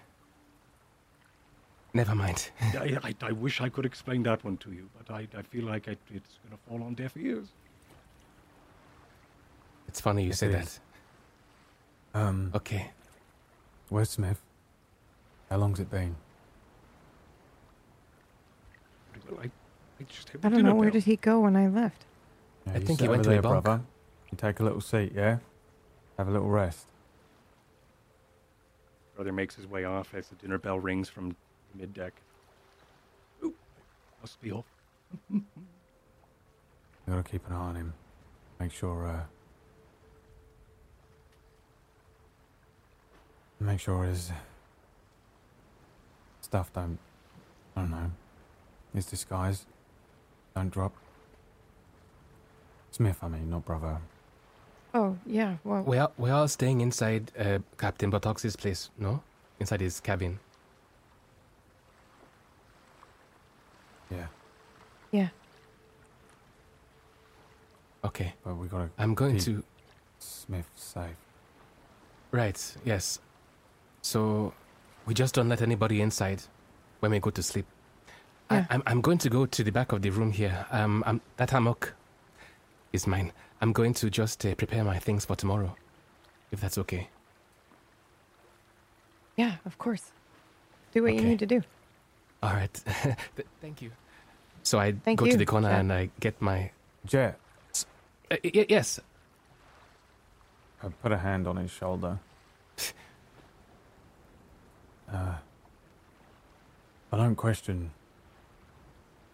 Never 1.95 2.15
mind. 2.15 2.51
I, 2.75 2.99
I, 3.05 3.15
I 3.23 3.33
wish 3.33 3.61
I 3.61 3.69
could 3.69 3.87
explain 3.87 4.23
that 4.25 4.43
one 4.45 4.57
to 4.59 4.73
you, 4.73 4.89
but 4.99 5.15
I, 5.15 5.29
I 5.39 5.43
feel 5.43 5.65
like 5.65 5.87
it, 5.87 5.99
it's 6.13 6.39
going 6.43 6.57
to 6.57 6.63
fall 6.69 6.83
on 6.83 6.95
deaf 6.95 7.17
ears. 7.17 7.47
It's 9.89 10.01
funny 10.01 10.23
you 10.25 10.29
Yes, 10.31 10.41
say 10.41 10.49
it 10.49 10.53
that. 10.53 10.63
is. 10.65 10.81
Um, 12.15 12.51
Okay. 12.55 12.91
where's 13.89 14.11
Smith? 14.11 14.43
How 15.51 15.59
long's 15.59 15.79
it 15.81 15.91
been? 15.91 16.17
Well, 19.31 19.41
I, 19.45 19.51
I 19.99 20.05
just 20.05 20.31
I 20.43 20.49
don't 20.49 20.63
know 20.63 20.75
where 20.75 20.91
did 20.91 21.05
he 21.05 21.17
go 21.17 21.41
when 21.41 21.57
I 21.57 21.69
left. 21.69 22.05
Yeah, 22.67 22.75
I 22.75 22.79
think 22.81 23.01
he 23.01 23.09
went 23.09 23.21
over 23.21 23.25
to 23.25 23.31
a 23.31 23.33
there, 23.35 23.43
bunk. 23.43 23.65
brother. 23.65 23.83
You 24.31 24.37
take 24.39 24.61
a 24.61 24.65
little 24.65 24.81
seat, 24.81 25.13
yeah? 25.15 25.39
Have 26.19 26.29
a 26.29 26.31
little 26.31 26.49
rest. 26.49 26.87
Brother 29.15 29.33
makes 29.33 29.55
his 29.55 29.67
way 29.67 29.85
off 29.85 30.15
as 30.15 30.29
the 30.29 30.35
dinner 30.35 30.59
bell 30.59 30.79
rings 30.79 31.09
from 31.09 31.35
mid 31.75 31.95
deck. 31.95 32.13
Ooh, 33.43 33.55
must 34.21 34.41
be 34.41 34.53
off. 34.53 34.65
You 37.09 37.13
gotta 37.15 37.29
keep 37.29 37.47
an 37.47 37.53
eye 37.53 37.57
on 37.57 37.77
him. 37.77 37.95
Make 38.59 38.73
sure, 38.73 39.07
uh. 39.07 39.21
Make 43.61 43.79
sure 43.79 44.03
his 44.03 44.33
stuff 46.41 46.73
don't. 46.73 46.99
I 47.77 47.83
don't 47.83 47.91
know. 47.93 48.11
His 48.93 49.07
disguise 49.07 49.67
don't 50.57 50.71
drop. 50.71 50.93
Smith, 52.91 53.19
I 53.23 53.29
mean, 53.29 53.51
not 53.51 53.65
brother. 53.67 53.99
Oh 54.95 55.19
yeah. 55.27 55.57
Well, 55.63 55.83
We 55.83 55.99
are, 55.99 56.11
we 56.17 56.31
are 56.31 56.49
staying 56.49 56.81
inside 56.81 57.31
uh, 57.39 57.59
Captain 57.77 58.11
Botox's 58.11 58.57
place, 58.57 58.89
no? 58.99 59.23
Inside 59.61 59.83
his 59.83 60.01
cabin. 60.01 60.39
Yeah, 64.11 64.27
yeah. 65.13 65.29
Okay. 68.05 68.33
but 68.45 68.55
we 68.55 68.69
gotta 68.69 68.89
I'm 68.99 69.15
going 69.15 69.39
to. 69.41 69.63
Smith 70.19 70.71
safe. 70.75 71.17
Right, 72.31 72.77
yes. 72.85 73.19
So 74.01 74.55
we 75.05 75.13
just 75.13 75.35
don't 75.35 75.49
let 75.49 75.61
anybody 75.61 76.01
inside 76.01 76.43
when 77.01 77.11
we 77.13 77.19
go 77.19 77.31
to 77.31 77.43
sleep. 77.43 77.67
Yeah. 78.51 78.67
I, 78.71 78.75
I'm, 78.75 78.83
I'm 78.87 79.01
going 79.01 79.19
to 79.19 79.29
go 79.31 79.47
to 79.47 79.65
the 79.65 79.73
back 79.73 79.93
of 79.93 80.03
the 80.03 80.11
room 80.11 80.33
here. 80.33 80.67
Um, 80.71 81.03
um, 81.07 81.21
that 81.37 81.51
hammock 81.51 81.95
is 82.93 83.07
mine. 83.07 83.33
I'm 83.61 83.73
going 83.73 83.95
to 83.95 84.11
just 84.11 84.45
uh, 84.47 84.55
prepare 84.55 84.85
my 84.85 84.99
things 84.99 85.25
for 85.25 85.35
tomorrow, 85.37 85.75
if 86.53 86.61
that's 86.61 86.79
okay. 86.79 87.09
Yeah, 89.37 89.57
of 89.65 89.79
course. 89.79 90.13
Do 90.93 91.03
what 91.03 91.15
you 91.15 91.23
need 91.23 91.39
to 91.41 91.47
do. 91.47 91.63
All 92.43 92.53
right. 92.53 92.73
Th- 93.37 93.49
Thank 93.61 93.83
you. 93.83 93.91
So 94.63 94.79
I 94.79 94.93
Thank 94.93 95.19
go 95.21 95.27
to 95.27 95.37
the 95.37 95.45
corner 95.47 95.69
Jet. 95.71 95.81
and 95.81 95.93
I 95.93 96.11
get 96.21 96.41
my. 96.41 96.71
Jet, 97.05 97.39
Uh, 98.31 98.37
y- 98.43 98.67
yes. 98.69 99.01
I 100.83 100.89
put 100.89 101.13
a 101.13 101.19
hand 101.19 101.47
on 101.47 101.57
his 101.57 101.71
shoulder. 101.71 102.19
Uh, 105.13 105.37
I 107.13 107.17
don't 107.17 107.37
question 107.37 107.93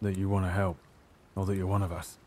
that 0.03 0.19
you 0.19 0.29
want 0.29 0.45
to 0.45 0.51
help, 0.51 0.77
or 1.35 1.47
that 1.47 1.57
you're 1.57 1.67
one 1.67 1.83
of 1.83 1.93
us. 1.93 2.19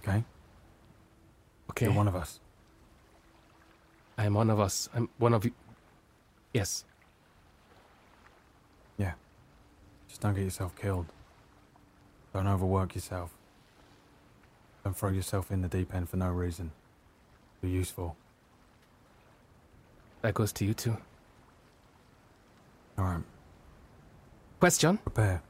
Okay? 0.00 0.24
Okay. 1.70 1.86
You're 1.86 1.94
one 1.94 2.08
of 2.08 2.16
us. 2.16 2.40
I'm 4.16 4.34
one 4.34 4.48
of 4.48 4.58
us. 4.58 4.88
I'm 4.94 5.10
one 5.18 5.34
of 5.34 5.44
you. 5.44 5.52
Yes. 6.54 6.84
Yeah. 8.96 9.12
Just 10.08 10.22
don't 10.22 10.34
get 10.34 10.44
yourself 10.44 10.74
killed. 10.74 11.06
Don't 12.32 12.46
overwork 12.46 12.94
yourself. 12.94 13.34
Don't 14.84 14.96
throw 14.96 15.10
yourself 15.10 15.50
in 15.50 15.62
the 15.62 15.68
deep 15.68 15.94
end 15.94 16.08
for 16.08 16.16
no 16.16 16.30
reason. 16.30 16.70
Be 17.60 17.68
useful. 17.68 18.16
That 20.22 20.34
goes 20.34 20.52
to 20.52 20.64
you 20.64 20.74
too. 20.74 20.96
Alright, 22.98 23.22
Question: 24.60 24.98
prepare. 24.98 25.42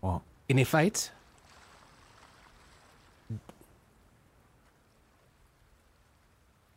What? 0.00 0.22
In 0.48 0.58
a 0.58 0.64
fight, 0.64 1.12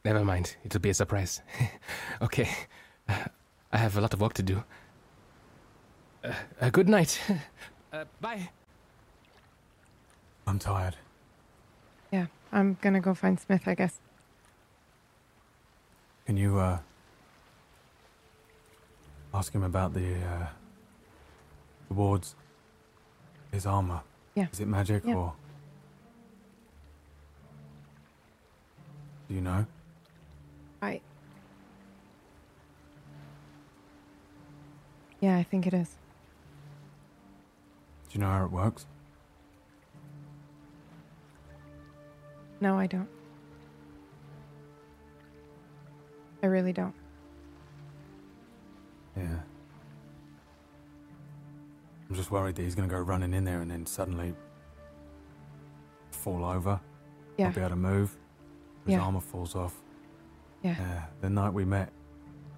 never 0.06 0.24
mind. 0.24 0.56
It'll 0.64 0.80
be 0.80 0.92
a 0.92 0.94
surprise. 0.94 1.42
okay. 2.22 2.48
I 3.08 3.78
have 3.78 3.98
a 3.98 4.02
lot 4.02 4.14
of 4.14 4.22
work 4.22 4.34
to 4.36 4.44
do. 4.44 4.64
Uh, 6.24 6.34
uh, 6.62 6.70
good 6.70 6.88
night. 6.88 7.20
uh, 7.94 8.06
bye. 8.22 8.50
I'm 10.48 10.60
tired. 10.60 10.96
Yeah, 12.12 12.28
I'm 12.52 12.78
gonna 12.82 13.02
go 13.02 13.14
find 13.14 13.40
Smith, 13.40 13.64
I 13.68 13.76
guess. 13.76 14.00
Can 16.26 16.38
you, 16.38 16.58
uh, 16.58 16.80
ask 19.34 19.54
him 19.54 19.64
about 19.64 19.94
the, 19.94 20.16
uh, 20.16 20.48
the 21.96 22.02
wards? 22.02 22.36
His 23.52 23.66
armor? 23.66 24.02
Yeah. 24.36 24.48
Is 24.52 24.60
it 24.60 24.68
magic 24.68 25.04
Yeah. 25.06 25.16
or? 25.16 25.34
Do 29.28 29.34
you 29.34 29.42
know? 29.42 29.66
I. 30.82 31.02
Yeah, 35.22 35.38
I 35.38 35.44
think 35.44 35.66
it 35.66 35.74
is. 35.74 35.90
Do 38.10 38.20
you 38.20 38.20
know 38.20 38.30
how 38.30 38.46
it 38.46 38.52
works? 38.52 38.86
No, 42.62 42.78
I 42.78 42.88
don't. 42.88 43.10
I 46.44 46.48
really 46.48 46.74
don't. 46.74 46.94
Yeah. 49.18 49.40
I'm 52.10 52.16
just 52.16 52.32
worried 52.32 52.56
that 52.56 52.62
he's 52.64 52.76
gonna 52.76 52.88
go 52.88 53.00
running 53.00 53.34
in 53.34 53.44
there 53.44 53.62
and 53.62 53.70
then 53.72 53.86
suddenly 53.86 54.34
fall 56.12 56.46
over. 56.46 56.80
Yeah. 57.38 57.46
Not 57.48 57.56
be 57.56 57.62
able 57.62 57.70
to 57.72 57.76
move. 57.76 58.18
His 58.86 58.94
Yeah. 58.94 59.02
armor 59.02 59.20
falls 59.22 59.56
off. 59.56 59.82
Yeah. 60.62 60.76
Yeah. 60.80 61.06
The 61.22 61.30
night 61.30 61.54
we 61.54 61.66
met, 61.66 61.92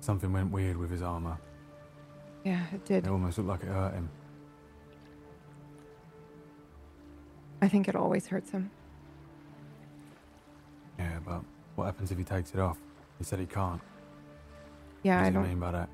something 0.01 0.31
went 0.31 0.51
weird 0.51 0.77
with 0.77 0.89
his 0.91 1.01
armor. 1.01 1.37
Yeah, 2.43 2.65
it 2.73 2.85
did. 2.85 3.05
It 3.05 3.09
almost 3.09 3.37
looked 3.37 3.49
like 3.49 3.63
it 3.63 3.67
hurt 3.73 3.93
him. 3.93 4.09
I 7.61 7.67
think 7.67 7.87
it 7.87 7.95
always 7.95 8.27
hurts 8.27 8.51
him. 8.51 8.69
Yeah, 10.99 11.19
but 11.25 11.41
what 11.75 11.85
happens 11.85 12.11
if 12.11 12.17
he 12.17 12.23
takes 12.23 12.53
it 12.53 12.59
off? 12.59 12.77
He 13.17 13.23
said 13.23 13.39
he 13.39 13.45
can't. 13.45 13.81
Yeah, 15.03 15.17
what 15.17 15.21
I 15.23 15.25
he 15.27 15.33
don't. 15.33 15.47
mean 15.47 15.59
by 15.59 15.71
that? 15.71 15.89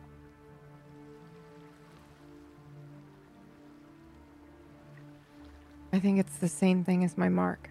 I 5.93 5.99
think 5.99 6.19
it's 6.19 6.37
the 6.37 6.47
same 6.47 6.83
thing 6.83 7.03
as 7.03 7.17
my 7.17 7.29
mark. 7.29 7.69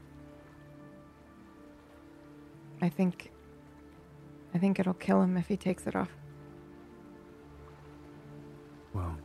I 2.80 2.88
think. 2.88 3.32
I 4.54 4.58
think 4.58 4.78
it'll 4.78 4.94
kill 4.94 5.20
him 5.20 5.36
if 5.36 5.48
he 5.48 5.56
takes 5.56 5.88
it 5.88 5.96
off. 5.96 6.10
Well, 8.94 9.16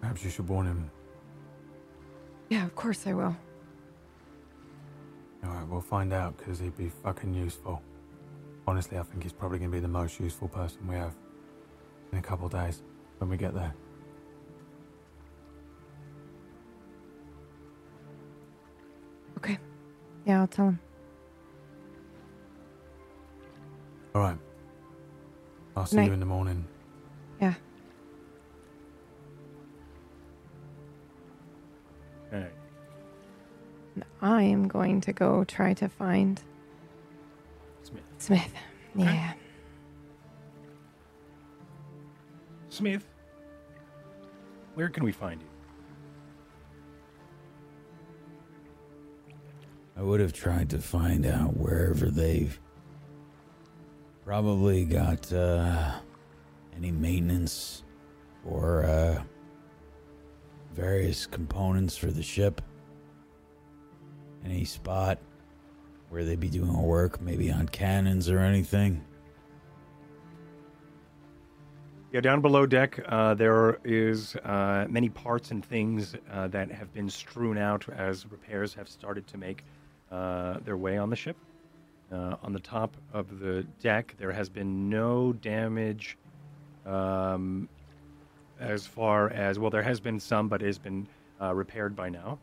perhaps 0.00 0.22
you 0.22 0.30
should 0.30 0.48
warn 0.48 0.66
him. 0.66 0.90
Yeah, 2.48 2.64
of 2.64 2.76
course 2.76 3.06
I 3.06 3.14
will. 3.14 3.36
All 5.44 5.50
right, 5.50 5.66
we'll 5.66 5.80
find 5.80 6.12
out 6.12 6.36
because 6.36 6.60
he'd 6.60 6.76
be 6.76 6.90
fucking 7.02 7.34
useful. 7.34 7.82
Honestly, 8.68 8.98
I 8.98 9.02
think 9.02 9.22
he's 9.22 9.32
probably 9.32 9.58
going 9.58 9.70
to 9.70 9.76
be 9.76 9.80
the 9.80 9.88
most 9.88 10.20
useful 10.20 10.48
person 10.48 10.86
we 10.86 10.94
have 10.94 11.14
in 12.12 12.18
a 12.18 12.22
couple 12.22 12.48
days 12.48 12.82
when 13.18 13.30
we 13.30 13.36
get 13.36 13.54
there. 13.54 13.74
Yeah, 20.26 20.40
I'll 20.40 20.48
tell 20.48 20.66
him. 20.66 20.80
All 24.14 24.22
right. 24.22 24.38
I'll 25.76 25.86
see 25.86 25.96
Night. 25.96 26.06
you 26.06 26.12
in 26.12 26.20
the 26.20 26.26
morning. 26.26 26.66
Yeah. 27.40 27.54
Okay. 32.32 32.48
I 34.20 34.42
am 34.42 34.66
going 34.66 35.00
to 35.02 35.12
go 35.12 35.44
try 35.44 35.74
to 35.74 35.88
find 35.88 36.42
Smith. 37.84 38.02
Smith. 38.18 38.52
Yeah. 38.96 39.32
Smith, 42.68 43.06
where 44.74 44.88
can 44.88 45.04
we 45.04 45.12
find 45.12 45.40
you? 45.40 45.55
I 49.96 50.02
would 50.02 50.20
have 50.20 50.34
tried 50.34 50.68
to 50.70 50.78
find 50.78 51.24
out 51.24 51.56
wherever 51.56 52.10
they've 52.10 52.60
probably 54.24 54.84
got 54.84 55.32
uh, 55.32 55.92
any 56.76 56.90
maintenance 56.90 57.82
or 58.44 58.84
uh, 58.84 59.22
various 60.74 61.24
components 61.24 61.96
for 61.96 62.10
the 62.10 62.22
ship. 62.22 62.60
Any 64.44 64.64
spot 64.64 65.18
where 66.10 66.24
they'd 66.24 66.38
be 66.38 66.50
doing 66.50 66.80
work, 66.82 67.20
maybe 67.20 67.50
on 67.50 67.66
cannons 67.66 68.28
or 68.28 68.40
anything. 68.40 69.02
Yeah, 72.12 72.20
down 72.20 72.40
below 72.40 72.66
deck, 72.66 73.00
uh, 73.08 73.34
there 73.34 73.78
is 73.82 74.36
uh, 74.36 74.86
many 74.88 75.08
parts 75.08 75.50
and 75.50 75.64
things 75.64 76.14
uh, 76.30 76.48
that 76.48 76.70
have 76.70 76.92
been 76.92 77.10
strewn 77.10 77.58
out 77.58 77.88
as 77.88 78.30
repairs 78.30 78.72
have 78.74 78.88
started 78.88 79.26
to 79.28 79.38
make 79.38 79.64
uh, 80.10 80.58
their 80.64 80.76
way 80.76 80.98
on 80.98 81.10
the 81.10 81.16
ship. 81.16 81.36
Uh, 82.12 82.36
on 82.44 82.52
the 82.52 82.60
top 82.60 82.96
of 83.12 83.40
the 83.40 83.66
deck, 83.80 84.14
there 84.18 84.30
has 84.30 84.48
been 84.48 84.88
no 84.88 85.32
damage 85.32 86.16
um, 86.86 87.68
as 88.60 88.86
far 88.86 89.28
as, 89.30 89.58
well, 89.58 89.70
there 89.70 89.82
has 89.82 89.98
been 89.98 90.20
some, 90.20 90.46
but 90.46 90.62
it 90.62 90.66
has 90.66 90.78
been 90.78 91.08
uh, 91.42 91.52
repaired 91.52 91.96
by 91.96 92.08
now. 92.08 92.38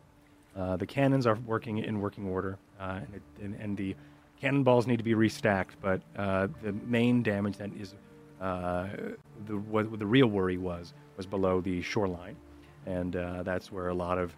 Uh, 0.54 0.76
the 0.76 0.86
cannons 0.86 1.26
are 1.26 1.36
working 1.46 1.78
in 1.78 2.00
working 2.00 2.28
order, 2.28 2.58
uh, 2.78 3.00
and, 3.00 3.14
it, 3.14 3.22
and, 3.42 3.54
and 3.54 3.76
the 3.76 3.96
cannonballs 4.38 4.86
need 4.86 4.98
to 4.98 5.02
be 5.02 5.14
restacked, 5.14 5.72
but 5.80 6.02
uh, 6.16 6.46
the 6.62 6.72
main 6.86 7.22
damage 7.22 7.56
that 7.56 7.70
is 7.80 7.94
the 8.38 9.56
what 9.70 9.98
the 9.98 10.06
real 10.06 10.26
worry 10.26 10.58
was 10.58 10.92
was 11.16 11.24
below 11.24 11.62
the 11.62 11.80
shoreline, 11.80 12.36
and 12.84 13.14
that's 13.44 13.72
where 13.72 13.88
a 13.88 13.94
lot 13.94 14.18
of 14.18 14.36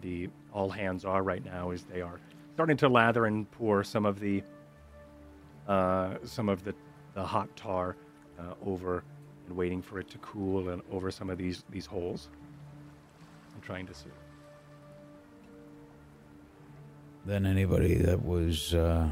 the 0.00 0.30
all 0.52 0.70
hands 0.70 1.04
are 1.04 1.22
right 1.22 1.44
now. 1.44 1.70
Is 1.70 1.84
they 1.84 2.00
are 2.00 2.18
starting 2.54 2.76
to 2.76 2.88
lather 2.88 3.26
and 3.26 3.50
pour 3.50 3.82
some 3.82 4.04
of 4.04 4.20
the 4.20 4.42
uh, 5.68 6.14
some 6.24 6.48
of 6.48 6.64
the, 6.64 6.74
the 7.14 7.24
hot 7.24 7.48
tar 7.56 7.96
uh, 8.38 8.54
over 8.66 9.04
and 9.46 9.56
waiting 9.56 9.80
for 9.80 10.00
it 10.00 10.08
to 10.10 10.18
cool 10.18 10.68
and 10.70 10.82
over 10.90 11.10
some 11.10 11.30
of 11.30 11.38
these 11.38 11.64
these 11.70 11.86
holes. 11.86 12.28
I'm 13.54 13.60
trying 13.60 13.86
to 13.86 13.94
see. 13.94 14.10
Then 17.24 17.46
anybody 17.46 17.94
that 17.94 18.24
was 18.24 18.74
uh, 18.74 19.08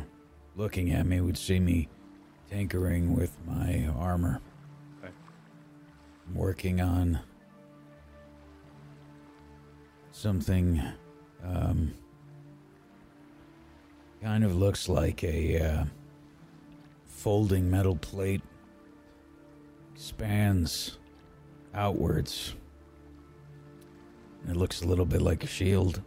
looking 0.56 0.90
at 0.92 1.06
me 1.06 1.20
would 1.20 1.38
see 1.38 1.60
me 1.60 1.88
tinkering 2.50 3.14
with 3.14 3.36
my 3.46 3.88
armor. 3.96 4.40
I'm 5.04 6.34
working 6.34 6.80
on 6.80 7.20
something 10.10 10.82
um, 11.44 11.94
kind 14.22 14.44
of 14.44 14.55
looks 14.55 14.88
like 14.88 15.24
a 15.24 15.59
uh, 15.59 15.84
folding 17.06 17.70
metal 17.70 17.97
plate 17.97 18.42
Spans 19.94 20.98
outwards. 21.74 22.55
It 24.48 24.56
looks 24.56 24.80
a 24.80 24.86
little 24.86 25.05
bit 25.05 25.20
like 25.20 25.44
a 25.44 25.47
shield. 25.47 26.02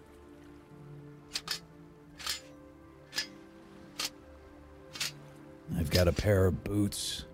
I've 5.77 5.89
got 5.89 6.07
a 6.07 6.11
pair 6.11 6.47
of 6.47 6.63
boots 6.63 7.25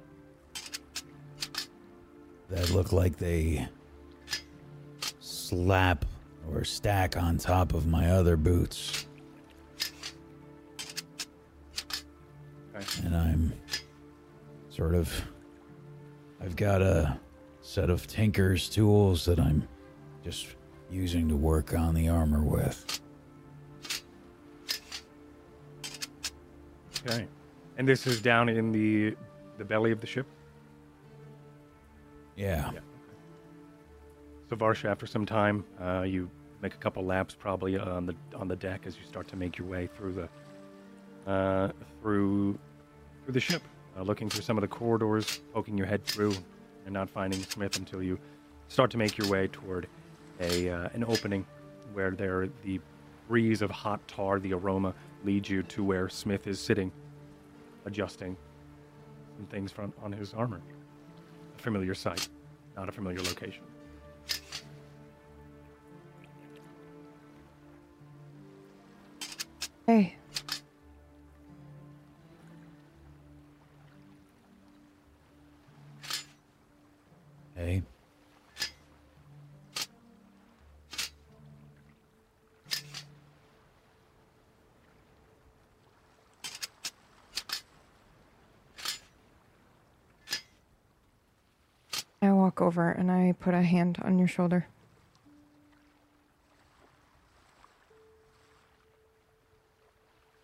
that 2.49 2.69
look 2.71 2.91
like 2.91 3.17
they 3.17 3.67
slap 5.19 6.05
or 6.51 6.63
stack 6.63 7.15
on 7.15 7.37
top 7.37 7.73
of 7.73 7.87
my 7.87 8.11
other 8.11 8.35
boots. 8.37 9.05
Okay. 12.79 13.05
And 13.05 13.15
I'm 13.15 13.53
sort 14.69 14.95
of. 14.95 15.11
I've 16.41 16.55
got 16.55 16.81
a 16.81 17.19
set 17.61 17.89
of 17.89 18.07
Tinker's 18.07 18.69
tools 18.69 19.25
that 19.25 19.39
I'm 19.39 19.67
just 20.23 20.47
using 20.89 21.27
to 21.27 21.35
work 21.35 21.73
on 21.73 21.93
the 21.93 22.07
armor 22.07 22.41
with. 22.41 23.01
Okay. 27.05 27.27
And 27.77 27.87
this 27.87 28.07
is 28.07 28.21
down 28.21 28.49
in 28.49 28.71
the 28.71 29.15
the 29.57 29.65
belly 29.65 29.91
of 29.91 29.99
the 29.99 30.07
ship. 30.07 30.25
Yeah. 32.35 32.71
So 34.49 34.55
Varsha, 34.55 34.85
after 34.89 35.05
some 35.05 35.25
time, 35.25 35.65
uh, 35.79 36.03
you 36.03 36.29
make 36.61 36.73
a 36.73 36.77
couple 36.77 37.03
laps 37.03 37.35
probably 37.37 37.77
on 37.77 38.05
the 38.05 38.15
on 38.35 38.47
the 38.47 38.55
deck 38.55 38.83
as 38.85 38.97
you 38.97 39.03
start 39.05 39.27
to 39.27 39.35
make 39.35 39.57
your 39.57 39.67
way 39.67 39.89
through 39.97 40.13
the 40.13 41.31
uh, 41.31 41.71
through 42.01 42.57
through 43.29 43.33
the 43.35 43.39
ship, 43.39 43.61
uh, 43.95 44.01
looking 44.01 44.27
through 44.27 44.41
some 44.41 44.57
of 44.57 44.61
the 44.61 44.67
corridors, 44.67 45.41
poking 45.53 45.77
your 45.77 45.85
head 45.85 46.03
through, 46.03 46.33
and 46.85 46.91
not 46.95 47.07
finding 47.07 47.39
Smith 47.43 47.77
until 47.77 48.01
you 48.01 48.17
start 48.69 48.89
to 48.89 48.97
make 48.97 49.19
your 49.19 49.27
way 49.27 49.47
toward 49.47 49.87
a 50.39 50.67
uh, 50.67 50.89
an 50.93 51.03
opening 51.03 51.45
where 51.93 52.09
there 52.09 52.49
the 52.63 52.81
breeze 53.27 53.61
of 53.61 53.69
hot 53.69 53.99
tar, 54.07 54.39
the 54.39 54.51
aroma 54.51 54.95
leads 55.23 55.47
you 55.47 55.61
to 55.61 55.83
where 55.83 56.09
Smith 56.09 56.47
is 56.47 56.59
sitting, 56.59 56.91
adjusting 57.85 58.35
some 59.37 59.45
things 59.45 59.71
from 59.71 59.93
on 60.01 60.11
his 60.11 60.33
armor. 60.33 60.59
A 61.59 61.61
familiar 61.61 61.93
sight, 61.93 62.27
not 62.75 62.89
a 62.89 62.91
familiar 62.91 63.21
location. 63.21 63.61
Hey, 69.85 70.15
I 77.59 77.83
walk 92.21 92.61
over 92.61 92.91
and 92.91 93.11
I 93.11 93.33
put 93.39 93.53
a 93.53 93.61
hand 93.61 93.97
on 94.03 94.17
your 94.17 94.27
shoulder. 94.29 94.67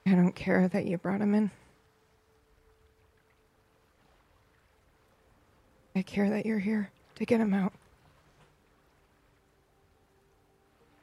I 0.06 0.12
don't 0.12 0.36
care 0.36 0.68
that 0.68 0.86
you 0.86 0.98
brought 0.98 1.22
him 1.22 1.34
in. 1.34 1.52
I 5.96 6.02
care 6.02 6.30
that 6.30 6.46
you're 6.46 6.60
here 6.60 6.92
to 7.16 7.26
get 7.26 7.40
him 7.40 7.54
out. 7.54 7.74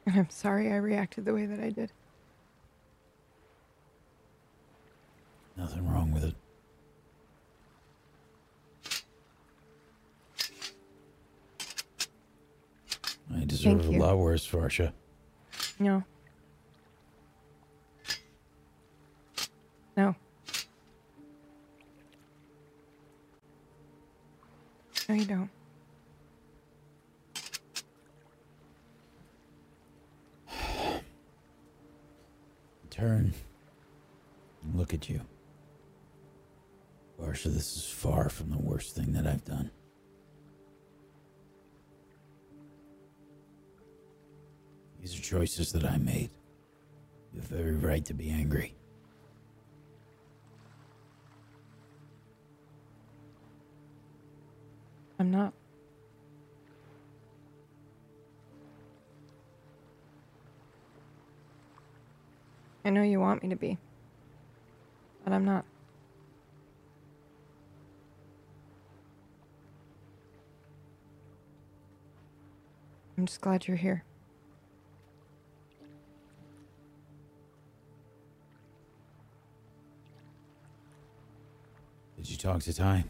And 0.06 0.16
I'm 0.16 0.30
sorry 0.30 0.72
I 0.72 0.76
reacted 0.76 1.24
the 1.24 1.34
way 1.34 1.46
that 1.46 1.60
I 1.60 1.70
did. 1.70 1.92
Nothing 5.56 5.88
wrong 5.88 6.12
with 6.12 6.24
it. 6.24 6.34
I 13.34 13.44
deserve 13.44 13.86
a 13.86 13.92
lot 13.92 14.18
worse, 14.18 14.46
Varsha. 14.46 14.92
No. 15.78 16.02
No. 19.96 20.14
No, 25.08 25.14
you 25.14 25.24
don't. 25.24 25.50
Turn. 32.92 33.32
and 34.62 34.74
Look 34.74 34.92
at 34.92 35.08
you. 35.08 35.22
Varsha, 37.18 37.44
this 37.44 37.74
is 37.74 37.88
far 37.88 38.28
from 38.28 38.50
the 38.50 38.58
worst 38.58 38.94
thing 38.94 39.14
that 39.14 39.26
I've 39.26 39.44
done. 39.46 39.70
These 45.00 45.18
are 45.18 45.22
choices 45.22 45.72
that 45.72 45.84
I 45.84 45.96
made. 45.96 46.28
You 47.32 47.40
have 47.40 47.52
every 47.52 47.76
right 47.76 48.04
to 48.04 48.14
be 48.14 48.28
angry. 48.28 48.74
I'm 55.18 55.30
not. 55.30 55.54
I 62.84 62.90
know 62.90 63.02
you 63.02 63.20
want 63.20 63.42
me 63.42 63.48
to 63.50 63.56
be, 63.56 63.78
but 65.24 65.32
I'm 65.32 65.44
not. 65.44 65.64
I'm 73.16 73.26
just 73.26 73.40
glad 73.40 73.68
you're 73.68 73.76
here. 73.76 74.04
Did 82.16 82.30
you 82.30 82.36
talk 82.36 82.62
to 82.62 82.72
Ty? 82.72 83.04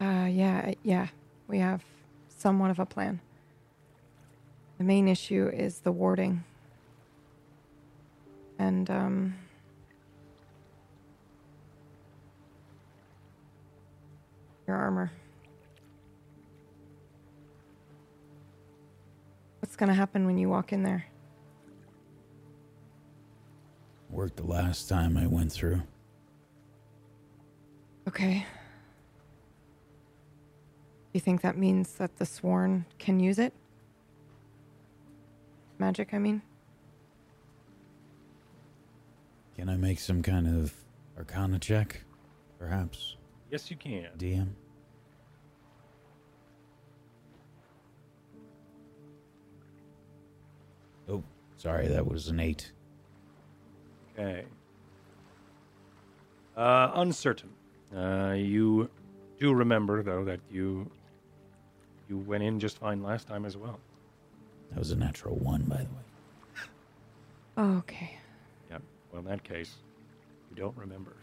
Uh, 0.00 0.26
yeah, 0.30 0.72
yeah. 0.82 1.08
We 1.46 1.58
have 1.58 1.82
somewhat 2.28 2.70
of 2.70 2.78
a 2.78 2.86
plan. 2.86 3.20
The 4.78 4.84
main 4.84 5.08
issue 5.08 5.50
is 5.52 5.80
the 5.80 5.92
warding. 5.92 6.44
And, 8.58 8.90
um. 8.90 9.34
Your 14.66 14.76
armor. 14.76 15.10
What's 19.60 19.76
gonna 19.76 19.94
happen 19.94 20.26
when 20.26 20.38
you 20.38 20.48
walk 20.48 20.72
in 20.72 20.82
there? 20.82 21.06
Worked 24.10 24.36
the 24.36 24.46
last 24.46 24.88
time 24.88 25.16
I 25.16 25.26
went 25.26 25.52
through. 25.52 25.82
Okay. 28.06 28.46
Do 31.08 31.12
you 31.12 31.20
think 31.20 31.42
that 31.42 31.56
means 31.56 31.92
that 31.92 32.16
the 32.16 32.26
sworn 32.26 32.86
can 32.98 33.20
use 33.20 33.38
it? 33.38 33.52
Magic, 35.78 36.12
I 36.12 36.18
mean? 36.18 36.42
Can 39.58 39.68
I 39.68 39.76
make 39.76 39.98
some 39.98 40.22
kind 40.22 40.46
of 40.46 40.72
arcana 41.16 41.58
check? 41.58 42.02
Perhaps? 42.60 43.16
Yes, 43.50 43.68
you 43.72 43.76
can. 43.76 44.06
DM? 44.16 44.50
Oh, 51.08 51.24
sorry, 51.56 51.88
that 51.88 52.06
was 52.06 52.28
an 52.28 52.38
eight. 52.38 52.70
Okay. 54.16 54.44
Uh, 56.56 56.92
uncertain. 56.94 57.50
Uh, 57.96 58.34
you 58.36 58.88
do 59.40 59.52
remember 59.52 60.04
though 60.04 60.24
that 60.24 60.38
you 60.50 60.88
you 62.08 62.18
went 62.18 62.44
in 62.44 62.60
just 62.60 62.78
fine 62.78 63.02
last 63.02 63.26
time 63.26 63.44
as 63.44 63.56
well. 63.56 63.80
That 64.70 64.78
was 64.78 64.92
a 64.92 64.96
natural 64.96 65.34
one, 65.34 65.62
by 65.62 65.78
the 65.78 65.82
way. 65.82 66.66
Oh, 67.56 67.76
okay. 67.78 68.18
Yep. 69.08 69.12
Well, 69.12 69.20
in 69.20 69.28
that 69.28 69.44
case, 69.44 69.74
you 70.50 70.56
don't 70.56 70.76
remember. 70.76 71.16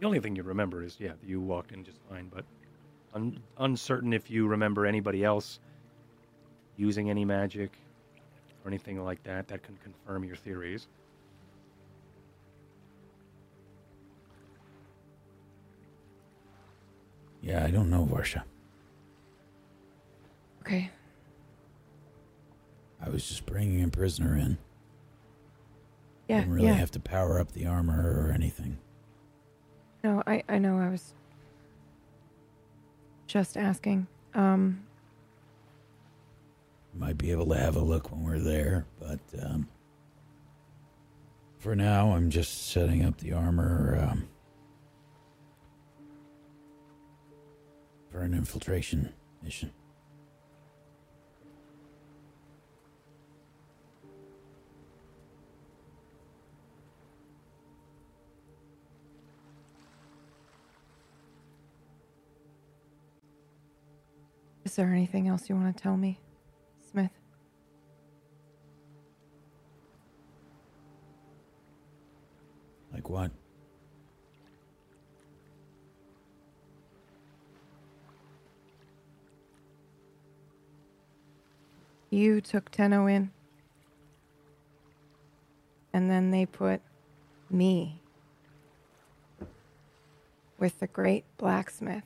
The 0.00 0.06
only 0.06 0.20
thing 0.20 0.36
you 0.36 0.42
remember 0.44 0.82
is, 0.82 0.96
yeah, 1.00 1.12
you 1.24 1.40
walked 1.40 1.72
in 1.72 1.84
just 1.84 1.98
fine, 2.08 2.30
but 2.32 2.44
un- 3.14 3.40
uncertain 3.58 4.12
if 4.12 4.30
you 4.30 4.46
remember 4.46 4.86
anybody 4.86 5.24
else 5.24 5.58
using 6.76 7.10
any 7.10 7.24
magic 7.24 7.72
or 8.64 8.68
anything 8.68 9.02
like 9.02 9.22
that 9.24 9.48
that 9.48 9.62
can 9.62 9.76
confirm 9.82 10.22
your 10.24 10.36
theories. 10.36 10.86
Yeah, 17.42 17.64
I 17.64 17.70
don't 17.70 17.90
know, 17.90 18.08
Varsha. 18.10 18.42
Okay. 20.60 20.90
I 23.00 23.08
was 23.08 23.26
just 23.26 23.46
bringing 23.46 23.82
a 23.82 23.88
prisoner 23.88 24.36
in. 24.36 24.58
Yeah, 26.28 26.40
Didn't 26.40 26.54
really 26.54 26.66
yeah. 26.68 26.74
have 26.74 26.90
to 26.92 27.00
power 27.00 27.40
up 27.40 27.52
the 27.52 27.66
armor 27.66 28.22
or 28.26 28.30
anything. 28.32 28.78
No, 30.04 30.22
I 30.26 30.42
I 30.48 30.58
know. 30.58 30.78
I 30.78 30.90
was 30.90 31.14
just 33.26 33.56
asking. 33.56 34.06
Um, 34.34 34.84
Might 36.94 37.16
be 37.18 37.30
able 37.30 37.46
to 37.48 37.56
have 37.56 37.76
a 37.76 37.80
look 37.80 38.10
when 38.12 38.24
we're 38.24 38.38
there, 38.38 38.86
but 39.00 39.18
um, 39.42 39.68
for 41.58 41.74
now, 41.74 42.12
I'm 42.12 42.28
just 42.30 42.68
setting 42.68 43.04
up 43.04 43.18
the 43.18 43.32
armor 43.32 43.98
um, 44.00 44.28
for 48.10 48.20
an 48.20 48.34
infiltration 48.34 49.12
mission. 49.42 49.72
Is 64.68 64.76
there 64.76 64.92
anything 64.92 65.26
else 65.28 65.48
you 65.48 65.54
want 65.56 65.74
to 65.74 65.82
tell 65.82 65.96
me, 65.96 66.18
Smith? 66.90 67.10
Like 72.92 73.08
what? 73.08 73.30
You 82.10 82.42
took 82.42 82.70
Tenno 82.70 83.06
in, 83.06 83.30
and 85.94 86.10
then 86.10 86.30
they 86.30 86.44
put 86.44 86.82
me 87.48 88.02
with 90.58 90.78
the 90.78 90.88
great 90.88 91.24
blacksmith. 91.38 92.04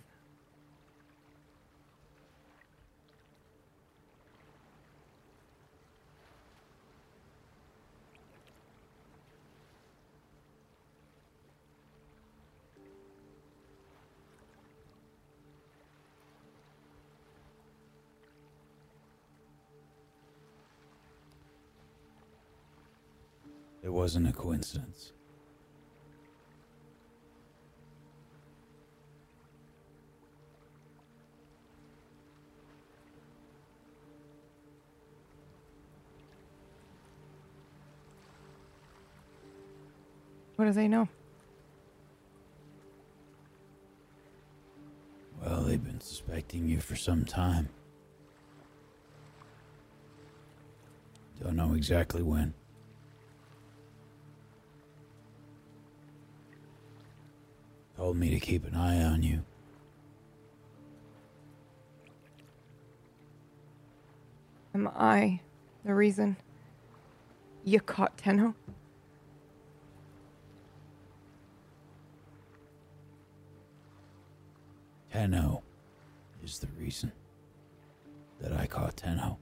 Wasn't 24.02 24.28
a 24.28 24.32
coincidence. 24.32 25.12
What 40.56 40.64
do 40.64 40.72
they 40.72 40.88
know? 40.88 41.06
Well, 45.40 45.62
they've 45.62 45.80
been 45.80 46.00
suspecting 46.00 46.68
you 46.68 46.80
for 46.80 46.96
some 46.96 47.24
time. 47.24 47.68
Don't 51.40 51.54
know 51.54 51.74
exactly 51.74 52.24
when. 52.24 52.54
Told 58.02 58.16
me 58.16 58.30
to 58.30 58.40
keep 58.40 58.66
an 58.66 58.74
eye 58.74 59.00
on 59.04 59.22
you. 59.22 59.44
Am 64.74 64.88
I 64.88 65.38
the 65.84 65.94
reason 65.94 66.36
you 67.62 67.78
caught 67.78 68.18
Tenno? 68.18 68.56
Tenno 75.12 75.62
is 76.42 76.58
the 76.58 76.66
reason 76.80 77.12
that 78.40 78.52
I 78.52 78.66
caught 78.66 78.96
Tenno. 78.96 79.38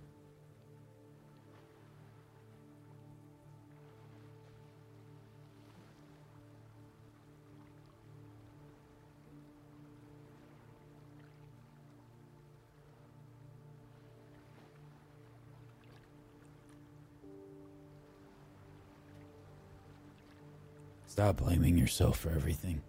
Stop 21.11 21.39
blaming 21.39 21.77
yourself 21.77 22.21
for 22.21 22.31
everything. 22.31 22.81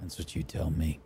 That's 0.00 0.16
what 0.16 0.36
you 0.36 0.44
tell 0.44 0.70
me. 0.70 1.00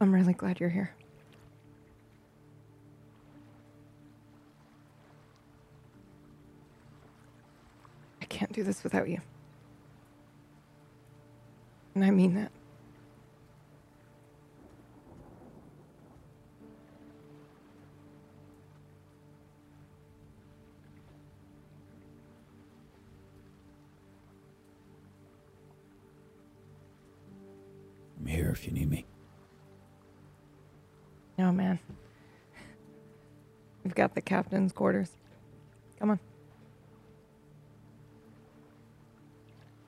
I'm 0.00 0.10
really 0.10 0.32
glad 0.32 0.58
you're 0.58 0.70
here. 0.70 0.94
I 8.22 8.24
can't 8.24 8.50
do 8.52 8.64
this 8.64 8.82
without 8.82 9.06
you. 9.10 9.20
And 12.00 12.06
I 12.06 12.12
mean 12.12 12.32
that. 12.32 12.50
I'm 28.18 28.26
here 28.26 28.48
if 28.48 28.64
you 28.64 28.72
need 28.72 28.88
me. 28.88 29.04
No, 31.36 31.52
man. 31.52 31.78
We've 33.84 33.94
got 33.94 34.14
the 34.14 34.22
captain's 34.22 34.72
quarters. 34.72 35.10
Come 35.98 36.12
on. 36.12 36.20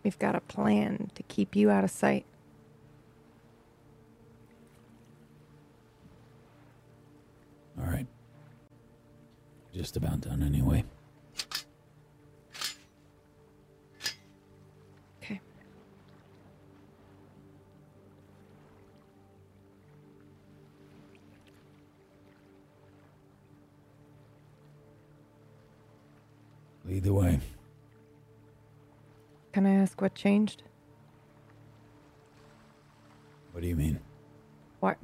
We've 0.03 0.19
got 0.19 0.35
a 0.35 0.41
plan 0.41 1.11
to 1.15 1.23
keep 1.25 1.55
you 1.55 1.71
out 1.71 1.85
of 1.85 1.91
sight. 1.91 2.25
All 7.79 7.87
right. 7.87 8.07
Just 9.73 9.97
about 9.97 10.21
done 10.21 10.43
anyway. 10.43 10.85
What 30.03 30.17
changed? 30.17 30.65
What 33.53 33.61
do 33.61 33.69
you 33.69 33.77
mean? 33.77 34.01
Why? 34.81 34.97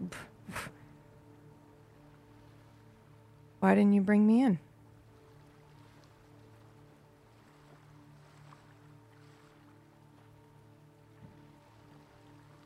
Why 3.61 3.77
didn't 3.77 3.93
you 3.93 4.01
bring 4.01 4.27
me 4.27 4.43
in? 4.43 4.59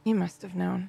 You 0.05 0.15
He 0.15 0.15
must 0.15 0.41
have 0.41 0.55
known. 0.55 0.89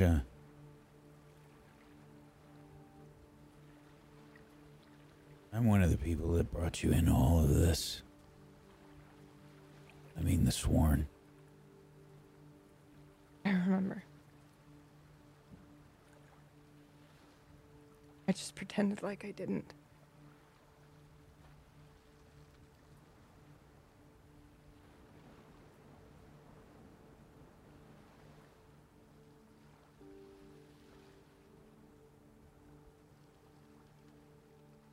I'm 0.00 0.24
one 5.52 5.82
of 5.82 5.90
the 5.90 5.96
people 5.96 6.32
that 6.32 6.52
brought 6.52 6.82
you 6.82 6.90
in 6.90 7.08
all 7.08 7.38
of 7.38 7.48
this. 7.54 8.02
I 10.18 10.22
mean, 10.22 10.44
the 10.44 10.52
sworn. 10.52 11.06
I 13.44 13.50
remember. 13.50 14.02
I 18.26 18.32
just 18.32 18.54
pretended 18.54 19.02
like 19.02 19.24
I 19.24 19.30
didn't. 19.30 19.74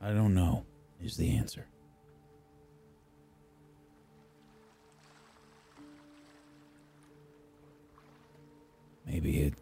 I 0.04 0.12
don't 0.12 0.34
know, 0.34 0.64
is 1.00 1.16
the 1.16 1.36
answer. 1.36 1.64
Maybe 9.06 9.38
it. 9.38 9.54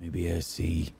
Maybe 0.00 0.32
I 0.32 0.40
see 0.40 0.92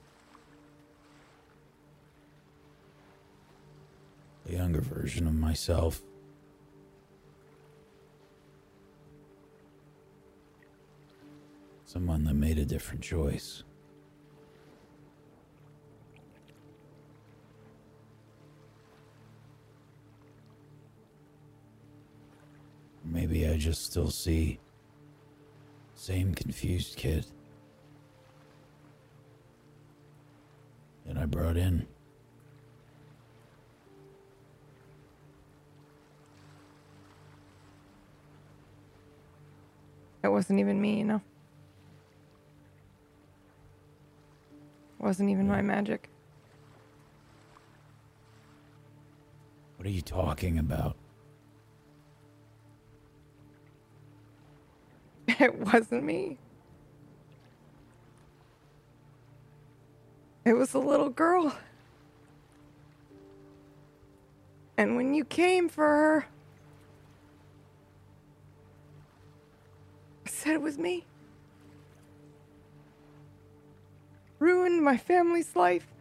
a 4.49 4.53
younger 4.53 4.81
version 4.81 5.27
of 5.27 5.35
myself. 5.35 6.01
Someone 11.85 12.24
that 12.24 12.35
made 12.35 12.59
a 12.59 12.65
different 12.65 13.03
choice. 13.03 13.65
Maybe 23.15 23.47
I 23.47 23.57
just 23.57 23.85
still 23.85 24.11
see 24.11 24.59
same 25.95 26.35
confused 26.35 26.97
kid 26.97 27.24
that 31.07 31.16
I 31.16 31.24
brought 31.24 31.57
in. 31.57 31.86
It 40.24 40.28
wasn't 40.28 40.59
even 40.59 40.81
me, 40.81 40.99
you 40.99 41.05
know? 41.05 41.23
It 44.99 45.05
wasn't 45.05 45.31
even 45.31 45.47
my 45.47 45.62
magic. 45.62 46.09
What 49.77 49.86
are 49.86 49.93
you 49.93 50.03
talking 50.03 50.59
about? 50.59 50.97
It 55.40 55.59
wasn't 55.59 56.05
me. 56.05 56.39
It 60.44 60.52
was 60.52 60.74
a 60.74 60.78
little 60.78 61.09
girl. 61.09 61.56
And 64.77 64.97
when 64.97 65.15
you 65.15 65.24
came 65.24 65.69
for 65.69 65.85
her, 65.85 66.27
I 70.27 70.31
said 70.31 70.52
it 70.52 70.61
was 70.61 70.78
me. 70.78 71.05
Ruined 74.39 74.82
my 74.82 74.97
family's 74.97 75.56
life. 75.56 75.93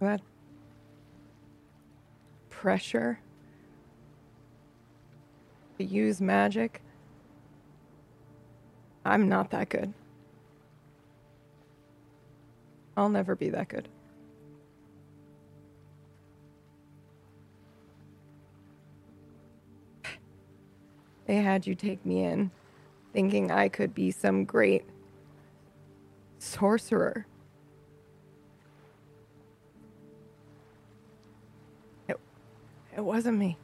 That 0.00 0.22
pressure 2.48 3.20
to 5.78 5.84
use 5.84 6.20
magic. 6.20 6.82
I'm 9.04 9.28
not 9.28 9.50
that 9.50 9.68
good. 9.68 9.92
I'll 12.96 13.08
never 13.08 13.34
be 13.34 13.50
that 13.50 13.68
good. 13.68 13.88
They 21.26 21.36
had 21.36 21.66
you 21.66 21.74
take 21.74 22.04
me 22.04 22.24
in 22.24 22.50
thinking 23.12 23.50
I 23.50 23.68
could 23.68 23.94
be 23.94 24.10
some 24.10 24.44
great 24.44 24.84
sorcerer. 26.38 27.26
It 33.00 33.04
wasn't 33.04 33.38
me. 33.38 33.56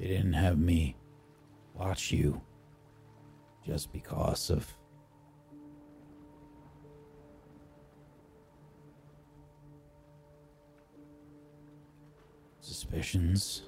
They 0.00 0.06
didn't 0.06 0.32
have 0.32 0.58
me 0.58 0.96
watch 1.74 2.10
you 2.10 2.40
just 3.66 3.92
because 3.92 4.48
of 4.48 4.66
suspicions. 12.62 13.64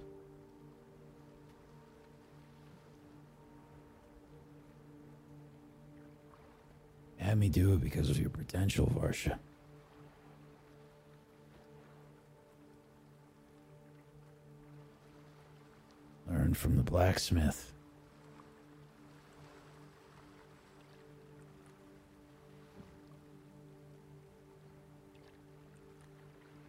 Had 7.18 7.38
me 7.38 7.50
do 7.50 7.74
it 7.74 7.82
because 7.82 8.08
of 8.08 8.18
your 8.18 8.30
potential, 8.30 8.90
Varsha. 8.96 9.38
From 16.54 16.76
the 16.76 16.82
blacksmith. 16.82 17.72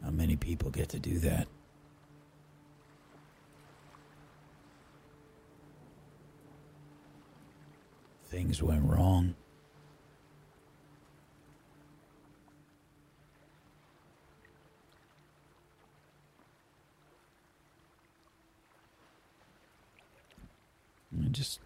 Not 0.02 0.14
many 0.14 0.36
people 0.36 0.72
get 0.72 0.90
to 0.90 1.00
do 1.00 1.20
that. 1.20 1.48
Things 8.26 8.64
went 8.64 8.84
wrong. 8.84 9.36
I 21.22 21.28
just 21.30 21.60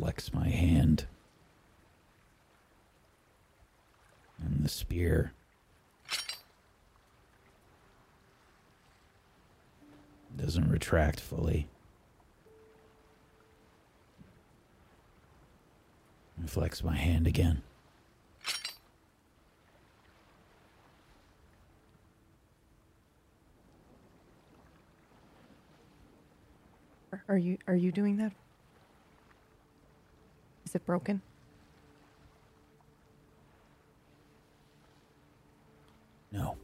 flex 0.00 0.32
my 0.32 0.48
hand. 0.48 1.04
And 4.42 4.64
the 4.64 4.68
spear 4.70 5.34
doesn't 10.38 10.70
retract 10.70 11.20
fully. 11.20 11.68
I 16.42 16.46
flex 16.46 16.82
my 16.82 16.96
hand 16.96 17.26
again. 17.26 17.60
Are 27.28 27.36
you 27.36 27.58
are 27.68 27.76
you 27.76 27.92
doing 27.92 28.16
that? 28.16 28.32
Is 30.70 30.76
it 30.76 30.86
broken? 30.86 31.20
No. 36.30 36.56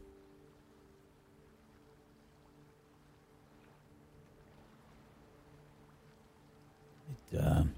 It, 7.32 7.40
um, 7.40 7.74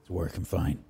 it's 0.00 0.10
working 0.10 0.42
fine. 0.42 0.82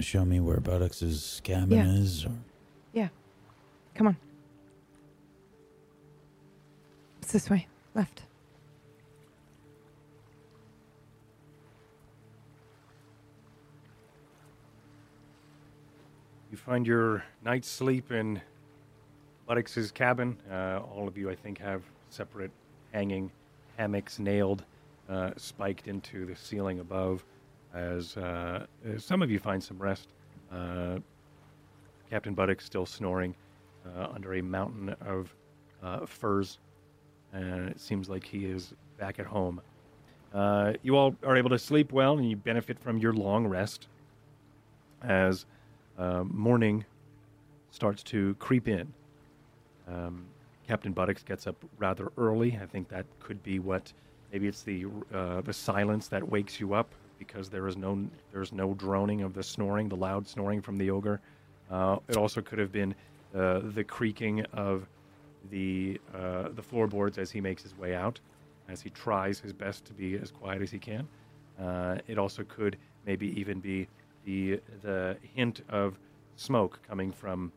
You 0.00 0.02
to 0.04 0.08
show 0.08 0.24
me 0.24 0.40
where 0.40 0.60
Buttocks' 0.60 1.42
cabin 1.44 1.76
Yeah. 1.76 1.84
is? 1.84 2.24
Or? 2.24 2.32
Yeah. 2.94 3.08
Come 3.94 4.06
on. 4.06 4.16
It's 7.20 7.32
this 7.32 7.50
way. 7.50 7.66
Left. 7.94 8.22
You 16.50 16.56
find 16.56 16.86
your 16.86 17.22
night's 17.44 17.68
sleep 17.68 18.10
in 18.10 18.40
Buttocks' 19.46 19.90
cabin. 19.90 20.38
Uh, 20.50 20.80
all 20.94 21.08
of 21.08 21.18
you, 21.18 21.28
I 21.28 21.34
think, 21.34 21.58
have 21.58 21.82
separate 22.08 22.52
hanging 22.94 23.30
hammocks 23.76 24.18
nailed, 24.18 24.64
uh, 25.10 25.32
spiked 25.36 25.88
into 25.88 26.24
the 26.24 26.36
ceiling 26.36 26.78
above. 26.78 27.22
As 27.74 28.16
uh, 28.16 28.66
uh, 28.86 28.98
some 28.98 29.22
of 29.22 29.30
you 29.30 29.38
find 29.38 29.62
some 29.62 29.78
rest. 29.78 30.08
Uh, 30.52 30.98
Captain 32.10 32.34
Buttocks 32.34 32.64
still 32.64 32.86
snoring 32.86 33.34
uh, 33.86 34.08
under 34.12 34.34
a 34.34 34.42
mountain 34.42 34.94
of 35.06 35.32
uh, 35.82 36.04
furs, 36.04 36.58
and 37.32 37.68
it 37.68 37.80
seems 37.80 38.08
like 38.08 38.24
he 38.24 38.46
is 38.46 38.74
back 38.98 39.20
at 39.20 39.26
home. 39.26 39.60
Uh, 40.34 40.72
you 40.82 40.96
all 40.96 41.14
are 41.24 41.36
able 41.36 41.50
to 41.50 41.58
sleep 41.58 41.92
well, 41.92 42.18
and 42.18 42.28
you 42.28 42.36
benefit 42.36 42.78
from 42.78 42.98
your 42.98 43.12
long 43.12 43.46
rest 43.46 43.86
as 45.02 45.46
morning 45.98 46.84
starts 47.70 48.02
to 48.02 48.34
creep 48.40 48.66
in. 48.66 48.92
Um, 49.86 50.24
Captain 50.66 50.92
Buttocks 50.92 51.22
gets 51.22 51.46
up 51.46 51.56
rather 51.78 52.12
early. 52.16 52.58
I 52.60 52.66
think 52.66 52.88
that 52.88 53.06
could 53.18 53.42
be 53.42 53.58
what 53.58 53.92
maybe 54.32 54.46
it's 54.46 54.62
the 54.62 54.86
uh, 55.12 55.40
the 55.40 55.52
silence 55.52 56.08
that 56.08 56.28
wakes 56.28 56.60
you 56.60 56.74
up 56.74 56.94
because 57.20 57.50
there 57.50 57.68
is 57.68 57.76
no 57.76 58.04
there's 58.32 58.52
no 58.52 58.74
droning 58.74 59.22
of 59.22 59.34
the 59.34 59.42
snoring, 59.44 59.88
the 59.88 59.94
loud 59.94 60.26
snoring 60.26 60.60
from 60.60 60.76
the 60.76 60.90
ogre. 60.90 61.20
Uh, 61.70 61.98
it 62.08 62.16
also 62.16 62.40
could 62.40 62.58
have 62.58 62.72
been 62.72 62.92
uh, 63.36 63.60
the 63.62 63.84
creaking 63.84 64.40
of 64.54 64.88
the 65.50 66.00
uh, 66.12 66.48
the 66.48 66.62
floorboards 66.62 67.18
as 67.18 67.30
he 67.30 67.40
makes 67.40 67.62
his 67.62 67.76
way 67.78 67.94
out, 67.94 68.18
as 68.68 68.80
he 68.80 68.90
tries 68.90 69.38
his 69.38 69.52
best 69.52 69.84
to 69.84 69.92
be 69.92 70.16
as 70.16 70.32
quiet 70.32 70.62
as 70.62 70.72
he 70.72 70.78
can. 70.78 71.06
Uh, 71.62 71.98
it 72.08 72.18
also 72.18 72.42
could 72.44 72.76
maybe 73.06 73.38
even 73.38 73.60
be 73.60 73.86
the 74.24 74.58
the 74.82 75.16
hint 75.34 75.62
of 75.68 75.98
smoke 76.36 76.80
coming 76.88 77.12
from 77.12 77.52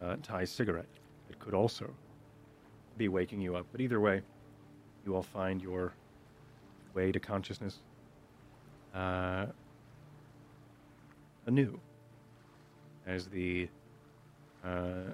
uh, 0.00 0.16
Ty's 0.22 0.50
cigarette. 0.50 0.88
It 1.28 1.38
could 1.40 1.52
also 1.52 1.90
be 2.96 3.08
waking 3.08 3.40
you 3.40 3.56
up. 3.56 3.66
But 3.72 3.80
either 3.80 3.98
way, 3.98 4.22
you 5.04 5.16
all 5.16 5.22
find 5.22 5.60
your 5.60 5.92
way 6.94 7.10
to 7.12 7.18
consciousness 7.20 7.80
uh, 8.94 9.46
anew 11.46 11.78
as 13.06 13.26
the 13.28 13.68
uh, 14.64 15.12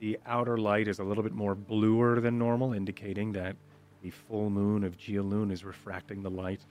the 0.00 0.18
outer 0.26 0.56
light 0.56 0.86
is 0.86 1.00
a 1.00 1.04
little 1.04 1.22
bit 1.24 1.32
more 1.32 1.54
bluer 1.54 2.20
than 2.20 2.38
normal, 2.38 2.72
indicating 2.72 3.32
that 3.32 3.56
the 4.02 4.10
full 4.10 4.48
moon 4.48 4.84
of 4.84 4.96
Geoloon 4.96 5.50
is 5.50 5.64
refracting 5.64 6.22
the 6.22 6.30
light 6.30 6.64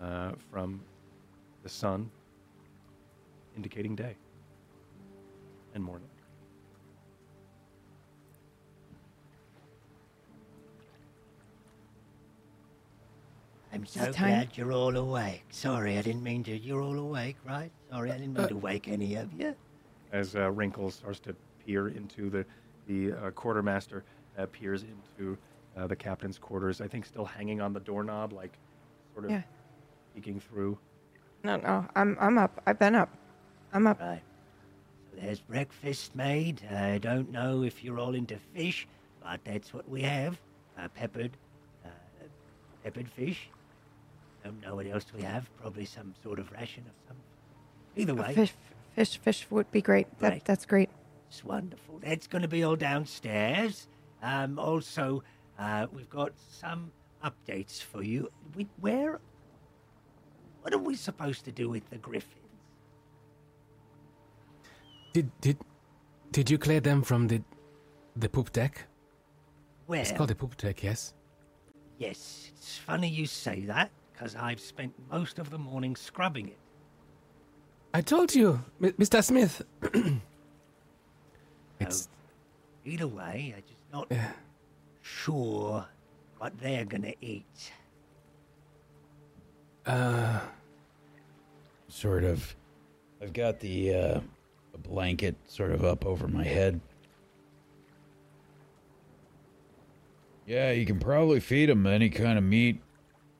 uh, 0.00 0.32
from 0.50 0.80
the 1.62 1.68
sun, 1.68 2.10
indicating 3.54 3.94
day 3.94 4.16
and 5.74 5.84
morning. 5.84 6.08
I'm 13.72 13.84
Is 13.84 13.90
so 13.90 14.02
it 14.04 14.12
time? 14.14 14.28
glad 14.30 14.56
you're 14.56 14.72
all 14.72 14.96
awake. 14.96 15.44
Sorry, 15.50 15.96
I 15.96 16.02
didn't 16.02 16.22
mean 16.22 16.42
to. 16.44 16.56
You're 16.58 16.82
all 16.82 16.98
awake, 16.98 17.36
right? 17.46 17.70
Sorry, 17.90 18.10
I 18.10 18.18
didn't 18.18 18.34
mean 18.34 18.44
Uh, 18.44 18.48
to 18.48 18.56
wake 18.56 18.88
any 18.88 19.14
of 19.14 19.32
you. 19.32 19.54
as 20.12 20.34
uh, 20.34 20.50
Wrinkle 20.50 20.90
starts 20.90 21.20
to 21.20 21.34
peer 21.64 21.88
into 21.88 22.30
the 22.30 22.44
the 22.88 23.12
uh, 23.12 23.30
quartermaster 23.30 24.02
uh, 24.36 24.46
peers 24.46 24.82
into 24.84 25.38
uh, 25.76 25.86
the 25.86 25.94
captain's 25.94 26.38
quarters. 26.38 26.80
I 26.80 26.88
think 26.88 27.06
still 27.06 27.24
hanging 27.24 27.60
on 27.60 27.72
the 27.72 27.78
doorknob, 27.80 28.32
like 28.32 28.58
sort 29.12 29.26
of 29.26 29.30
Yeah. 29.30 29.42
peeking 30.14 30.40
through. 30.40 30.76
No, 31.44 31.56
no. 31.56 31.86
I'm 31.94 32.16
I'm 32.20 32.38
up. 32.38 32.60
I've 32.66 32.78
been 32.80 32.96
up. 32.96 33.08
I'm 33.72 33.86
up. 33.86 34.00
Right. 34.00 34.22
So 35.12 35.20
there's 35.20 35.38
breakfast 35.40 36.16
made. 36.16 36.62
I 36.72 36.98
don't 36.98 37.30
know 37.30 37.62
if 37.62 37.84
you're 37.84 38.00
all 38.00 38.14
into 38.16 38.36
fish, 38.52 38.88
but 39.22 39.38
that's 39.44 39.72
what 39.72 39.88
we 39.88 40.02
have. 40.02 40.40
Uh, 40.76 40.88
peppered, 40.88 41.36
uh, 41.84 41.88
peppered 42.82 43.08
fish. 43.08 43.48
Don't 44.44 44.60
know 44.62 44.76
what 44.76 44.86
else 44.86 45.06
we 45.14 45.22
have. 45.22 45.48
Probably 45.60 45.84
some 45.84 46.14
sort 46.22 46.38
of 46.38 46.50
ration 46.52 46.84
of 46.86 46.94
some. 47.08 47.16
Either 47.96 48.14
way, 48.14 48.34
Fish, 48.34 48.52
fish, 48.94 49.18
fish 49.18 49.46
would 49.50 49.70
be 49.70 49.82
great. 49.82 50.06
That 50.20 50.30
Right. 50.32 50.44
that's 50.44 50.64
great. 50.66 50.88
It's 51.28 51.44
wonderful. 51.44 51.98
That's 52.02 52.26
going 52.26 52.42
to 52.42 52.48
be 52.48 52.62
all 52.64 52.76
downstairs. 52.76 53.88
Um, 54.22 54.58
also, 54.58 55.22
uh, 55.58 55.86
we've 55.92 56.08
got 56.10 56.32
some 56.38 56.92
updates 57.22 57.82
for 57.82 58.02
you. 58.02 58.30
We, 58.56 58.66
where? 58.80 59.20
What 60.62 60.74
are 60.74 60.78
we 60.78 60.94
supposed 60.96 61.44
to 61.44 61.52
do 61.52 61.68
with 61.68 61.88
the 61.90 61.98
griffins? 61.98 62.36
Did 65.12 65.30
did 65.40 65.58
did 66.30 66.50
you 66.50 66.58
clear 66.58 66.80
them 66.80 67.02
from 67.02 67.26
the 67.28 67.42
the 68.16 68.28
poop 68.28 68.52
deck? 68.52 68.86
Where? 69.86 70.00
It's 70.00 70.12
called 70.12 70.30
the 70.30 70.34
poop 70.36 70.56
deck, 70.56 70.82
yes. 70.82 71.14
Yes, 71.98 72.50
it's 72.54 72.76
funny 72.78 73.08
you 73.08 73.26
say 73.26 73.62
that 73.66 73.90
because 74.20 74.36
I've 74.36 74.60
spent 74.60 74.92
most 75.10 75.38
of 75.38 75.48
the 75.48 75.56
morning 75.56 75.96
scrubbing 75.96 76.48
it. 76.48 76.58
I 77.94 78.02
told 78.02 78.34
you, 78.34 78.62
M- 78.82 78.92
Mr. 78.92 79.24
Smith. 79.24 79.62
it's 81.80 82.08
Either 82.84 83.06
way, 83.06 83.54
I'm 83.56 83.62
just 83.66 83.82
not 83.92 84.08
Yeah. 84.10 84.32
sure 85.00 85.86
what 86.36 86.58
they're 86.60 86.84
gonna 86.84 87.14
eat. 87.22 87.72
uh 89.86 90.40
Sort 91.88 92.24
of. 92.24 92.54
I've 93.22 93.32
got 93.32 93.60
the 93.60 93.94
uh, 93.94 94.20
a 94.74 94.78
blanket 94.78 95.34
sort 95.46 95.72
of 95.72 95.82
up 95.84 96.04
over 96.06 96.28
my 96.28 96.44
head. 96.44 96.78
Yeah, 100.46 100.72
you 100.72 100.84
can 100.86 100.98
probably 100.98 101.40
feed 101.40 101.68
them 101.70 101.86
any 101.86 102.10
kind 102.10 102.36
of 102.38 102.44
meat 102.44 102.80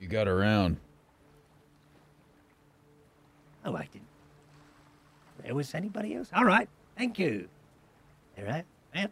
you 0.01 0.09
got 0.09 0.27
around. 0.27 0.79
Oh, 3.65 3.77
I 3.77 3.89
didn't. 3.93 4.09
There 5.45 5.55
was 5.55 5.75
anybody 5.75 6.15
else? 6.15 6.31
All 6.35 6.45
right, 6.45 6.69
thank 6.97 7.19
you. 7.19 7.49
All 8.39 8.45
right, 8.45 8.65
well, 8.95 9.09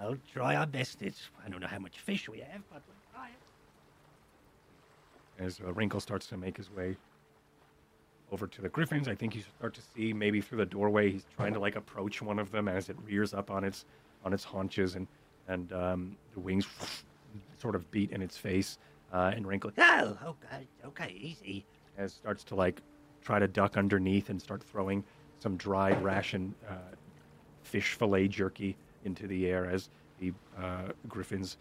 I'll 0.00 0.16
try 0.32 0.56
our 0.56 0.66
best. 0.66 1.02
It's 1.02 1.28
I 1.44 1.48
don't 1.48 1.60
know 1.60 1.66
how 1.66 1.78
much 1.78 1.98
fish 1.98 2.28
we 2.28 2.38
have, 2.38 2.62
but 2.72 2.82
we'll 2.86 3.12
try 3.12 3.28
it. 3.28 5.44
As 5.44 5.60
uh, 5.60 5.72
Wrinkle 5.72 6.00
starts 6.00 6.26
to 6.28 6.36
make 6.36 6.56
his 6.56 6.70
way 6.70 6.96
over 8.30 8.46
to 8.46 8.62
the 8.62 8.68
griffins, 8.68 9.08
I 9.08 9.14
think 9.14 9.34
you 9.34 9.42
start 9.58 9.74
to 9.74 9.82
see 9.94 10.12
maybe 10.12 10.40
through 10.40 10.58
the 10.58 10.66
doorway 10.66 11.10
he's 11.10 11.26
trying 11.36 11.52
to 11.52 11.58
like 11.58 11.76
approach 11.76 12.22
one 12.22 12.38
of 12.38 12.50
them 12.50 12.68
as 12.68 12.88
it 12.88 12.96
rears 13.04 13.34
up 13.34 13.50
on 13.50 13.64
its 13.64 13.84
on 14.24 14.32
its 14.32 14.44
haunches 14.44 14.94
and 14.94 15.06
and 15.48 15.72
um, 15.72 16.16
the 16.34 16.40
wings 16.40 16.66
sort 17.58 17.74
of 17.74 17.90
beat 17.90 18.12
in 18.12 18.22
its 18.22 18.36
face. 18.36 18.78
Uh, 19.12 19.32
and 19.34 19.46
Wrinkle 19.46 19.72
Oh, 19.78 20.16
okay, 20.24 20.66
okay, 20.86 21.14
easy. 21.18 21.64
as 21.98 22.12
starts 22.12 22.44
to 22.44 22.54
like 22.54 22.80
try 23.22 23.38
to 23.38 23.48
duck 23.48 23.76
underneath 23.76 24.30
and 24.30 24.40
start 24.40 24.62
throwing 24.62 25.04
some 25.38 25.56
dried 25.56 26.02
ration 26.02 26.54
uh, 26.68 26.74
fish 27.62 27.94
fillet 27.94 28.28
jerky 28.28 28.76
into 29.04 29.26
the 29.26 29.46
air 29.46 29.68
as 29.68 29.88
the 30.20 30.32
uh, 30.60 30.88
griffins 31.08 31.56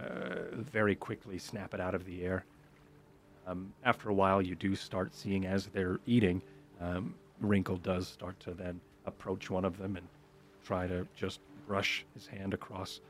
uh, 0.00 0.56
very 0.56 0.94
quickly 0.94 1.38
snap 1.38 1.74
it 1.74 1.80
out 1.80 1.94
of 1.94 2.04
the 2.04 2.22
air. 2.24 2.44
Um, 3.46 3.72
after 3.84 4.10
a 4.10 4.14
while, 4.14 4.42
you 4.42 4.54
do 4.54 4.74
start 4.76 5.14
seeing 5.14 5.46
as 5.46 5.66
they're 5.66 5.98
eating, 6.06 6.42
um, 6.80 7.14
Wrinkle 7.40 7.78
does 7.78 8.06
start 8.06 8.38
to 8.40 8.52
then 8.52 8.80
approach 9.06 9.50
one 9.50 9.64
of 9.64 9.78
them 9.78 9.96
and 9.96 10.06
try 10.64 10.86
to 10.86 11.06
just 11.16 11.40
brush 11.66 12.04
his 12.14 12.26
hand 12.26 12.52
across 12.54 13.00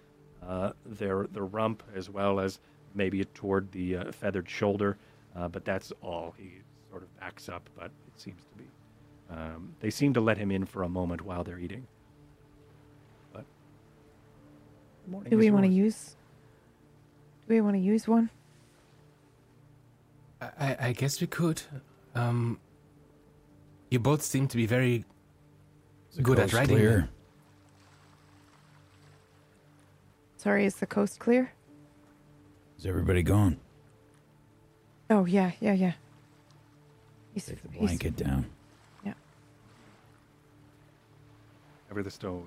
uh, 0.47 0.73
their 0.87 1.27
their 1.33 1.45
rump 1.45 1.83
as 1.95 2.09
well 2.09 2.41
as 2.41 2.61
maybe 2.95 3.25
toward 3.25 3.71
the 3.73 3.97
uh, 3.97 4.13
feathered 4.13 4.49
shoulder, 4.49 4.97
uh, 5.37 5.49
but 5.49 5.65
that's 5.65 5.93
all. 6.03 6.35
He 6.37 6.53
sort 6.91 7.03
of 7.03 7.21
backs 7.21 7.49
up, 7.49 7.69
but 7.77 7.87
it 8.07 8.21
seems 8.21 8.41
to 8.43 8.59
be. 8.59 8.65
Um, 9.31 9.75
they 9.81 9.91
seem 9.91 10.13
to 10.15 10.21
let 10.21 10.39
him 10.39 10.51
in 10.51 10.65
for 10.67 10.83
a 10.83 10.89
moment 10.89 11.23
while 11.23 11.45
they're 11.45 11.59
eating. 11.59 11.87
But 13.33 13.45
morning 15.09 15.31
Do 15.31 15.39
we 15.39 15.51
want 15.51 15.67
to 15.67 15.71
use? 15.73 16.17
Do 17.49 17.55
we 17.55 17.61
want 17.61 17.75
to 17.77 17.81
use 17.81 18.09
one? 18.09 18.31
I, 20.41 20.49
I- 20.59 20.77
I 20.89 20.93
guess 20.93 21.21
we 21.21 21.27
could. 21.27 21.63
Um, 22.15 22.59
you 23.91 23.99
both 24.01 24.23
seem 24.23 24.49
to 24.49 24.57
be 24.57 24.67
very 24.67 25.05
the 26.17 26.23
Good 26.23 26.39
at 26.41 26.43
coast 26.45 26.55
riding. 26.55 26.77
Clear? 26.77 27.09
Sorry, 30.39 30.65
is 30.65 30.77
the 30.77 30.87
coast 30.87 31.19
clear? 31.21 31.53
Is 32.81 32.87
everybody 32.87 33.23
gone? 33.23 33.59
Oh 35.11 35.27
yeah, 35.27 35.51
yeah, 35.61 35.75
yeah. 35.75 35.93
He's, 37.35 37.45
Take 37.45 37.63
the 37.63 37.69
he's- 37.73 37.85
blanket 37.85 38.17
down. 38.17 38.47
Cover 41.91 42.03
the 42.05 42.11
stowaway. 42.11 42.47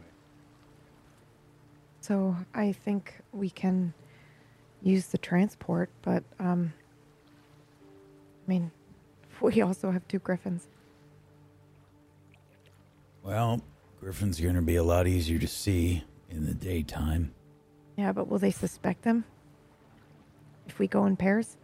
So 2.02 2.36
I 2.56 2.72
think 2.72 3.14
we 3.32 3.50
can 3.50 3.94
use 4.82 5.08
the 5.08 5.18
transport, 5.20 5.90
but 6.02 6.24
um, 6.40 6.74
I 8.48 8.50
mean, 8.50 8.72
we 9.42 9.62
also 9.62 9.92
have 9.92 10.08
two 10.08 10.20
griffins. 10.20 10.68
Well, 13.22 13.62
Griffin's 14.00 14.40
are 14.40 14.44
going 14.44 14.56
to 14.56 14.62
be 14.64 14.78
a 14.78 14.84
lot 14.84 15.08
easier 15.08 15.38
to 15.38 15.48
see 15.48 16.06
in 16.30 16.46
the 16.48 16.54
daytime. 16.56 17.36
Yeah, 17.98 18.14
but 18.14 18.30
will 18.30 18.40
they 18.40 18.52
suspect 18.52 19.04
them 19.04 19.26
if 20.68 20.80
we 20.80 20.88
go 20.88 21.06
in 21.06 21.16
pairs? 21.16 21.58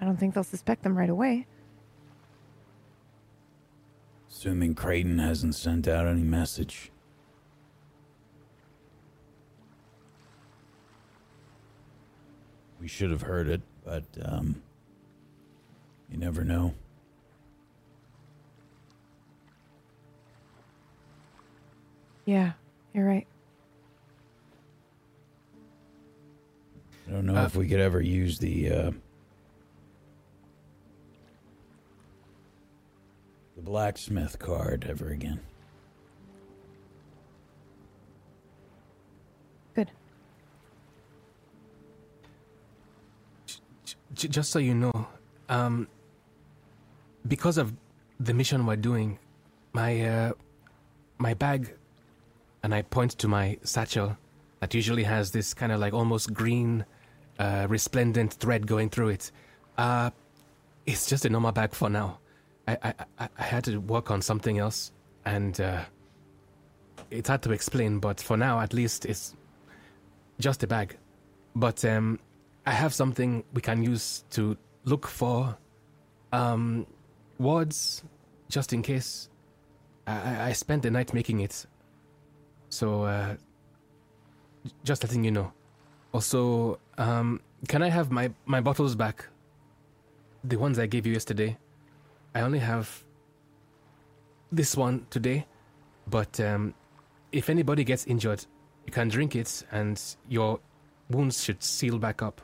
I 0.00 0.04
don't 0.04 0.16
think 0.16 0.34
they'll 0.34 0.44
suspect 0.44 0.82
them 0.82 0.96
right 0.96 1.10
away. 1.10 1.46
Assuming 4.30 4.74
Creighton 4.74 5.18
hasn't 5.18 5.54
sent 5.54 5.88
out 5.88 6.06
any 6.06 6.22
message. 6.22 6.92
We 12.80 12.86
should 12.86 13.10
have 13.10 13.22
heard 13.22 13.48
it, 13.48 13.62
but 13.84 14.04
um, 14.22 14.62
you 16.10 16.18
never 16.18 16.44
know. 16.44 16.74
Yeah, 22.24 22.52
you're 22.92 23.06
right. 23.06 23.26
I 27.08 27.10
don't 27.12 27.26
know 27.26 27.36
Uh, 27.36 27.46
if 27.46 27.56
we 27.56 27.66
could 27.66 27.80
ever 27.80 28.00
use 28.02 28.38
the 28.38 28.70
uh, 28.70 28.90
the 33.56 33.62
blacksmith 33.62 34.38
card 34.38 34.84
ever 34.88 35.08
again. 35.08 35.40
Good. 39.74 39.90
J- 44.14 44.28
just 44.28 44.50
so 44.50 44.58
you 44.58 44.74
know, 44.74 45.06
um, 45.48 45.88
because 47.26 47.58
of 47.58 47.72
the 48.20 48.34
mission 48.34 48.66
we're 48.66 48.76
doing, 48.76 49.18
my 49.72 50.02
uh, 50.02 50.32
my 51.18 51.34
bag, 51.34 51.74
and 52.62 52.74
I 52.74 52.82
point 52.82 53.12
to 53.18 53.28
my 53.28 53.58
satchel 53.62 54.16
that 54.60 54.74
usually 54.74 55.04
has 55.04 55.30
this 55.30 55.54
kind 55.54 55.70
of 55.72 55.80
like 55.80 55.92
almost 55.94 56.34
green, 56.34 56.84
uh, 57.38 57.66
resplendent 57.68 58.34
thread 58.34 58.66
going 58.66 58.90
through 58.90 59.08
it. 59.08 59.30
Uh, 59.76 60.10
it's 60.86 61.06
just 61.06 61.24
a 61.24 61.28
normal 61.30 61.52
bag 61.52 61.72
for 61.72 61.88
now. 61.88 62.18
I 62.66 62.76
I, 63.18 63.28
I, 63.38 63.42
had 63.42 63.64
to 63.64 63.78
work 63.78 64.10
on 64.10 64.20
something 64.22 64.58
else, 64.58 64.92
and 65.24 65.60
uh, 65.60 65.82
it's 67.10 67.28
hard 67.28 67.42
to 67.42 67.52
explain. 67.52 67.98
But 68.00 68.20
for 68.20 68.36
now, 68.36 68.60
at 68.60 68.72
least, 68.72 69.04
it's 69.06 69.34
just 70.40 70.62
a 70.62 70.66
bag. 70.66 70.96
But 71.54 71.84
um, 71.84 72.18
I 72.66 72.72
have 72.72 72.92
something 72.92 73.44
we 73.52 73.60
can 73.60 73.82
use 73.82 74.24
to 74.30 74.56
look 74.84 75.06
for 75.06 75.56
um, 76.32 76.86
words, 77.38 78.02
just 78.48 78.72
in 78.72 78.82
case. 78.82 79.28
I, 80.06 80.12
I- 80.12 80.48
I 80.48 80.52
spent 80.52 80.82
the 80.82 80.90
night 80.90 81.12
making 81.14 81.40
it, 81.40 81.66
so 82.70 83.02
uh, 83.04 83.36
just 84.84 85.04
letting 85.04 85.24
you 85.24 85.30
know. 85.30 85.52
Also, 86.18 86.80
um, 86.98 87.40
can 87.68 87.80
I 87.80 87.90
have 87.90 88.10
my 88.10 88.28
my 88.44 88.60
bottles 88.60 88.96
back? 88.96 89.26
The 90.42 90.56
ones 90.56 90.76
I 90.76 90.86
gave 90.86 91.06
you 91.06 91.12
yesterday. 91.12 91.56
I 92.34 92.40
only 92.40 92.58
have 92.58 93.04
this 94.50 94.76
one 94.76 95.06
today, 95.10 95.46
but 96.08 96.40
um, 96.40 96.74
if 97.30 97.48
anybody 97.48 97.84
gets 97.84 98.04
injured, 98.06 98.44
you 98.84 98.90
can 98.92 99.06
drink 99.06 99.36
it, 99.36 99.62
and 99.70 99.96
your 100.28 100.58
wounds 101.08 101.44
should 101.44 101.62
seal 101.62 102.00
back 102.00 102.20
up. 102.20 102.40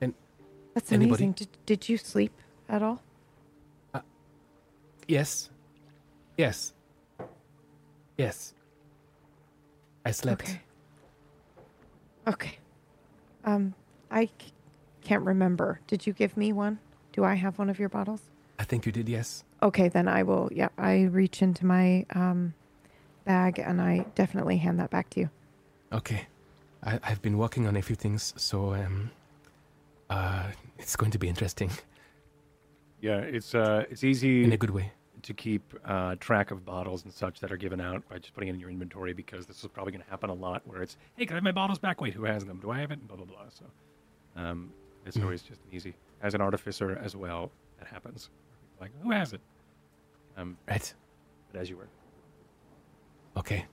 And 0.00 0.14
That's 0.74 0.92
Anybody? 0.92 1.24
amazing. 1.24 1.32
Did, 1.32 1.48
did 1.66 1.88
you 1.88 1.98
sleep 1.98 2.32
at 2.68 2.80
all? 2.80 3.02
Yes. 5.08 5.50
Yes. 6.38 6.72
Yes. 8.16 8.54
I 10.06 10.12
slept. 10.12 10.42
Okay. 10.42 10.60
Okay. 12.26 12.58
Um, 13.44 13.74
I 14.10 14.26
c- 14.26 14.52
can't 15.02 15.22
remember. 15.24 15.80
Did 15.86 16.06
you 16.06 16.12
give 16.12 16.36
me 16.36 16.52
one? 16.52 16.78
Do 17.12 17.24
I 17.24 17.34
have 17.34 17.58
one 17.58 17.68
of 17.70 17.78
your 17.78 17.88
bottles? 17.88 18.20
I 18.58 18.64
think 18.64 18.86
you 18.86 18.92
did, 18.92 19.08
yes. 19.08 19.44
Okay, 19.62 19.88
then 19.88 20.08
I 20.08 20.22
will. 20.22 20.48
Yeah, 20.52 20.68
I 20.78 21.02
reach 21.04 21.42
into 21.42 21.66
my 21.66 22.06
um, 22.14 22.54
bag 23.24 23.58
and 23.58 23.80
I 23.80 24.06
definitely 24.14 24.58
hand 24.58 24.78
that 24.80 24.90
back 24.90 25.10
to 25.10 25.20
you. 25.20 25.30
Okay. 25.92 26.26
I, 26.84 26.98
I've 27.02 27.22
been 27.22 27.38
working 27.38 27.66
on 27.66 27.76
a 27.76 27.82
few 27.82 27.96
things, 27.96 28.34
so 28.36 28.74
um, 28.74 29.10
uh, 30.10 30.48
it's 30.78 30.96
going 30.96 31.12
to 31.12 31.18
be 31.18 31.28
interesting 31.28 31.70
Yeah, 33.00 33.18
it's 33.18 33.54
uh, 33.54 33.84
it's 33.90 34.04
easy 34.04 34.44
in 34.44 34.52
a 34.52 34.56
good 34.56 34.70
way. 34.70 34.92
To 35.22 35.34
keep 35.34 35.74
uh, 35.84 36.16
track 36.16 36.50
of 36.50 36.64
bottles 36.64 37.04
and 37.04 37.12
such 37.12 37.40
that 37.40 37.52
are 37.52 37.56
given 37.56 37.80
out 37.80 38.06
by 38.08 38.18
just 38.18 38.34
putting 38.34 38.48
it 38.48 38.54
in 38.54 38.60
your 38.60 38.70
inventory 38.70 39.12
because 39.12 39.46
this 39.46 39.62
is 39.62 39.68
probably 39.68 39.92
going 39.92 40.02
to 40.04 40.10
happen 40.10 40.30
a 40.30 40.34
lot 40.34 40.62
where 40.66 40.82
it's, 40.82 40.96
hey, 41.16 41.24
can 41.26 41.34
I 41.34 41.36
have 41.36 41.44
my 41.44 41.52
bottles 41.52 41.78
back? 41.78 42.00
Wait, 42.00 42.12
who 42.14 42.24
has 42.24 42.44
them? 42.44 42.58
Do 42.60 42.70
I 42.70 42.80
have 42.80 42.90
it? 42.90 43.06
Blah, 43.06 43.16
blah, 43.16 43.26
blah. 43.26 43.48
So 43.50 43.64
um, 44.36 44.72
it's 45.06 45.16
Mhm. 45.16 45.22
always 45.24 45.42
just 45.42 45.60
easy. 45.72 45.94
As 46.22 46.34
an 46.34 46.40
artificer 46.40 46.98
as 47.02 47.14
well, 47.16 47.50
that 47.78 47.86
happens. 47.88 48.30
Like, 48.80 48.90
who 49.02 49.10
has 49.12 49.32
it? 49.32 49.40
Um, 50.36 50.56
Right. 50.68 50.92
but 51.52 51.60
as 51.60 51.70
you 51.70 51.76
were. 51.76 51.88
Okay. 53.36 53.64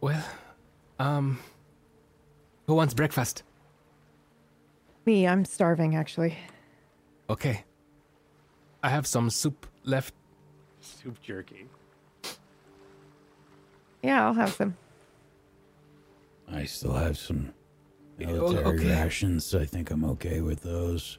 well, 0.00 0.24
um, 0.98 1.38
who 2.66 2.74
wants 2.74 2.94
breakfast? 2.94 3.42
Me, 5.08 5.26
I'm 5.26 5.46
starving 5.46 5.96
actually. 5.96 6.36
Okay. 7.30 7.64
I 8.82 8.90
have 8.90 9.06
some 9.06 9.30
soup 9.30 9.66
left. 9.84 10.12
Soup 10.82 11.18
jerky. 11.22 11.64
Yeah, 14.02 14.26
I'll 14.26 14.34
have 14.34 14.52
some. 14.52 14.76
I 16.52 16.64
still 16.66 16.92
have 16.92 17.16
some 17.16 17.54
Oh, 18.20 18.26
military 18.26 18.80
okay. 18.80 19.02
rations. 19.02 19.54
I 19.54 19.64
think 19.64 19.90
I'm 19.90 20.04
okay 20.04 20.42
with 20.42 20.60
those. 20.60 21.16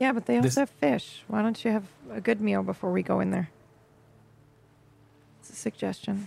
Yeah, 0.00 0.10
but 0.10 0.26
they 0.26 0.38
also 0.38 0.48
This- 0.48 0.56
have 0.56 0.70
fish. 0.70 1.22
Why 1.28 1.42
don't 1.42 1.64
you 1.64 1.70
have 1.70 1.86
a 2.10 2.20
good 2.20 2.40
meal 2.40 2.64
before 2.64 2.90
we 2.90 3.04
go 3.04 3.20
in 3.20 3.30
there? 3.30 3.50
It's 5.38 5.50
a 5.50 5.54
suggestion. 5.54 6.26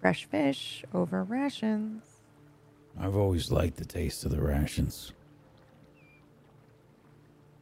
Fresh 0.00 0.24
fish 0.24 0.84
over 0.92 1.22
rations. 1.22 2.02
I've 2.98 3.14
always 3.14 3.52
liked 3.52 3.76
the 3.76 3.84
taste 3.84 4.24
of 4.24 4.32
the 4.32 4.42
rations. 4.42 5.12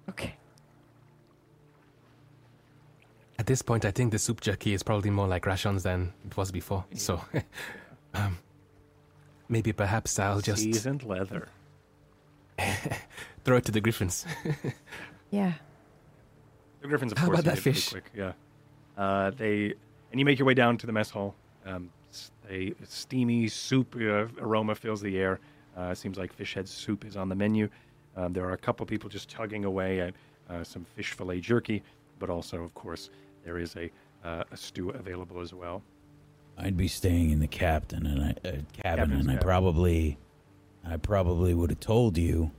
Okay. 0.09 0.35
At 3.39 3.47
this 3.47 3.63
point, 3.63 3.85
I 3.85 3.91
think 3.91 4.11
the 4.13 4.19
soup 4.19 4.41
jerky 4.41 4.75
is 4.75 4.83
probably 4.83 5.11
more 5.11 5.29
like 5.29 5.47
rations 5.47 5.83
than 5.85 6.13
it 6.27 6.37
was 6.37 6.51
before. 6.51 6.85
So, 6.95 7.21
Um, 8.15 8.39
maybe 9.49 9.73
perhaps 9.73 10.19
I'll 10.19 10.41
just 10.41 10.63
Seasoned 10.63 11.03
leather. 11.05 11.49
throw 13.45 13.59
it 13.59 13.65
to 13.67 13.73
the 13.73 13.81
griffins. 13.81 14.27
Yeah. 15.31 15.53
The 16.81 16.89
Griffins, 16.89 17.13
of 17.13 17.19
How 17.19 17.27
course, 17.27 17.41
about 17.41 17.55
that 17.57 17.61
fish? 17.61 17.91
Quick. 17.91 18.11
Yeah. 18.17 18.33
Uh, 18.97 19.31
they 19.31 19.75
and 20.11 20.19
you 20.19 20.25
make 20.25 20.39
your 20.39 20.47
way 20.47 20.55
down 20.55 20.79
to 20.79 20.87
the 20.87 20.93
mess 20.93 21.11
hall. 21.11 21.35
Um, 21.67 21.91
s- 22.11 22.31
a 22.49 22.73
steamy 22.85 23.47
soup 23.49 23.95
uh, 23.97 24.25
aroma 24.41 24.75
fills 24.75 25.03
the 25.03 25.19
air. 25.19 25.39
Uh, 25.77 25.95
seems 25.95 26.17
like 26.17 26.33
fish 26.33 26.55
head 26.55 26.67
soup 26.67 27.05
is 27.05 27.15
on 27.15 27.29
the 27.29 27.35
menu. 27.35 27.69
Um, 28.19 28.33
there 28.33 28.45
are 28.45 28.53
a 28.53 28.59
couple 28.59 28.85
people 28.85 29.09
just 29.09 29.31
tugging 29.31 29.65
away 29.65 30.01
at 30.01 30.15
uh, 30.51 30.65
some 30.65 30.85
fish 30.97 31.13
fillet 31.13 31.41
jerky, 31.41 31.83
but 32.19 32.29
also, 32.29 32.63
of 32.65 32.75
course, 32.75 33.11
there 33.45 33.59
is 33.59 33.77
a 33.77 33.91
uh, 34.25 34.43
a 34.51 34.57
stew 34.57 34.91
available 34.91 35.41
as 35.41 35.55
well. 35.55 35.81
I'd 36.59 36.77
be 36.77 36.89
staying 36.89 37.31
in 37.31 37.39
the 37.39 37.47
captain 37.47 38.05
and 38.05 38.21
I, 38.21 38.31
uh, 38.31 38.33
cabin, 38.43 38.65
Captain's 38.83 39.21
and 39.21 39.31
I 39.31 39.35
cabin. 39.35 39.47
probably, 39.47 40.19
I 40.85 40.97
probably 40.97 41.55
would 41.55 41.71
have 41.71 41.79
told 41.79 42.19
you 42.19 42.51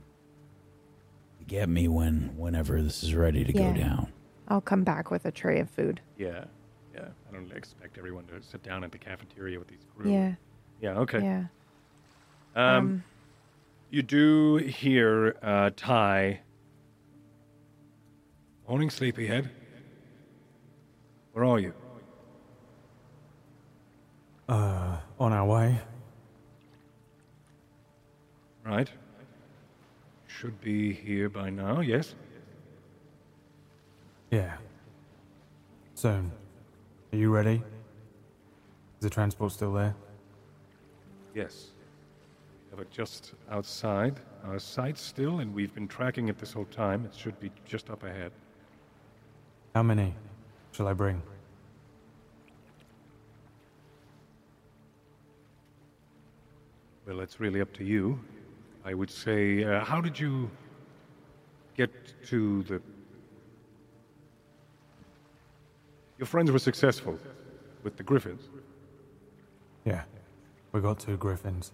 to 1.38 1.44
get 1.44 1.68
me 1.68 1.86
when, 1.86 2.32
whenever 2.38 2.80
this 2.80 3.02
is 3.02 3.14
ready 3.14 3.44
to 3.44 3.52
Yeah. 3.52 3.72
go 3.72 3.78
down. 3.78 4.12
I'll 4.48 4.62
come 4.62 4.84
back 4.84 5.10
with 5.10 5.26
a 5.26 5.30
tray 5.30 5.60
of 5.60 5.68
food. 5.68 6.00
Yeah, 6.16 6.44
yeah. 6.94 7.08
I 7.28 7.34
don't 7.34 7.52
expect 7.52 7.98
everyone 7.98 8.24
to 8.28 8.42
sit 8.42 8.62
down 8.62 8.82
at 8.82 8.90
the 8.90 8.98
cafeteria 8.98 9.58
with 9.58 9.68
these 9.68 9.84
crew. 9.94 10.10
Yeah. 10.10 10.34
Yeah. 10.80 10.98
Okay. 11.00 11.20
Yeah. 11.22 11.44
Um, 12.56 13.04
you 13.90 14.02
do 14.02 14.56
hear 14.56 15.36
uh, 15.42 15.70
Ty. 15.74 16.40
Morning, 18.68 18.88
sleepyhead. 18.88 19.50
Where 21.32 21.44
are 21.44 21.58
you? 21.58 21.74
Uh, 24.48 24.96
on 25.18 25.32
our 25.32 25.46
way. 25.46 25.80
Right. 28.64 28.90
Should 30.28 30.60
be 30.60 30.92
here 30.92 31.28
by 31.28 31.50
now. 31.50 31.80
Yes. 31.80 32.14
Yeah. 34.30 34.56
Soon. 35.94 36.30
Are 37.12 37.16
you 37.16 37.30
ready? 37.34 37.62
Is 38.98 39.02
the 39.02 39.10
transport 39.10 39.50
still 39.50 39.72
there? 39.72 39.96
Yes. 41.34 41.70
It 42.80 42.90
just 42.90 43.34
outside 43.50 44.20
our 44.44 44.58
sight 44.58 44.96
still, 44.96 45.40
and 45.40 45.54
we've 45.54 45.74
been 45.74 45.86
tracking 45.86 46.28
it 46.28 46.38
this 46.38 46.52
whole 46.52 46.64
time. 46.66 47.04
It 47.04 47.14
should 47.14 47.38
be 47.38 47.50
just 47.66 47.90
up 47.90 48.02
ahead. 48.04 48.32
How 49.74 49.82
many 49.82 50.14
shall 50.72 50.88
I 50.88 50.94
bring? 50.94 51.22
Well, 57.06 57.20
it's 57.20 57.38
really 57.38 57.60
up 57.60 57.72
to 57.74 57.84
you. 57.84 58.18
I 58.84 58.94
would 58.94 59.10
say, 59.10 59.62
uh, 59.64 59.84
how 59.84 60.00
did 60.00 60.18
you 60.18 60.50
get 61.76 61.90
to 62.26 62.62
the. 62.62 62.80
Your 66.18 66.26
friends 66.26 66.50
were 66.50 66.58
successful 66.58 67.18
with 67.82 67.96
the 67.96 68.02
Griffins. 68.02 68.48
Yeah. 69.84 70.02
We 70.72 70.80
got 70.80 71.00
two 71.00 71.16
griffins. 71.16 71.72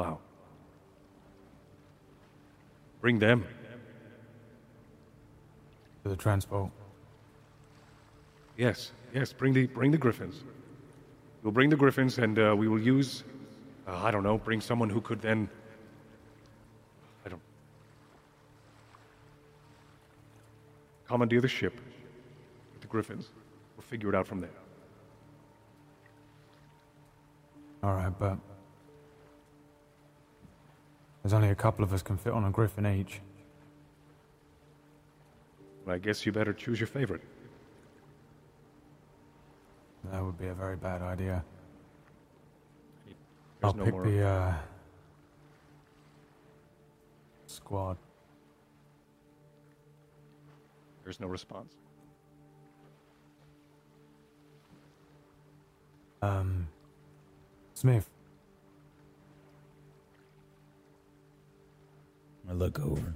Wow. 0.00 0.18
Bring 3.02 3.18
them. 3.18 3.44
To 6.04 6.08
the 6.08 6.16
transport. 6.16 6.70
Yes, 8.56 8.92
yes. 9.12 9.34
Bring 9.34 9.52
the 9.52 9.66
bring 9.66 9.90
the 9.90 9.98
Griffins. 9.98 10.42
We'll 11.42 11.52
bring 11.52 11.68
the 11.68 11.76
Griffins, 11.76 12.16
and 12.16 12.38
uh, 12.38 12.54
we 12.56 12.66
will 12.66 12.80
use. 12.80 13.24
Uh, 13.86 13.96
I 14.02 14.10
don't 14.10 14.22
know. 14.22 14.38
Bring 14.38 14.62
someone 14.62 14.88
who 14.88 15.02
could 15.02 15.20
then. 15.20 15.50
I 17.26 17.28
don't. 17.28 17.42
Commandeer 21.08 21.42
the 21.42 21.48
ship 21.48 21.78
with 22.72 22.80
the 22.80 22.88
Griffins. 22.88 23.28
We'll 23.76 23.84
figure 23.84 24.08
it 24.08 24.14
out 24.14 24.26
from 24.26 24.40
there. 24.40 24.56
Alright, 27.84 28.18
but. 28.18 28.38
There's 31.22 31.32
only 31.32 31.50
a 31.50 31.54
couple 31.54 31.84
of 31.84 31.92
us 31.92 32.02
can 32.02 32.16
fit 32.16 32.32
on 32.32 32.44
a 32.44 32.50
griffin 32.50 32.86
each. 32.86 33.20
I 35.86 35.98
guess 35.98 36.24
you 36.24 36.32
better 36.32 36.52
choose 36.52 36.78
your 36.78 36.86
favorite. 36.86 37.22
That 40.04 40.24
would 40.24 40.38
be 40.38 40.46
a 40.46 40.54
very 40.54 40.76
bad 40.76 41.02
idea. 41.02 41.44
There's 43.06 43.16
I'll 43.62 43.74
no 43.74 43.84
pick 43.84 43.92
more. 43.92 44.06
the, 44.06 44.26
uh. 44.26 44.54
Squad. 47.46 47.98
There's 51.04 51.20
no 51.20 51.26
response. 51.26 51.74
Um. 56.22 56.68
Smith. 57.74 58.08
I 62.50 62.52
look 62.52 62.80
over. 62.80 63.14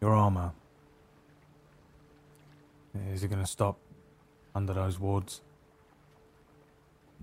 Your 0.00 0.14
armor. 0.14 0.52
Is 3.12 3.22
it 3.22 3.28
gonna 3.28 3.46
stop 3.46 3.78
under 4.54 4.72
those 4.72 4.98
wards? 4.98 5.42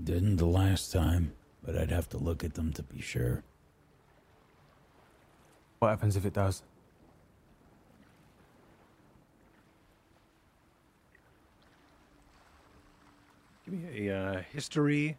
Didn't 0.03 0.35
the 0.35 0.45
last 0.45 0.91
time, 0.91 1.33
but 1.64 1.75
I'd 1.75 1.90
have 1.90 2.07
to 2.09 2.19
look 2.19 2.43
at 2.43 2.53
them 2.53 2.72
to 2.73 2.83
be 2.83 3.01
sure. 3.01 3.43
What 5.80 5.90
happens 5.90 6.15
if 6.15 6.23
it 6.23 6.33
does? 6.33 6.61
Give 13.65 13.73
me 13.73 14.09
a 14.09 14.15
uh, 14.15 14.41
history, 14.51 15.17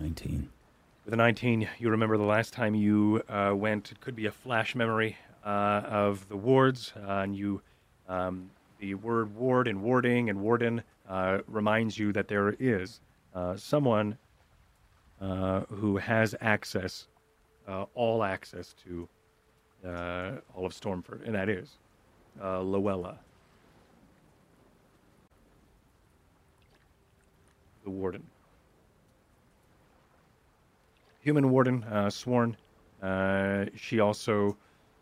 19. 0.00 0.48
With 1.04 1.12
a 1.12 1.16
19, 1.16 1.68
you 1.78 1.90
remember 1.90 2.16
the 2.16 2.24
last 2.24 2.54
time 2.54 2.74
you 2.74 3.22
uh, 3.28 3.52
went, 3.54 3.92
it 3.92 4.00
could 4.00 4.16
be 4.16 4.26
a 4.26 4.30
flash 4.30 4.74
memory 4.74 5.16
uh, 5.44 5.82
of 5.84 6.26
the 6.28 6.36
wards, 6.36 6.94
uh, 6.96 7.18
and 7.18 7.36
you, 7.36 7.60
um, 8.08 8.50
the 8.78 8.94
word 8.94 9.34
ward 9.34 9.68
and 9.68 9.82
warding 9.82 10.30
and 10.30 10.40
warden 10.40 10.82
uh, 11.06 11.40
reminds 11.46 11.98
you 11.98 12.12
that 12.14 12.28
there 12.28 12.56
is 12.58 13.00
uh, 13.34 13.56
someone 13.56 14.16
uh, 15.20 15.60
who 15.68 15.98
has 15.98 16.34
access, 16.40 17.06
all 17.94 18.24
access 18.24 18.74
to 18.84 19.06
all 19.84 20.66
of 20.66 20.72
Stormford, 20.72 21.26
and 21.26 21.34
that 21.34 21.50
is 21.50 21.76
Luella. 22.40 23.18
The 27.84 27.90
warden 27.90 28.22
human 31.20 31.50
warden, 31.50 31.84
uh, 31.84 32.10
sworn. 32.10 32.56
Uh, 33.02 33.66
she 33.76 34.00
also 34.00 34.56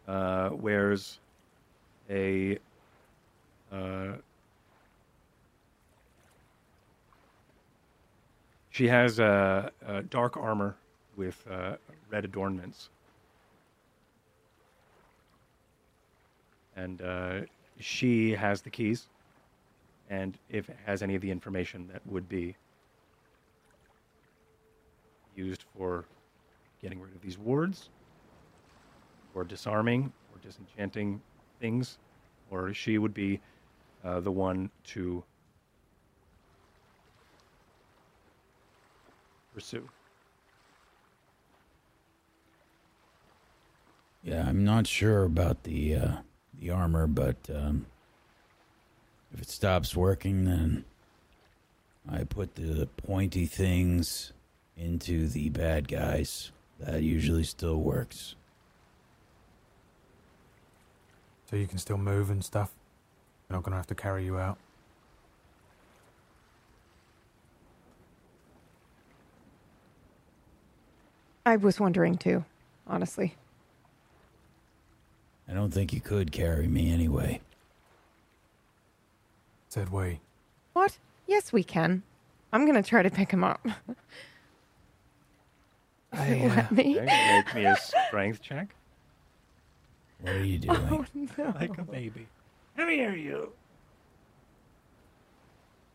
uh, 0.06 0.50
wears 0.52 1.18
a 2.10 2.58
she 8.70 8.86
has 8.86 9.18
a, 9.18 9.72
dark 10.08 10.36
armor 10.36 10.76
with 11.16 11.44
uh, 11.50 11.74
red 12.10 12.24
adornments, 12.24 12.90
and 16.76 17.02
she 17.80 18.30
has 18.32 18.62
the 18.62 18.70
keys. 18.70 19.08
And 20.10 20.38
if 20.48 20.70
it 20.70 20.76
has 20.86 21.02
any 21.02 21.16
of 21.16 21.20
the 21.20 21.30
information 21.30 21.88
that 21.92 22.00
would 22.06 22.28
be 22.28 22.56
used 25.38 25.64
for 25.76 26.04
getting 26.82 27.00
rid 27.00 27.14
of 27.14 27.22
these 27.22 27.38
wards, 27.38 27.90
or 29.34 29.44
disarming, 29.44 30.12
or 30.32 30.38
disenchanting 30.42 31.20
things, 31.60 31.98
or 32.50 32.74
she 32.74 32.98
would 32.98 33.14
be 33.14 33.40
uh, 34.04 34.18
the 34.20 34.30
one 34.30 34.70
to 34.84 35.22
pursue. 39.54 39.88
Yeah, 44.24 44.44
I'm 44.46 44.64
not 44.64 44.86
sure 44.86 45.22
about 45.22 45.62
the 45.62 45.94
uh, 45.94 46.12
the 46.58 46.70
armor, 46.70 47.06
but 47.06 47.36
um, 47.54 47.86
if 49.32 49.40
it 49.40 49.48
stops 49.48 49.94
working, 49.94 50.44
then 50.44 50.84
I 52.10 52.24
put 52.24 52.56
the 52.56 52.88
pointy 52.96 53.46
things 53.46 54.32
into 54.78 55.26
the 55.28 55.48
bad 55.50 55.88
guys 55.88 56.52
that 56.78 57.02
usually 57.02 57.44
still 57.44 57.76
works. 57.76 58.36
So 61.50 61.56
you 61.56 61.66
can 61.66 61.78
still 61.78 61.98
move 61.98 62.30
and 62.30 62.44
stuff? 62.44 62.72
We're 63.48 63.56
not 63.56 63.64
going 63.64 63.72
to 63.72 63.78
have 63.78 63.86
to 63.88 63.94
carry 63.94 64.24
you 64.24 64.38
out? 64.38 64.58
I 71.46 71.56
was 71.56 71.80
wondering 71.80 72.18
too, 72.18 72.44
honestly. 72.86 73.34
I 75.48 75.54
don't 75.54 75.70
think 75.70 75.94
you 75.94 76.00
could 76.02 76.30
carry 76.30 76.68
me 76.68 76.92
anyway. 76.92 77.40
Said 79.70 79.88
we. 79.88 80.20
What? 80.74 80.98
Yes, 81.26 81.50
we 81.50 81.64
can. 81.64 82.02
I'm 82.52 82.66
gonna 82.66 82.82
try 82.82 83.02
to 83.02 83.10
pick 83.10 83.30
him 83.30 83.44
up. 83.44 83.66
I, 86.12 86.16
uh, 86.44 86.48
Let 86.48 86.72
me. 86.72 86.98
Okay, 87.00 87.44
make 87.44 87.54
me 87.54 87.64
a 87.66 87.76
strength 87.76 88.40
check. 88.42 88.74
What 90.20 90.34
are 90.34 90.44
you 90.44 90.58
doing? 90.64 90.76
Oh 90.90 91.04
no. 91.14 91.54
Like 91.54 91.78
a 91.78 91.82
baby. 91.82 92.26
Come 92.76 92.88
here, 92.88 93.14
you. 93.14 93.52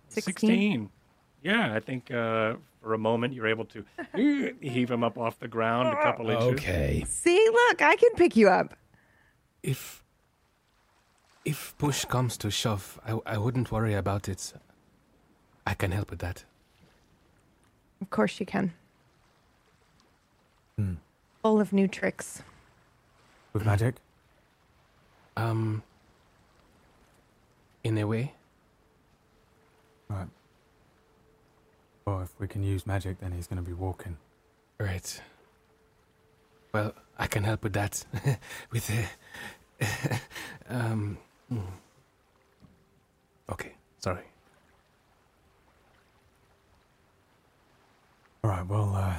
16. 0.10 0.90
Yeah, 1.42 1.74
I 1.74 1.80
think 1.80 2.12
uh, 2.12 2.54
for 2.82 2.94
a 2.94 2.98
moment 2.98 3.34
you're 3.34 3.48
able 3.48 3.66
to 3.66 3.84
heave 4.62 4.92
him 4.92 5.04
up 5.04 5.18
off 5.18 5.40
the 5.40 5.48
ground 5.48 5.90
a 5.90 6.02
couple 6.04 6.30
inches. 6.30 6.48
Okay. 6.54 7.04
See, 7.08 7.44
look, 7.52 7.82
I 7.82 7.96
can 7.96 8.12
pick 8.16 8.36
you 8.36 8.50
up. 8.50 8.76
if 9.64 10.04
if 11.46 11.76
push 11.78 12.06
comes 12.06 12.38
to 12.38 12.50
shove, 12.50 13.00
I, 13.06 13.20
I 13.26 13.38
wouldn't 13.38 13.70
worry 13.72 13.94
about 13.96 14.30
it. 14.30 14.54
I 15.68 15.74
can 15.74 15.92
help 15.92 16.10
with 16.12 16.20
that. 16.20 16.46
Of 18.02 18.10
course 18.10 18.40
you 18.40 18.46
can. 18.46 18.74
Hmm. 20.78 20.94
Full 21.42 21.60
of 21.62 21.72
new 21.74 21.88
tricks. 21.88 22.42
With 23.54 23.66
magic? 23.66 23.96
Um, 25.38 25.84
in 27.84 27.98
a 27.98 28.06
way, 28.06 28.34
Right. 30.10 30.28
Well, 32.06 32.22
if 32.22 32.30
we 32.40 32.48
can 32.48 32.62
use 32.64 32.86
magic, 32.86 33.20
then 33.20 33.32
he's 33.32 33.48
going 33.48 33.64
to 33.64 33.68
be 33.68 33.74
walking. 33.74 34.18
right. 34.80 35.22
Well, 36.72 36.94
I 37.18 37.28
can 37.28 37.44
help 37.44 37.64
with 37.64 37.74
that. 37.74 38.04
with 38.72 38.90
uh, 39.82 40.18
um. 40.70 41.18
hmm. 41.50 41.60
Okay, 43.52 43.74
sorry. 44.00 44.24
All 48.44 48.50
right, 48.52 48.66
well, 48.68 48.96
uh. 48.96 49.16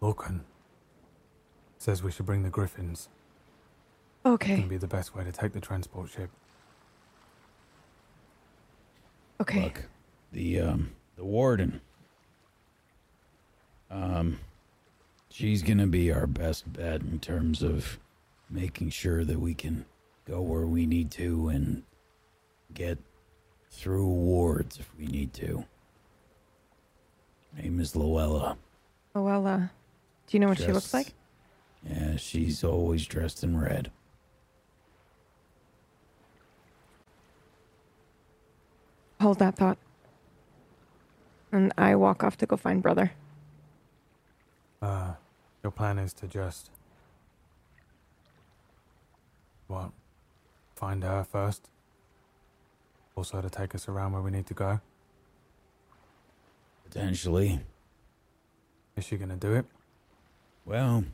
Lorcan 0.00 0.40
says 1.78 2.02
we 2.02 2.10
should 2.10 2.26
bring 2.26 2.42
the 2.42 2.50
griffins. 2.50 3.08
Okay. 4.24 4.56
Can 4.56 4.68
be 4.68 4.76
the 4.76 4.86
best 4.86 5.14
way 5.14 5.24
to 5.24 5.32
take 5.32 5.52
the 5.52 5.60
transport 5.60 6.10
ship. 6.10 6.30
Okay. 9.40 9.64
Look, 9.64 9.88
the 10.32 10.60
um 10.60 10.90
the 11.16 11.24
warden. 11.24 11.80
Um 13.90 14.38
she's 15.30 15.62
going 15.62 15.78
to 15.78 15.86
be 15.86 16.12
our 16.12 16.26
best 16.26 16.70
bet 16.72 17.00
in 17.02 17.18
terms 17.20 17.62
of 17.62 17.98
making 18.50 18.90
sure 18.90 19.24
that 19.24 19.38
we 19.38 19.54
can 19.54 19.86
go 20.26 20.42
where 20.42 20.66
we 20.66 20.86
need 20.86 21.10
to 21.12 21.48
and 21.48 21.82
get 22.74 22.98
through 23.70 24.06
wards 24.06 24.78
if 24.78 24.90
we 24.98 25.06
need 25.06 25.32
to. 25.34 25.64
Name 27.56 27.80
is 27.80 27.96
Luella. 27.96 28.56
Oh 29.14 29.22
well. 29.22 29.46
Uh, 29.46 29.66
do 30.30 30.36
you 30.36 30.40
know 30.40 30.48
what 30.48 30.58
she 30.58 30.72
looks 30.72 30.94
like? 30.94 31.12
Yeah, 31.82 32.14
she's 32.16 32.62
always 32.62 33.04
dressed 33.04 33.42
in 33.42 33.58
red. 33.60 33.90
Hold 39.20 39.40
that 39.40 39.56
thought. 39.56 39.76
And 41.50 41.72
I 41.76 41.96
walk 41.96 42.22
off 42.22 42.36
to 42.38 42.46
go 42.46 42.56
find 42.56 42.80
brother. 42.80 43.10
Uh, 44.80 45.14
your 45.64 45.72
plan 45.72 45.98
is 45.98 46.12
to 46.14 46.28
just. 46.28 46.70
What? 49.66 49.90
Find 50.76 51.02
her 51.02 51.24
first? 51.24 51.68
Also 53.16 53.42
to 53.42 53.50
take 53.50 53.74
us 53.74 53.88
around 53.88 54.12
where 54.12 54.22
we 54.22 54.30
need 54.30 54.46
to 54.46 54.54
go? 54.54 54.80
Potentially. 56.84 57.60
Is 58.96 59.04
she 59.04 59.16
gonna 59.16 59.36
do 59.36 59.54
it? 59.54 59.66
Well, 60.64 61.04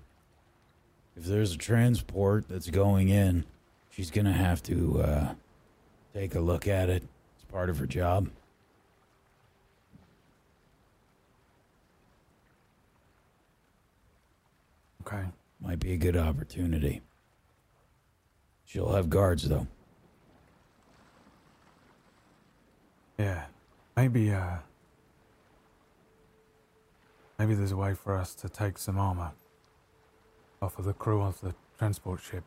if 1.17 1.25
there's 1.25 1.53
a 1.53 1.59
transport 1.59 2.49
that's 2.49 2.69
going 2.71 3.09
in, 3.09 3.45
she's 3.91 4.11
gonna 4.11 4.33
have 4.33 4.63
to 4.65 5.01
uh, 5.03 5.35
take 6.13 6.35
a 6.35 6.41
look 6.41 6.69
at 6.69 6.91
it. 6.91 7.03
It's 7.37 7.45
part 7.51 7.71
of 7.71 7.79
her 7.79 7.87
job. 7.87 8.29
Okay. 15.07 15.25
Might 15.61 15.79
be 15.79 15.93
a 15.93 15.97
good 15.97 16.17
opportunity. 16.17 17.01
She'll 18.65 18.93
have 18.93 19.09
guards 19.09 19.49
though. 19.49 19.67
Yeah. 23.19 23.45
Maybe, 23.97 24.33
uh. 24.33 24.59
Maybe 27.39 27.55
there's 27.55 27.73
a 27.73 27.77
way 27.77 27.95
for 27.95 28.17
us 28.17 28.35
to 28.37 28.49
take 28.49 28.79
some 28.79 28.99
armor 28.99 29.33
off 30.63 30.79
of 30.79 30.85
the 30.87 30.95
crew 30.95 31.21
of 31.23 31.41
the 31.41 31.55
transport 31.79 32.21
ship. 32.21 32.45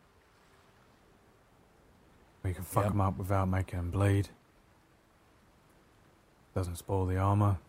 We 2.44 2.54
can 2.54 2.64
fuck 2.64 2.86
Yep. 2.86 2.92
them 2.94 3.02
up 3.02 3.18
without 3.18 3.48
making 3.48 3.78
them 3.80 3.92
bleed. 3.92 4.30
Doesn't 6.56 6.78
spoil 6.78 7.06
the 7.06 7.18
armor. 7.18 7.60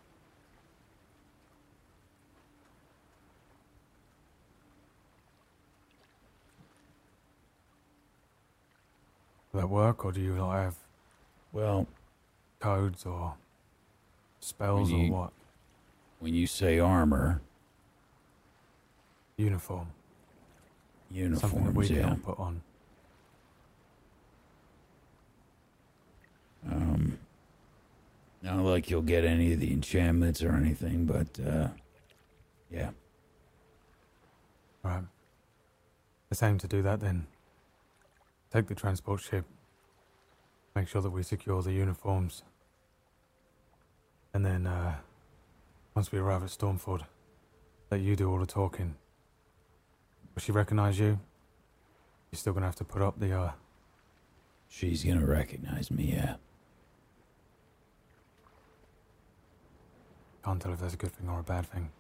Will 9.53 9.61
that 9.61 9.67
work, 9.69 10.05
or 10.05 10.13
do 10.13 10.21
you 10.21 10.35
not 10.37 10.53
have 10.53 10.77
Well, 11.53 11.87
codes 12.61 13.05
or 13.05 13.37
spells 14.39 14.91
you- 14.91 15.13
or 15.13 15.21
what? 15.23 15.33
When 16.21 16.35
you 16.35 16.47
say 16.47 16.79
armor, 16.79 17.41
Uniform. 19.37 19.89
uniforms, 21.11 21.41
Something 21.41 21.65
that 21.65 21.75
we 21.75 21.87
yeah. 21.87 22.03
can't 22.03 22.23
put 22.23 22.39
on. 22.39 22.61
Um, 26.71 27.19
not 28.43 28.59
like 28.59 28.91
you'll 28.91 29.01
get 29.01 29.25
any 29.25 29.55
of 29.55 29.61
the 29.61 29.73
enchantments 29.73 30.43
or 30.43 30.53
anything, 30.53 31.07
but 31.07 31.41
uh, 31.45 31.69
yeah. 32.71 32.91
Right. 34.83 35.05
Let's 36.31 36.43
aim 36.43 36.59
to 36.59 36.69
do 36.69 36.83
that 36.83 37.01
then. 37.01 37.27
Take 38.53 38.67
the 38.67 38.75
transport 38.75 39.21
ship. 39.23 39.47
Make 40.75 40.87
sure 40.87 41.01
that 41.01 41.11
we 41.11 41.23
secure 41.23 41.63
the 41.63 41.73
uniforms. 41.73 42.43
And 44.33 44.45
then, 44.45 44.67
uh, 44.67 44.97
once 45.95 46.13
we 46.13 46.19
arrive 46.19 46.43
at 46.43 46.51
Stormford, 46.51 47.05
let 47.91 48.01
you 48.01 48.17
do 48.17 48.31
all 48.31 48.39
the 48.39 48.47
talking. 48.47 48.97
Will 50.35 50.43
she 50.43 50.53
recognize 50.53 50.99
you? 50.99 51.19
You're 52.31 52.39
still 52.39 52.53
gonna 52.53 52.67
have 52.67 52.77
to 52.77 52.85
put 52.85 53.03
up 53.03 53.19
the, 53.19 53.33
uh, 53.33 53.53
She's 54.69 55.03
gonna 55.03 55.27
recognize 55.27 55.91
me, 55.91 56.13
yeah. 56.15 56.37
can't 60.45 60.63
tell 60.63 60.73
if 60.73 60.81
that's 60.81 60.95
a 60.95 60.97
good 60.97 61.13
thing 61.13 61.29
or 61.29 61.41
a 61.41 61.43
bad 61.43 61.67
thing. 61.67 61.91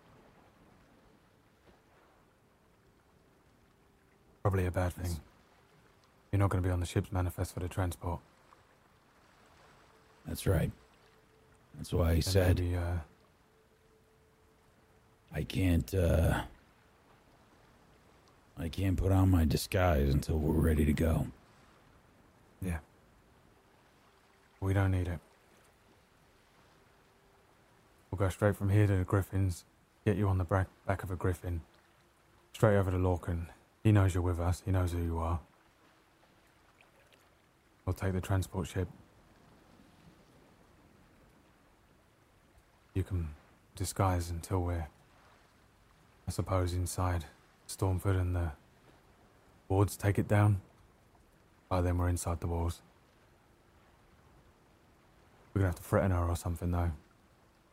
Probably 4.43 4.67
a 4.67 4.70
bad 4.70 4.93
thing. 4.94 5.20
You're 6.33 6.39
not 6.39 6.49
gonna 6.49 6.62
be 6.62 6.70
on 6.70 6.81
the 6.81 6.86
ship's 6.86 7.12
manifest 7.12 7.52
for 7.52 7.60
the 7.60 7.69
transport. 7.69 8.20
That's 10.27 10.47
right. 10.47 10.70
That's 11.77 11.93
why 11.93 12.12
I 12.12 12.20
said 12.20 12.59
maybe, 12.59 12.77
uh, 12.77 12.99
I 15.33 15.42
can't, 15.42 15.92
uh, 15.94 16.42
I 18.59 18.68
can't 18.68 18.97
put 18.97 19.12
on 19.12 19.31
my 19.31 19.44
disguise 19.44 20.12
until 20.12 20.39
we're 20.39 20.60
ready 20.60 20.84
to 20.84 20.92
go. 20.92 21.28
Yeah. 22.60 22.78
We 24.60 24.75
don't 24.75 24.91
need 24.91 25.09
it. 25.09 25.20
We'll 28.10 28.18
go 28.18 28.28
straight 28.28 28.57
from 28.57 28.70
here 28.70 28.86
to 28.86 28.97
the 28.97 29.05
Griffins, 29.05 29.65
get 30.05 30.17
you 30.17 30.28
on 30.28 30.39
the 30.39 30.44
back, 30.44 30.67
back 30.86 31.02
of 31.05 31.10
a 31.10 31.17
Griffin, 31.17 31.60
straight 32.52 32.76
over 32.76 32.91
to 32.91 32.97
Lorcan. 32.97 33.47
He 33.84 33.92
knows 33.92 34.15
you're 34.15 34.23
with 34.23 34.41
us, 34.41 34.62
he 34.65 34.73
knows 34.73 34.92
who 34.92 34.99
you 34.99 35.18
are. 35.18 35.41
We'll 37.86 37.94
take 37.94 38.12
the 38.12 38.20
transport 38.20 38.67
ship. 38.67 38.89
You 42.94 43.05
can 43.05 43.28
disguise 43.76 44.28
until 44.28 44.62
we're 44.62 44.89
I 46.31 46.33
suppose 46.33 46.75
inside 46.75 47.25
Stormford 47.67 48.17
and 48.17 48.36
the 48.36 48.52
wards 49.68 49.97
take 49.97 50.17
it 50.17 50.28
down. 50.28 50.60
By 51.68 51.81
then 51.81 51.99
we're 51.99 52.09
inside 52.09 52.39
the 52.39 52.47
walls. 52.47 52.83
We're 55.52 55.62
gonna 55.62 55.70
have 55.70 55.75
to 55.75 55.83
threaten 55.83 56.12
her 56.12 56.28
or 56.28 56.36
something 56.36 56.70
though. 56.70 56.92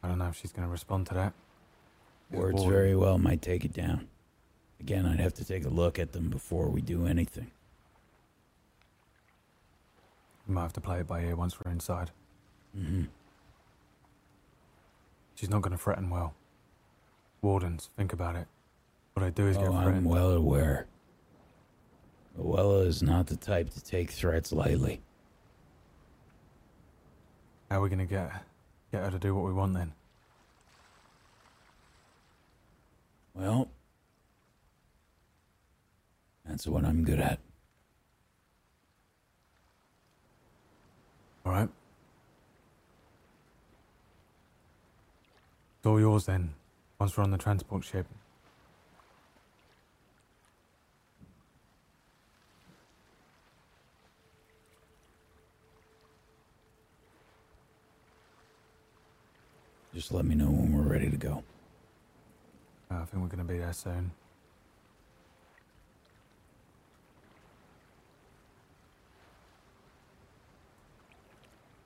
I 0.01 0.07
don't 0.07 0.17
know 0.17 0.29
if 0.29 0.37
she's 0.37 0.51
gonna 0.51 0.69
respond 0.69 1.05
to 1.05 1.13
that. 1.13 1.33
Words 2.31 2.55
Warden. 2.55 2.71
very 2.71 2.95
well 2.95 3.19
might 3.19 3.43
take 3.43 3.63
it 3.63 3.73
down. 3.73 4.07
Again, 4.79 5.05
I'd 5.05 5.19
have 5.19 5.35
to 5.35 5.45
take 5.45 5.63
a 5.63 5.69
look 5.69 5.99
at 5.99 6.13
them 6.13 6.31
before 6.31 6.67
we 6.69 6.81
do 6.81 7.05
anything. 7.05 7.51
We 10.47 10.55
might 10.55 10.63
have 10.63 10.73
to 10.73 10.81
play 10.81 11.01
it 11.01 11.07
by 11.07 11.21
ear 11.21 11.35
once 11.35 11.63
we're 11.63 11.71
inside. 11.71 12.09
Mm-hmm. 12.75 13.03
She's 15.35 15.51
not 15.51 15.61
gonna 15.61 15.77
threaten 15.77 16.09
well. 16.09 16.33
Wardens, 17.41 17.90
think 17.98 18.14
about 18.14 18.35
it. 18.35 18.48
What 19.14 19.25
I 19.25 19.30
do 19.30 19.48
is 19.48 19.57
get 19.57 19.67
Oh, 19.67 19.74
I'm 19.74 20.03
well 20.03 20.32
aware. 20.32 20.88
Luella 22.38 22.80
is 22.82 23.01
not 23.01 23.27
the 23.27 23.35
type 23.35 23.72
to 23.72 23.83
take 23.83 24.11
threats 24.11 24.51
lightly. 24.51 25.01
How 27.69 27.80
are 27.80 27.82
we 27.82 27.90
gonna 27.90 28.06
get 28.06 28.32
get 28.91 29.03
her 29.03 29.11
to 29.11 29.19
do 29.19 29.33
what 29.33 29.43
we 29.45 29.53
want 29.53 29.74
then? 29.74 29.93
Well, 33.33 33.69
that's 36.45 36.67
what 36.67 36.85
I'm 36.85 37.03
good 37.03 37.19
at. 37.19 37.40
All 41.45 41.51
right. 41.51 41.69
It's 45.77 45.85
all 45.85 45.99
yours 45.99 46.25
then. 46.25 46.53
Once 47.00 47.16
we're 47.16 47.24
on 47.24 47.30
the 47.32 47.38
transport 47.38 47.84
ship. 47.84 48.08
Just 59.93 60.11
let 60.11 60.26
me 60.26 60.35
know 60.35 60.45
when 60.45 60.74
we're 60.74 60.92
ready 60.92 61.09
to 61.09 61.17
go. 61.17 61.43
Uh, 62.90 62.95
I 62.95 63.06
think 63.06 63.22
we're 63.22 63.30
gonna 63.30 63.43
be 63.43 63.59
there 63.59 63.74
soon. 63.74 64.11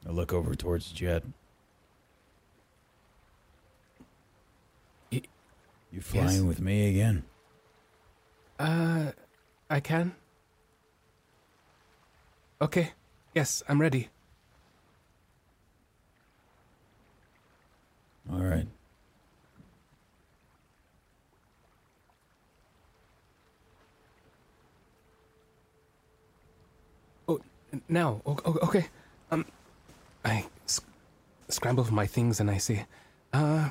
I 0.08 0.12
look 0.12 0.34
over 0.34 0.56
towards 0.56 0.92
Jet. 0.92 1.24
You 5.92 6.02
flying 6.02 6.28
Yes. 6.38 6.42
with 6.42 6.62
me 6.62 6.90
again? 6.90 7.24
Uh, 8.58 9.12
I 9.70 9.80
can. 9.80 10.16
Okay. 12.62 12.92
Yes, 13.36 13.64
I'm 13.68 13.82
ready. 13.82 14.10
All 18.32 18.40
right. 18.40 18.68
Oh, 27.28 27.40
now. 27.90 28.22
Okay. 28.26 28.88
Um, 29.32 29.46
I 30.26 30.46
sc- 30.66 30.84
scramble 31.50 31.84
for 31.84 31.94
my 31.94 32.06
things 32.08 32.40
and 32.40 32.50
I 32.52 32.58
say, 32.58 32.86
uh, 33.34 33.70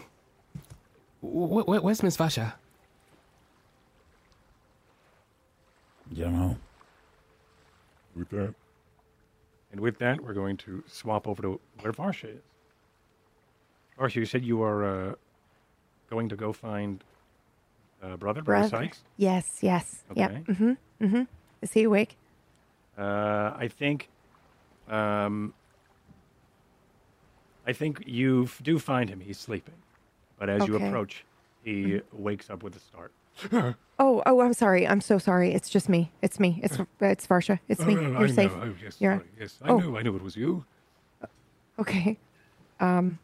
wh- 1.22 1.64
wh- 1.64 1.84
where's 1.84 2.02
Miss 2.02 2.16
Varsha? 2.16 2.54
You 6.12 6.24
don't 6.24 6.38
know. 6.38 6.56
With 8.16 8.28
that, 8.30 8.54
And 9.70 9.80
with 9.80 9.98
that, 9.98 10.20
we're 10.20 10.32
going 10.34 10.56
to 10.58 10.82
swap 10.88 11.28
over 11.28 11.40
to 11.42 11.60
where 11.80 11.92
Varsha 11.92 12.36
is. 12.36 12.42
Varsha, 13.98 14.16
you 14.16 14.24
said 14.26 14.44
you 14.44 14.62
are 14.62 14.84
uh, 15.10 15.14
going 16.08 16.28
to 16.28 16.36
go 16.36 16.52
find 16.52 17.04
uh, 18.02 18.16
brother, 18.16 18.42
brother 18.42 18.68
Brother. 18.68 18.68
Sykes. 18.86 19.04
Yes, 19.16 19.58
yes. 19.60 20.02
Yep. 20.16 20.30
Mm-hmm. 20.46 20.72
Mm-hmm. 21.04 21.22
Is 21.62 21.72
he 21.72 21.84
awake? 21.84 22.16
Uh, 22.98 23.52
I 23.56 23.68
think, 23.68 24.08
um, 24.88 25.54
I 27.66 27.72
think 27.72 28.02
you 28.06 28.44
f- 28.44 28.60
do 28.62 28.78
find 28.80 29.08
him. 29.08 29.20
He's 29.20 29.38
sleeping, 29.38 29.74
but 30.40 30.48
as 30.48 30.66
you 30.66 30.74
Okay. 30.74 30.88
approach, 30.88 31.24
he 31.62 32.00
wakes 32.12 32.50
up 32.50 32.64
with 32.64 32.74
a 32.74 32.80
start. 32.80 33.12
Oh, 34.02 34.22
oh, 34.24 34.40
I'm 34.40 34.54
sorry. 34.54 34.88
I'm 34.88 35.02
so 35.02 35.18
sorry. 35.18 35.52
It's 35.52 35.68
just 35.68 35.86
me. 35.90 36.10
It's 36.22 36.40
me. 36.40 36.58
It's 36.62 36.78
it's 37.00 37.26
Varsha. 37.26 37.58
It's 37.68 37.84
me. 37.84 37.98
Oh, 37.98 38.00
You're 38.00 38.22
I 38.22 38.26
safe. 38.28 38.50
Know. 38.56 38.62
Oh, 38.62 38.74
yes, 38.82 38.96
You're- 38.98 39.16
sorry. 39.18 39.28
Yes, 39.38 39.58
I 39.62 39.68
Oh. 39.68 39.78
knew. 39.78 39.98
I 39.98 40.00
knew 40.02 40.16
it 40.16 40.22
was 40.22 40.36
you. 40.36 40.64
Okay. 41.78 42.16
Um. 42.80 43.18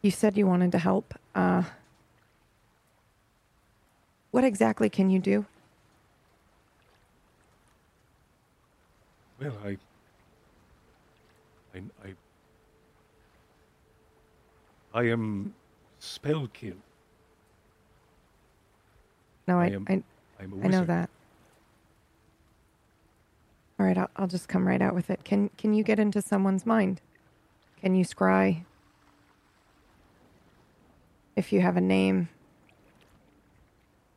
You 0.00 0.10
said 0.10 0.38
you 0.38 0.46
wanted 0.46 0.72
to 0.72 0.78
help. 0.78 1.12
Uh. 1.34 1.64
What 4.30 4.44
exactly 4.44 4.88
can 4.88 5.10
you 5.10 5.18
do? 5.18 5.44
Well, 9.38 9.52
I, 9.62 9.76
I, 11.74 11.78
I, 12.02 12.14
I 14.96 15.02
am 15.10 15.52
spellkin. 16.00 16.76
No, 19.46 19.60
I, 19.60 19.64
I 19.64 19.68
am- 19.68 19.86
I, 19.88 20.02
I'm 20.42 20.52
a 20.54 20.64
I 20.64 20.68
know 20.68 20.84
that. 20.86 21.10
All 23.78 23.84
right, 23.84 23.98
I'll, 23.98 24.08
I'll 24.16 24.26
just 24.26 24.48
come 24.48 24.66
right 24.66 24.80
out 24.80 24.94
with 24.94 25.10
it. 25.10 25.22
Can 25.22 25.50
Can 25.58 25.74
you 25.74 25.84
get 25.84 25.98
into 25.98 26.22
someone's 26.22 26.64
mind? 26.64 27.02
Can 27.82 27.94
you 27.94 28.06
scry? 28.06 28.64
If 31.36 31.52
you 31.52 31.60
have 31.60 31.76
a 31.76 31.82
name, 31.82 32.30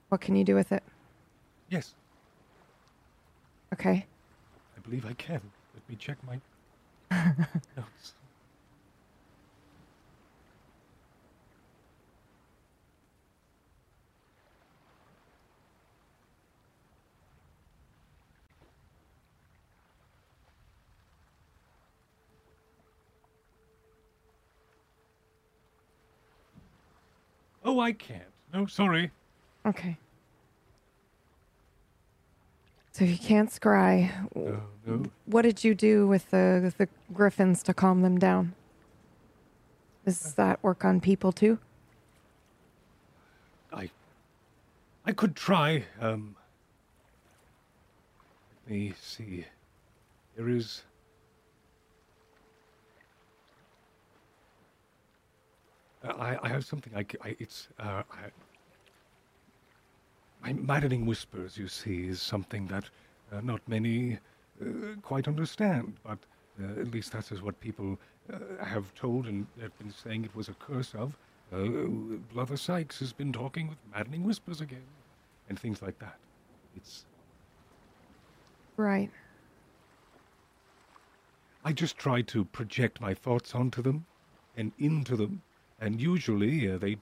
what 0.08 0.22
can 0.22 0.38
you 0.38 0.46
do 0.46 0.56
with 0.56 0.72
it? 0.72 0.82
Yes, 1.70 1.94
Okay. 3.74 4.06
I 4.78 4.80
believe 4.80 5.06
I 5.06 5.14
can. 5.14 5.42
Let 5.74 5.90
me 5.90 5.98
check 5.98 6.18
my 6.26 6.40
notes. 7.76 8.14
Oh, 27.70 27.80
I 27.80 27.92
can't. 27.92 28.24
No, 28.52 28.66
sorry. 28.66 29.12
Okay. 29.64 29.96
So 32.94 33.06
you 33.06 33.16
can't 33.16 33.52
scry. 33.52 34.12
No, 34.36 34.64
no. 34.88 35.04
What 35.28 35.44
did 35.44 35.64
you 35.64 35.76
do 35.76 36.08
with 36.08 36.32
the 36.32 36.74
the 36.80 36.88
griffins 37.14 37.62
to 37.64 37.76
calm 37.76 38.02
them 38.02 38.18
down? 38.18 38.56
Does 40.04 40.34
that 40.34 40.64
work 40.64 40.84
on 40.84 41.00
people 41.00 41.32
too? 41.32 41.60
I 43.72 43.92
I 45.06 45.12
could 45.12 45.36
try. 45.36 45.84
Um, 46.02 46.36
let 48.66 48.72
me 48.76 48.94
see. 49.00 49.46
There 50.36 50.50
is. 50.50 50.82
I, 56.18 56.38
I 56.44 56.50
have 56.50 56.66
something 56.66 56.96
I, 56.96 57.06
I- 57.22 57.36
it's 57.40 57.70
uh, 57.80 58.04
I, 58.12 58.32
my 60.42 60.54
maddening 60.54 61.06
whispers 61.06 61.58
you 61.58 61.68
see 61.68 62.08
is 62.08 62.22
something 62.22 62.68
that 62.68 62.90
uh, 63.32 63.42
not 63.42 63.62
many 63.68 64.20
uh, 64.62 64.96
quite 65.02 65.28
understand 65.28 65.98
but 66.04 66.20
uh, 66.62 66.80
at 66.82 66.92
least 66.92 67.12
that 67.12 67.32
is 67.32 67.42
what 67.42 67.60
people 67.60 68.00
uh, 68.32 68.64
have 68.64 68.94
told 68.94 69.28
and 69.28 69.48
have 69.62 69.78
been 69.78 69.92
saying 69.92 70.26
it 70.26 70.36
was 70.36 70.50
a 70.50 70.54
curse 70.54 70.94
of 70.96 71.18
uh, 71.52 71.66
Brother 72.34 72.58
Sykes 72.58 73.00
has 73.00 73.14
been 73.14 73.34
talking 73.34 73.68
with 73.68 73.80
maddening 73.92 74.24
whispers 74.24 74.62
again, 74.62 74.86
and 75.48 75.60
things 75.60 75.82
like 75.82 75.98
that. 76.00 76.20
It's 76.76 77.06
Right. 78.78 79.12
I 81.64 81.74
just 81.74 81.98
try 81.98 82.22
to 82.24 82.46
project 82.46 83.02
my 83.02 83.14
thoughts 83.14 83.56
onto 83.56 83.82
them 83.82 84.06
and 84.56 84.74
into 84.78 85.16
them, 85.16 85.44
and 85.82 86.02
usually 86.02 86.72
uh, 86.72 86.78
they. 86.78 86.98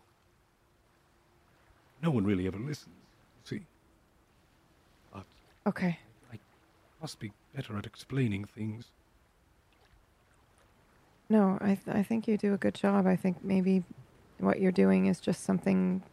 No 2.01 2.11
one 2.11 2.25
really 2.25 2.47
ever 2.47 2.59
listens. 2.59 2.95
See, 3.43 3.61
but 5.11 5.23
Okay. 5.65 5.97
I 6.31 6.37
must 7.01 7.19
be 7.19 7.31
better 7.55 7.75
at 7.77 7.85
explaining 7.85 8.45
things. 8.45 8.85
No, 11.29 11.57
I 11.59 11.75
th- 11.75 11.95
I 11.95 12.03
think 12.03 12.27
you 12.27 12.37
do 12.37 12.53
a 12.53 12.57
good 12.57 12.75
job. 12.75 13.05
I 13.07 13.15
think 13.15 13.43
maybe 13.43 13.83
what 14.39 14.61
you're 14.61 14.71
doing 14.71 15.07
is 15.07 15.19
just 15.19 15.43
something 15.43 16.03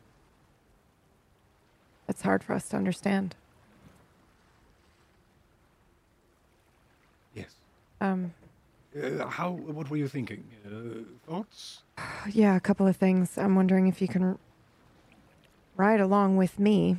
that's 2.07 2.23
hard 2.23 2.43
for 2.43 2.55
us 2.55 2.69
to 2.71 2.77
understand. 2.77 3.37
Yes. 7.35 7.55
Um, 8.01 8.33
Uh, 8.95 9.27
how? 9.27 9.51
What 9.51 9.91
were 9.91 9.97
you 9.97 10.09
thinking? 10.09 10.45
Uh, 10.65 11.03
thoughts? 11.27 11.83
yeah, 12.31 12.57
a 12.57 12.61
couple 12.61 12.87
of 12.87 12.97
things. 12.97 13.37
I'm 13.37 13.57
wondering 13.57 13.89
if 13.89 14.01
you 14.01 14.09
can 14.09 14.39
ride 15.77 16.01
along 16.01 16.37
with 16.37 16.59
me 16.59 16.99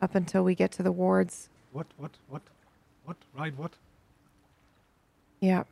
up 0.00 0.14
until 0.14 0.44
we 0.44 0.54
get 0.54 0.70
to 0.72 0.82
the 0.82 0.92
wards. 0.92 1.48
What? 1.72 1.86
What? 1.96 2.12
What? 2.28 2.42
What? 3.04 3.16
Ride 3.36 3.58
what? 3.58 3.72
Yeah. 5.40 5.64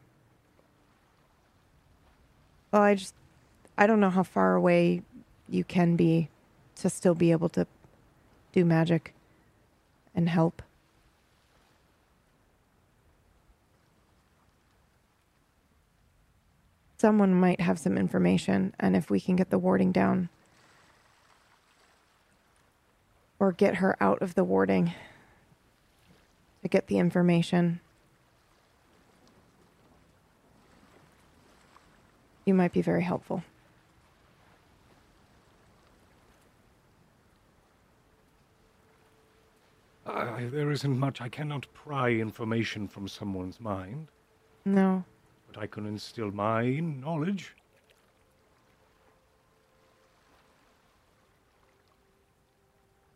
Well, 2.72 2.82
I 2.82 2.96
just, 2.96 3.14
I 3.78 3.86
don't 3.86 4.00
know 4.00 4.10
how 4.10 4.24
far 4.24 4.54
away 4.54 5.02
you 5.48 5.62
can 5.62 5.94
be 5.94 6.28
to 6.76 6.90
still 6.90 7.14
be 7.14 7.30
able 7.30 7.48
to 7.50 7.66
do 8.52 8.64
magic 8.64 9.14
and 10.14 10.28
help. 10.28 10.60
Someone 17.04 17.34
might 17.34 17.60
have 17.60 17.78
some 17.78 17.98
information, 17.98 18.72
and 18.80 18.96
if 18.96 19.10
we 19.10 19.20
can 19.20 19.36
get 19.36 19.50
the 19.50 19.58
warding 19.58 19.92
down 19.92 20.30
or 23.38 23.52
get 23.52 23.74
her 23.74 23.94
out 24.02 24.22
of 24.22 24.34
the 24.34 24.42
warding 24.42 24.94
to 26.62 26.68
get 26.68 26.86
the 26.86 26.96
information, 26.96 27.80
you 32.46 32.54
might 32.54 32.72
be 32.72 32.80
very 32.80 33.02
helpful. 33.02 33.44
I, 40.06 40.46
there 40.50 40.70
isn't 40.70 40.98
much. 40.98 41.20
I 41.20 41.28
cannot 41.28 41.66
pry 41.74 42.12
information 42.12 42.88
from 42.88 43.08
someone's 43.08 43.60
mind, 43.60 44.08
No. 44.64 45.04
I 45.56 45.66
can 45.66 45.86
instill 45.86 46.30
my 46.30 46.80
knowledge. 46.80 47.54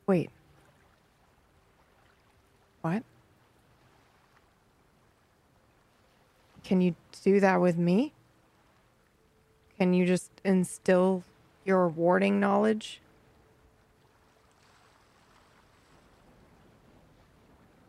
Wait. 0.06 0.30
What? 2.82 3.02
Can 6.64 6.80
you 6.80 6.94
do 7.24 7.40
that 7.40 7.60
with 7.60 7.76
me? 7.78 8.12
Can 9.78 9.94
you 9.94 10.06
just 10.06 10.30
instill 10.44 11.24
your 11.64 11.88
warding 11.88 12.40
knowledge? 12.40 13.00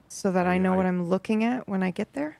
So 0.09 0.31
that 0.31 0.47
I, 0.47 0.55
I- 0.55 0.57
know 0.57 0.75
what 0.75 0.85
I'm 0.85 1.07
looking 1.09 1.43
at 1.43 1.67
when 1.67 1.83
I 1.83 1.91
get 1.91 2.13
there? 2.13 2.38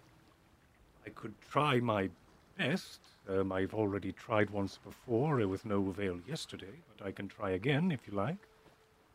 I 1.20 1.22
could 1.22 1.42
try 1.52 1.82
my 1.82 2.10
best. 2.58 3.02
Um, 3.28 3.52
I've 3.52 3.74
already 3.74 4.14
tried 4.14 4.50
once 4.52 4.80
before 4.82 5.46
with 5.48 5.66
no 5.66 5.90
avail 5.90 6.18
yesterday, 6.26 6.72
but 6.98 7.06
I 7.06 7.12
can 7.12 7.28
try 7.28 7.52
again 7.52 7.92
if 7.92 8.08
you 8.08 8.14
like. 8.14 8.38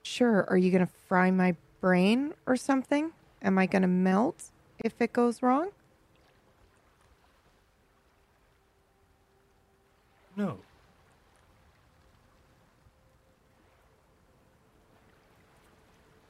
Sure. 0.03 0.45
Are 0.51 0.59
you 0.59 0.71
going 0.71 0.87
to 0.87 0.93
fry 1.09 1.31
my 1.31 1.57
brain 1.81 2.35
or 2.45 2.57
something? 2.57 3.11
Am 3.41 3.57
I 3.57 3.65
going 3.65 3.81
to 3.83 3.89
melt 3.89 4.51
if 4.79 5.01
it 5.01 5.15
goes 5.15 5.41
wrong? 5.41 5.71
No. 10.37 10.59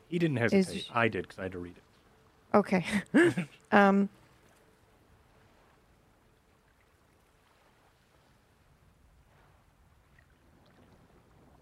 He 0.09 0.21
didn't 0.21 0.37
hesitate. 0.37 0.87
I 0.95 1.09
did 1.09 1.23
because 1.23 1.41
I 1.41 1.43
had 1.45 1.53
to 1.53 1.59
read 1.59 1.75
it. 1.77 2.57
Okay. 2.57 2.85
um, 3.73 4.09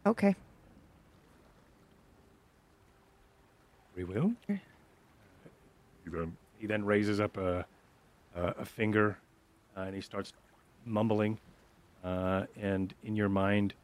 okay. 0.07 0.35
We 3.95 4.05
will. 4.05 4.33
You 4.49 6.11
then 6.11 6.37
He 6.59 6.67
then 6.67 6.85
raises 6.85 7.21
up 7.21 7.37
a, 7.37 7.67
a, 8.35 8.43
a 8.61 8.65
finger 8.65 9.19
uh, 9.77 9.81
and 9.81 9.95
he 9.95 10.01
starts 10.01 10.33
mumbling. 10.85 11.39
Uh, 12.03 12.45
and 12.61 12.95
in 13.03 13.15
your 13.15 13.29
mind, 13.29 13.75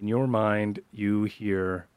in 0.00 0.08
your 0.08 0.26
mind, 0.26 0.80
you 0.92 1.24
hear 1.24 1.88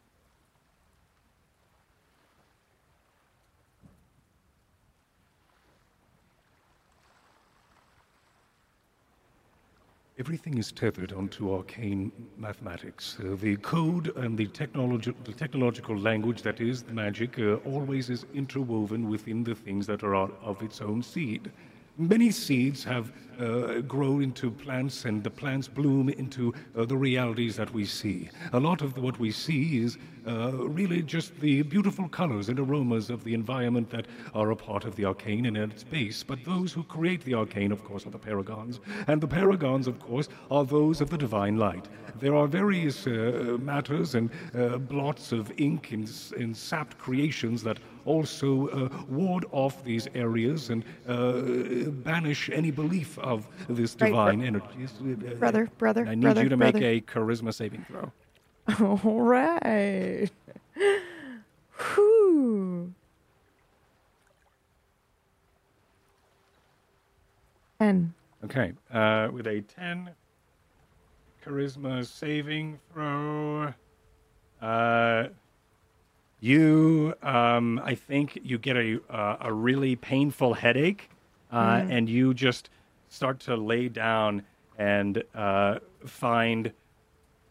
Everything 10.19 10.57
is 10.57 10.73
tethered 10.73 11.14
onto 11.14 11.53
arcane 11.53 12.11
mathematics. 12.38 13.15
Uh, 13.22 13.38
the 13.39 13.56
code 13.56 14.11
and 14.17 14.38
the, 14.38 14.48
technologi- 14.48 15.15
the 15.23 15.31
technological 15.31 15.98
language 15.98 16.41
that 16.41 16.59
is 16.59 16.83
the 16.83 16.91
magic 16.91 17.39
uh, 17.39 17.53
always 17.65 18.09
is 18.09 18.25
interwoven 18.33 19.07
within 19.07 19.45
the 19.45 19.56
things 19.56 19.88
that 19.88 20.03
are 20.03 20.15
of 20.15 20.61
its 20.61 20.81
own 20.81 21.01
seed. 21.01 21.49
Many 21.98 22.31
seeds 22.31 22.83
have 22.83 23.14
uh, 23.39 23.81
grown 23.81 24.21
into 24.21 24.51
plants, 24.51 25.05
and 25.05 25.23
the 25.23 25.29
plants 25.29 25.67
bloom 25.67 26.09
into 26.09 26.53
uh, 26.75 26.85
the 26.85 26.97
realities 26.97 27.55
that 27.55 27.73
we 27.73 27.85
see. 27.85 28.29
A 28.53 28.59
lot 28.59 28.81
of 28.81 28.97
what 28.97 29.19
we 29.19 29.31
see 29.31 29.83
is 29.83 29.97
uh, 30.27 30.51
really 30.53 31.01
just 31.01 31.39
the 31.39 31.61
beautiful 31.63 32.07
colors 32.07 32.49
and 32.49 32.59
aromas 32.59 33.09
of 33.09 33.23
the 33.23 33.33
environment 33.33 33.89
that 33.89 34.05
are 34.33 34.51
a 34.51 34.55
part 34.55 34.83
of 34.85 34.95
the 34.95 35.05
arcane 35.05 35.45
and 35.45 35.57
at 35.57 35.71
its 35.71 35.83
base. 35.83 36.23
But 36.23 36.43
those 36.43 36.73
who 36.73 36.83
create 36.83 37.23
the 37.23 37.33
arcane, 37.33 37.71
of 37.71 37.83
course, 37.83 38.05
are 38.05 38.11
the 38.11 38.19
paragons. 38.19 38.79
And 39.07 39.21
the 39.21 39.27
paragons, 39.27 39.87
of 39.87 39.99
course, 39.99 40.29
are 40.51 40.65
those 40.65 41.01
of 41.01 41.09
the 41.09 41.17
divine 41.17 41.57
light. 41.57 41.87
There 42.19 42.35
are 42.35 42.47
various 42.47 43.07
uh, 43.07 43.57
matters 43.61 44.15
and 44.15 44.29
uh, 44.53 44.77
blots 44.77 45.31
of 45.31 45.51
ink 45.57 45.91
and, 45.91 46.11
and 46.37 46.55
sapped 46.55 46.97
creations 46.97 47.63
that 47.63 47.79
also 48.05 48.67
uh, 48.67 48.89
ward 49.07 49.45
off 49.51 49.83
these 49.83 50.07
areas 50.15 50.69
and 50.69 50.83
banish 52.03 52.49
any 52.51 52.71
belief 52.71 53.17
of 53.30 53.48
this 53.67 53.95
Right, 53.99 54.09
divine 54.09 54.43
energy. 54.43 54.66
Uh, 54.85 55.33
Brother, 55.35 55.69
brother, 55.77 56.06
I 56.08 56.16
need 56.16 56.22
brother, 56.22 56.43
you 56.43 56.49
to 56.49 56.58
brother. 56.58 56.80
make 56.80 56.83
a 56.83 57.11
charisma 57.11 57.53
saving 57.53 57.85
throw. 57.88 58.11
All 59.03 59.22
right. 59.22 60.30
Whew. 61.95 62.93
Ten. 67.80 68.14
Okay, 68.43 68.74
uh, 68.93 69.27
with 69.32 69.48
a 69.48 69.61
10 69.61 70.09
charisma 71.45 72.06
saving 72.06 72.80
throw, 72.91 73.74
uh, 74.61 75.27
you, 76.40 77.14
um, 77.22 77.82
I 77.83 77.95
think 77.95 78.40
you 78.43 78.58
get 78.58 78.77
a, 78.77 78.99
uh, 79.09 79.38
a 79.41 79.53
really 79.53 79.95
painful 79.98 80.53
headache, 80.53 81.09
uh, 81.51 81.85
and 81.90 82.08
you 82.09 82.33
just 82.33 82.69
start 83.09 83.39
to 83.41 83.55
lay 83.55 83.89
down 83.89 84.43
and 84.77 85.23
uh, 85.35 85.79
find 86.05 86.71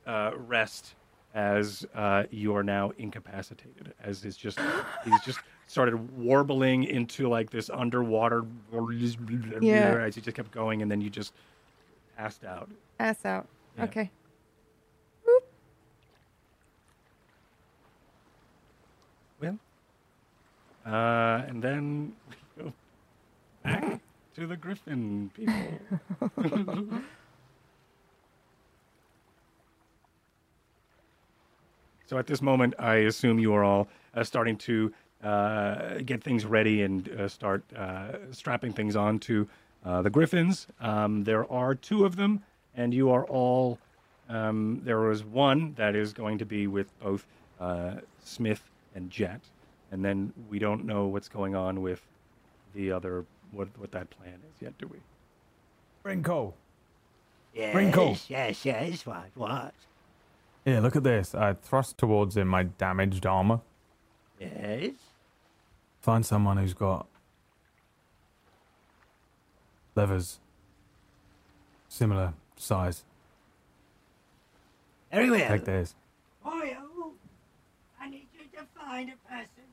uh, 0.07 0.31
rest 0.37 0.95
as 1.35 1.87
uh, 1.95 2.25
you 2.31 2.57
are 2.57 2.63
now 2.63 2.93
incapacitated. 2.99 3.93
As 4.03 4.25
it's 4.25 4.37
just, 4.37 4.59
he's 5.05 5.21
just 5.23 5.41
started 5.67 6.17
warbling 6.17 6.85
into 6.85 7.29
like 7.29 7.51
this 7.51 7.69
underwater. 7.71 8.47
Yeah. 9.61 10.03
As 10.03 10.15
he 10.15 10.21
just 10.21 10.37
kept 10.37 10.51
going, 10.51 10.83
and 10.83 10.91
then 10.91 11.01
you 11.01 11.11
just 11.11 11.35
passed 12.17 12.45
out. 12.45 12.71
Ass 12.99 13.25
out. 13.25 13.47
Yeah. 13.77 13.85
Okay. 13.85 14.11
Well, 19.41 19.59
uh, 20.85 21.45
and 21.47 21.63
then 21.63 22.13
we 22.29 22.65
go 22.65 22.73
back 23.63 24.01
to 24.39 24.47
the 24.47 24.57
Griffin 24.57 25.31
people. 25.35 25.59
so 32.07 32.19
at 32.19 32.29
this 32.29 32.41
moment, 32.41 32.75
I 32.79 32.95
assume 32.97 33.41
you 33.41 33.53
are 33.55 33.65
all 33.65 33.89
uh, 34.15 34.23
starting 34.23 34.57
to 34.59 34.93
uh, 35.25 35.99
get 36.05 36.23
things 36.23 36.45
ready 36.47 36.83
and 36.83 37.09
uh, 37.09 37.27
start 37.27 37.65
uh, 37.75 38.13
strapping 38.31 38.73
things 38.73 38.95
on 38.95 39.19
to 39.21 39.49
uh, 39.85 40.03
the 40.03 40.11
Griffins. 40.11 40.69
Um, 40.81 41.25
there 41.25 41.51
are 41.51 41.75
two 41.75 42.05
of 42.05 42.15
them, 42.15 42.45
and 42.77 42.95
you 42.95 43.11
are 43.11 43.25
all. 43.25 43.79
Um, 44.29 44.83
there 44.85 45.11
is 45.11 45.25
one 45.25 45.75
that 45.75 45.97
is 45.97 46.13
going 46.13 46.39
to 46.39 46.45
be 46.45 46.69
with 46.69 46.87
both 47.01 47.27
uh, 47.59 47.95
Smith 48.23 48.63
and 48.95 49.11
Jet. 49.11 49.41
and 49.91 50.05
then 50.05 50.35
we 50.51 50.59
don't 50.59 50.85
know 50.85 51.07
what's 51.07 51.31
going 51.31 51.55
on 51.57 51.81
with 51.81 52.03
the 52.75 52.93
other 52.93 53.25
what 53.53 53.69
what 53.79 53.93
that 53.93 54.11
plan 54.11 54.35
is 54.55 54.63
yet, 54.63 54.77
do 54.79 54.89
we? 54.89 54.99
Brinko. 56.05 56.53
Yes, 57.55 57.75
Wrinkle. 57.75 58.17
yes, 58.29 58.65
yes, 58.65 59.05
what, 59.07 59.27
what? 59.35 59.75
Yeah, 60.65 60.81
look 60.81 60.97
at 60.97 61.03
this. 61.03 61.35
I 61.35 61.55
thrust 61.55 61.99
towards 61.99 62.37
him 62.37 62.47
my 62.49 62.65
damaged 62.65 63.27
armor. 63.27 63.61
Yes? 64.39 64.93
Find 66.01 66.25
someone 66.25 66.57
who's 66.59 66.75
got 66.75 67.07
levers 69.95 70.39
similar 71.89 72.35
size. 72.57 73.03
Very 75.11 75.31
well. 75.31 75.49
Take 75.49 75.65
theirs. 75.65 75.95
Oil, 76.47 77.13
I 78.01 78.09
need 78.09 78.29
you 78.33 78.45
to 78.59 78.65
find 78.79 79.11
a 79.11 79.29
person. 79.29 79.65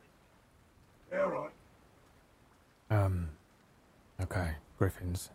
Yeah, 1.11 1.17
right. 1.19 1.51
Um. 2.89 3.29
Okay, 4.25 4.53
griffins. 4.79 5.29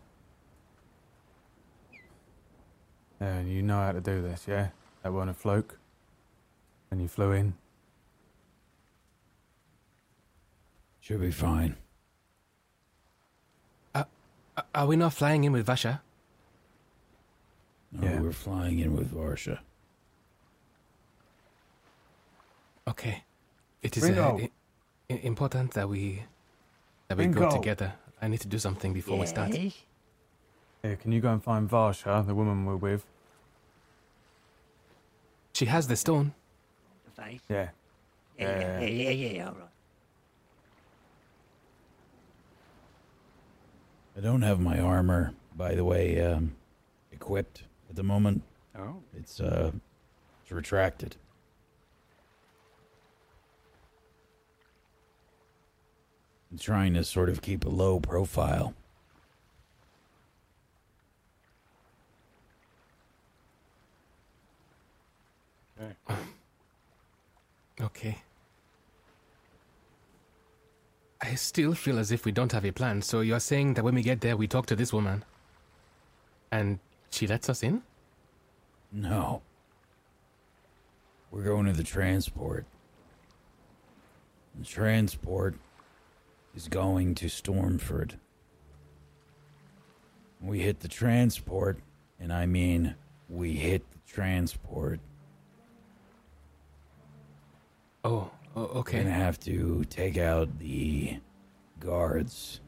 And 3.21 3.49
you 3.49 3.61
know 3.61 3.77
how 3.77 3.93
to 3.93 4.01
do 4.01 4.21
this, 4.21 4.45
yeah? 4.47 4.69
That 5.03 5.13
wasn't 5.13 5.31
a 5.31 5.33
fluke. 5.33 5.77
And 6.89 7.01
you 7.01 7.07
flew 7.07 7.31
in. 7.31 7.53
Should 10.99 11.21
be 11.21 11.31
fine. 11.31 11.77
Uh, 13.95 14.03
Are 14.75 14.85
we 14.87 14.97
not 14.97 15.13
flying 15.13 15.45
in 15.45 15.53
with 15.53 15.65
Varsha? 15.65 16.01
No, 17.93 18.07
Yeah. 18.07 18.19
we're 18.19 18.33
flying 18.33 18.79
in 18.79 18.93
with 18.95 19.13
Varsha. 19.13 19.59
Okay. 22.87 23.23
It 23.81 23.95
is 23.95 24.03
uh, 24.03 24.07
Ringo. 24.07 24.37
i- 24.39 24.51
i- 25.09 25.19
important 25.23 25.71
that 25.75 25.87
we 25.87 26.23
that 27.07 27.17
we 27.17 27.27
go 27.27 27.49
together. 27.51 27.93
I 28.21 28.27
need 28.27 28.41
to 28.41 28.47
do 28.47 28.59
something 28.59 28.93
before 28.93 29.17
we 29.17 29.25
start. 29.25 29.49
Yes? 29.53 29.73
Here, 30.83 30.95
can 30.95 31.11
you 31.11 31.21
go 31.21 31.31
and 31.31 31.43
find 31.43 31.69
Varsha, 31.69 32.25
the 32.25 32.35
woman 32.35 32.65
we're 32.65 32.75
with? 32.75 33.05
She 35.53 35.65
has 35.65 35.87
the 35.87 35.95
stone. 35.95 36.33
The 37.15 37.21
face? 37.21 37.41
Yeah. 37.49 37.69
Yeah, 38.37 38.59
yeah, 38.59 38.59
Yeah. 38.59 38.79
yeah, 38.87 39.09
yeah, 39.09 39.27
yeah, 39.33 39.45
all 39.47 39.53
right. 39.53 39.67
I 44.17 44.19
don't 44.19 44.41
have 44.41 44.59
my 44.59 44.79
armor, 44.79 45.33
by 45.55 45.73
the 45.75 45.83
way, 45.85 46.19
um, 46.21 46.55
equipped 47.11 47.63
at 47.89 47.95
the 47.95 48.03
moment. 48.03 48.43
Oh, 48.77 48.97
It's 49.17 49.39
uh, 49.39 49.71
it's 50.43 50.51
retracted. 50.51 51.15
Trying 56.59 56.93
to 56.95 57.03
sort 57.03 57.29
of 57.29 57.41
keep 57.41 57.65
a 57.65 57.69
low 57.69 57.99
profile. 57.99 58.73
okay. 65.79 66.15
Okay. 67.79 68.17
I 71.21 71.35
still 71.35 71.73
feel 71.73 71.99
as 71.99 72.11
if 72.11 72.25
we 72.25 72.31
don't 72.31 72.51
have 72.51 72.65
a 72.65 72.71
plan. 72.71 73.01
So 73.01 73.21
you're 73.21 73.39
saying 73.39 73.75
that 73.75 73.83
when 73.83 73.95
we 73.95 74.01
get 74.01 74.21
there, 74.21 74.35
we 74.35 74.47
talk 74.47 74.65
to 74.67 74.75
this 74.75 74.91
woman, 74.91 75.23
and 76.51 76.79
she 77.11 77.27
lets 77.27 77.49
us 77.49 77.63
in? 77.63 77.83
No. 78.91 79.41
We're 81.29 81.43
going 81.43 81.67
to 81.67 81.73
the 81.73 81.83
transport. 81.83 82.65
The 84.59 84.65
transport 84.65 85.55
is 86.55 86.67
going 86.67 87.15
to 87.15 87.27
Stormford. 87.27 88.15
We 90.41 90.59
hit 90.59 90.79
the 90.79 90.87
transport, 90.87 91.79
and 92.19 92.33
I 92.33 92.45
mean 92.45 92.95
we 93.29 93.53
hit 93.53 93.89
the 93.91 93.99
transport. 94.11 94.99
Oh, 98.03 98.31
oh 98.55 98.61
We're 98.73 98.79
okay. 98.79 98.97
gonna 99.03 99.11
have 99.11 99.39
to 99.41 99.85
take 99.85 100.17
out 100.17 100.59
the 100.59 101.19
guards. 101.79 102.59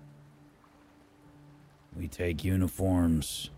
We 1.98 2.08
take 2.08 2.44
uniforms. 2.44 3.50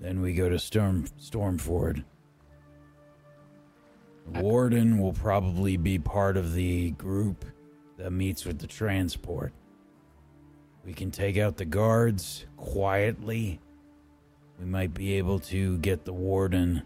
Then 0.00 0.20
we 0.20 0.34
go 0.34 0.48
to 0.48 0.58
Storm 0.58 1.06
Stormford. 1.20 2.04
The 4.30 4.42
warden 4.42 4.98
will 4.98 5.14
probably 5.14 5.76
be 5.76 5.98
part 5.98 6.36
of 6.36 6.52
the 6.52 6.90
group 6.92 7.44
that 7.98 8.10
meets 8.10 8.44
with 8.44 8.58
the 8.58 8.66
transport. 8.66 9.52
We 10.84 10.94
can 10.94 11.10
take 11.10 11.36
out 11.36 11.56
the 11.56 11.64
guards 11.64 12.46
quietly. 12.56 13.60
We 14.58 14.64
might 14.64 14.94
be 14.94 15.14
able 15.18 15.38
to 15.40 15.76
get 15.78 16.04
the 16.04 16.12
warden 16.12 16.82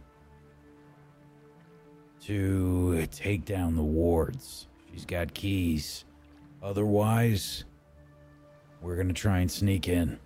to 2.22 3.06
take 3.06 3.44
down 3.44 3.76
the 3.76 3.82
wards. 3.82 4.66
She's 4.90 5.04
got 5.04 5.34
keys. 5.34 6.04
Otherwise, 6.62 7.64
we're 8.80 8.96
gonna 8.96 9.12
try 9.12 9.38
and 9.38 9.50
sneak 9.50 9.88
in. 9.88 10.18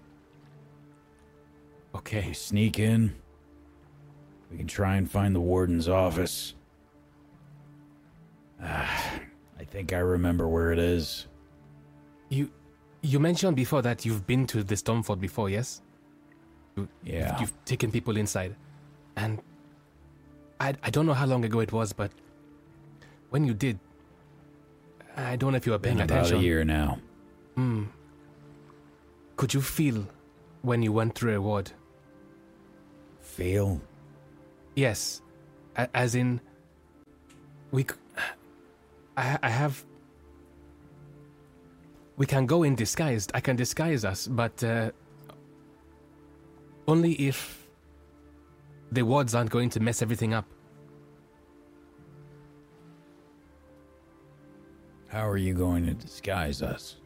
Okay. 1.94 2.24
We 2.28 2.34
sneak 2.34 2.78
in. 2.78 3.14
We 4.50 4.58
can 4.58 4.66
try 4.66 4.96
and 4.96 5.10
find 5.10 5.34
the 5.34 5.40
warden's 5.40 5.88
office. 5.88 6.54
Ah, 8.62 9.20
I 9.58 9.64
think 9.64 9.92
I 9.92 9.98
remember 9.98 10.48
where 10.48 10.72
it 10.72 10.78
is. 10.78 11.26
You 12.28 12.50
you 13.02 13.18
mentioned 13.20 13.56
before 13.56 13.82
that 13.82 14.04
you've 14.04 14.26
been 14.26 14.46
to 14.48 14.62
the 14.62 14.74
Stormford 14.74 15.20
before, 15.20 15.48
yes? 15.48 15.80
Yeah. 17.04 17.38
You've 17.40 17.52
taken 17.64 17.90
people 17.90 18.16
inside. 18.16 18.54
And 19.16 19.40
I, 20.60 20.74
I 20.82 20.90
don't 20.90 21.06
know 21.06 21.14
how 21.14 21.24
long 21.26 21.44
ago 21.44 21.60
it 21.60 21.72
was, 21.72 21.92
but 21.92 22.10
when 23.30 23.44
you 23.46 23.54
did, 23.54 23.78
I 25.16 25.36
don't 25.36 25.52
know 25.52 25.56
if 25.56 25.64
you 25.66 25.72
were 25.72 25.78
paying 25.78 25.96
Been 25.96 26.04
about 26.04 26.18
attention. 26.26 26.38
a 26.40 26.42
year 26.42 26.64
now. 26.64 26.98
Hmm. 27.54 27.84
Could 29.36 29.54
you 29.54 29.60
feel 29.62 30.06
when 30.62 30.82
you 30.82 30.92
went 30.92 31.14
through 31.14 31.36
a 31.36 31.40
ward? 31.40 31.70
Feel? 33.20 33.80
Yes. 34.74 35.22
A- 35.76 35.88
as 35.96 36.14
in, 36.14 36.40
we. 37.70 37.82
c- 37.84 37.88
I, 39.16 39.38
I 39.42 39.48
have. 39.48 39.84
We 42.16 42.26
can 42.26 42.46
go 42.46 42.62
in 42.62 42.74
disguised. 42.74 43.30
I 43.34 43.40
can 43.40 43.56
disguise 43.56 44.04
us, 44.04 44.26
but 44.26 44.62
uh, 44.64 44.90
only 46.88 47.12
if 47.12 47.66
the 48.92 49.02
wards 49.02 49.34
aren't 49.34 49.50
going 49.50 49.70
to 49.70 49.80
mess 49.80 50.02
everything 50.02 50.32
up. 50.32 50.46
How 55.08 55.28
are 55.28 55.36
you 55.36 55.54
going 55.54 55.86
to 55.86 55.94
disguise 55.94 56.62
us? 56.62 56.96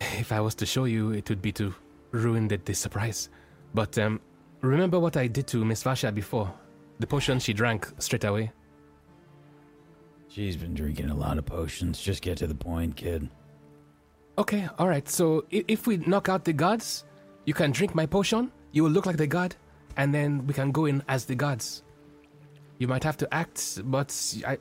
If 0.00 0.32
I 0.32 0.40
was 0.40 0.54
to 0.56 0.66
show 0.66 0.84
you, 0.84 1.12
it 1.12 1.28
would 1.28 1.42
be 1.42 1.52
to 1.52 1.74
ruin 2.10 2.48
the, 2.48 2.58
the 2.58 2.74
surprise. 2.74 3.28
But 3.74 3.96
um, 3.98 4.20
remember 4.60 4.98
what 4.98 5.16
I 5.16 5.26
did 5.26 5.46
to 5.48 5.64
Miss 5.64 5.82
Varsha 5.84 6.14
before? 6.14 6.52
The 6.98 7.06
potion 7.06 7.38
she 7.38 7.52
drank 7.52 7.88
straight 7.98 8.24
away. 8.24 8.52
She's 10.34 10.56
been 10.56 10.72
drinking 10.72 11.10
a 11.10 11.14
lot 11.14 11.36
of 11.36 11.44
potions. 11.44 12.00
Just 12.00 12.22
get 12.22 12.38
to 12.38 12.46
the 12.46 12.54
point, 12.54 12.96
kid. 12.96 13.28
Okay, 14.38 14.66
all 14.78 14.88
right. 14.88 15.06
So 15.06 15.44
if 15.50 15.86
we 15.86 15.98
knock 15.98 16.30
out 16.30 16.44
the 16.44 16.54
gods, 16.54 17.04
you 17.44 17.52
can 17.52 17.70
drink 17.70 17.94
my 17.94 18.06
potion. 18.06 18.50
You 18.70 18.82
will 18.82 18.90
look 18.90 19.04
like 19.04 19.18
the 19.18 19.26
god, 19.26 19.54
and 19.98 20.14
then 20.14 20.46
we 20.46 20.54
can 20.54 20.72
go 20.72 20.86
in 20.86 21.02
as 21.06 21.26
the 21.26 21.34
gods. 21.34 21.82
You 22.78 22.88
might 22.88 23.04
have 23.04 23.18
to 23.18 23.34
act, 23.34 23.82
but 23.90 24.10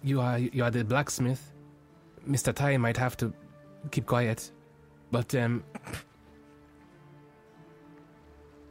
you 0.04 0.20
are 0.20 0.38
you 0.38 0.62
are 0.66 0.72
the 0.72 0.84
blacksmith. 0.84 1.54
Mister 2.26 2.52
Ty 2.52 2.76
might 2.76 2.98
have 2.98 3.16
to 3.18 3.34
keep 3.92 4.06
quiet, 4.06 4.52
but 5.10 5.34
um, 5.36 5.64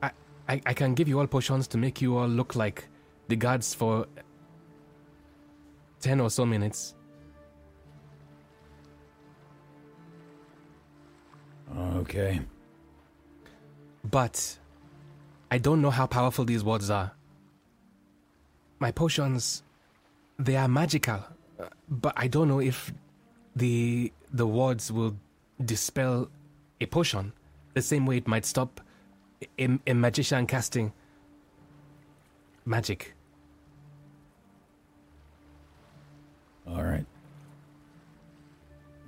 I, 0.02 0.10
I 0.50 0.60
I 0.66 0.74
can 0.74 0.92
give 0.92 1.08
you 1.08 1.18
all 1.18 1.26
potions 1.26 1.66
to 1.68 1.78
make 1.78 2.02
you 2.02 2.18
all 2.18 2.28
look 2.28 2.56
like 2.56 2.88
the 3.28 3.36
gods 3.36 3.72
for 3.72 4.06
ten 6.00 6.20
or 6.20 6.30
so 6.30 6.44
minutes. 6.44 6.94
Okay. 11.76 12.40
But 14.10 14.58
I 15.50 15.58
don't 15.58 15.82
know 15.82 15.90
how 15.90 16.06
powerful 16.06 16.44
these 16.44 16.64
wards 16.64 16.90
are. 16.90 17.12
My 18.78 18.90
potions, 18.90 19.62
they 20.38 20.56
are 20.56 20.68
magical, 20.68 21.22
but 21.88 22.14
I 22.16 22.28
don't 22.28 22.48
know 22.48 22.60
if 22.60 22.92
the 23.54 24.12
the 24.32 24.46
wards 24.46 24.90
will 24.90 25.16
dispel 25.64 26.30
a 26.80 26.86
potion 26.86 27.32
the 27.74 27.82
same 27.82 28.06
way 28.06 28.16
it 28.16 28.26
might 28.26 28.46
stop 28.46 28.80
a, 29.58 29.78
a 29.86 29.92
magician 29.92 30.46
casting 30.46 30.92
magic. 32.64 33.14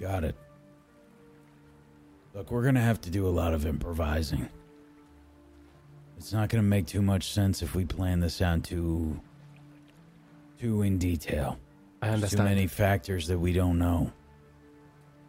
Got 0.03 0.25
it. 0.25 0.35
Look, 2.35 2.51
we're 2.51 2.65
gonna 2.65 2.81
have 2.81 3.01
to 3.03 3.11
do 3.11 3.27
a 3.27 3.31
lot 3.31 3.55
of 3.55 3.67
improvising. 3.67 4.49
It's 6.19 6.33
not 6.33 6.49
gonna 6.49 6.63
make 6.63 6.87
too 6.87 7.03
much 7.03 7.31
sense 7.31 7.63
if 7.63 7.75
we 7.75 7.85
plan 7.85 8.21
this 8.21 8.43
out 8.43 8.65
too 8.65 9.21
too 10.59 10.83
in 10.83 10.99
detail. 10.99 11.59
I 12.01 12.07
There's 12.07 12.15
understand. 12.15 12.41
Too 12.41 12.55
many 12.55 12.67
factors 12.67 13.27
that 13.29 13.39
we 13.39 13.53
don't 13.53 13.79
know. 13.79 14.13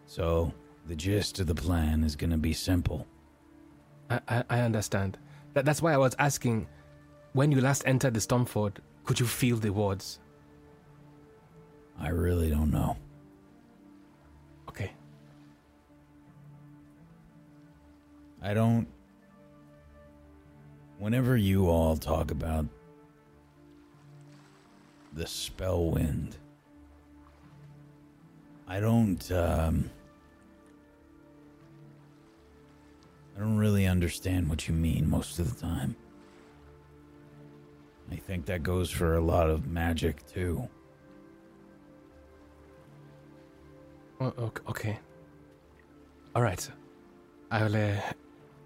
So 0.05 0.51
the 0.87 0.95
gist 0.95 1.39
of 1.39 1.47
the 1.47 1.55
plan 1.55 2.03
is 2.03 2.15
gonna 2.15 2.37
be 2.37 2.53
simple. 2.53 3.05
I, 4.09 4.19
I, 4.27 4.43
I 4.49 4.59
understand. 4.61 5.17
That, 5.53 5.65
that's 5.65 5.81
why 5.83 5.93
I 5.93 5.97
was 5.97 6.15
asking 6.17 6.67
when 7.33 7.51
you 7.51 7.61
last 7.61 7.83
entered 7.85 8.15
the 8.15 8.19
Stormford, 8.19 8.77
could 9.03 9.19
you 9.19 9.27
feel 9.27 9.57
the 9.57 9.71
wards? 9.71 10.19
I 11.99 12.09
really 12.09 12.49
don't 12.49 12.71
know. 12.71 12.97
Okay. 14.69 14.91
I 18.41 18.53
don't. 18.53 18.87
Whenever 20.97 21.37
you 21.37 21.69
all 21.69 21.97
talk 21.97 22.31
about 22.31 22.65
the 25.13 25.27
spell 25.27 25.85
wind, 25.91 26.37
I 28.67 28.79
don't. 28.79 29.31
Um, 29.31 29.89
I 33.35 33.39
don't 33.39 33.57
really 33.57 33.87
understand 33.87 34.49
what 34.49 34.67
you 34.67 34.73
mean 34.73 35.09
most 35.09 35.39
of 35.39 35.53
the 35.53 35.59
time. 35.59 35.95
I 38.11 38.15
think 38.15 38.45
that 38.45 38.61
goes 38.61 38.91
for 38.91 39.15
a 39.15 39.21
lot 39.21 39.49
of 39.49 39.65
magic 39.67 40.25
too. 40.27 40.69
Okay. 44.23 44.97
All 46.35 46.41
right. 46.41 46.69
I'll 47.51 47.75
uh, 47.75 47.95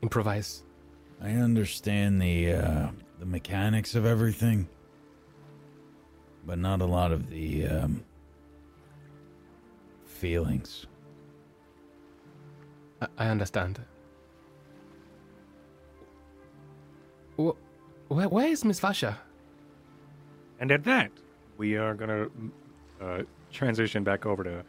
improvise. 0.02 0.64
I 1.22 1.32
understand 1.32 2.22
the 2.22 2.54
uh, 2.54 2.88
the 3.20 3.26
mechanics 3.26 3.96
of 3.96 4.06
everything, 4.06 4.70
but 6.46 6.60
not 6.60 6.82
a 6.82 6.86
lot 6.86 7.12
of 7.12 7.30
the 7.30 7.68
um, 7.68 8.04
feelings. 10.06 10.86
I, 13.02 13.08
I 13.18 13.28
understand. 13.28 13.80
Wh- 17.38 17.58
where, 18.10 18.30
where 18.30 18.48
is 18.48 18.64
Miss 18.64 18.80
Varsha? 18.80 19.16
And 20.60 20.72
at 20.72 20.84
that, 20.84 21.12
we 21.58 21.78
are 21.78 21.94
going 21.94 22.10
to 22.10 22.32
uh, 23.06 23.24
transition 23.52 24.04
back 24.04 24.26
over 24.26 24.44
to 24.44 24.64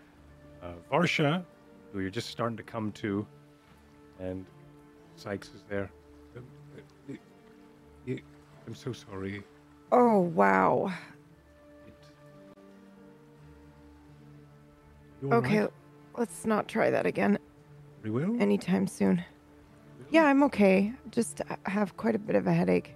uh, 0.69 0.73
Varsha, 0.93 1.45
who 1.93 2.01
you're 2.01 2.11
just 2.11 2.31
starting 2.31 2.57
to 2.57 2.63
come 2.63 2.93
to, 2.93 3.27
and 4.21 4.45
Sykes 5.17 5.49
is 5.55 5.65
there. 5.69 5.91
Um, 6.37 6.45
uh, 8.09 8.13
I'm 8.67 8.75
so 8.75 8.93
sorry. 8.93 9.43
Oh, 9.93 10.19
wow. 10.21 10.93
Okay, 15.25 15.61
right? 15.63 15.71
let's 16.17 16.45
not 16.47 16.69
try 16.69 16.91
that 16.91 17.05
again 17.07 17.39
We 18.05 18.11
will? 18.11 18.41
anytime 18.41 18.87
soon. 18.87 19.25
Yeah, 20.11 20.25
I'm 20.27 20.43
okay. 20.45 20.93
Just 21.11 21.43
have 21.67 21.97
quite 21.97 22.15
a 22.15 22.19
bit 22.19 22.37
of 22.37 22.47
a 22.47 22.53
headache. 22.53 22.95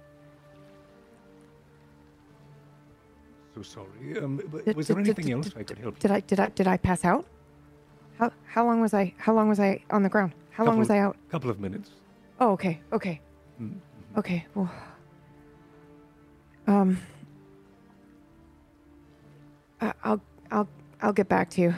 So 3.55 3.61
sorry. 3.61 4.17
Um, 4.19 4.37
Did- 4.65 4.75
was 4.75 4.87
there 4.87 4.97
anything 4.97 5.25
did- 5.25 5.33
else 5.33 5.49
did- 5.49 5.57
I 5.57 5.63
could 5.63 5.77
help 5.79 5.99
Did 5.99 6.11
I 6.11 6.21
did 6.21 6.39
I 6.39 6.49
did 6.49 6.67
I 6.67 6.77
pass 6.77 7.03
out? 7.05 7.25
How 8.23 8.31
how 8.45 8.65
long 8.65 8.79
was 8.79 8.93
I 8.93 9.13
how 9.17 9.33
long 9.33 9.49
was 9.49 9.59
I 9.59 9.81
on 9.89 10.03
the 10.03 10.09
ground? 10.09 10.33
How 10.51 10.63
long 10.63 10.73
Couple- 10.75 10.79
was 10.79 10.89
I 10.89 10.99
out? 10.99 11.17
A 11.27 11.31
couple 11.31 11.49
of 11.49 11.59
minutes. 11.59 11.89
Oh, 12.39 12.51
okay, 12.51 12.79
okay, 12.91 13.19
Mm, 13.61 13.75
okay. 14.17 14.45
Well, 14.55 14.71
um, 16.67 16.97
I- 19.81 19.93
I'll 20.03 20.21
I'll 20.51 20.67
I'll 21.01 21.13
get 21.13 21.27
back 21.27 21.49
to 21.51 21.61
you. 21.61 21.69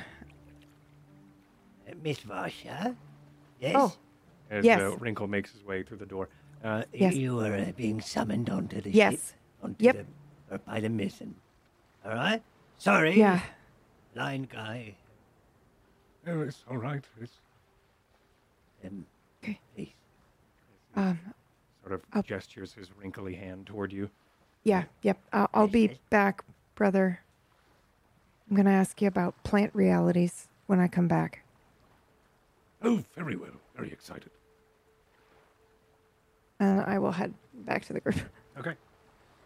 Uh, 1.90 1.94
Miss 2.04 2.20
Varsha? 2.20 2.96
Yes? 3.60 3.74
Oh, 3.76 3.94
As 4.52 4.64
Yes. 4.64 4.80
uh, 4.82 4.96
Wrinkle 4.98 5.28
makes 5.28 5.52
his 5.52 5.64
way 5.66 5.82
through 5.84 5.98
the 5.98 6.06
door. 6.06 6.30
Uh, 6.64 6.84
yes. 6.94 7.16
You 7.16 7.40
are 7.40 7.56
uh, 7.56 7.72
being 7.76 8.00
summoned 8.02 8.50
onto 8.50 8.78
the 8.82 8.92
ship. 8.92 8.96
Yes. 9.14 9.34
Onto 9.64 9.84
Yep. 9.84 9.96
the, 10.50 10.56
or 10.56 10.58
by 10.60 10.80
the 10.80 10.90
mission. 10.90 11.36
All 12.06 12.14
right? 12.14 12.42
Sorry. 12.78 13.18
Yeah. 13.18 13.40
Blind 14.14 14.50
guy. 14.50 14.96
Oh, 16.28 16.42
it's 16.42 16.64
all 16.70 16.78
right. 16.78 17.04
It's 17.22 17.40
Um, 18.84 19.06
Okay. 19.44 19.60
please. 19.76 19.94
Um. 20.96 21.20
sort 21.82 21.94
of 21.94 22.02
I'll- 22.14 22.24
gestures 22.24 22.74
his 22.74 22.92
wrinkly 22.98 23.36
hand 23.36 23.68
toward 23.68 23.92
you. 23.94 24.10
Yeah. 24.64 24.86
Yep. 25.04 25.20
I'll, 25.34 25.50
I'll 25.54 25.68
be 25.68 26.00
back, 26.10 26.44
brother. 26.76 27.20
I'm 28.50 28.56
gonna 28.56 28.72
ask 28.72 29.02
you 29.02 29.08
about 29.08 29.42
plant 29.44 29.72
realities 29.76 30.48
when 30.68 30.80
I 30.80 30.88
come 30.88 31.08
back. 31.08 31.44
Oh, 32.82 33.04
very 33.16 33.36
well. 33.36 33.52
Very 33.76 33.92
excited. 33.92 34.30
And 36.60 36.82
I 36.82 37.00
will 37.00 37.12
head 37.12 37.34
back 37.54 37.86
to 37.86 37.94
the 37.94 38.00
group. 38.00 38.16
Okay. 38.58 38.76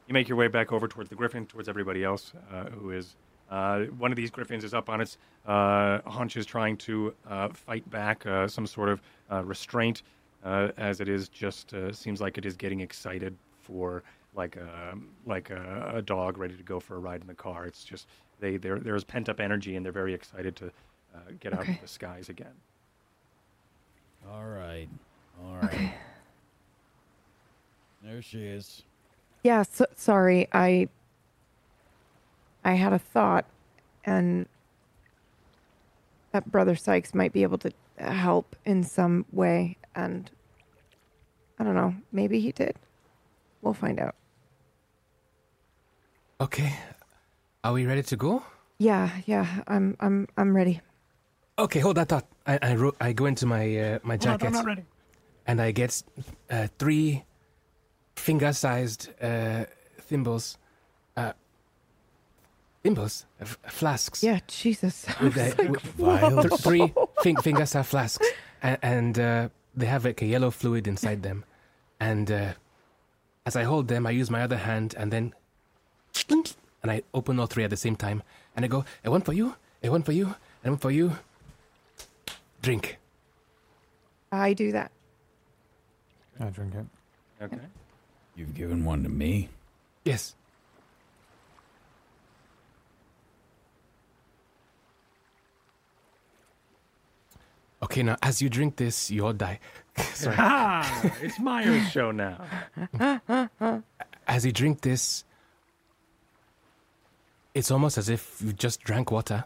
You 0.08 0.14
make 0.14 0.28
your 0.28 0.38
way 0.38 0.48
back 0.48 0.72
over 0.72 0.88
towards 0.88 1.10
the 1.10 1.16
griffin, 1.16 1.46
towards 1.46 1.68
everybody 1.70 2.04
else 2.04 2.34
uh, 2.52 2.66
who 2.70 2.92
is. 2.92 3.16
Uh, 3.50 3.86
one 3.98 4.12
of 4.12 4.16
these 4.16 4.30
griffins 4.30 4.64
is 4.64 4.74
up 4.74 4.90
on 4.90 5.02
its 5.02 5.18
uh, 5.48 6.00
haunches 6.06 6.46
trying 6.46 6.78
to 6.78 7.14
uh, 7.28 7.50
fight 7.50 7.90
back 7.90 8.26
uh, 8.26 8.48
some 8.48 8.68
sort 8.68 8.90
of 8.90 9.02
uh, 9.32 9.44
restraint, 9.44 10.04
uh, 10.44 10.70
as 10.78 11.02
it 11.02 11.10
is 11.10 11.30
just 11.30 11.74
uh, 11.74 11.92
seems 11.92 12.22
like 12.22 12.38
it 12.38 12.46
is 12.46 12.56
getting 12.56 12.82
excited 12.82 13.36
for 13.62 14.04
like 14.36 14.56
a 14.56 14.96
like 15.26 15.50
a, 15.50 15.94
a 15.96 16.02
dog 16.02 16.38
ready 16.38 16.56
to 16.56 16.64
go 16.64 16.80
for 16.80 16.96
a 16.96 17.00
ride 17.00 17.22
in 17.22 17.28
the 17.28 17.34
car. 17.34 17.66
It's 17.66 17.84
just 17.84 18.08
they 18.40 18.58
there 18.58 18.80
there's 18.80 19.04
pent 19.04 19.30
up 19.30 19.40
energy 19.40 19.76
and 19.76 19.86
they're 19.86 19.92
very 19.92 20.14
excited 20.14 20.56
to 20.58 20.68
uh, 21.16 21.20
get 21.40 21.54
out 21.54 21.68
of 21.68 21.82
the 21.82 21.88
skies 21.88 22.30
again. 22.30 22.54
All 24.32 24.46
right. 24.46 24.88
All 25.44 25.56
right. 25.56 25.74
Okay. 25.74 25.94
There 28.04 28.22
she 28.22 28.44
is. 28.46 28.84
Yeah, 29.44 29.64
so, 29.64 29.86
sorry. 29.96 30.48
I 30.54 30.90
I 32.64 32.74
had 32.74 32.94
a 32.94 33.00
thought 33.00 33.46
and 34.06 34.48
that 36.32 36.52
brother 36.52 36.76
Sykes 36.76 37.14
might 37.14 37.34
be 37.34 37.44
able 37.44 37.58
to 37.60 37.72
help 37.98 38.56
in 38.66 38.84
some 38.84 39.26
way 39.32 39.78
and 39.96 40.30
I 41.58 41.64
don't 41.64 41.76
know, 41.76 41.96
maybe 42.12 42.40
he 42.40 42.52
did. 42.52 42.76
We'll 43.62 43.74
find 43.74 44.00
out. 44.00 44.16
Okay. 46.42 46.74
Are 47.64 47.74
we 47.74 47.86
ready 47.86 48.04
to 48.04 48.16
go? 48.16 48.44
Yeah, 48.78 49.10
yeah, 49.26 49.64
I'm 49.68 49.98
I'm 50.00 50.28
I'm 50.38 50.56
ready. 50.56 50.80
Okay, 51.58 51.80
hold 51.82 51.98
that 51.98 52.08
thought. 52.08 52.26
I 52.48 52.58
I, 52.62 52.76
ro- 52.76 52.96
I 53.02 53.12
go 53.12 53.26
into 53.26 53.46
my 53.46 53.76
uh, 53.78 54.00
my 54.04 54.14
Hold 54.16 54.26
on, 54.28 54.40
jacket 54.40 54.48
I'm 54.48 54.54
not 54.54 54.66
ready. 54.66 54.84
and 55.46 55.62
I 55.62 55.72
get 55.72 56.02
uh, 56.50 56.68
three 56.78 57.26
finger-sized 58.16 59.10
uh, 59.22 59.66
thimbles, 60.00 60.58
uh, 61.18 61.34
thimbles, 62.90 63.26
uh, 63.40 63.44
f- 63.44 63.58
flasks. 63.68 64.24
Yeah, 64.24 64.40
Jesus. 64.48 65.06
I 65.20 65.24
With 65.24 65.36
was 65.36 65.54
the- 65.56 66.04
like, 66.04 66.22
with- 66.34 66.50
Th- 66.50 66.62
three 66.62 66.94
fin- 67.22 67.36
finger-sized 67.38 67.88
flasks, 67.88 68.28
and, 68.64 68.78
and 68.82 69.20
uh, 69.20 69.50
they 69.76 69.86
have 69.86 70.06
like 70.06 70.22
a 70.22 70.26
yellow 70.26 70.52
fluid 70.52 70.88
inside 70.88 71.22
them. 71.24 71.44
And 72.00 72.32
uh, 72.32 72.54
as 73.46 73.56
I 73.56 73.64
hold 73.64 73.88
them, 73.88 74.08
I 74.08 74.12
use 74.12 74.30
my 74.30 74.42
other 74.42 74.58
hand 74.58 74.96
and 74.98 75.12
then, 75.12 75.34
and 76.30 76.92
I 76.92 77.02
open 77.14 77.40
all 77.40 77.46
three 77.48 77.64
at 77.64 77.70
the 77.70 77.78
same 77.78 77.96
time, 77.96 78.24
and 78.56 78.66
I 78.66 78.68
go, 78.68 78.86
"A 79.06 79.12
one 79.12 79.22
for 79.22 79.34
you, 79.34 79.56
a 79.84 79.90
one 79.90 80.04
for 80.04 80.12
you, 80.14 80.36
and 80.64 80.74
one 80.74 80.80
for 80.80 80.92
you." 80.92 81.18
Drink. 82.62 82.98
I 84.32 84.54
do 84.54 84.72
that. 84.74 84.92
I 86.40 86.46
drink 86.50 86.74
it. 86.76 86.86
Okay. 87.44 87.58
You've 88.36 88.54
given 88.56 88.86
one 88.86 89.04
to 89.04 89.10
me. 89.10 89.50
Yes. 90.06 90.36
Okay, 97.82 98.04
now 98.04 98.18
as 98.22 98.42
you 98.42 98.50
drink 98.50 98.76
this, 98.76 99.10
you 99.10 99.26
all 99.26 99.34
die. 99.34 99.60
Sorry. 100.14 100.36
Ah, 100.40 101.12
it's 101.22 101.40
my 101.40 101.82
show 101.90 102.12
now. 102.12 102.42
as 104.28 104.46
you 104.46 104.52
drink 104.52 104.82
this, 104.82 105.24
it's 107.54 107.72
almost 107.72 107.98
as 107.98 108.10
if 108.10 108.42
you 108.46 108.54
just 108.54 108.82
drank 108.82 109.12
water. 109.12 109.46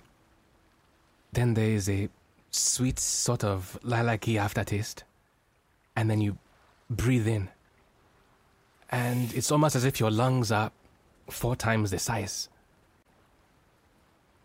Then 1.31 1.53
there 1.53 1.69
is 1.69 1.89
a 1.89 2.09
sweet 2.51 2.99
sort 2.99 3.43
of 3.43 3.79
lilac-y 3.83 4.35
aftertaste, 4.35 5.03
and 5.95 6.09
then 6.09 6.21
you 6.21 6.37
breathe 6.89 7.27
in, 7.27 7.49
and 8.91 9.33
it's 9.33 9.51
almost 9.51 9.75
as 9.75 9.85
if 9.85 9.99
your 9.99 10.11
lungs 10.11 10.51
are 10.51 10.71
four 11.29 11.55
times 11.55 11.89
the 11.91 11.97
size. 11.99 12.49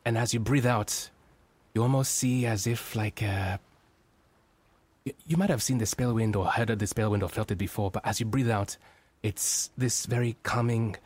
And 0.04 0.16
as 0.16 0.32
you 0.32 0.40
breathe 0.40 0.64
out, 0.66 1.10
you 1.74 1.82
almost 1.82 2.12
see 2.12 2.46
as 2.46 2.66
if 2.66 2.96
like 2.96 3.20
y- 3.22 3.58
you 5.26 5.36
might 5.36 5.50
have 5.50 5.62
seen 5.62 5.78
the 5.78 5.86
spell 5.86 6.14
wind 6.14 6.36
or 6.36 6.46
heard 6.46 6.70
of 6.70 6.78
the 6.78 6.86
spell 6.86 7.10
wind 7.10 7.22
or 7.22 7.28
felt 7.28 7.50
it 7.50 7.58
before, 7.58 7.90
but 7.90 8.06
as 8.06 8.20
you 8.20 8.26
breathe 8.26 8.50
out, 8.50 8.76
it's 9.22 9.70
this 9.76 10.06
very 10.06 10.36
calming, 10.42 10.96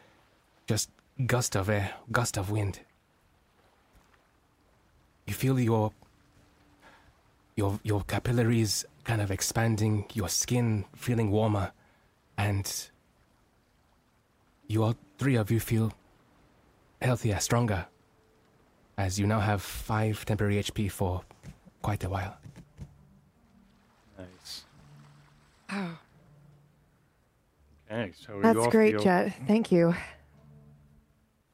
just 0.66 0.90
gust 1.26 1.56
of 1.56 1.68
air, 1.68 1.94
gust 2.10 2.36
of 2.36 2.50
wind. 2.50 2.80
You 5.26 5.34
feel 5.34 5.58
your 5.58 5.92
your 7.56 7.78
your 7.82 8.02
capillaries 8.02 8.84
kind 9.04 9.20
of 9.20 9.30
expanding, 9.30 10.06
your 10.14 10.28
skin 10.28 10.84
feeling 10.94 11.30
warmer, 11.30 11.72
and 12.36 12.90
you 14.66 14.82
all 14.82 14.96
three 15.18 15.36
of 15.36 15.50
you 15.50 15.60
feel 15.60 15.92
healthier, 17.00 17.38
stronger, 17.40 17.86
as 18.96 19.18
you 19.18 19.26
now 19.26 19.40
have 19.40 19.62
five 19.62 20.24
temporary 20.24 20.56
HP 20.56 20.90
for 20.90 21.22
quite 21.82 22.04
a 22.04 22.08
while. 22.08 22.36
Nice. 24.18 24.64
Wow. 25.72 25.88
Okay, 27.90 28.12
so 28.14 28.36
you 28.36 28.42
That's 28.42 28.58
all 28.58 28.70
great, 28.70 28.94
feel, 28.94 29.02
Jet. 29.02 29.34
Thank 29.46 29.72
you. 29.72 29.94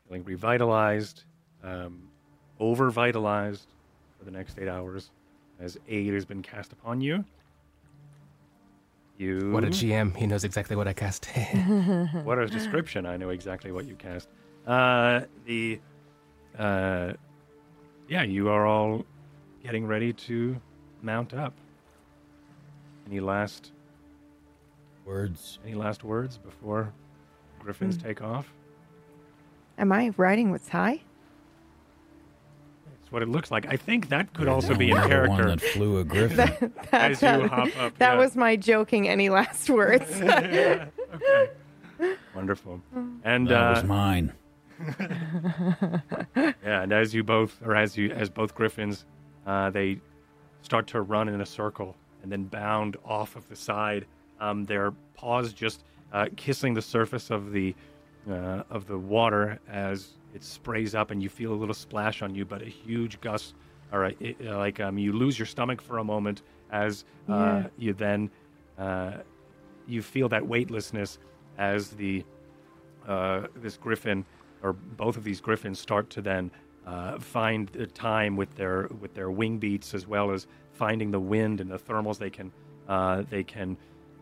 feeling 0.07 0.25
revitalized, 0.25 1.25
um, 1.63 2.09
over 2.59 2.91
vitalized 2.91 3.67
for 4.19 4.25
the 4.25 4.31
next 4.31 4.59
eight 4.59 4.69
hours 4.69 5.11
as 5.61 5.79
aid 5.89 6.13
has 6.15 6.25
been 6.25 6.43
cast 6.43 6.73
upon 6.73 7.01
you. 7.01 7.25
You 9.19 9.51
What 9.51 9.65
a 9.65 9.69
GM! 9.69 10.17
He 10.17 10.27
knows 10.27 10.45
exactly 10.45 10.77
what 10.77 10.87
I 10.87 10.93
cast. 10.93 11.27
what 12.25 12.39
a 12.39 12.47
description! 12.47 13.05
I 13.05 13.17
know 13.17 13.31
exactly 13.31 13.73
what 13.73 13.85
you 13.87 13.95
cast. 13.97 14.29
Uh, 14.67 15.23
the 15.45 15.81
uh, 16.57 17.13
yeah, 18.09 18.23
you 18.23 18.49
are 18.49 18.67
all 18.67 19.05
getting 19.63 19.87
ready 19.87 20.13
to 20.13 20.61
mount 21.03 21.35
up. 21.35 21.53
Any 23.09 23.19
last 23.19 23.73
Words. 25.19 25.59
any 25.65 25.75
last 25.75 26.05
words 26.05 26.37
before 26.37 26.93
griffins 27.59 27.97
Hmm. 27.97 28.03
take 28.03 28.21
off? 28.23 28.53
Am 29.79 29.91
I 29.91 30.13
riding 30.19 30.51
with 30.51 30.69
Ty? 30.69 31.01
It's 33.01 33.11
what 33.11 33.23
it 33.23 33.29
looks 33.29 33.51
like. 33.51 33.65
I 33.73 33.77
think 33.77 34.11
that 34.11 34.35
could 34.35 34.49
also 34.49 34.75
be 34.75 34.91
in 34.91 34.99
only 34.99 35.09
character. 35.09 35.31
One 35.31 35.47
that 35.49 35.61
flew 35.63 35.99
a 35.99 36.05
griffin. 36.15 36.37
That, 36.37 36.61
that, 36.91 37.11
As 37.13 37.23
you 37.23 37.49
hop 37.49 37.69
up, 37.79 37.97
that 37.99 38.13
yeah. 38.15 38.19
was 38.19 38.37
my 38.37 38.55
joking. 38.57 39.09
Any 39.09 39.31
last 39.31 39.71
words? 39.81 40.11
okay. 40.21 40.89
Wonderful. 42.35 42.83
And 43.25 43.49
that 43.49 43.63
uh, 43.63 43.75
was 43.77 43.85
mine. 43.85 44.33
yeah, 46.37 46.53
and 46.83 46.93
as 46.93 47.15
you 47.15 47.25
both, 47.25 47.61
or 47.65 47.75
as 47.75 47.97
you, 47.97 48.11
as 48.11 48.29
both 48.29 48.55
griffins, 48.55 49.07
uh, 49.47 49.71
they 49.71 50.01
start 50.63 50.87
to 50.89 51.01
run 51.01 51.29
in 51.29 51.41
a 51.41 51.47
circle 51.47 51.97
and 52.23 52.31
then 52.31 52.45
bound 52.45 52.97
off 53.07 53.37
of 53.37 53.49
the 53.49 53.57
side. 53.57 54.05
Um, 54.41 54.65
their 54.65 54.93
paws 55.15 55.53
just 55.53 55.85
uh, 56.13 56.27
kissing 56.37 56.75
the 56.75 56.83
surface 56.83 57.31
of 57.31 57.53
the 57.53 57.75
uh, 58.31 58.63
of 58.71 58.87
the 58.87 58.99
water 58.99 59.59
as 59.69 60.11
it 60.35 60.45
sprays 60.45 60.95
up, 60.95 61.11
and 61.11 61.23
you 61.23 61.29
feel 61.29 61.53
a 61.53 61.57
little 61.57 61.75
splash 61.75 62.23
on 62.23 62.35
you, 62.35 62.45
but 62.45 62.63
a 62.63 62.67
huge 62.67 63.21
gust. 63.21 63.55
All 63.93 63.99
right, 63.99 64.17
it, 64.21 64.37
uh, 64.47 64.59
like 64.59 64.81
um, 64.81 64.99
you 64.99 65.13
lose 65.13 65.39
your 65.39 65.47
stomach 65.47 65.81
for 65.81 65.99
a 65.99 66.05
moment 66.05 66.43
as 66.71 67.05
uh, 67.29 67.33
Yeah. 67.33 67.67
you 67.79 67.95
then 67.95 68.31
uh, 68.79 69.13
you 69.87 70.03
feel 70.03 70.29
that 70.29 70.47
weightlessness 70.47 71.19
as 71.57 71.91
the 71.91 72.25
uh, 73.07 73.47
this 73.57 73.77
griffin 73.77 74.25
or 74.63 74.73
both 74.75 75.17
of 75.17 75.25
these 75.25 75.41
griffins 75.41 75.79
start 75.81 76.11
to 76.11 76.21
then 76.21 76.51
uh, 76.87 77.19
find 77.19 77.69
the 77.71 77.87
time 77.87 78.37
with 78.37 78.55
their 78.57 78.89
with 79.01 79.15
their 79.15 79.31
wing 79.31 79.59
beats 79.59 79.95
as 79.95 80.07
well 80.07 80.31
as 80.31 80.47
finding 80.73 81.11
the 81.11 81.21
wind 81.21 81.61
and 81.61 81.71
the 81.71 81.79
thermals 81.79 82.19
they 82.19 82.31
can 82.31 82.53
uh, 82.89 83.23
they 83.31 83.43
can 83.43 83.77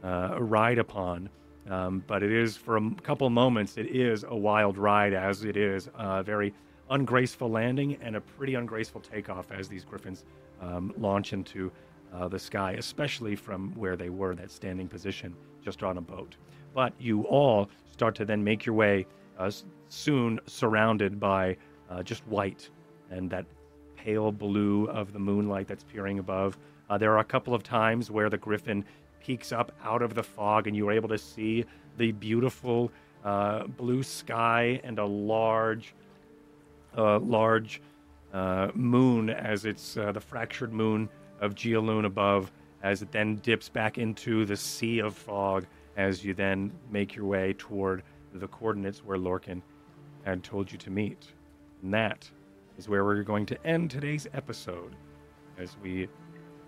uh, 0.06 0.36
ride 0.40 0.78
upon. 0.78 1.28
Um, 1.68 2.04
but 2.06 2.22
it 2.22 2.30
is 2.30 2.56
for 2.56 2.76
a 2.76 2.90
couple 3.02 3.28
moments 3.28 3.76
it 3.76 3.88
is 3.88 4.24
a 4.28 4.36
wild 4.36 4.78
ride 4.78 5.12
as 5.12 5.44
it 5.44 5.56
is 5.56 5.90
a 5.98 6.22
very 6.22 6.54
ungraceful 6.90 7.50
landing 7.50 7.98
and 8.00 8.14
a 8.14 8.20
pretty 8.20 8.54
ungraceful 8.54 9.00
takeoff 9.00 9.50
as 9.50 9.66
these 9.68 9.84
griffins 9.84 10.24
um, 10.60 10.94
launch 10.96 11.32
into 11.32 11.72
uh, 12.14 12.28
the 12.28 12.38
sky, 12.38 12.72
especially 12.78 13.34
from 13.34 13.74
where 13.74 13.96
they 13.96 14.10
were 14.10 14.36
that 14.36 14.52
standing 14.52 14.86
position 14.86 15.34
just 15.60 15.82
on 15.82 15.98
a 15.98 16.00
boat. 16.00 16.36
But 16.72 16.92
you 17.00 17.22
all 17.22 17.68
start 17.90 18.14
to 18.16 18.24
then 18.24 18.44
make 18.44 18.64
your 18.64 18.76
way 18.76 19.06
uh, 19.38 19.50
soon 19.88 20.38
surrounded 20.46 21.18
by 21.18 21.56
uh, 21.90 22.04
just 22.04 22.24
white 22.28 22.70
and 23.10 23.28
that 23.30 23.44
pale 23.96 24.30
blue 24.30 24.86
of 24.86 25.12
the 25.12 25.18
moonlight 25.18 25.66
that's 25.66 25.82
peering 25.82 26.20
above. 26.20 26.56
Uh, 26.88 26.96
there 26.96 27.12
are 27.12 27.18
a 27.18 27.24
couple 27.24 27.54
of 27.54 27.64
times 27.64 28.08
where 28.08 28.30
the 28.30 28.38
griffin 28.38 28.84
peeks 29.20 29.52
up 29.52 29.72
out 29.82 30.02
of 30.02 30.14
the 30.14 30.22
fog 30.22 30.66
and 30.66 30.76
you 30.76 30.88
are 30.88 30.92
able 30.92 31.08
to 31.08 31.18
see 31.18 31.64
the 31.96 32.12
beautiful 32.12 32.90
uh, 33.24 33.64
blue 33.64 34.02
sky 34.02 34.80
and 34.84 34.98
a 34.98 35.04
large, 35.04 35.94
uh, 36.96 37.18
large 37.18 37.80
uh, 38.32 38.68
moon 38.74 39.30
as 39.30 39.64
it's 39.64 39.96
uh, 39.96 40.12
the 40.12 40.20
fractured 40.20 40.72
moon 40.72 41.08
of 41.40 41.54
Geoloon 41.54 42.04
above 42.04 42.50
as 42.82 43.02
it 43.02 43.10
then 43.10 43.36
dips 43.36 43.68
back 43.68 43.98
into 43.98 44.44
the 44.44 44.56
sea 44.56 45.00
of 45.00 45.14
fog 45.14 45.66
as 45.96 46.24
you 46.24 46.34
then 46.34 46.70
make 46.90 47.14
your 47.14 47.24
way 47.24 47.54
toward 47.58 48.02
the 48.34 48.48
coordinates 48.48 49.04
where 49.04 49.18
Lorcan 49.18 49.62
had 50.24 50.42
told 50.42 50.70
you 50.70 50.78
to 50.78 50.90
meet. 50.90 51.32
And 51.82 51.92
that 51.94 52.30
is 52.78 52.88
where 52.88 53.04
we're 53.04 53.22
going 53.22 53.46
to 53.46 53.66
end 53.66 53.90
today's 53.90 54.26
episode 54.34 54.94
as 55.58 55.76
we 55.82 56.08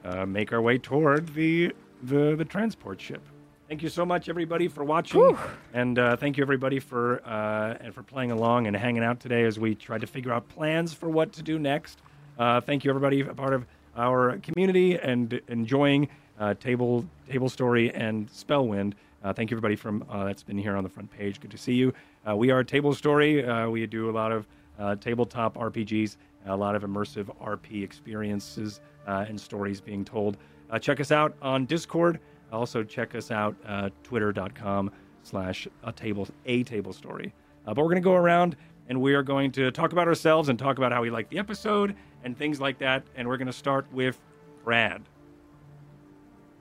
uh, 0.05 0.25
make 0.25 0.52
our 0.52 0.62
way 0.62 0.78
toward 0.78 1.28
the, 1.35 1.73
the 2.02 2.35
the 2.36 2.44
transport 2.44 3.01
ship. 3.01 3.23
Thank 3.68 3.83
you 3.83 3.91
so 3.91 4.07
much, 4.07 4.31
everybody, 4.31 4.67
for 4.67 4.83
watching, 4.83 5.36
and 5.75 5.99
uh, 5.99 6.17
thank 6.17 6.39
you 6.39 6.43
everybody 6.43 6.81
for 6.81 7.20
uh, 7.27 7.77
and 7.81 7.94
for 7.94 8.02
playing 8.02 8.31
along 8.31 8.67
and 8.67 8.75
hanging 8.75 9.05
out 9.05 9.20
today 9.20 9.44
as 9.44 9.59
we 9.59 9.75
tried 9.75 10.01
to 10.01 10.07
figure 10.07 10.33
out 10.33 10.49
plans 10.49 10.94
for 10.94 11.09
what 11.09 11.33
to 11.35 11.43
do 11.43 11.59
next. 11.59 12.01
Uh, 12.39 12.60
thank 12.60 12.85
you 12.85 12.91
everybody, 12.91 13.20
a 13.20 13.35
part 13.35 13.52
of 13.52 13.67
our 13.97 14.39
community 14.39 14.99
and 14.99 15.41
enjoying 15.49 16.09
uh, 16.39 16.55
table 16.55 17.05
table 17.28 17.49
story 17.49 17.93
and 17.93 18.28
Spellwind. 18.31 18.94
Uh, 19.23 19.33
thank 19.33 19.51
you 19.51 19.57
everybody 19.57 19.77
from 19.77 20.05
uh, 20.09 20.25
that's 20.25 20.43
been 20.44 20.59
here 20.59 20.77
on 20.77 20.85
the 20.85 20.89
front 20.89 21.10
page. 21.10 21.41
Good 21.41 21.51
to 21.51 21.59
see 21.59 21.75
you. 21.75 21.93
Uh, 22.28 22.36
we 22.36 22.51
are 22.51 22.62
Table 22.62 22.94
Story. 22.94 23.44
Uh, 23.44 23.68
we 23.68 23.85
do 23.86 24.09
a 24.09 24.12
lot 24.12 24.33
of 24.33 24.47
uh, 24.78 24.94
tabletop 24.97 25.57
RPGs, 25.57 26.17
a 26.47 26.57
lot 26.57 26.75
of 26.75 26.83
immersive 26.83 27.27
RP 27.43 27.83
experiences 27.83 28.81
uh, 29.07 29.25
and 29.28 29.41
stories 29.41 29.81
being 29.81 30.05
told. 30.05 30.36
Uh, 30.71 30.79
check 30.79 31.01
us 31.01 31.11
out 31.13 31.35
on 31.43 31.67
Discord. 31.67 32.21
Also 32.53 32.83
check 32.83 33.15
us 33.15 33.31
out 33.31 33.55
uh, 33.67 33.91
twitter.com 34.03 34.91
slash 35.23 35.69
a 35.85 35.93
table 35.93 36.29
a 36.47 36.63
table 36.65 36.93
story. 36.93 37.33
Uh, 37.67 37.75
but 37.75 37.83
we're 37.83 37.91
going 37.91 37.97
to 37.97 38.01
go 38.01 38.15
around 38.15 38.57
and 38.89 39.01
we 39.01 39.15
are 39.15 39.23
going 39.23 39.53
to 39.53 39.71
talk 39.71 39.93
about 39.93 40.09
ourselves 40.09 40.49
and 40.49 40.59
talk 40.59 40.79
about 40.79 40.93
how 40.93 41.03
we 41.03 41.11
like 41.11 41.29
the 41.29 41.39
episode 41.39 41.95
and 42.25 42.37
things 42.37 42.61
like 42.61 42.79
that. 42.79 43.03
And 43.17 43.29
we're 43.29 43.37
going 43.37 43.47
to 43.47 43.53
start 43.53 43.87
with 43.93 44.19
Brad. 44.65 45.03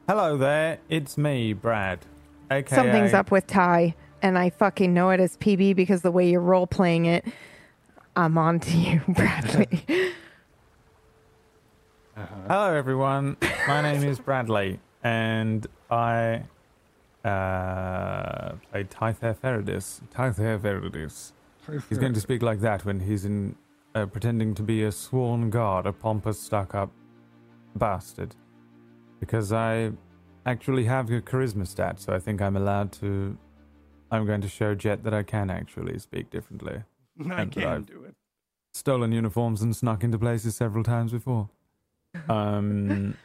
Hello 0.08 0.38
there, 0.38 0.80
it's 0.90 1.18
me, 1.18 1.54
Brad. 1.54 2.00
AKA 2.50 2.76
Something's 2.76 3.14
up 3.14 3.30
with 3.30 3.46
Ty, 3.46 3.94
and 4.22 4.38
I 4.38 4.50
fucking 4.52 4.94
know 4.94 5.10
it 5.10 5.20
as 5.20 5.36
PB 5.38 5.76
because 5.76 6.02
the 6.02 6.12
way 6.12 6.30
you're 6.30 6.40
role 6.40 6.68
playing 6.68 7.06
it. 7.08 7.26
I'm 8.16 8.38
on 8.38 8.62
to 8.62 8.78
you, 8.78 9.02
Bradley. 9.10 9.84
Hello, 12.18 12.74
everyone. 12.74 13.38
My 13.68 13.82
name 13.84 14.02
is 14.04 14.18
Bradley, 14.20 14.80
and 15.04 15.68
I 15.92 16.42
uh, 17.24 18.54
play 18.72 18.86
Tyther 18.90 19.36
Feridus. 19.36 20.02
Tyther 20.10 20.58
Feridus. 20.58 21.34
He's 21.90 22.00
going 22.00 22.14
to 22.14 22.20
speak 22.20 22.42
like 22.42 22.60
that 22.62 22.86
when 22.86 23.02
he's 23.02 23.24
in 23.26 23.56
uh, 23.94 24.08
pretending 24.08 24.56
to 24.56 24.64
be 24.64 24.82
a 24.84 24.92
sworn 24.92 25.52
guard, 25.52 25.86
a 25.86 25.94
pompous, 25.94 26.40
stuck-up 26.40 26.90
bastard. 27.76 28.36
Because 29.20 29.52
I 29.54 29.92
actually 30.48 30.86
have 30.86 31.12
a 31.12 31.22
charisma 31.22 31.68
stat, 31.68 32.00
so 32.00 32.14
I 32.14 32.20
think 32.20 32.42
I'm 32.42 32.58
allowed 32.58 32.94
to. 32.94 33.38
I'm 34.10 34.26
going 34.26 34.42
to 34.42 34.50
show 34.50 34.74
Jet 34.74 35.04
that 35.04 35.14
I 35.14 35.22
can 35.22 35.52
actually 35.52 36.00
speak 36.00 36.32
differently. 36.32 36.82
I 37.30 37.42
And 37.42 37.52
can 37.52 37.64
I've- 37.64 37.84
do 37.86 38.06
it. 38.06 38.16
stolen 38.74 39.12
uniforms 39.12 39.62
and 39.62 39.76
snuck 39.76 40.04
into 40.04 40.18
places 40.18 40.56
several 40.56 40.84
times 40.84 41.12
before. 41.12 41.50
Um, 42.30 43.16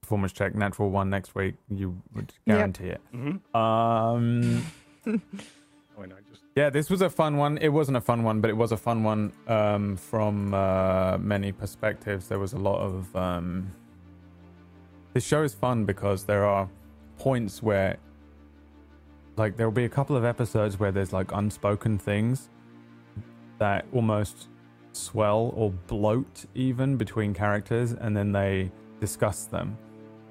performance 0.00 0.32
check, 0.32 0.54
natural 0.54 0.90
one 0.90 1.08
next 1.10 1.34
week. 1.34 1.54
You 1.68 1.96
would 2.14 2.32
Yep. 2.46 2.56
guarantee 2.56 2.88
it. 2.88 3.00
Mm-hmm. 3.14 3.56
Um, 3.56 4.62
Oh, 5.96 6.02
and 6.02 6.12
just 6.28 6.42
yeah, 6.56 6.70
this 6.70 6.90
was 6.90 7.02
a 7.02 7.08
fun 7.10 7.36
one. 7.36 7.56
It 7.58 7.68
wasn't 7.68 7.96
a 7.96 8.00
fun 8.00 8.24
one, 8.24 8.40
but 8.40 8.50
it 8.50 8.56
was 8.56 8.72
a 8.72 8.76
fun 8.76 9.04
one 9.04 9.32
um, 9.46 9.96
from 9.96 10.52
uh, 10.52 11.18
many 11.18 11.52
perspectives. 11.52 12.26
There 12.28 12.40
was 12.40 12.52
a 12.52 12.58
lot 12.58 12.80
of. 12.80 13.14
Um, 13.14 13.72
this 15.12 15.24
show 15.24 15.42
is 15.44 15.54
fun 15.54 15.84
because 15.84 16.24
there 16.24 16.44
are 16.44 16.68
points 17.18 17.62
where, 17.62 17.96
like, 19.36 19.56
there 19.56 19.66
will 19.68 19.72
be 19.72 19.84
a 19.84 19.88
couple 19.88 20.16
of 20.16 20.24
episodes 20.24 20.80
where 20.80 20.90
there's 20.90 21.12
like 21.12 21.30
unspoken 21.30 21.96
things 21.96 22.48
that 23.60 23.86
almost 23.92 24.48
swell 24.96 25.52
or 25.54 25.70
bloat 25.70 26.44
even 26.54 26.96
between 26.96 27.34
characters, 27.34 27.92
and 27.92 28.16
then 28.16 28.32
they 28.32 28.70
discuss 29.00 29.44
them. 29.46 29.76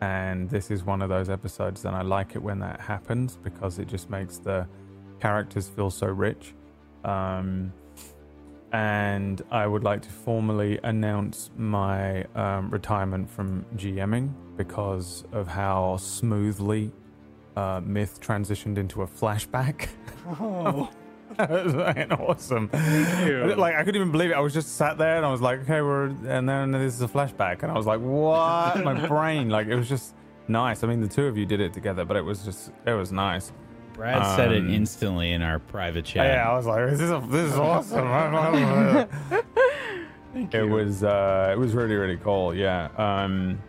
And 0.01 0.49
this 0.49 0.69
is 0.69 0.83
one 0.83 1.01
of 1.01 1.09
those 1.09 1.29
episodes, 1.29 1.85
and 1.85 1.95
I 1.95 2.01
like 2.01 2.35
it 2.35 2.41
when 2.41 2.59
that 2.59 2.81
happens 2.81 3.37
because 3.37 3.79
it 3.79 3.87
just 3.87 4.09
makes 4.09 4.37
the 4.37 4.67
characters 5.19 5.69
feel 5.69 5.89
so 5.89 6.07
rich. 6.07 6.53
Um, 7.05 7.71
and 8.73 9.41
I 9.51 9.67
would 9.67 9.83
like 9.83 10.01
to 10.01 10.09
formally 10.09 10.79
announce 10.83 11.51
my 11.55 12.23
um, 12.35 12.71
retirement 12.71 13.29
from 13.29 13.65
GMing 13.75 14.33
because 14.57 15.23
of 15.31 15.47
how 15.47 15.97
smoothly 15.97 16.91
uh, 17.55 17.81
Myth 17.85 18.19
transitioned 18.19 18.77
into 18.77 19.03
a 19.03 19.07
flashback. 19.07 19.89
Oh, 20.27 20.89
that 21.37 21.49
was 21.49 21.73
awesome. 22.19 22.69
you. 23.25 23.55
Like 23.55 23.75
I 23.75 23.83
couldn't 23.83 23.95
even 24.01 24.11
believe 24.11 24.31
it. 24.31 24.33
I 24.35 24.39
was 24.39 24.53
just 24.53 24.75
sat 24.75 24.97
there 24.97 25.17
and 25.17 25.25
I 25.25 25.31
was 25.31 25.41
like, 25.41 25.61
okay, 25.61 25.81
we're 25.81 26.05
and 26.27 26.47
then 26.47 26.71
this 26.71 26.93
is 26.93 27.01
a 27.01 27.07
flashback, 27.07 27.63
and 27.63 27.71
I 27.71 27.75
was 27.75 27.85
like, 27.85 27.99
what? 27.99 28.83
My 28.83 29.07
brain, 29.13 29.49
like 29.49 29.67
it 29.67 29.75
was 29.75 29.89
just 29.89 30.15
nice. 30.47 30.83
I 30.83 30.87
mean, 30.87 31.01
the 31.01 31.07
two 31.07 31.25
of 31.25 31.37
you 31.37 31.45
did 31.45 31.59
it 31.61 31.73
together, 31.73 32.05
but 32.05 32.17
it 32.17 32.21
was 32.21 32.43
just 32.43 32.71
it 32.85 32.93
was 32.93 33.11
nice. 33.11 33.51
Brad 33.93 34.35
said 34.35 34.51
it 34.51 34.61
Um, 34.61 34.69
instantly 34.73 35.33
in 35.33 35.41
our 35.43 35.59
private 35.59 36.03
chat. 36.03 36.25
Yeah, 36.25 36.49
I 36.49 36.55
was 36.55 36.65
like, 36.65 36.89
this 36.89 36.99
is 36.99 37.11
a, 37.11 37.23
this 37.29 37.51
is 37.53 37.59
awesome. 37.59 38.07
it 40.51 40.67
was 40.67 41.03
uh, 41.03 41.49
it 41.53 41.59
was 41.59 41.73
really 41.73 41.95
really 41.95 42.17
cool. 42.17 42.55
Yeah. 42.55 42.89
Um, 42.97 43.59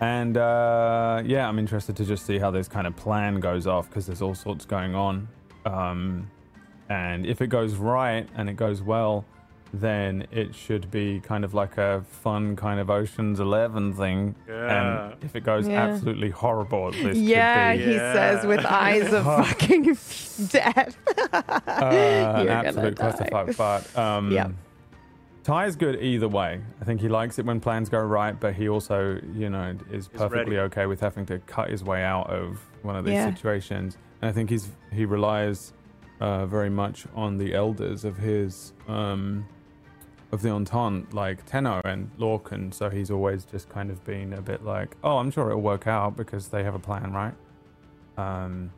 and 0.00 0.36
uh, 0.36 1.22
yeah, 1.24 1.48
I'm 1.48 1.58
interested 1.58 1.96
to 1.96 2.04
just 2.04 2.26
see 2.26 2.38
how 2.38 2.50
this 2.50 2.66
kind 2.68 2.86
of 2.86 2.96
plan 2.96 3.38
goes 3.40 3.66
off 3.66 3.88
because 3.88 4.04
there's 4.06 4.20
all 4.20 4.34
sorts 4.34 4.64
going 4.64 4.94
on. 4.94 5.28
Um, 5.64 6.28
and 6.92 7.26
if 7.26 7.40
it 7.40 7.48
goes 7.48 7.74
right 7.74 8.26
and 8.36 8.48
it 8.50 8.56
goes 8.56 8.80
well, 8.82 9.24
then 9.74 10.26
it 10.30 10.54
should 10.54 10.90
be 10.90 11.20
kind 11.20 11.44
of 11.46 11.54
like 11.54 11.78
a 11.78 12.04
fun 12.24 12.56
kind 12.56 12.78
of 12.78 12.90
Ocean's 12.90 13.40
Eleven 13.40 13.94
thing. 13.94 14.34
Yeah. 14.46 15.12
And 15.12 15.24
if 15.24 15.34
it 15.34 15.44
goes 15.44 15.66
Yeah. 15.66 15.84
absolutely 15.86 16.28
horrible, 16.30 16.90
this 16.92 17.16
yeah, 17.16 17.72
could 17.74 17.84
be 17.86 17.92
he 17.92 17.98
says 17.98 18.44
with 18.46 18.64
eyes 18.84 19.12
of 19.12 19.24
fucking 19.40 19.84
death. 20.48 20.96
uh, 21.32 21.42
an 21.48 22.36
You're 22.36 22.46
gonna 22.46 22.68
absolute 22.68 22.94
die. 22.96 23.12
clusterfuck. 23.12 23.56
But 23.56 23.98
um, 23.98 24.30
Yeah. 24.30 24.48
Ty 25.44 25.66
is 25.66 25.74
good 25.74 25.96
either 26.00 26.28
way. 26.28 26.60
I 26.80 26.84
think 26.84 27.00
he 27.00 27.08
likes 27.08 27.38
it 27.40 27.44
when 27.46 27.58
plans 27.58 27.88
go 27.88 27.98
right, 27.98 28.38
but 28.38 28.54
he 28.54 28.68
also, 28.68 29.18
you 29.34 29.50
know, 29.50 29.74
is 29.90 30.06
perfectly 30.06 30.54
ready. 30.56 30.66
okay 30.68 30.86
with 30.86 31.00
having 31.00 31.26
to 31.26 31.38
cut 31.40 31.68
his 31.68 31.82
way 31.82 32.04
out 32.04 32.28
of 32.30 32.60
one 32.82 32.94
of 32.94 33.04
these 33.04 33.14
Yeah. 33.14 33.34
situations. 33.34 33.96
And 34.20 34.28
I 34.28 34.32
think 34.32 34.50
he's 34.50 34.70
he 34.92 35.04
relies 35.04 35.72
uh, 36.22 36.46
very 36.46 36.70
much 36.70 37.04
on 37.16 37.36
the 37.36 37.52
elders 37.52 38.04
of 38.04 38.16
his 38.16 38.72
um, 38.86 39.44
of 40.30 40.40
the 40.40 40.50
Entente, 40.50 41.12
like 41.12 41.44
Tenno 41.46 41.80
and 41.84 42.10
Lorcan. 42.16 42.72
So 42.72 42.88
he's 42.88 43.10
always 43.10 43.44
just 43.44 43.68
kind 43.68 43.90
of 43.90 44.04
been 44.04 44.32
a 44.32 44.40
bit 44.40 44.64
like, 44.64 44.96
oh, 45.02 45.18
I'm 45.18 45.32
sure 45.32 45.50
it'll 45.50 45.60
work 45.60 45.88
out 45.88 46.16
because 46.16 46.46
they 46.48 46.62
have 46.62 46.76
a 46.76 46.78
plan, 46.78 47.12
right? 47.12 47.34
Um, 48.16 48.70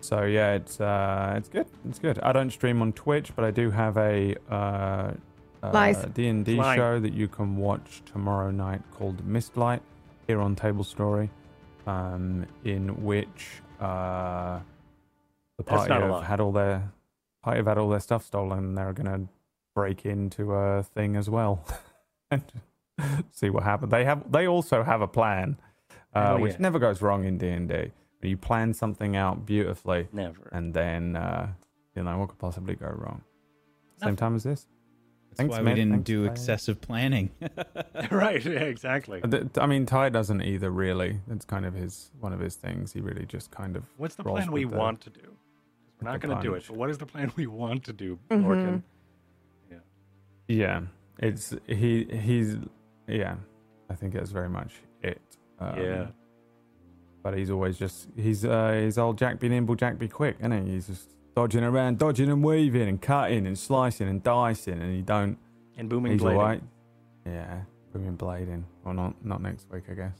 so 0.00 0.24
yeah, 0.24 0.52
it's 0.52 0.78
uh, 0.78 1.34
it's 1.38 1.48
good. 1.48 1.66
It's 1.88 1.98
good. 1.98 2.18
I 2.20 2.32
don't 2.32 2.50
stream 2.50 2.82
on 2.82 2.92
Twitch, 2.92 3.34
but 3.34 3.46
I 3.46 3.50
do 3.50 3.70
have 3.70 3.96
a 3.96 4.36
uh, 4.50 5.12
Lies. 5.62 6.04
D 6.12 6.28
and 6.28 6.44
D 6.44 6.56
Lying. 6.56 6.78
show 6.78 7.00
that 7.00 7.14
you 7.14 7.28
can 7.28 7.56
watch 7.56 8.02
tomorrow 8.04 8.50
night 8.50 8.82
called 8.92 9.26
Mistlight 9.26 9.80
here 10.26 10.40
on 10.40 10.54
Table 10.54 10.84
Story, 10.84 11.30
um, 11.86 12.44
in 12.64 13.02
which 13.02 13.62
uh, 13.80 14.60
the 15.64 15.64
party 15.64 15.92
have 15.92 16.22
had 16.24 16.40
all 16.40 16.52
their 16.52 16.90
party 17.42 17.58
have 17.58 17.66
had 17.66 17.78
all 17.78 17.88
their 17.90 18.00
stuff 18.00 18.24
stolen, 18.24 18.58
and 18.60 18.78
they're 18.78 18.92
gonna 18.92 19.26
break 19.74 20.04
into 20.06 20.52
a 20.52 20.82
thing 20.82 21.16
as 21.16 21.28
well 21.28 21.64
and 22.30 22.42
see 23.30 23.50
what 23.50 23.62
happens. 23.62 23.90
They 23.90 24.04
have 24.04 24.30
they 24.32 24.46
also 24.46 24.82
have 24.82 25.00
a 25.02 25.08
plan, 25.08 25.58
uh, 26.14 26.34
Oh, 26.36 26.40
which 26.40 26.52
yeah. 26.52 26.58
never 26.60 26.78
goes 26.78 27.02
wrong 27.02 27.24
in 27.24 27.38
D 27.38 27.48
and 27.48 27.68
D. 27.68 27.92
You 28.22 28.36
plan 28.36 28.74
something 28.74 29.16
out 29.16 29.46
beautifully, 29.46 30.08
Never. 30.12 30.48
and 30.52 30.74
then 30.74 31.16
uh, 31.16 31.48
you 31.94 32.02
know 32.02 32.18
what 32.18 32.28
could 32.30 32.38
possibly 32.38 32.74
go 32.74 32.86
wrong. 32.86 33.22
Same 34.02 34.16
time 34.16 34.34
as 34.36 34.44
this. 34.44 34.66
That's 35.28 35.36
Thanks, 35.38 35.52
why 35.52 35.62
man. 35.62 35.74
we 35.74 35.80
didn't 35.80 35.92
Thanks, 35.92 36.06
do 36.06 36.26
Ty. 36.26 36.32
excessive 36.32 36.80
planning. 36.80 37.30
right. 38.10 38.44
Yeah. 38.44 38.60
Exactly. 38.62 39.22
Uh, 39.22 39.44
I 39.60 39.66
mean, 39.66 39.86
Ty 39.86 40.08
doesn't 40.08 40.42
either. 40.42 40.70
Really, 40.70 41.20
it's 41.30 41.44
kind 41.44 41.64
of 41.64 41.74
his 41.74 42.10
one 42.20 42.32
of 42.32 42.40
his 42.40 42.56
things. 42.56 42.92
He 42.92 43.00
really 43.00 43.24
just 43.26 43.50
kind 43.50 43.76
of 43.76 43.84
What's 43.96 44.16
the 44.16 44.24
plan 44.24 44.50
we 44.50 44.64
the- 44.64 44.76
want 44.76 45.00
to 45.02 45.10
do? 45.10 45.36
'Cause 46.00 46.06
We're 46.06 46.12
not 46.12 46.20
going 46.20 46.36
to 46.36 46.42
do 46.42 46.54
it. 46.54 46.64
But 46.66 46.76
what 46.76 46.88
is 46.90 46.98
the 46.98 47.06
plan 47.06 47.30
we 47.36 47.46
want 47.46 47.84
to 47.84 47.92
do, 47.92 48.18
Mhm. 48.30 48.44
Lorcan? 48.44 48.82
Yeah, 50.48 50.80
it's 51.18 51.54
he 51.68 52.04
he's 52.04 52.56
yeah. 53.06 53.36
I 53.88 53.94
think 53.94 54.14
it's 54.16 54.32
very 54.32 54.48
much 54.48 54.72
it. 55.02 55.20
Um, 55.60 55.78
Yeah. 55.78 56.06
But 57.22 57.36
he's 57.36 57.50
always 57.50 57.78
just 57.78 58.08
he's 58.16 58.44
uh 58.44 58.72
he's 58.82 58.98
old 58.98 59.16
Jack 59.18 59.38
be 59.38 59.48
nimble, 59.48 59.76
Jack 59.76 59.98
be 59.98 60.08
quick, 60.08 60.36
isn't 60.40 60.66
he? 60.66 60.72
He's 60.72 60.86
just 60.88 61.10
dodging 61.36 61.62
around, 61.62 61.98
dodging 61.98 62.28
and 62.30 62.42
weaving 62.42 62.88
and 62.88 63.00
cutting 63.00 63.46
and 63.46 63.56
slicing 63.56 64.08
and 64.08 64.22
dicing, 64.24 64.80
and 64.80 64.92
he 64.94 65.02
don't. 65.02 65.38
And 65.76 65.88
booming 65.88 66.12
he's 66.12 66.20
blading. 66.22 66.36
alright. 66.36 66.62
Yeah, 67.26 67.60
booming 67.92 68.16
blading. 68.16 68.64
Well, 68.84 68.94
not 68.94 69.24
not 69.24 69.40
next 69.42 69.70
week, 69.70 69.84
I 69.90 69.94
guess. 69.94 70.18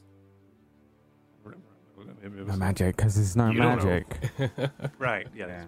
It 2.23 2.31
No 2.33 2.43
was- 2.45 2.57
magic, 2.57 2.95
because 2.97 3.15
there's 3.15 3.35
no 3.35 3.49
You 3.51 3.59
don't 3.61 3.77
know. 3.83 3.85
magic. 3.85 4.71
Right. 4.99 5.27
Yeah. 5.35 5.47
Yeah. 5.47 5.63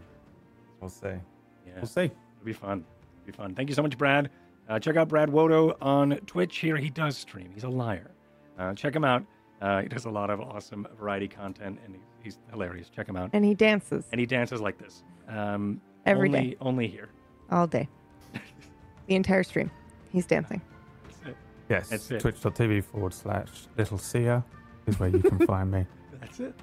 We'll 0.79 0.89
see. 0.89 1.07
Yeah. 1.07 1.73
We'll 1.77 1.85
see. 1.87 2.01
It'll 2.03 2.45
be 2.45 2.53
fun. 2.53 2.83
It'll 3.21 3.25
be 3.25 3.31
fun. 3.31 3.55
Thank 3.55 3.69
you 3.69 3.75
so 3.75 3.81
much, 3.81 3.97
Brad. 3.97 4.29
Uh, 4.69 4.79
check 4.79 4.95
out 4.95 5.07
Brad 5.09 5.29
Wodo 5.29 5.75
on 5.81 6.11
Twitch. 6.25 6.57
Here 6.57 6.77
he 6.77 6.89
does 6.89 7.17
stream. 7.17 7.51
He's 7.53 7.63
a 7.63 7.69
liar. 7.69 8.11
Uh, 8.57 8.73
check 8.73 8.95
him 8.95 9.03
out. 9.03 9.23
Uh, 9.61 9.81
he 9.81 9.87
does 9.87 10.05
a 10.05 10.09
lot 10.09 10.29
of 10.29 10.39
awesome 10.41 10.87
variety 10.99 11.27
content, 11.27 11.79
and 11.85 11.95
he's, 11.95 12.03
he's 12.35 12.37
hilarious. 12.51 12.89
Check 12.89 13.07
him 13.07 13.15
out. 13.15 13.29
and 13.33 13.43
he 13.45 13.53
dances 13.53 14.05
And 14.11 14.19
he 14.19 14.25
dances 14.25 14.59
like 14.61 14.77
this. 14.77 15.03
Um, 15.27 15.81
Every 16.05 16.27
only, 16.29 16.41
day. 16.51 16.57
Only 16.61 16.87
here. 16.87 17.09
all 17.49 17.65
day. 17.67 17.87
the 19.07 19.15
entire 19.15 19.43
stream. 19.43 19.71
He's 20.11 20.25
dancing. 20.25 20.61
That's 21.05 21.29
it. 21.29 21.37
Yes. 21.69 21.89
That's 21.89 22.11
it. 22.11 22.19
Twitch.tv 22.19 22.83
forward 22.83 23.13
slash 23.13 23.47
little 23.77 23.97
Sia 23.97 24.43
is 24.87 24.99
where 24.99 25.09
you 25.09 25.19
can 25.19 25.39
find 25.47 25.71
me. 25.71 25.85
That's 26.23 26.39
it. 26.39 26.55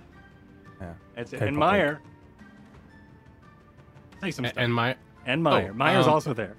Yeah. 0.81 0.95
That's 1.15 1.33
it. 1.35 1.43
And 1.43 1.57
Meyer. 1.57 2.01
Say 4.23 4.31
some 4.31 4.45
A- 4.47 4.49
stuff. 4.49 4.63
And 4.63 4.75
my 4.75 4.97
and 5.27 5.43
Meyer. 5.43 5.71
Oh, 5.71 5.75
Meyer's 5.77 6.07
um, 6.07 6.15
also 6.15 6.33
there. 6.35 6.57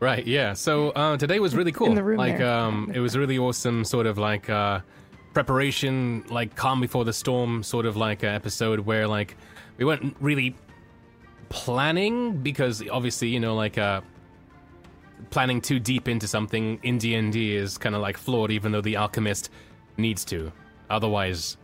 Right, 0.00 0.26
yeah. 0.26 0.52
So 0.52 0.90
uh, 0.90 1.16
today 1.16 1.40
was 1.40 1.56
really 1.56 1.72
cool. 1.78 1.88
In 1.88 1.94
the 1.94 2.04
room 2.04 2.18
like, 2.18 2.38
there. 2.38 2.50
um, 2.50 2.92
it 2.94 3.00
was 3.00 3.16
really 3.16 3.38
awesome. 3.38 3.84
Sort 3.84 4.06
of 4.06 4.18
like 4.18 4.48
uh, 4.50 4.80
preparation, 5.32 6.24
like 6.28 6.54
calm 6.54 6.80
before 6.80 7.04
the 7.04 7.12
storm. 7.12 7.62
Sort 7.62 7.86
of 7.86 7.96
like 7.96 8.22
an 8.22 8.34
episode 8.34 8.80
where 8.80 9.08
like 9.08 9.36
we 9.78 9.84
weren't 9.84 10.14
really 10.20 10.54
planning 11.48 12.36
because 12.36 12.86
obviously 12.90 13.28
you 13.28 13.40
know 13.40 13.54
like 13.54 13.78
uh, 13.78 14.02
planning 15.30 15.62
too 15.62 15.80
deep 15.80 16.08
into 16.08 16.28
something 16.28 16.78
in 16.82 16.98
D 16.98 17.14
and 17.14 17.32
D 17.32 17.56
is 17.56 17.78
kind 17.78 17.94
of 17.94 18.02
like 18.02 18.18
flawed. 18.18 18.50
Even 18.50 18.70
though 18.72 18.82
the 18.82 18.96
alchemist 18.96 19.50
needs 19.96 20.26
to, 20.26 20.52
otherwise 20.90 21.56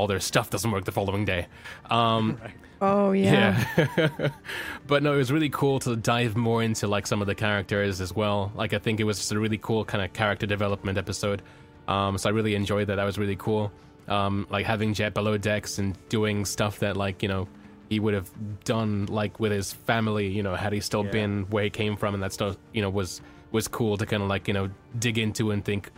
all 0.00 0.06
their 0.06 0.18
stuff 0.20 0.48
doesn't 0.48 0.70
work 0.70 0.84
the 0.86 0.92
following 0.92 1.24
day. 1.26 1.46
Um, 1.90 2.38
Oh 2.82 3.12
yeah. 3.12 3.62
yeah. 3.76 4.30
but 4.86 5.02
no, 5.02 5.12
it 5.12 5.18
was 5.18 5.30
really 5.30 5.50
cool 5.50 5.80
to 5.80 5.94
dive 5.96 6.34
more 6.34 6.62
into 6.62 6.86
like 6.86 7.06
some 7.06 7.20
of 7.20 7.26
the 7.26 7.34
characters 7.34 8.00
as 8.00 8.14
well. 8.16 8.50
Like 8.54 8.72
I 8.72 8.78
think 8.78 9.00
it 9.00 9.04
was 9.04 9.18
just 9.18 9.32
a 9.32 9.38
really 9.38 9.58
cool 9.58 9.84
kind 9.84 10.02
of 10.02 10.14
character 10.14 10.46
development 10.46 10.96
episode. 10.96 11.42
Um, 11.88 12.16
so 12.16 12.30
I 12.30 12.32
really 12.32 12.54
enjoyed 12.54 12.86
that. 12.86 12.96
That 12.96 13.04
was 13.04 13.18
really 13.18 13.36
cool. 13.36 13.70
Um, 14.08 14.46
like 14.48 14.64
having 14.64 14.94
Jet 14.94 15.12
below 15.12 15.36
decks 15.36 15.78
and 15.78 15.94
doing 16.08 16.46
stuff 16.46 16.78
that 16.78 16.96
like 16.96 17.22
you 17.22 17.28
know 17.28 17.48
he 17.90 18.00
would 18.00 18.14
have 18.14 18.30
done 18.64 19.04
like 19.06 19.38
with 19.38 19.52
his 19.52 19.74
family. 19.74 20.28
You 20.28 20.42
know, 20.42 20.54
had 20.54 20.72
he 20.72 20.80
still 20.80 21.04
Yeah. 21.04 21.10
been 21.10 21.42
where 21.50 21.64
he 21.64 21.70
came 21.70 21.98
from, 21.98 22.14
and 22.14 22.22
that 22.22 22.32
stuff 22.32 22.56
you 22.72 22.80
know 22.80 22.88
was 22.88 23.20
was 23.52 23.68
cool 23.68 23.98
to 23.98 24.06
kind 24.06 24.22
of 24.22 24.30
like 24.30 24.48
you 24.48 24.54
know 24.54 24.70
dig 24.98 25.18
into 25.18 25.50
and 25.50 25.62
think 25.62 25.90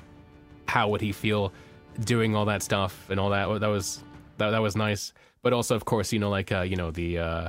how 0.67 0.89
would 0.89 1.01
he 1.01 1.13
feel 1.13 1.53
doing 2.01 2.35
all 2.35 2.45
that 2.47 2.63
stuff 2.63 3.09
and 3.11 3.19
all 3.19 3.31
that. 3.31 3.61
That 3.61 3.69
was 3.69 4.03
that, 4.39 4.51
that 4.51 4.63
was 4.63 4.77
nice. 4.77 5.13
But 5.43 5.53
also, 5.53 5.75
of 5.75 5.85
course, 5.85 6.13
you 6.13 6.19
know, 6.19 6.31
like 6.31 6.53
uh, 6.53 6.63
you 6.63 6.77
know 6.77 6.91
the 6.91 7.19
uh, 7.19 7.49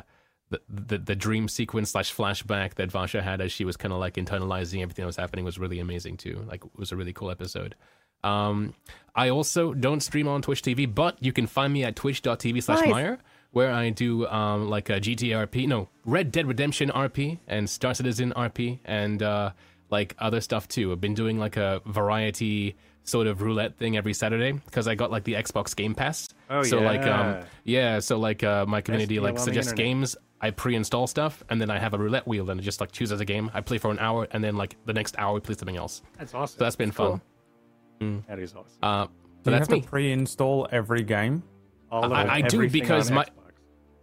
the, 0.49 0.61
the 0.69 0.97
the 0.97 1.15
dream 1.15 1.47
sequence 1.47 1.91
slash 1.91 2.13
flashback 2.15 2.75
that 2.75 2.89
Varsha 2.89 3.22
had 3.22 3.41
as 3.41 3.51
she 3.51 3.65
was 3.65 3.77
kind 3.77 3.93
of 3.93 3.99
like 3.99 4.15
internalizing 4.15 4.81
everything 4.81 5.03
that 5.03 5.07
was 5.07 5.17
happening 5.17 5.45
was 5.45 5.59
really 5.59 5.80
amazing 5.80 6.17
too. 6.17 6.45
Like, 6.47 6.63
it 6.63 6.77
was 6.77 6.91
a 6.91 6.95
really 6.95 7.13
cool 7.13 7.31
episode. 7.31 7.75
Um, 8.23 8.73
I 9.15 9.30
also 9.30 9.73
don't 9.73 9.99
stream 9.99 10.27
on 10.27 10.41
Twitch 10.41 10.61
TV, 10.61 10.93
but 10.93 11.22
you 11.22 11.33
can 11.33 11.45
find 11.45 11.73
me 11.73 11.83
at 11.83 11.95
twitch.tv 11.95 12.63
slash. 12.63 12.88
Meyer, 12.88 13.19
where 13.51 13.72
I 13.72 13.91
do 13.91 14.25
um, 14.27 14.67
like 14.69 14.89
a 14.89 14.99
GTA 14.99 15.47
RP, 15.47 15.67
no, 15.67 15.88
Red 16.05 16.31
Dead 16.31 16.47
Redemption 16.47 16.89
RP 16.89 17.39
and 17.47 17.69
Star 17.69 17.93
Citizen 17.93 18.33
RP 18.35 18.80
and 18.83 19.22
uh, 19.22 19.51
like 19.91 20.15
other 20.19 20.41
stuff 20.41 20.67
too. 20.67 20.91
I've 20.91 21.01
been 21.01 21.13
doing 21.13 21.38
like 21.38 21.55
a 21.55 21.81
variety 21.85 22.75
sort 23.03 23.27
of 23.27 23.41
roulette 23.41 23.77
thing 23.77 23.98
every 23.98 24.14
Saturday 24.14 24.53
because 24.53 24.88
I 24.88 24.95
got 24.95 25.11
like 25.11 25.23
the 25.23 25.33
Xbox 25.33 25.75
Game 25.75 25.93
Pass. 25.93 26.30
Oh, 26.49 26.64
so 26.64 26.80
like 26.80 27.01
yeah. 27.01 27.38
um 27.40 27.45
yeah, 27.64 27.99
so 27.99 28.17
like 28.17 28.43
uh, 28.43 28.65
my 28.65 28.82
community 28.82 29.15
deal 29.15 29.23
like 29.23 29.38
suggests 29.40 29.73
games. 29.73 30.15
I 30.41 30.51
pre-install 30.51 31.07
stuff, 31.07 31.41
and 31.49 31.61
then 31.61 31.69
I 31.69 31.80
have 31.80 31.93
a 31.93 31.98
roulette 31.98 32.27
wheel, 32.27 32.49
and 32.49 32.59
it 32.59 32.64
just 32.64 32.82
like 32.82 32.91
chooses 32.91 33.22
a 33.22 33.25
game. 33.25 33.49
I 33.53 33.61
play 33.61 33.77
for 33.77 33.91
an 33.91 33.99
hour, 33.99 34.27
and 34.32 34.43
then 34.43 34.57
like 34.57 34.75
the 34.85 34.91
next 34.91 35.15
hour, 35.17 35.33
we 35.35 35.40
play 35.40 35.56
something 35.56 35.77
else. 35.77 36.01
That's 36.17 36.33
awesome. 36.33 36.57
So 36.57 36.64
that's 36.65 36.75
been 36.75 36.91
fun. 36.91 37.22
That 38.27 38.40
is 38.40 38.53
awesome. 38.53 38.77
Uh, 38.83 39.06
so 39.06 39.09
you 39.45 39.51
that's 39.51 39.67
have 39.67 39.69
me. 39.69 39.82
to 39.82 39.88
pre-install 39.88 40.67
every 40.72 41.03
game? 41.03 41.43
All 41.90 42.03
of 42.03 42.11
I- 42.11 42.25
I 42.35 42.41
do 42.41 42.69
because 42.69 43.09
my- 43.11 43.23
Xbox. 43.23 43.30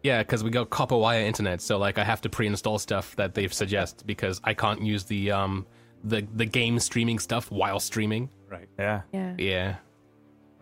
Yeah, 0.03 0.23
because 0.23 0.43
we 0.43 0.49
got 0.49 0.70
copper 0.70 0.97
wire 0.97 1.27
internet, 1.27 1.61
so 1.61 1.77
like 1.77 1.99
I 1.99 2.05
have 2.05 2.23
to 2.23 2.31
pre-install 2.31 2.79
stuff 2.79 3.15
that 3.17 3.35
they've 3.35 3.53
suggest 3.53 4.07
because 4.07 4.41
I 4.43 4.55
can't 4.55 4.81
use 4.83 5.05
the 5.05 5.33
um 5.33 5.67
the 6.05 6.27
the 6.35 6.47
game 6.47 6.79
streaming 6.79 7.19
stuff 7.19 7.51
while 7.51 7.81
streaming. 7.81 8.31
right. 8.49 8.69
Yeah. 8.79 9.03
Yeah. 9.12 9.35
Yeah, 9.39 9.77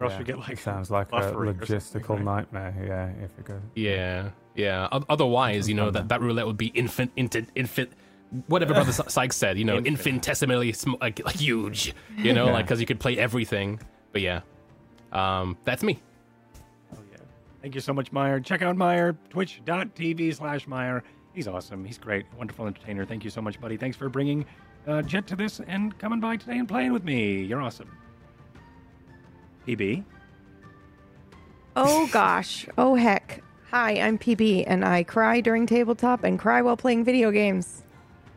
Or 0.00 0.04
else 0.06 0.12
yeah. 0.14 0.18
you 0.18 0.24
get 0.24 0.38
like 0.38 0.50
It 0.50 0.58
sounds 0.58 0.90
like 0.90 1.08
a 1.08 1.12
buffering 1.12 1.60
or 1.60 1.66
something, 1.66 2.02
logistical 2.02 2.08
right? 2.16 2.24
nightmare. 2.24 2.74
Yeah, 2.86 3.24
if 3.24 3.38
it 3.38 3.44
goes. 3.44 3.60
yeah, 3.74 4.30
yeah. 4.54 4.88
O- 4.92 5.04
otherwise, 5.08 5.68
you 5.68 5.74
know 5.74 5.90
that 5.90 6.08
that 6.08 6.20
roulette 6.20 6.46
would 6.46 6.56
be 6.58 6.66
infant, 6.68 7.12
infant, 7.16 7.48
infant. 7.54 7.90
Whatever 8.48 8.74
Brother 8.74 8.92
Sy- 8.92 9.06
Sykes 9.08 9.36
said, 9.36 9.58
you 9.58 9.64
know, 9.64 9.76
Infinite. 9.76 9.92
infinitesimally 9.98 10.72
sm- 10.74 10.94
like, 11.00 11.24
like 11.24 11.36
huge, 11.36 11.94
you 12.18 12.34
know, 12.34 12.46
Yeah. 12.46 12.52
like 12.52 12.66
because 12.66 12.78
you 12.78 12.84
could 12.86 13.00
play 13.00 13.16
everything. 13.16 13.80
But 14.12 14.20
yeah, 14.20 14.40
um, 15.12 15.56
that's 15.64 15.82
me. 15.82 15.98
Oh, 16.94 16.98
yeah. 17.10 17.18
Thank 17.62 17.74
you 17.74 17.80
so 17.80 17.94
much, 17.94 18.12
Meyer. 18.12 18.38
Check 18.40 18.60
out 18.60 18.76
Meyer, 18.76 19.16
twitch.tv 19.30 20.34
slash 20.34 20.66
Meyer. 20.66 21.02
He's 21.32 21.48
awesome. 21.48 21.84
He's 21.86 21.96
great. 21.98 22.26
Wonderful 22.36 22.66
entertainer. 22.66 23.06
Thank 23.06 23.24
you 23.24 23.30
so 23.30 23.40
much, 23.40 23.58
buddy. 23.60 23.76
Thanks 23.78 23.96
for 23.96 24.08
bringing 24.10 24.44
uh, 24.88 25.02
Jet 25.02 25.26
to 25.28 25.36
this 25.36 25.60
and 25.66 25.96
coming 25.98 26.20
by 26.20 26.36
today 26.36 26.58
and 26.58 26.68
playing 26.68 26.92
with 26.92 27.04
me. 27.04 27.42
You're 27.42 27.60
awesome. 27.60 27.90
PB. 29.66 30.04
Oh 31.76 32.08
gosh. 32.10 32.66
Oh 32.78 32.94
heck. 32.94 33.42
Hi, 33.70 34.00
I'm 34.00 34.18
PB, 34.18 34.64
and 34.66 34.82
I 34.82 35.02
cry 35.02 35.42
during 35.42 35.66
tabletop 35.66 36.24
and 36.24 36.38
cry 36.38 36.62
while 36.62 36.76
playing 36.76 37.04
video 37.04 37.30
games. 37.30 37.84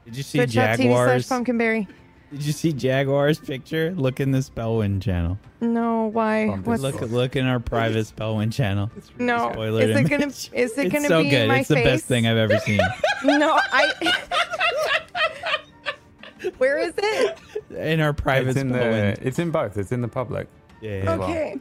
Did 0.03 0.17
you 0.17 0.23
see 0.23 0.39
Twitch.tv 0.39 0.53
slash 0.55 0.77
Jaguars? 0.77 1.27
Pumpkinberry. 1.29 1.87
Did 2.31 2.45
you 2.45 2.51
see 2.51 2.73
Jaguars 2.73 3.39
picture? 3.39 3.93
Look 3.95 4.19
in 4.19 4.31
the 4.31 4.39
Spellwind 4.39 5.01
channel. 5.01 5.37
No, 5.61 6.07
why? 6.07 6.47
What's 6.47 6.81
Look 6.81 7.01
look 7.01 7.35
in 7.37 7.45
our 7.45 7.59
private 7.61 8.05
Spellwind 8.15 8.53
channel. 8.53 8.91
no? 9.17 9.51
Spoiler 9.53 9.83
Is 9.83 9.97
it 9.97 10.09
gonna? 10.09 10.25
Is 10.27 10.49
it 10.51 10.85
it's 10.85 10.93
gonna 10.93 11.07
so 11.07 11.23
be 11.23 11.29
good. 11.29 11.47
my 11.47 11.59
it's 11.59 11.69
the 11.69 11.75
best 11.75 12.05
thing 12.05 12.27
I've 12.27 12.37
ever 12.37 12.57
seen. 12.59 12.79
No, 13.23 13.59
I. 13.71 13.91
Where 16.57 16.79
is 16.79 16.93
it? 16.97 17.39
in 17.71 17.99
our 18.01 18.13
private 18.13 18.49
It's 18.51 18.59
in 18.59 18.69
the. 18.69 19.17
It's 19.21 19.39
in 19.39 19.51
both. 19.51 19.77
It's 19.77 19.91
in 19.91 20.01
the 20.01 20.07
public. 20.07 20.47
Yeah, 20.81 20.97
yeah. 21.03 21.03
well. 21.17 21.23
Okay. 21.29 21.59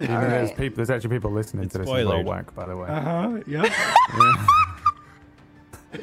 Even 0.00 0.14
All 0.14 0.20
there's 0.22 0.48
right. 0.50 0.58
people. 0.58 0.76
There's 0.76 0.90
actually 0.90 1.10
people 1.10 1.30
listening 1.30 1.64
It's 1.64 1.72
to 1.72 1.78
this 1.78 1.88
as 1.88 2.06
well. 2.06 2.22
Whack, 2.22 2.54
by 2.54 2.66
the 2.66 2.76
way. 2.76 2.88
Uh 2.88 3.00
huh. 3.00 3.40
Yep. 3.46 3.72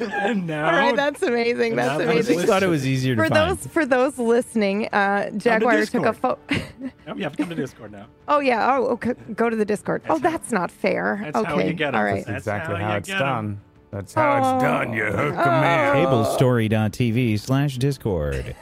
and 0.00 0.46
now. 0.46 0.66
All 0.66 0.72
right, 0.72 0.96
that's 0.96 1.22
amazing. 1.22 1.76
That's 1.76 1.98
that 1.98 2.08
I 2.08 2.14
was 2.14 2.26
amazing. 2.28 2.34
just 2.36 2.46
thought 2.48 2.62
it 2.62 2.68
was 2.68 2.86
easier 2.86 3.14
to 3.14 3.22
For 3.22 3.28
find. 3.28 3.50
those 3.58 3.66
for 3.68 3.86
those 3.86 4.18
listening, 4.18 4.88
uh, 4.88 5.30
Jaguar 5.30 5.84
took 5.84 5.94
a 6.06 6.12
Discord. 6.12 6.16
photo. 6.16 6.38
Yep, 7.06 7.16
you 7.18 7.22
have 7.24 7.32
to 7.32 7.38
come 7.42 7.48
to 7.50 7.54
Discord 7.54 7.92
now. 7.92 8.06
oh 8.28 8.40
yeah. 8.40 8.76
Oh, 8.76 8.86
okay. 8.92 9.12
Go 9.34 9.50
to 9.50 9.56
the 9.56 9.64
Discord. 9.66 10.02
That's 10.02 10.10
oh, 10.10 10.14
how- 10.22 10.30
that's 10.30 10.50
not 10.52 10.70
fair. 10.70 11.20
That's 11.22 11.36
okay. 11.36 11.50
how 11.50 11.58
you 11.60 11.72
get 11.74 11.88
'em. 11.88 11.94
All 11.96 12.04
right. 12.04 12.24
That's 12.24 12.38
exactly 12.38 12.76
how 12.76 12.80
how, 12.82 12.90
you 12.92 12.98
it's 12.98 13.08
get 13.08 13.20
'em. 13.20 13.60
Done. 13.94 14.00
That's 14.02 14.14
how 14.14 14.40
Oh. 14.42 14.54
it's 14.56 14.62
done. 14.62 14.92
You 14.92 15.04
hook 15.04 15.34
hook 15.34 15.46
'em 15.46 15.64
in. 15.64 16.06
Oh. 16.06 16.10
Tablestory.tv 16.38 17.38
slash 17.40 17.78
Discord. 17.78 18.54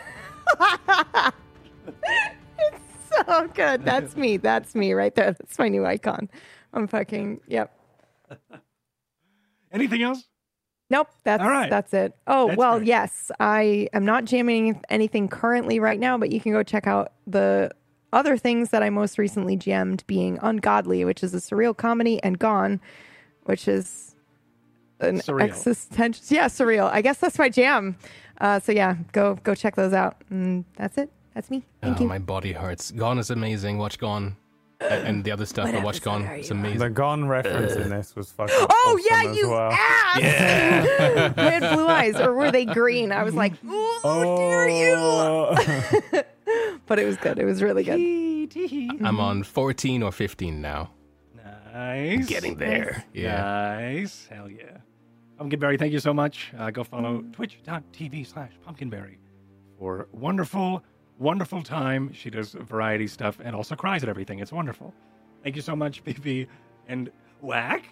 So 3.27 3.47
good. 3.55 3.85
That's 3.85 4.17
me. 4.17 4.39
That's 4.39 4.75
me 4.75 4.95
right 4.95 5.15
there. 5.15 5.33
That's 5.33 5.59
my 5.59 5.69
new 5.69 5.85
icon. 5.85 6.31
I'm 6.73 6.87
fucking. 6.89 7.41
Yep. 7.47 7.71
Anything 9.73 10.03
else? 10.03 10.25
Nope, 10.91 11.09
that's 11.23 11.43
All 11.43 11.49
right. 11.49 11.71
that's 11.71 11.93
it. 11.95 12.15
Oh 12.27 12.49
That's 12.49 12.59
well, 12.59 12.77
great. 12.79 12.89
yes, 12.89 13.31
I 13.41 13.89
am 13.93 14.05
not 14.05 14.25
jamming 14.27 14.81
anything 14.91 15.29
currently 15.29 15.79
right 15.79 15.99
now, 16.01 16.19
but 16.19 16.31
you 16.33 16.41
can 16.41 16.53
go 16.53 16.63
check 16.63 16.87
out 16.87 17.13
the 17.27 17.71
other 18.13 18.37
things 18.37 18.71
that 18.71 18.83
I 18.83 18.91
most 18.91 19.17
recently 19.19 19.57
jammed, 19.57 20.05
being 20.07 20.39
Ungodly, 20.43 21.05
which 21.07 21.23
is 21.23 21.35
a 21.35 21.39
surreal 21.39 21.75
comedy, 21.77 22.23
and 22.23 22.39
Gone, 22.39 22.79
which 23.45 23.69
is 23.69 24.12
an 25.03 25.19
Surreal. 25.21 25.43
existential. 25.43 26.25
Yeah, 26.29 26.47
surreal. 26.47 26.91
I 26.91 27.03
guess 27.03 27.19
that's 27.19 27.39
my 27.39 27.49
jam. 27.49 27.97
Uh, 28.41 28.59
so 28.61 28.73
yeah, 28.73 28.97
go 29.13 29.35
go 29.43 29.55
check 29.55 29.77
those 29.77 29.93
out. 29.93 30.17
And 30.31 30.65
that's 30.77 30.99
it. 30.99 31.11
That's 31.35 31.51
me. 31.51 31.63
Thank 31.81 31.99
oh, 31.99 32.03
you. 32.03 32.09
my 32.09 32.19
body 32.19 32.53
hurts. 32.53 32.91
Gone 32.91 33.19
is 33.19 33.31
amazing. 33.31 33.79
Watch 33.79 33.99
Gone, 33.99 34.37
and 34.81 35.25
the 35.25 35.31
other 35.31 35.47
stuff. 35.47 35.67
What 35.67 35.75
But 35.77 35.85
Watch 35.85 36.03
Gone. 36.03 36.27
are 36.27 36.35
It's 36.35 36.51
amazing. 36.51 36.79
The 36.79 36.91
Gone 36.91 37.27
reference 37.29 37.73
in 37.75 37.89
this 37.91 38.15
was 38.17 38.31
fucking. 38.33 38.55
Oh 38.59 38.99
awesome 38.99 39.07
yeah, 39.09 39.23
as 39.31 39.37
you 39.37 39.49
well. 39.51 39.71
ass! 39.73 40.21
they 41.37 41.51
had 41.51 41.75
blue 41.75 41.87
eyes, 41.87 42.17
or 42.17 42.35
were 42.35 42.51
they 42.51 42.65
green? 42.65 43.13
I 43.13 43.23
was 43.23 43.35
like, 43.35 43.53
ooh, 43.65 44.01
Oh, 44.05 44.37
dare 44.37 44.69
you! 44.69 46.23
But 46.87 46.99
it 46.99 47.07
was 47.07 47.17
good. 47.17 47.39
It 47.39 47.45
was 47.47 47.63
really 47.63 47.85
good. 47.85 49.01
I'm 49.03 49.19
on 49.21 49.43
14 49.45 50.03
or 50.03 50.13
15 50.13 50.61
now. 50.61 50.91
Nice. 51.73 52.27
Getting 52.27 52.57
there. 52.59 53.05
Yeah. 53.15 53.41
Nice. 53.81 54.27
Hell 54.31 54.51
yeah. 54.51 54.79
Pumpkinberry, 55.43 55.77
thank 55.77 55.93
you 55.93 55.99
so 55.99 56.15
much. 56.15 56.53
Uh, 56.57 56.71
go 56.71 56.85
follow 56.85 57.25
twitch.tv 57.33 58.25
slash 58.25 58.53
pumpkinberry 58.65 59.19
for 59.77 60.07
wonderful, 60.13 60.85
wonderful 61.19 61.65
time. 61.65 62.13
She 62.13 62.31
does 62.31 62.53
variety 62.53 63.09
stuff 63.09 63.41
and 63.43 63.57
also 63.57 63.75
cries 63.75 64.05
at 64.05 64.09
everything. 64.09 64.39
It's 64.39 64.53
wonderful. 64.53 64.95
Thank 65.43 65.57
you 65.57 65.63
so 65.63 65.75
much, 65.75 66.05
PP. 66.05 66.47
And 66.87 67.11
Whack? 67.41 67.87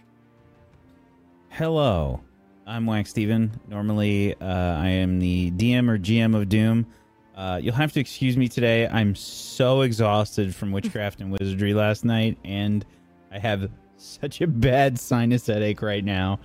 Hello, 1.48 2.20
I'm 2.68 2.86
Wax 2.86 3.10
Steven. 3.10 3.50
Normally, 3.66 4.36
uh, 4.40 4.44
I 4.44 4.86
am 4.86 5.18
the 5.18 5.50
DM 5.50 5.88
or 5.88 5.98
GM 5.98 6.40
of 6.40 6.48
Doom. 6.48 6.86
Uh, 7.34 7.58
you'll 7.60 7.74
have 7.74 7.92
to 7.94 7.98
excuse 7.98 8.36
me 8.36 8.46
today. 8.46 8.86
I'm 8.86 9.16
so 9.16 9.80
exhausted 9.80 10.54
from 10.54 10.70
Witchcraft 10.80 11.20
and 11.20 11.32
Wizardry 11.32 11.74
last 11.74 12.04
night, 12.04 12.38
and 12.44 12.86
I 13.32 13.40
have 13.40 13.72
such 13.96 14.40
a 14.40 14.46
bad 14.46 15.00
sinus 15.00 15.48
headache 15.48 15.82
right 15.82 16.04
now 16.04 16.38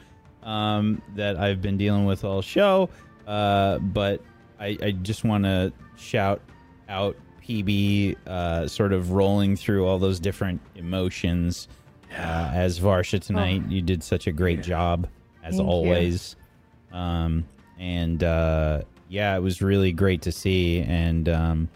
um, 0.45 1.01
that 1.15 1.37
I've 1.37 1.61
been 1.61 1.77
dealing 1.77 2.05
with 2.05 2.23
all 2.23 2.41
show. 2.41 2.89
Uh, 3.27 3.79
but 3.79 4.21
I, 4.59 4.77
I 4.81 4.91
just 4.91 5.23
want 5.23 5.43
to 5.43 5.73
shout 5.97 6.41
out 6.87 7.17
PB, 7.43 8.15
uh, 8.27 8.67
sort 8.67 8.93
of 8.93 9.11
rolling 9.11 9.55
through 9.55 9.85
all 9.85 9.99
those 9.99 10.19
different 10.19 10.61
emotions. 10.75 11.67
Uh, 12.11 12.51
as 12.53 12.79
Varsha 12.79 13.19
tonight, 13.19 13.63
you 13.67 13.81
did 13.81 14.01
such 14.03 14.27
a 14.27 14.31
great 14.31 14.61
job 14.61 15.07
as 15.43 15.57
Thank 15.57 15.67
always. 15.67 16.35
Um, 16.93 17.45
and 17.77 18.23
uh, 18.23 18.83
yeah, 19.09 19.35
it 19.35 19.41
was 19.41 19.61
really 19.61 19.91
great 19.91 20.21
to 20.23 20.31
see. 20.31 20.81
And 20.81 21.27
um, 21.27 21.69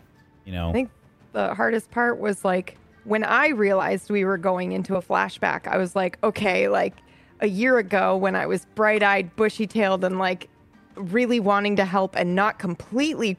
you 0.46 0.54
know, 0.54 0.70
I 0.70 0.74
think 0.74 0.92
the 1.34 1.54
hardest 1.54 1.92
part 1.92 2.20
was 2.20 2.46
like 2.46 2.78
when 3.04 3.24
I 3.24 3.50
realized 3.50 4.10
we 4.10 4.24
were 4.24 4.38
going 4.38 4.72
into 4.72 4.96
a 4.96 5.02
flashback, 5.02 5.68
I 5.68 5.78
was 5.78 5.96
like, 5.96 6.18
okay, 6.24 6.68
like 6.68 6.96
a 7.42 7.48
year 7.48 7.78
ago 7.78 8.16
when 8.18 8.36
I 8.36 8.46
was 8.46 8.66
bright 8.76 9.04
eyed, 9.04 9.36
bushy 9.36 9.68
tailed, 9.68 10.04
and 10.04 10.20
like 10.20 10.50
really 10.96 11.40
wanting 11.40 11.76
to 11.78 11.86
help 11.86 12.16
and 12.16 12.36
not 12.36 12.60
completely 12.60 13.38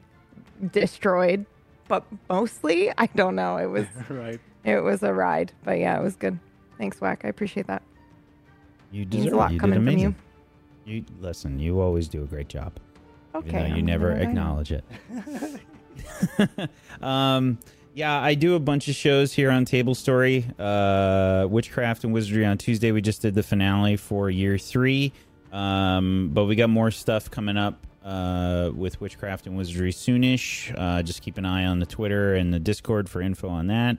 destroyed, 0.71 1.45
but 1.87 2.03
mostly, 2.29 2.91
I 2.97 3.05
don't 3.07 3.35
know. 3.35 3.57
It 3.57 3.67
was 3.67 3.85
right. 4.09 4.39
it 4.63 4.83
was 4.83 5.03
a 5.03 5.13
ride, 5.13 5.51
but 5.63 5.79
yeah, 5.79 5.99
it 5.99 6.03
was 6.03 6.15
good. 6.15 6.39
Thanks, 6.77 6.99
Whack. 7.01 7.21
I 7.23 7.27
appreciate 7.27 7.67
that. 7.67 7.83
you 8.91 9.01
Means 9.01 9.11
deserve 9.11 9.33
a 9.33 9.35
lot. 9.37 9.51
You 9.53 9.59
coming 9.59 9.79
did 9.79 9.85
from 9.85 9.87
amazing. 9.93 10.15
You 10.85 11.05
listen. 11.19 11.59
You 11.59 11.79
always 11.79 12.07
do 12.07 12.23
a 12.23 12.25
great 12.25 12.49
job, 12.49 12.73
Okay. 13.35 13.47
even 13.49 13.59
though 13.61 13.67
you 13.67 13.75
I'm 13.75 13.85
never 13.85 14.07
gonna 14.09 14.19
write 14.19 14.23
it. 14.23 14.29
acknowledge 14.29 14.71
it. 14.71 14.83
um, 17.03 17.59
yeah, 18.01 18.19
I 18.19 18.33
do 18.33 18.55
a 18.55 18.59
bunch 18.59 18.87
of 18.87 18.95
shows 18.95 19.31
here 19.31 19.51
on 19.51 19.63
Table 19.63 19.93
Story, 19.93 20.43
uh, 20.57 21.45
Witchcraft 21.47 22.03
and 22.03 22.11
Wizardry 22.11 22.43
on 22.47 22.57
Tuesday. 22.57 22.91
We 22.91 22.99
just 22.99 23.21
did 23.21 23.35
the 23.35 23.43
finale 23.43 23.95
for 23.95 24.27
year 24.27 24.57
three, 24.57 25.13
um, 25.51 26.31
but 26.33 26.45
we 26.45 26.55
got 26.55 26.71
more 26.71 26.89
stuff 26.89 27.29
coming 27.29 27.57
up 27.57 27.85
uh, 28.03 28.71
with 28.73 28.99
Witchcraft 28.99 29.45
and 29.45 29.55
Wizardry 29.55 29.91
soonish. 29.91 30.73
Uh, 30.75 31.03
just 31.03 31.21
keep 31.21 31.37
an 31.37 31.45
eye 31.45 31.65
on 31.65 31.77
the 31.77 31.85
Twitter 31.85 32.33
and 32.33 32.51
the 32.51 32.57
Discord 32.59 33.07
for 33.07 33.21
info 33.21 33.49
on 33.49 33.67
that. 33.67 33.97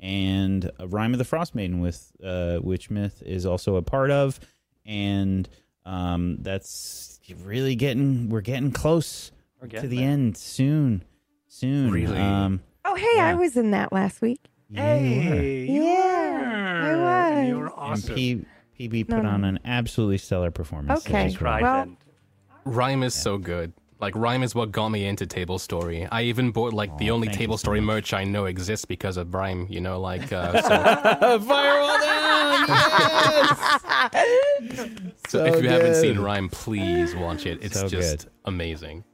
And 0.00 0.68
a 0.80 0.88
Rime 0.88 1.12
of 1.12 1.18
the 1.18 1.24
Frost 1.24 1.54
Maiden 1.54 1.78
with 1.78 2.10
uh, 2.24 2.58
Witch 2.60 2.90
Myth 2.90 3.22
is 3.24 3.46
also 3.46 3.76
a 3.76 3.82
part 3.82 4.10
of, 4.10 4.40
and 4.84 5.48
um, 5.86 6.38
that's 6.40 7.20
really 7.44 7.76
getting 7.76 8.30
we're 8.30 8.40
getting 8.40 8.72
close 8.72 9.30
We're 9.62 9.68
to 9.68 9.86
the 9.86 9.98
there. 9.98 10.08
end 10.08 10.36
soon, 10.36 11.04
soon. 11.46 11.92
Really? 11.92 12.18
Um, 12.18 12.60
Oh, 12.84 12.94
hey, 12.94 13.20
I 13.20 13.34
was 13.34 13.56
in 13.56 13.70
that 13.72 13.92
last 13.92 14.20
week. 14.20 14.40
yeah, 14.68 14.96
you 14.96 15.30
were. 15.30 15.36
Hey, 15.36 15.64
you 15.66 15.82
Yeah, 15.84 16.80
I 16.84 16.94
were. 16.96 17.02
was. 17.40 17.48
You 17.48 17.58
were 17.58 17.64
And 17.66 17.74
awesome. 17.76 18.14
P- 18.14 18.44
PB 18.78 19.08
put 19.08 19.22
No, 19.22 19.28
on 19.30 19.44
an 19.44 19.58
absolutely 19.64 20.18
stellar 20.18 20.50
performance. 20.50 21.06
Okay. 21.06 21.26
as 21.26 21.32
well. 21.34 21.38
Cried 21.38 21.62
Well- 21.62 21.84
then. 21.86 21.96
Rime 22.66 23.02
is 23.02 23.14
so 23.14 23.36
good. 23.38 23.72
Like 24.00 24.16
rime 24.16 24.42
is 24.42 24.54
what 24.54 24.72
got 24.72 24.88
me 24.90 25.06
into 25.06 25.26
Table 25.26 25.58
Story. 25.58 26.06
I 26.10 26.22
even 26.22 26.50
bought 26.50 26.72
like 26.74 26.96
the 26.98 27.10
only 27.10 27.28
thank 27.28 27.38
you 27.38 27.44
Table 27.46 27.56
so 27.58 27.62
Story 27.62 27.80
much. 27.80 27.94
merch 27.94 28.12
I 28.14 28.24
know 28.24 28.46
exists 28.46 28.84
because 28.84 29.16
of 29.16 29.32
rime. 29.32 29.66
You 29.70 29.80
know, 29.80 30.00
like 30.00 30.30
uh, 30.32 30.60
so, 31.20 31.38
Firewall 31.40 32.00
down. 32.00 32.66
Yes! 32.68 33.80
so 35.28 35.38
So 35.38 35.44
if 35.44 35.62
you 35.62 35.68
haven't 35.70 35.94
seen 35.94 36.18
rime, 36.18 36.48
please 36.48 37.14
watch 37.14 37.46
it. 37.46 37.62
It's 37.62 37.78
So 37.78 37.88
just 37.88 38.24
good. 38.24 38.32
amazing. 38.46 39.04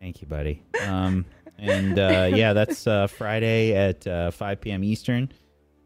Thank 0.00 0.20
you, 0.20 0.26
buddy. 0.26 0.62
Um, 0.86 1.24
and 1.58 1.98
uh, 1.98 2.30
yeah, 2.34 2.52
that's 2.52 2.86
uh, 2.86 3.06
Friday 3.06 3.74
at 3.74 4.06
uh, 4.06 4.30
5 4.30 4.60
p.m. 4.60 4.84
Eastern. 4.84 5.30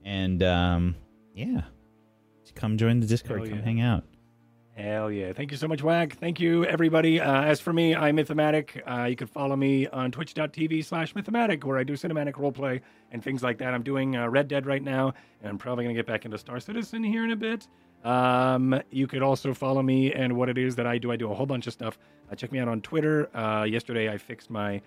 And 0.05 0.43
um, 0.43 0.97
yeah, 1.35 1.63
just 2.43 2.55
come 2.55 2.77
join 2.79 3.01
the 3.01 3.07
Discord. 3.07 3.41
Hell 3.41 3.49
Come 3.49 3.59
yeah. 3.59 3.65
hang 3.65 3.81
out. 3.81 4.05
Hell 4.77 5.11
yeah. 5.11 5.35
Thank 5.35 5.51
you 5.51 5.59
so 5.59 5.69
much, 5.69 5.83
Wag. 5.83 6.17
Thank 6.17 6.41
you, 6.41 6.65
everybody. 6.65 7.21
Uh, 7.21 7.43
as 7.43 7.61
for 7.61 7.71
me, 7.71 7.95
I'm 7.95 8.17
Mythematic. 8.17 8.83
Uh, 8.89 9.05
you 9.05 9.17
can 9.17 9.27
follow 9.27 9.55
me 9.55 9.87
on 9.89 10.11
twitch.tv 10.11 10.83
slash 10.87 11.15
Mythematic, 11.15 11.65
where 11.67 11.77
I 11.77 11.85
do 11.85 11.95
cinematic 11.95 12.33
roleplay 12.35 12.81
and 13.11 13.23
things 13.23 13.43
like 13.43 13.59
that. 13.59 13.75
I'm 13.75 13.83
doing 13.83 14.17
uh, 14.17 14.29
Red 14.29 14.49
Dead 14.49 14.65
right 14.65 14.83
now, 14.83 15.13
and 15.43 15.51
I'm 15.51 15.59
probably 15.59 15.85
going 15.85 15.95
to 15.95 15.99
get 15.99 16.07
back 16.07 16.25
into 16.25 16.39
Star 16.39 16.61
Citizen 16.61 17.05
here 17.05 17.25
in 17.25 17.31
a 17.31 17.37
bit. 17.37 17.69
Um, 18.05 18.81
you 18.91 19.07
could 19.07 19.23
also 19.23 19.53
follow 19.53 19.83
me 19.83 20.15
and 20.15 20.35
what 20.35 20.49
it 20.49 20.57
is 20.57 20.77
that 20.77 20.87
I 20.87 20.97
do. 20.97 21.13
I 21.13 21.17
do 21.17 21.31
a 21.31 21.35
whole 21.35 21.45
bunch 21.47 21.67
of 21.67 21.75
stuff. 21.75 21.99
Uh, 22.31 22.35
check 22.35 22.51
me 22.51 22.59
out 22.59 22.69
on 22.69 22.81
Twitter. 22.81 23.29
Uh, 23.37 23.65
yesterday, 23.65 24.11
I 24.11 24.17
fixed 24.17 24.49
my 24.49 24.81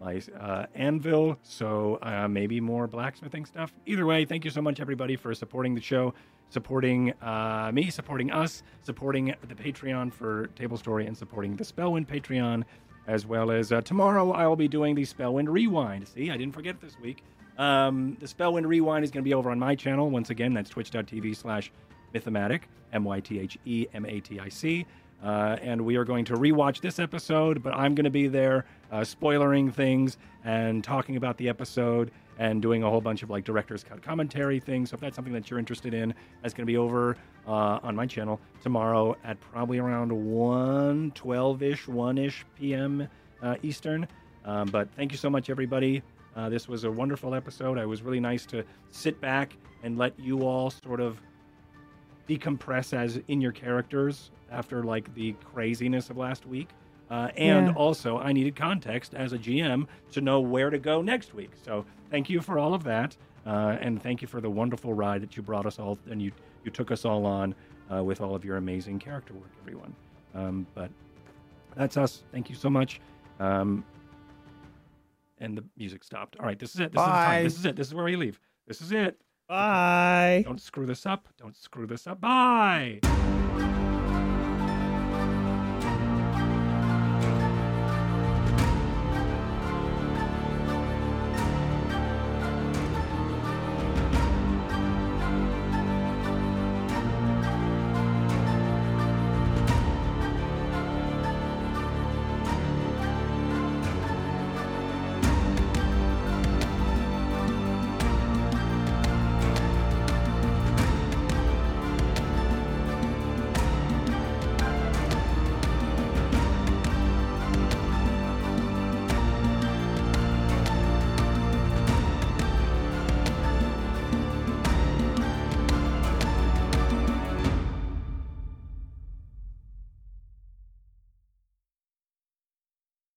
my 0.00 0.20
uh, 0.38 0.66
anvil, 0.74 1.38
so 1.42 1.98
uh, 2.02 2.26
maybe 2.26 2.60
more 2.60 2.86
blacksmithing 2.86 3.44
stuff. 3.44 3.72
Either 3.86 4.06
way, 4.06 4.24
thank 4.24 4.44
you 4.44 4.50
so 4.50 4.62
much, 4.62 4.80
everybody, 4.80 5.14
for 5.14 5.34
supporting 5.34 5.74
the 5.74 5.80
show, 5.80 6.14
supporting 6.48 7.12
uh, 7.20 7.70
me, 7.72 7.90
supporting 7.90 8.32
us, 8.32 8.62
supporting 8.82 9.34
the 9.46 9.54
Patreon 9.54 10.12
for 10.12 10.46
Table 10.56 10.78
Story, 10.78 11.06
and 11.06 11.16
supporting 11.16 11.54
the 11.54 11.64
Spellwind 11.64 12.06
Patreon, 12.06 12.64
as 13.06 13.26
well 13.26 13.50
as 13.50 13.72
uh, 13.72 13.82
tomorrow 13.82 14.32
I 14.32 14.46
will 14.46 14.56
be 14.56 14.68
doing 14.68 14.94
the 14.94 15.04
Spellwind 15.04 15.48
Rewind. 15.48 16.08
See, 16.08 16.30
I 16.30 16.36
didn't 16.36 16.54
forget 16.54 16.80
this 16.80 16.98
week. 16.98 17.22
Um, 17.58 18.16
the 18.20 18.26
Spellwind 18.26 18.66
Rewind 18.66 19.04
is 19.04 19.10
going 19.10 19.22
to 19.22 19.28
be 19.28 19.34
over 19.34 19.50
on 19.50 19.58
my 19.58 19.74
channel. 19.74 20.08
Once 20.08 20.30
again, 20.30 20.54
that's 20.54 20.70
twitch.tv 20.70 21.36
slash 21.36 21.70
Mythematic, 22.14 22.68
M 22.92 23.04
Y 23.04 23.20
T 23.20 23.38
H 23.38 23.58
E 23.66 23.86
M 23.92 24.06
A 24.06 24.20
T 24.20 24.40
I 24.40 24.48
C. 24.48 24.86
Uh, 25.22 25.56
and 25.60 25.78
we 25.82 25.96
are 25.96 26.04
going 26.04 26.24
to 26.24 26.34
rewatch 26.34 26.80
this 26.80 26.98
episode, 26.98 27.62
but 27.62 27.74
I'm 27.74 27.94
going 27.94 28.04
to 28.04 28.10
be 28.10 28.26
there 28.26 28.64
uh, 28.90 29.00
spoilering 29.00 29.72
things 29.72 30.18
and 30.44 30.82
talking 30.82 31.16
about 31.16 31.36
the 31.36 31.48
episode 31.48 32.10
and 32.38 32.62
doing 32.62 32.82
a 32.82 32.88
whole 32.88 33.00
bunch 33.00 33.22
of 33.22 33.30
like 33.30 33.44
director's 33.44 33.84
cut 33.84 34.02
commentary 34.02 34.58
things. 34.58 34.90
So 34.90 34.94
if 34.94 35.00
that's 35.00 35.14
something 35.14 35.34
that 35.34 35.50
you're 35.50 35.58
interested 35.58 35.92
in, 35.92 36.14
that's 36.42 36.54
going 36.54 36.66
to 36.66 36.70
be 36.70 36.78
over 36.78 37.16
uh, 37.46 37.80
on 37.82 37.94
my 37.94 38.06
channel 38.06 38.40
tomorrow 38.62 39.16
at 39.24 39.38
probably 39.40 39.78
around 39.78 40.10
1, 40.10 41.12
12-ish, 41.12 41.86
1-ish 41.86 42.46
p.m. 42.58 43.06
Uh, 43.42 43.56
Eastern. 43.62 44.08
Um, 44.44 44.68
but 44.68 44.88
thank 44.96 45.12
you 45.12 45.18
so 45.18 45.28
much, 45.28 45.50
everybody. 45.50 46.02
Uh, 46.34 46.48
this 46.48 46.66
was 46.68 46.84
a 46.84 46.90
wonderful 46.90 47.34
episode. 47.34 47.76
It 47.76 47.86
was 47.86 48.02
really 48.02 48.20
nice 48.20 48.46
to 48.46 48.64
sit 48.90 49.20
back 49.20 49.56
and 49.82 49.98
let 49.98 50.18
you 50.18 50.42
all 50.42 50.70
sort 50.70 51.00
of 51.00 51.20
decompress 52.28 52.94
as 52.94 53.20
in 53.28 53.40
your 53.40 53.52
characters 53.52 54.30
after 54.50 54.82
like 54.82 55.12
the 55.14 55.32
craziness 55.44 56.10
of 56.10 56.16
last 56.16 56.46
week. 56.46 56.70
Uh, 57.10 57.28
and 57.36 57.66
Yeah. 57.68 57.72
also, 57.74 58.18
I 58.18 58.32
needed 58.32 58.54
context 58.54 59.14
as 59.14 59.32
a 59.32 59.38
GM 59.38 59.86
to 60.12 60.20
know 60.20 60.40
where 60.40 60.70
to 60.70 60.78
go 60.78 61.02
next 61.02 61.34
week. 61.34 61.50
So, 61.64 61.84
thank 62.10 62.30
you 62.30 62.40
for 62.40 62.58
all 62.58 62.72
of 62.72 62.84
that, 62.84 63.16
uh, 63.44 63.76
and 63.80 64.00
thank 64.00 64.22
you 64.22 64.28
for 64.28 64.40
the 64.40 64.50
wonderful 64.50 64.94
ride 64.94 65.20
that 65.22 65.36
you 65.36 65.42
brought 65.42 65.66
us 65.66 65.78
all 65.78 65.98
and 66.10 66.22
you 66.22 66.30
you 66.64 66.70
took 66.70 66.90
us 66.90 67.04
all 67.06 67.24
on 67.26 67.54
uh, 67.92 68.04
with 68.04 68.20
all 68.20 68.34
of 68.34 68.44
your 68.44 68.58
amazing 68.58 68.98
character 68.98 69.32
work, 69.32 69.50
everyone. 69.62 69.94
Um, 70.34 70.66
but 70.74 70.90
that's 71.74 71.96
us. 71.96 72.22
Thank 72.32 72.50
you 72.50 72.54
so 72.54 72.68
much. 72.70 73.00
Um, 73.40 73.82
and 75.38 75.56
the 75.56 75.64
music 75.78 76.04
stopped. 76.04 76.36
All 76.38 76.44
right, 76.44 76.58
this 76.58 76.74
is 76.74 76.80
it. 76.80 76.92
This 76.92 77.00
is 77.00 77.06
the 77.06 77.10
Bye. 77.12 77.24
time. 77.24 77.44
This 77.44 77.58
is 77.58 77.64
it. 77.64 77.76
This 77.76 77.86
is 77.86 77.94
where 77.94 78.04
we 78.04 78.14
leave. 78.16 78.38
This 78.68 78.82
is 78.82 78.92
it. 78.92 79.18
Bye. 79.48 80.42
Don't 80.44 80.60
screw 80.60 80.84
this 80.86 81.06
up. 81.06 81.26
Don't 81.38 81.56
screw 81.56 81.86
this 81.86 82.06
up. 82.06 82.20
Bye. 82.20 83.00